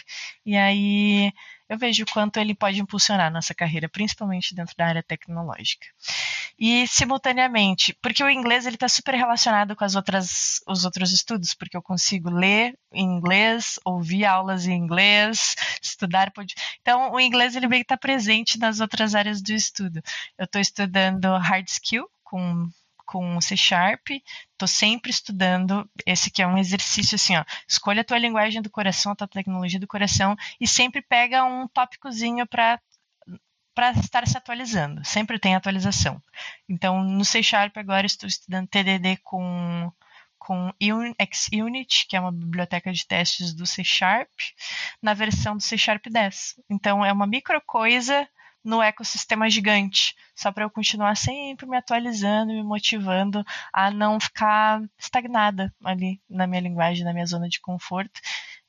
e 0.46 0.56
aí 0.56 1.30
eu 1.68 1.78
vejo 1.78 2.04
o 2.04 2.06
quanto 2.06 2.38
ele 2.38 2.54
pode 2.54 2.80
impulsionar 2.80 3.32
nossa 3.32 3.54
carreira, 3.54 3.88
principalmente 3.88 4.54
dentro 4.54 4.76
da 4.76 4.86
área 4.86 5.02
tecnológica. 5.02 5.86
E 6.58 6.86
simultaneamente, 6.86 7.96
porque 8.02 8.22
o 8.22 8.30
inglês 8.30 8.66
ele 8.66 8.76
está 8.76 8.88
super 8.88 9.14
relacionado 9.14 9.74
com 9.74 9.84
as 9.84 9.94
outras, 9.94 10.60
os 10.66 10.84
outros 10.84 11.12
estudos, 11.12 11.54
porque 11.54 11.76
eu 11.76 11.82
consigo 11.82 12.30
ler 12.30 12.78
em 12.92 13.04
inglês, 13.04 13.78
ouvir 13.84 14.24
aulas 14.24 14.66
em 14.66 14.72
inglês, 14.72 15.54
estudar. 15.80 16.32
Então, 16.80 17.12
o 17.12 17.20
inglês 17.20 17.56
ele 17.56 17.66
está 17.76 17.96
presente 17.96 18.58
nas 18.58 18.80
outras 18.80 19.14
áreas 19.14 19.42
do 19.42 19.52
estudo. 19.52 20.02
Eu 20.38 20.44
estou 20.44 20.60
estudando 20.60 21.36
hard 21.38 21.66
skill 21.68 22.08
com 22.22 22.68
com 23.12 23.38
C 23.42 23.54
Sharp, 23.54 24.08
estou 24.52 24.66
sempre 24.66 25.10
estudando 25.10 25.86
esse 26.06 26.30
que 26.30 26.40
é 26.40 26.46
um 26.46 26.56
exercício 26.56 27.16
assim, 27.16 27.36
ó, 27.36 27.44
escolha 27.68 28.00
a 28.00 28.04
tua 28.04 28.16
linguagem 28.16 28.62
do 28.62 28.70
coração, 28.70 29.12
a 29.12 29.14
tua 29.14 29.28
tecnologia 29.28 29.78
do 29.78 29.86
coração 29.86 30.34
e 30.58 30.66
sempre 30.66 31.02
pega 31.02 31.44
um 31.44 31.68
tópicozinho 31.68 32.46
para 32.46 32.80
para 33.74 33.90
estar 33.92 34.26
se 34.28 34.36
atualizando, 34.36 35.02
sempre 35.02 35.38
tem 35.38 35.54
atualização. 35.54 36.22
Então, 36.68 37.02
no 37.02 37.24
C 37.24 37.42
Sharp 37.42 37.76
agora 37.78 38.06
estou 38.06 38.26
estudando 38.26 38.68
TDD 38.68 39.18
com 39.22 39.92
com 40.38 40.72
XUnit, 41.32 42.06
que 42.08 42.16
é 42.16 42.20
uma 42.20 42.32
biblioteca 42.32 42.92
de 42.92 43.06
testes 43.06 43.54
do 43.54 43.64
C 43.66 43.84
Sharp, 43.84 44.28
na 45.00 45.14
versão 45.14 45.56
do 45.56 45.62
C 45.62 45.78
Sharp 45.78 46.06
10. 46.10 46.56
Então, 46.68 47.04
é 47.04 47.12
uma 47.12 47.26
micro 47.26 47.60
coisa 47.64 48.28
no 48.64 48.82
ecossistema 48.82 49.50
gigante, 49.50 50.14
só 50.34 50.52
para 50.52 50.64
eu 50.64 50.70
continuar 50.70 51.16
sempre 51.16 51.66
me 51.66 51.76
atualizando, 51.76 52.52
me 52.52 52.62
motivando 52.62 53.44
a 53.72 53.90
não 53.90 54.20
ficar 54.20 54.80
estagnada 54.98 55.74
ali 55.84 56.20
na 56.28 56.46
minha 56.46 56.60
linguagem, 56.60 57.04
na 57.04 57.12
minha 57.12 57.26
zona 57.26 57.48
de 57.48 57.60
conforto. 57.60 58.20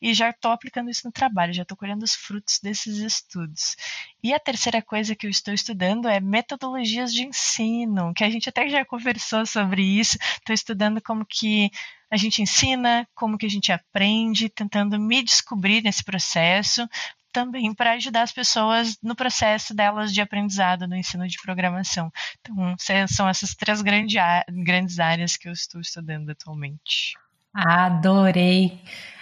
E 0.02 0.14
já 0.14 0.32
estou 0.32 0.52
aplicando 0.52 0.90
isso 0.90 1.08
no 1.08 1.14
trabalho, 1.14 1.54
já 1.54 1.62
estou 1.62 1.78
colhendo 1.78 2.04
os 2.04 2.14
frutos 2.14 2.60
desses 2.62 2.98
estudos. 2.98 3.78
E 4.22 4.34
a 4.34 4.40
terceira 4.40 4.82
coisa 4.82 5.16
que 5.16 5.26
eu 5.26 5.30
estou 5.30 5.54
estudando 5.54 6.10
é 6.10 6.20
metodologias 6.20 7.14
de 7.14 7.24
ensino, 7.24 8.14
que 8.14 8.24
a 8.24 8.30
gente 8.30 8.50
até 8.50 8.68
já 8.68 8.84
conversou 8.84 9.46
sobre 9.46 9.82
isso. 9.82 10.18
Estou 10.22 10.54
estudando 10.54 11.02
como 11.02 11.26
que 11.26 11.72
a 12.14 12.18
gente 12.18 12.44
ensina, 12.44 13.08
como 13.16 13.40
que 13.40 13.46
a 13.48 13.50
gente 13.50 13.72
aprende, 13.72 14.48
tentando 14.48 15.00
me 15.00 15.24
descobrir 15.24 15.82
nesse 15.82 16.04
processo, 16.04 16.88
também 17.32 17.74
para 17.74 17.94
ajudar 17.94 18.22
as 18.22 18.32
pessoas 18.32 19.00
no 19.02 19.16
processo 19.16 19.74
delas 19.74 20.14
de 20.14 20.22
aprendizado 20.22 20.88
no 20.88 20.96
ensino 20.96 21.28
de 21.28 21.42
programação. 21.42 22.12
Então, 22.40 22.76
são 23.08 23.28
essas 23.28 23.56
três 23.56 23.82
grande, 23.82 24.18
grandes 24.64 25.00
áreas 25.00 25.36
que 25.36 25.50
eu 25.50 25.54
estou 25.54 25.82
estudando 25.82 26.30
atualmente. 26.30 27.16
Adorei. 27.52 28.80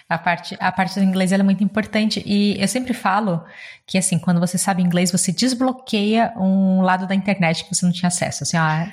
A 0.09 0.17
parte, 0.17 0.57
a 0.59 0.69
parte 0.69 0.99
do 0.99 1.05
inglês 1.05 1.31
é 1.31 1.41
muito 1.41 1.63
importante. 1.63 2.21
E 2.25 2.61
eu 2.61 2.67
sempre 2.67 2.93
falo 2.93 3.41
que, 3.87 3.97
assim, 3.97 4.19
quando 4.19 4.41
você 4.41 4.57
sabe 4.57 4.83
inglês, 4.83 5.13
você 5.13 5.31
desbloqueia 5.31 6.33
um 6.35 6.81
lado 6.81 7.07
da 7.07 7.15
internet 7.15 7.63
que 7.63 7.73
você 7.73 7.85
não 7.85 7.93
tinha 7.93 8.09
acesso. 8.09 8.43
Assim, 8.43 8.57
ah, 8.57 8.91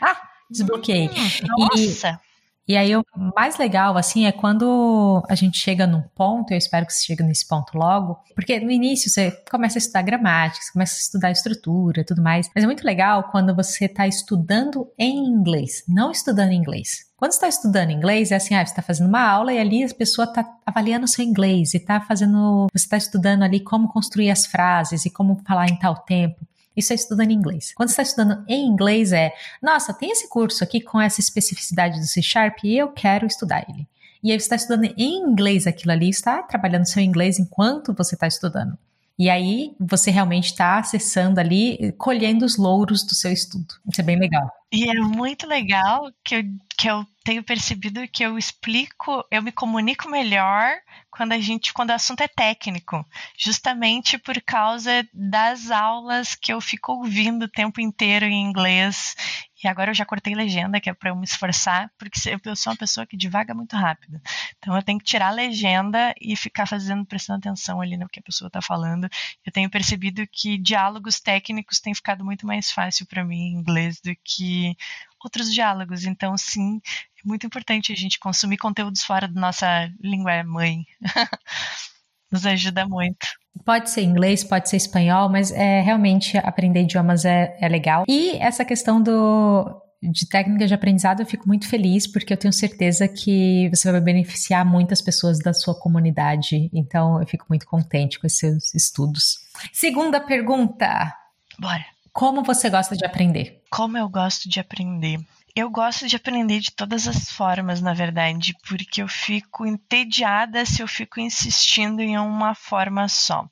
desbloqueei. 0.49 1.09
Hum, 1.09 1.67
nossa! 1.75 2.21
E, 2.25 2.28
e 2.69 2.77
aí 2.77 2.95
o 2.95 3.03
mais 3.35 3.57
legal, 3.57 3.97
assim, 3.97 4.27
é 4.27 4.33
quando 4.33 5.25
a 5.29 5.35
gente 5.35 5.59
chega 5.59 5.87
num 5.87 6.03
ponto, 6.03 6.53
eu 6.53 6.59
espero 6.59 6.85
que 6.85 6.93
você 6.93 7.07
chegue 7.07 7.23
nesse 7.23 7.49
ponto 7.49 7.77
logo, 7.77 8.19
porque 8.35 8.61
no 8.61 8.71
início 8.71 9.09
você 9.09 9.31
começa 9.51 9.79
a 9.79 9.81
estudar 9.81 10.03
gramática, 10.03 10.63
você 10.63 10.73
começa 10.73 10.95
a 10.95 10.99
estudar 10.99 11.31
estrutura 11.31 12.05
tudo 12.05 12.23
mais, 12.23 12.51
mas 12.55 12.65
é 12.65 12.67
muito 12.67 12.85
legal 12.85 13.31
quando 13.31 13.55
você 13.57 13.87
está 13.87 14.07
estudando 14.07 14.87
em 14.99 15.17
inglês, 15.17 15.83
não 15.89 16.11
estudando 16.11 16.53
inglês. 16.53 17.09
Quando 17.17 17.33
está 17.33 17.49
estudando 17.49 17.91
inglês, 17.91 18.31
é 18.31 18.37
assim, 18.37 18.55
ah, 18.55 18.65
você 18.65 18.71
está 18.71 18.83
fazendo 18.83 19.09
uma 19.09 19.23
aula 19.23 19.53
e 19.53 19.59
ali 19.59 19.83
a 19.83 19.93
pessoa 19.93 20.25
está 20.25 20.47
avaliando 20.65 21.05
o 21.05 21.09
seu 21.09 21.25
inglês 21.25 21.75
e 21.75 21.79
está 21.79 22.01
fazendo, 22.01 22.69
você 22.73 22.85
está 22.85 22.97
estudando 22.97 23.43
ali 23.43 23.61
como 23.61 23.89
construir 23.89 24.31
as 24.31 24.47
frases 24.47 25.05
e 25.05 25.11
como 25.11 25.41
falar 25.45 25.69
em 25.69 25.77
tal 25.79 25.97
tempo. 25.97 26.47
Isso 26.79 26.93
é 26.93 26.97
estudando 26.97 27.33
inglês. 27.33 27.73
Quando 27.75 27.89
você 27.89 28.01
está 28.01 28.03
estudando 28.05 28.45
em 28.49 28.67
inglês, 28.67 29.13
é, 29.13 29.33
nossa, 29.61 29.93
tem 29.93 30.11
esse 30.11 30.29
curso 30.29 30.63
aqui 30.63 30.81
com 30.81 31.01
essa 31.01 31.21
especificidade 31.21 31.99
do 31.99 32.07
C 32.07 32.23
Sharp 32.23 32.59
e 32.63 32.79
eu 32.79 32.89
quero 32.93 33.27
estudar 33.27 33.67
ele. 33.69 33.87
E 34.23 34.31
aí 34.31 34.39
você 34.39 34.45
está 34.45 34.57
estudando 34.57 34.85
em 34.97 35.19
inglês 35.19 35.67
aquilo 35.67 35.93
ali, 35.93 36.09
está 36.09 36.43
trabalhando 36.43 36.87
seu 36.87 37.03
inglês 37.03 37.39
enquanto 37.39 37.93
você 37.93 38.15
está 38.15 38.27
estudando. 38.27 38.79
E 39.19 39.29
aí 39.29 39.75
você 39.81 40.13
realmente 40.13 40.47
está 40.47 40.79
acessando 40.79 41.41
ali, 41.41 41.93
colhendo 41.99 42.45
os 42.45 42.57
louros 42.57 43.03
do 43.03 43.15
seu 43.15 43.33
estudo. 43.33 43.75
Isso 43.91 44.01
é 44.01 44.05
bem 44.05 44.17
legal. 44.17 44.49
E 44.73 44.89
é 44.89 44.95
muito 45.01 45.45
legal 45.45 46.13
que 46.23 46.37
eu, 46.37 46.43
que 46.77 46.89
eu 46.89 47.05
tenho 47.25 47.43
percebido 47.43 48.07
que 48.07 48.23
eu 48.25 48.39
explico, 48.39 49.25
eu 49.29 49.43
me 49.43 49.51
comunico 49.51 50.09
melhor 50.09 50.71
quando 51.19 51.33
a 51.33 51.41
gente, 51.41 51.73
quando 51.73 51.91
o 51.91 51.95
assunto 51.95 52.21
é 52.21 52.29
técnico, 52.29 53.05
justamente 53.37 54.17
por 54.17 54.41
causa 54.41 55.05
das 55.13 55.69
aulas 55.69 56.37
que 56.37 56.53
eu 56.53 56.61
fico 56.61 56.93
ouvindo 56.93 57.47
o 57.47 57.51
tempo 57.51 57.81
inteiro 57.81 58.25
em 58.25 58.41
inglês 58.41 59.17
e 59.63 59.67
agora 59.69 59.91
eu 59.91 59.95
já 59.95 60.05
cortei 60.05 60.35
legenda, 60.35 60.81
que 60.81 60.89
é 60.89 60.95
para 60.95 61.11
eu 61.11 61.17
me 61.17 61.25
esforçar, 61.25 61.91
porque 61.99 62.19
eu 62.45 62.57
sou 62.57 62.73
uma 62.73 62.79
pessoa 62.79 63.07
que 63.07 63.17
divaga 63.17 63.53
muito 63.55 63.77
rápido. 63.77 64.21
Então 64.59 64.77
eu 64.77 64.83
tenho 64.83 64.99
que 64.99 65.05
tirar 65.05 65.29
a 65.29 65.33
legenda 65.33 66.15
e 66.21 66.37
ficar 66.37 66.67
fazendo, 66.67 67.05
prestando 67.05 67.39
atenção 67.39 67.81
ali 67.81 67.97
no 67.97 68.09
que 68.09 68.21
a 68.21 68.23
pessoa 68.23 68.47
está 68.47 68.63
falando. 68.63 69.09
Eu 69.45 69.53
tenho 69.53 69.69
percebido 69.69 70.27
que 70.31 70.57
diálogos 70.59 71.21
técnicos 71.21 71.81
têm 71.81 71.95
ficado 71.95 72.25
muito 72.25 72.47
mais 72.47 72.71
fácil 72.71 73.07
para 73.07 73.25
mim 73.25 73.37
em 73.37 73.55
inglês 73.55 74.01
do 74.01 74.15
que 74.23 74.77
outros 75.23 75.53
diálogos. 75.53 76.05
Então, 76.05 76.37
sim, 76.39 76.81
é 77.17 77.27
muito 77.27 77.47
importante 77.47 77.93
a 77.93 77.97
gente 77.97 78.19
consumir 78.19 78.59
conteúdos 78.59 79.03
fora 79.03 79.27
da 79.27 79.41
nossa 79.41 79.93
língua 80.01 80.43
mãe. 80.45 80.87
Nos 82.31 82.45
ajuda 82.47 82.87
muito. 82.87 83.27
Pode 83.65 83.91
ser 83.91 84.03
inglês, 84.03 84.45
pode 84.45 84.69
ser 84.69 84.77
espanhol, 84.77 85.29
mas 85.29 85.51
é 85.51 85.81
realmente 85.81 86.37
aprender 86.39 86.83
idiomas 86.83 87.25
é, 87.25 87.57
é 87.61 87.69
legal. 87.69 88.05
E 88.07 88.37
essa 88.37 88.65
questão 88.65 89.03
do, 89.03 89.83
de 90.03 90.29
técnica 90.29 90.67
de 90.67 90.75
aprendizado, 90.75 91.21
eu 91.21 91.27
fico 91.27 91.49
muito 91.49 91.69
feliz 91.69 92.07
porque 92.07 92.33
eu 92.33 92.37
tenho 92.37 92.53
certeza 92.53 93.09
que 93.09 93.69
você 93.71 93.91
vai 93.91 94.01
beneficiar 94.01 94.65
muitas 94.65 95.03
pessoas 95.03 95.39
da 95.39 95.53
sua 95.53 95.75
comunidade. 95.75 96.71
Então, 96.73 97.21
eu 97.21 97.27
fico 97.27 97.47
muito 97.49 97.67
contente 97.67 98.19
com 98.19 98.27
esses 98.27 98.39
seus 98.39 98.75
estudos. 98.75 99.39
Segunda 99.73 100.21
pergunta. 100.21 101.13
Bora. 101.59 101.85
Como 102.13 102.43
você 102.43 102.71
gosta 102.71 102.97
de 102.97 103.05
aprender? 103.05 103.63
Como 103.71 103.97
eu 103.97 104.09
gosto 104.09 104.49
de 104.49 104.61
aprender? 104.61 105.21
Eu 105.61 105.69
gosto 105.69 106.07
de 106.07 106.15
aprender 106.15 106.61
de 106.61 106.71
todas 106.71 107.09
as 107.09 107.33
formas, 107.33 107.81
na 107.81 107.93
verdade, 107.93 108.55
porque 108.69 109.03
eu 109.03 109.09
fico 109.09 109.67
entediada 109.67 110.65
se 110.65 110.81
eu 110.81 110.87
fico 110.87 111.19
insistindo 111.19 112.01
em 112.01 112.17
uma 112.17 112.55
forma 112.55 113.09
só. 113.09 113.45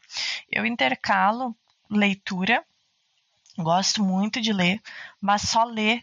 Eu 0.49 0.65
intercalo 0.65 1.53
leitura, 1.91 2.65
gosto 3.59 4.05
muito 4.05 4.41
de 4.41 4.53
ler, 4.53 4.81
mas 5.21 5.43
só 5.49 5.65
ler 5.65 6.01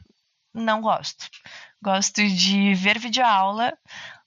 não 0.54 0.82
gosto. 0.82 1.30
Gosto 1.82 2.22
de 2.28 2.74
ver 2.74 3.00
videoaula, 3.00 3.72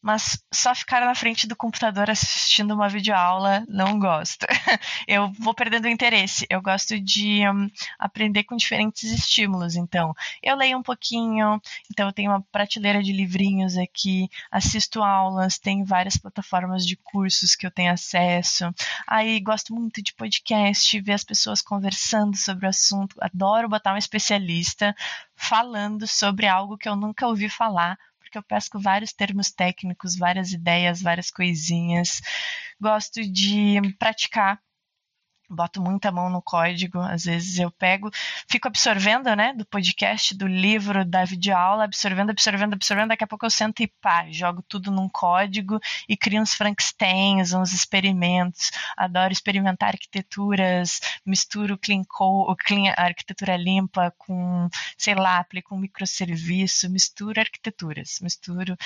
mas 0.07 0.41
só 0.55 0.73
ficar 0.73 1.01
na 1.01 1.17
frente 1.17 1.49
do 1.49 1.57
computador 1.57 2.09
assistindo 2.09 2.73
uma 2.73 2.89
videoaula 2.89 3.65
não 3.69 3.99
gosto. 3.99 4.47
eu 5.09 5.33
vou 5.33 5.53
perdendo 5.53 5.87
o 5.87 5.89
interesse. 5.89 6.47
Eu 6.49 6.63
gosto 6.63 7.01
de 7.01 7.41
um, 7.49 7.69
aprender 7.99 8.45
com 8.45 8.55
diferentes 8.55 9.11
estímulos. 9.11 9.75
Então, 9.75 10.15
eu 10.41 10.55
leio 10.55 10.79
um 10.79 10.83
pouquinho, 10.83 11.61
então 11.91 12.07
eu 12.07 12.13
tenho 12.13 12.31
uma 12.31 12.41
prateleira 12.53 13.03
de 13.03 13.13
livrinhos 13.13 13.77
aqui, 13.77 14.31
assisto 14.49 15.03
aulas, 15.03 15.59
tem 15.59 15.83
várias 15.83 16.17
plataformas 16.17 16.87
de 16.87 16.95
cursos 16.95 17.57
que 17.57 17.67
eu 17.67 17.71
tenho 17.73 17.93
acesso. 17.93 18.73
Aí 19.09 19.41
gosto 19.41 19.75
muito 19.75 20.01
de 20.01 20.15
podcast, 20.15 21.01
ver 21.01 21.15
as 21.15 21.25
pessoas 21.25 21.61
conversando 21.61 22.37
sobre 22.37 22.67
o 22.67 22.69
assunto. 22.69 23.17
Adoro 23.21 23.69
botar 23.69 23.93
um 23.93 23.99
especialista 23.99 24.95
falando 25.35 26.07
sobre 26.07 26.47
algo 26.47 26.79
que 26.79 26.89
eu 26.89 26.95
nunca 26.95 27.27
ouvi 27.27 27.49
falar 27.49 27.99
porque 28.27 28.39
eu 28.39 28.43
pesco 28.43 28.81
vários 28.81 29.13
termos 29.13 29.51
técnicos, 29.53 30.17
várias 30.17 30.53
ideias, 30.53 31.01
várias 31.01 31.31
coisinhas. 31.31 32.21
Gosto 32.81 33.23
de 33.23 33.81
praticar 33.99 34.61
boto 35.49 35.81
muita 35.81 36.11
mão 36.11 36.31
no 36.31 36.43
código, 36.43 36.99
às 36.99 37.25
vezes 37.25 37.59
eu 37.59 37.71
pego, 37.71 38.11
fico 38.49 38.69
absorvendo, 38.69 39.35
né, 39.35 39.53
do 39.53 39.65
podcast, 39.65 40.35
do 40.35 40.47
livro, 40.47 41.05
da 41.05 41.25
videoaula, 41.25 41.85
absorvendo, 41.85 42.31
absorvendo, 42.31 42.75
absorvendo, 42.75 43.09
daqui 43.09 43.25
a 43.25 43.27
pouco 43.27 43.47
eu 43.47 43.51
sento 43.51 43.83
e 43.83 43.87
pá, 43.87 44.27
jogo 44.31 44.63
tudo 44.69 44.91
num 44.91 45.09
código 45.09 45.81
e 46.09 46.17
crio 46.17 46.43
uns 46.43 46.55
Frankensteins, 46.55 47.53
uns 47.53 47.73
experimentos, 47.73 48.71
adoro 48.97 49.33
experimentar 49.33 49.91
arquiteturas, 49.91 51.01
misturo 51.25 51.79
clean 51.79 52.03
code, 52.05 52.57
clean, 52.65 52.93
arquitetura 52.97 53.57
limpa 53.57 54.13
com, 54.19 54.69
sei 54.97 55.15
lá, 55.15 55.39
aplico 55.39 55.75
um 55.75 55.79
microserviço, 55.79 56.91
misturo 56.91 57.41
arquiteturas, 57.41 58.19
misturo, 58.21 58.77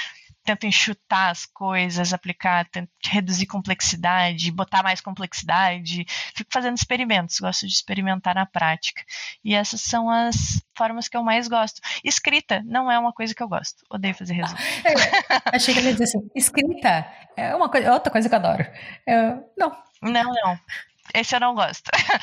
tento 0.51 0.67
enxutar 0.67 1.31
as 1.31 1.47
coisas, 1.47 2.13
aplicar, 2.13 2.67
tento 2.69 2.91
reduzir 3.05 3.47
complexidade, 3.47 4.51
botar 4.51 4.83
mais 4.83 5.01
complexidade, 5.01 6.05
fico 6.35 6.51
fazendo 6.53 6.77
experimentos, 6.77 7.39
gosto 7.39 7.67
de 7.67 7.73
experimentar 7.73 8.35
na 8.35 8.47
prática. 8.47 9.03
E 9.45 9.55
essas 9.55 9.81
são 9.83 10.11
as 10.11 10.61
formas 10.77 11.09
que 11.09 11.17
eu 11.17 11.23
mais 11.23 11.47
gosto. 11.47 11.81
Escrita 12.03 12.63
não 12.65 12.91
é 12.91 12.99
uma 12.99 13.13
coisa 13.13 13.35
que 13.35 13.43
eu 13.43 13.49
gosto. 13.49 13.85
Odeio 13.91 14.15
fazer 14.15 14.35
resumo. 14.41 14.59
É, 14.85 15.57
achei 15.57 15.73
que 15.73 15.81
ele 15.81 15.89
ia 15.89 15.93
dizer 15.93 16.05
assim: 16.05 16.31
escrita 16.35 17.07
é 17.37 17.55
uma 17.55 17.69
coisa, 17.69 17.87
é 17.87 17.93
outra 17.93 18.11
coisa 18.11 18.29
que 18.29 18.35
eu 18.35 18.39
adoro. 18.39 18.67
Eu, 19.07 19.53
não. 19.57 19.91
Não, 20.03 20.25
não. 20.25 20.59
Esse 21.15 21.35
eu 21.35 21.41
não 21.41 21.55
gosto. 21.55 21.91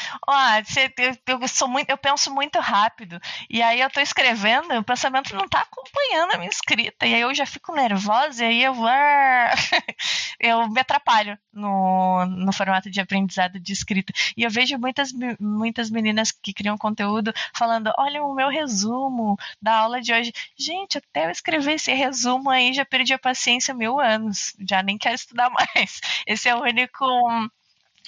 Eu, 0.98 1.40
eu, 1.40 1.48
sou 1.48 1.68
muito, 1.68 1.90
eu 1.90 1.98
penso 1.98 2.34
muito 2.34 2.60
rápido. 2.60 3.20
E 3.50 3.62
aí 3.62 3.80
eu 3.80 3.90
tô 3.90 4.00
escrevendo 4.00 4.74
o 4.78 4.84
pensamento 4.84 5.36
não 5.36 5.48
tá 5.48 5.62
acompanhando 5.62 6.34
a 6.34 6.38
minha 6.38 6.50
escrita. 6.50 7.06
E 7.06 7.14
aí 7.14 7.22
eu 7.22 7.34
já 7.34 7.46
fico 7.46 7.74
nervosa 7.74 8.44
e 8.44 8.48
aí 8.48 8.64
eu 8.64 8.74
eu 10.40 10.70
me 10.70 10.80
atrapalho 10.80 11.38
no, 11.54 12.26
no 12.26 12.54
formato 12.54 12.90
de 12.90 13.00
aprendizado 13.00 13.60
de 13.60 13.74
escrita. 13.74 14.14
E 14.36 14.44
eu 14.44 14.50
vejo 14.50 14.78
muitas, 14.78 15.12
muitas 15.40 15.90
meninas 15.90 16.32
que 16.32 16.54
criam 16.54 16.78
conteúdo 16.78 17.34
falando: 17.54 17.92
olha 17.98 18.24
o 18.24 18.34
meu 18.34 18.50
resumo 18.50 19.38
da 19.62 19.78
aula 19.78 20.02
de 20.02 20.14
hoje. 20.14 20.34
Gente, 20.58 20.98
até 20.98 21.26
eu 21.26 21.32
escrever 21.32 21.74
esse 21.74 21.94
resumo 21.94 22.50
aí 22.50 22.74
já 22.74 22.86
perdi 22.86 23.14
a 23.14 23.20
paciência 23.20 23.74
mil 23.74 24.00
anos. 24.00 24.56
Já 24.68 24.84
nem 24.84 24.98
quero 24.98 25.16
estudar 25.16 25.50
mais. 25.52 26.02
Esse 26.26 26.50
é 26.50 26.56
o 26.56 26.62
único 26.62 27.06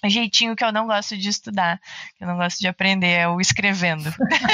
jeitinho 0.08 0.56
que 0.56 0.64
eu 0.64 0.72
não 0.72 0.88
gosto 0.88 1.18
de 1.18 1.28
estudar, 1.28 1.80
que 2.18 2.24
eu 2.24 2.28
não 2.28 2.38
gosto 2.38 2.60
de 2.60 2.68
aprender, 2.68 3.08
é 3.08 3.28
o 3.28 3.42
escrevendo. 3.42 4.14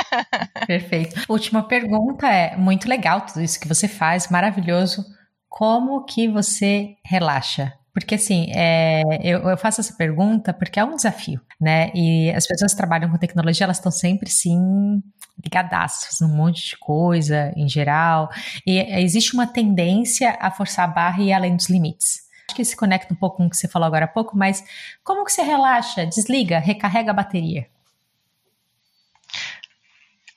Perfeito. 0.66 1.22
Última 1.30 1.62
pergunta 1.62 2.28
é, 2.28 2.56
muito 2.56 2.88
legal 2.88 3.22
tudo 3.22 3.42
isso 3.42 3.60
que 3.60 3.68
você 3.68 3.88
faz, 3.88 4.30
maravilhoso. 4.30 5.06
Como 5.50 6.04
que 6.06 6.28
você 6.28 6.96
relaxa? 7.06 7.74
Porque 7.94 8.16
assim, 8.16 8.52
é, 8.54 9.04
eu, 9.24 9.40
eu, 9.48 9.58
faço 9.58 9.80
essa 9.80 9.96
pergunta 9.96 10.54
porque 10.54 10.78
é 10.78 10.84
um 10.84 10.98
desafio, 10.98 11.40
né? 11.62 11.92
E 11.96 12.30
as 12.32 12.46
pessoas 12.46 12.74
que 12.74 12.78
trabalham 12.78 13.10
com 13.10 13.18
tecnologia, 13.18 13.64
elas 13.64 13.78
estão 13.78 13.92
sempre 13.92 14.30
sim 14.30 15.02
ligadaças 15.42 16.22
um 16.22 16.36
monte 16.36 16.72
de 16.72 16.78
coisa 16.78 17.54
em 17.56 17.70
geral. 17.70 18.30
E 18.68 18.80
existe 19.02 19.34
uma 19.34 19.48
tendência 19.48 20.38
a 20.42 20.52
forçar 20.52 20.90
a 20.90 20.92
barra 20.92 21.24
e 21.24 21.28
ir 21.28 21.34
além 21.34 21.56
dos 21.56 21.70
limites. 21.70 22.25
Acho 22.48 22.56
que 22.56 22.66
se 22.66 22.76
conecta 22.76 23.14
um 23.14 23.18
pouco 23.18 23.38
com 23.38 23.48
o 23.48 23.50
que 23.50 23.58
você 23.58 23.68
falou 23.68 23.88
agora 23.88 24.06
há 24.06 24.08
pouco, 24.08 24.38
mas 24.38 24.64
como 25.04 25.26
que 25.26 25.32
você 25.32 25.42
relaxa, 25.42 26.06
desliga, 26.06 26.60
recarrega 26.60 27.12
a 27.12 27.14
bateria? 27.14 27.70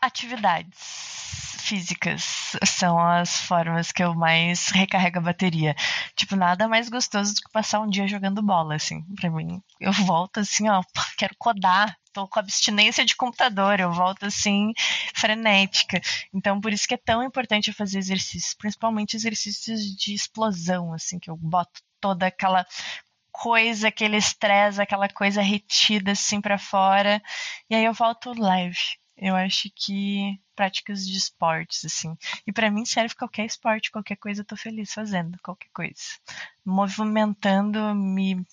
Atividades 0.00 1.18
físicas 1.68 2.56
são 2.64 2.98
as 2.98 3.42
formas 3.42 3.92
que 3.92 4.02
eu 4.02 4.14
mais 4.14 4.68
recarrego 4.70 5.18
a 5.18 5.22
bateria. 5.22 5.76
Tipo, 6.16 6.34
nada 6.34 6.66
mais 6.66 6.88
gostoso 6.88 7.34
do 7.34 7.40
que 7.42 7.52
passar 7.52 7.80
um 7.80 7.90
dia 7.90 8.08
jogando 8.08 8.40
bola, 8.40 8.76
assim, 8.76 9.02
pra 9.14 9.30
mim. 9.30 9.62
Eu 9.78 9.92
volto 9.92 10.40
assim, 10.40 10.66
ó, 10.68 10.82
quero 11.18 11.34
codar, 11.38 11.94
tô 12.12 12.26
com 12.26 12.38
abstinência 12.38 13.04
de 13.04 13.14
computador, 13.14 13.80
eu 13.80 13.92
volto 13.92 14.24
assim, 14.24 14.72
frenética. 15.14 16.00
Então, 16.32 16.58
por 16.58 16.72
isso 16.72 16.88
que 16.88 16.94
é 16.94 16.98
tão 16.98 17.22
importante 17.22 17.72
fazer 17.72 17.98
exercícios, 17.98 18.54
principalmente 18.54 19.14
exercícios 19.14 19.82
de 19.94 20.14
explosão, 20.14 20.94
assim, 20.94 21.18
que 21.18 21.30
eu 21.30 21.36
boto 21.36 21.82
toda 22.00 22.26
aquela 22.26 22.66
coisa, 23.32 23.88
aquele 23.88 24.16
estresse, 24.16 24.80
aquela 24.82 25.08
coisa 25.08 25.40
retida 25.40 26.12
assim 26.12 26.40
para 26.40 26.58
fora. 26.58 27.22
E 27.70 27.74
aí 27.74 27.84
eu 27.84 27.92
volto 27.92 28.38
leve. 28.40 28.98
Eu 29.16 29.34
acho 29.34 29.68
que 29.74 30.38
práticas 30.54 31.06
de 31.06 31.16
esportes, 31.16 31.84
assim. 31.84 32.16
E 32.46 32.52
para 32.52 32.70
mim 32.70 32.84
serve 32.84 33.14
qualquer 33.14 33.46
esporte, 33.46 33.90
qualquer 33.90 34.16
coisa 34.16 34.40
eu 34.40 34.44
tô 34.44 34.56
feliz 34.56 34.92
fazendo, 34.92 35.38
qualquer 35.42 35.68
coisa. 35.72 36.02
Movimentando, 36.64 37.94
me, 37.94 38.46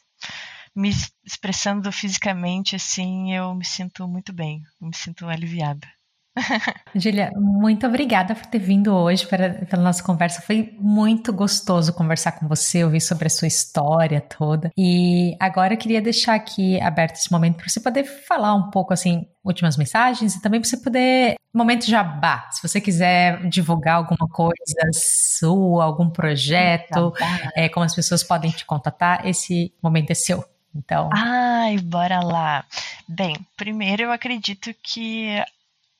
me 0.75 0.91
expressando 1.23 1.91
fisicamente, 1.91 2.75
assim, 2.75 3.33
eu 3.33 3.53
me 3.53 3.65
sinto 3.65 4.07
muito 4.07 4.33
bem, 4.33 4.63
eu 4.81 4.87
me 4.87 4.95
sinto 4.95 5.27
aliviada. 5.27 5.87
Julia, 6.93 7.31
muito 7.35 7.87
obrigada 7.87 8.35
por 8.35 8.45
ter 8.45 8.59
vindo 8.59 8.93
hoje 8.93 9.25
para, 9.25 9.65
pela 9.65 9.81
nossa 9.81 10.03
conversa. 10.03 10.41
Foi 10.41 10.75
muito 10.79 11.31
gostoso 11.31 11.93
conversar 11.93 12.33
com 12.33 12.47
você, 12.47 12.83
ouvir 12.83 13.01
sobre 13.01 13.27
a 13.27 13.29
sua 13.29 13.47
história 13.47 14.21
toda. 14.21 14.71
E 14.77 15.35
agora 15.39 15.73
eu 15.73 15.77
queria 15.77 16.01
deixar 16.01 16.35
aqui 16.35 16.79
aberto 16.81 17.15
esse 17.15 17.31
momento 17.31 17.57
para 17.57 17.69
você 17.69 17.79
poder 17.79 18.03
falar 18.03 18.53
um 18.53 18.69
pouco, 18.69 18.93
assim, 18.93 19.25
últimas 19.43 19.77
mensagens 19.77 20.35
e 20.35 20.41
também 20.41 20.59
para 20.59 20.69
você 20.69 20.77
poder. 20.77 21.35
Momento 21.53 21.85
jabá. 21.85 22.49
Se 22.51 22.61
você 22.67 22.81
quiser 22.81 23.47
divulgar 23.47 23.95
alguma 23.95 24.27
coisa 24.29 24.89
sua, 24.91 25.85
algum 25.85 26.09
projeto, 26.09 27.13
é, 27.55 27.69
como 27.69 27.85
as 27.85 27.95
pessoas 27.95 28.23
podem 28.23 28.51
te 28.51 28.65
contatar, 28.65 29.25
esse 29.25 29.73
momento 29.81 30.11
é 30.11 30.15
seu. 30.15 30.43
Então. 30.75 31.09
Ai, 31.13 31.77
bora 31.77 32.19
lá. 32.19 32.65
Bem, 33.07 33.35
primeiro 33.55 34.03
eu 34.03 34.11
acredito 34.11 34.75
que 34.83 35.41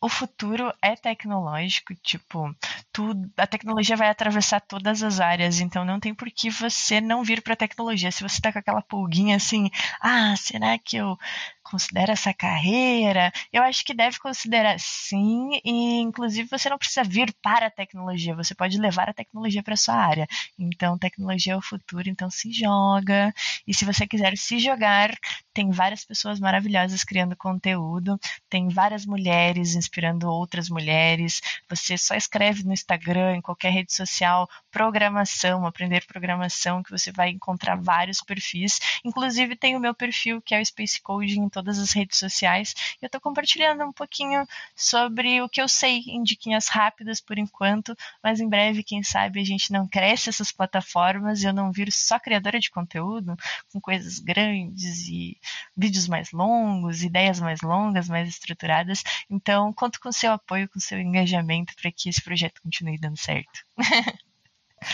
o 0.02 0.10
futuro 0.10 0.72
é 0.82 0.96
tecnológico, 0.96 1.96
tipo, 1.96 2.56
tudo, 2.92 3.30
a 3.38 3.48
tecnologia 3.48 3.98
vai 3.98 4.10
atravessar 4.10 4.60
todas 4.62 5.02
as 5.02 5.20
áreas, 5.20 5.60
então 5.60 5.84
não 5.84 6.00
tem 6.00 6.14
por 6.14 6.30
que 6.30 6.50
você 6.50 7.02
não 7.02 7.24
vir 7.24 7.42
para 7.42 7.54
a 7.54 7.58
tecnologia. 7.58 8.12
Se 8.12 8.24
você 8.24 8.40
tá 8.42 8.52
com 8.54 8.60
aquela 8.60 8.82
pulguinha 8.82 9.36
assim, 9.38 9.70
ah, 10.02 10.36
será 10.38 10.78
que 10.78 10.98
eu 10.98 11.18
considera 11.66 12.14
essa 12.14 12.34
carreira? 12.34 13.32
Eu 13.52 13.64
acho 13.64 13.84
que 13.84 13.94
deve 13.94 14.20
considerar 14.20 14.80
sim, 14.80 15.50
e 15.64 16.00
inclusive 16.00 16.48
você 16.48 16.70
não 16.70 16.78
precisa 16.78 17.04
vir 17.04 17.34
para 17.42 17.68
a 17.68 17.72
tecnologia, 17.72 18.36
você 18.36 18.54
pode 18.54 18.78
levar 18.78 19.10
a 19.10 19.14
tecnologia 19.14 19.64
para 19.64 19.76
sua 19.76 19.96
área. 19.96 20.28
Então, 20.58 20.98
tecnologia 20.98 21.54
é 21.54 21.58
o 21.58 21.62
futuro, 21.62 22.08
então 22.08 22.30
se 22.30 22.52
joga. 22.52 23.34
E 23.68 23.74
se 23.74 23.84
você 23.84 24.08
quiser 24.08 24.38
se 24.38 24.60
jogar, 24.60 25.12
tem 25.54 25.72
várias 25.72 26.06
pessoas 26.06 26.40
maravilhosas 26.40 27.04
criando 27.04 27.36
conteúdo, 27.36 28.20
tem 28.50 28.70
várias 28.70 29.06
mulheres 29.06 29.74
inspirando 29.76 30.30
outras 30.30 30.70
mulheres. 30.70 31.42
Você 31.70 31.98
só 31.98 32.16
escreve 32.16 32.64
no 32.64 32.74
Instagram, 32.74 33.38
em 33.38 33.42
qualquer 33.42 33.72
rede 33.72 33.94
social, 33.94 34.48
programação, 34.70 35.66
aprender 35.66 36.06
programação, 36.06 36.84
que 36.84 36.92
você 36.92 37.12
vai 37.12 37.30
encontrar 37.30 37.76
vários 37.76 38.22
perfis. 38.22 38.80
Inclusive 39.04 39.56
tem 39.56 39.76
o 39.76 39.80
meu 39.80 39.96
perfil, 39.96 40.42
que 40.42 40.54
é 40.54 40.62
o 40.62 40.66
Space 40.66 41.02
Coding 41.02 41.50
todas 41.56 41.80
as 41.80 41.94
redes 41.94 42.20
sociais. 42.20 42.76
Eu 43.02 43.06
estou 43.06 43.22
compartilhando 43.22 43.86
um 43.86 43.94
pouquinho 43.94 44.46
sobre 44.76 45.42
o 45.42 45.48
que 45.48 45.62
eu 45.62 45.70
sei 45.70 46.04
em 46.08 46.22
diquinhas 46.22 46.68
rápidas 46.68 47.22
por 47.22 47.40
enquanto, 47.40 47.96
mas 48.22 48.42
em 48.42 48.50
breve, 48.50 48.84
quem 48.84 49.02
sabe, 49.02 49.40
a 49.40 49.46
gente 49.46 49.72
não 49.72 49.88
cresce 49.88 50.28
essas 50.28 50.52
plataformas 50.52 51.42
e 51.42 51.46
eu 51.46 51.54
não 51.54 51.72
viro 51.72 51.92
só 51.94 52.20
criadora 52.20 52.60
de 52.60 52.70
conteúdo 52.70 53.38
com 53.72 53.80
coisas 53.80 54.20
grandes 54.20 55.08
e 55.08 55.38
vídeos 55.78 56.10
mais 56.10 56.34
longos, 56.34 57.04
ideias 57.04 57.40
mais 57.40 57.62
longas, 57.62 58.10
mais 58.10 58.28
estruturadas. 58.28 59.02
Então, 59.30 59.72
conto 59.72 59.98
com 60.02 60.12
seu 60.12 60.34
apoio, 60.34 60.68
com 60.68 60.80
seu 60.82 61.00
engajamento 61.00 61.74
para 61.82 61.90
que 61.90 62.10
esse 62.10 62.22
projeto 62.22 62.62
continue 62.62 63.00
dando 63.00 63.18
certo. 63.18 63.62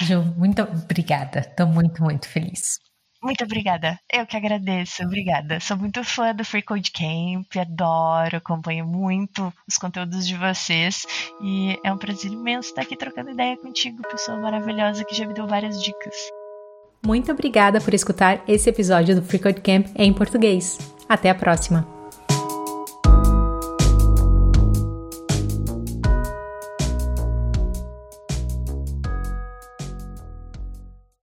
Ju, 0.04 0.24
muito 0.38 0.62
obrigada. 0.62 1.40
Estou 1.40 1.66
muito, 1.66 2.04
muito 2.04 2.30
feliz. 2.30 2.80
Muito 3.22 3.44
obrigada. 3.44 4.00
Eu 4.12 4.26
que 4.26 4.36
agradeço. 4.36 5.04
Obrigada. 5.04 5.60
Sou 5.60 5.78
muito 5.78 6.04
fã 6.04 6.34
do 6.34 6.44
Free 6.44 6.64
Code 6.64 6.92
Camp, 6.92 7.56
adoro, 7.56 8.38
acompanho 8.38 8.86
muito 8.86 9.54
os 9.68 9.78
conteúdos 9.78 10.28
de 10.28 10.36
vocês 10.36 11.06
e 11.42 11.78
é 11.84 11.94
um 11.94 11.98
prazer 11.98 12.32
imenso 12.32 12.70
estar 12.70 12.82
aqui 12.82 12.96
trocando 12.96 13.32
ideia 13.32 13.56
contigo, 13.58 14.02
pessoa 14.10 14.38
maravilhosa 14.38 15.06
que 15.06 15.16
já 15.16 15.28
me 15.28 15.34
deu 15.34 15.48
várias 15.48 15.82
dicas. 15.82 16.16
Muito 17.06 17.32
obrigada 17.32 17.80
por 17.80 17.94
escutar 17.94 18.44
esse 18.48 18.70
episódio 18.70 19.16
do 19.16 19.24
Free 19.24 19.40
Code 19.40 19.62
Camp 19.62 19.88
em 19.96 20.14
português. 20.14 20.78
Até 21.08 21.30
a 21.30 21.36
próxima. 21.36 22.01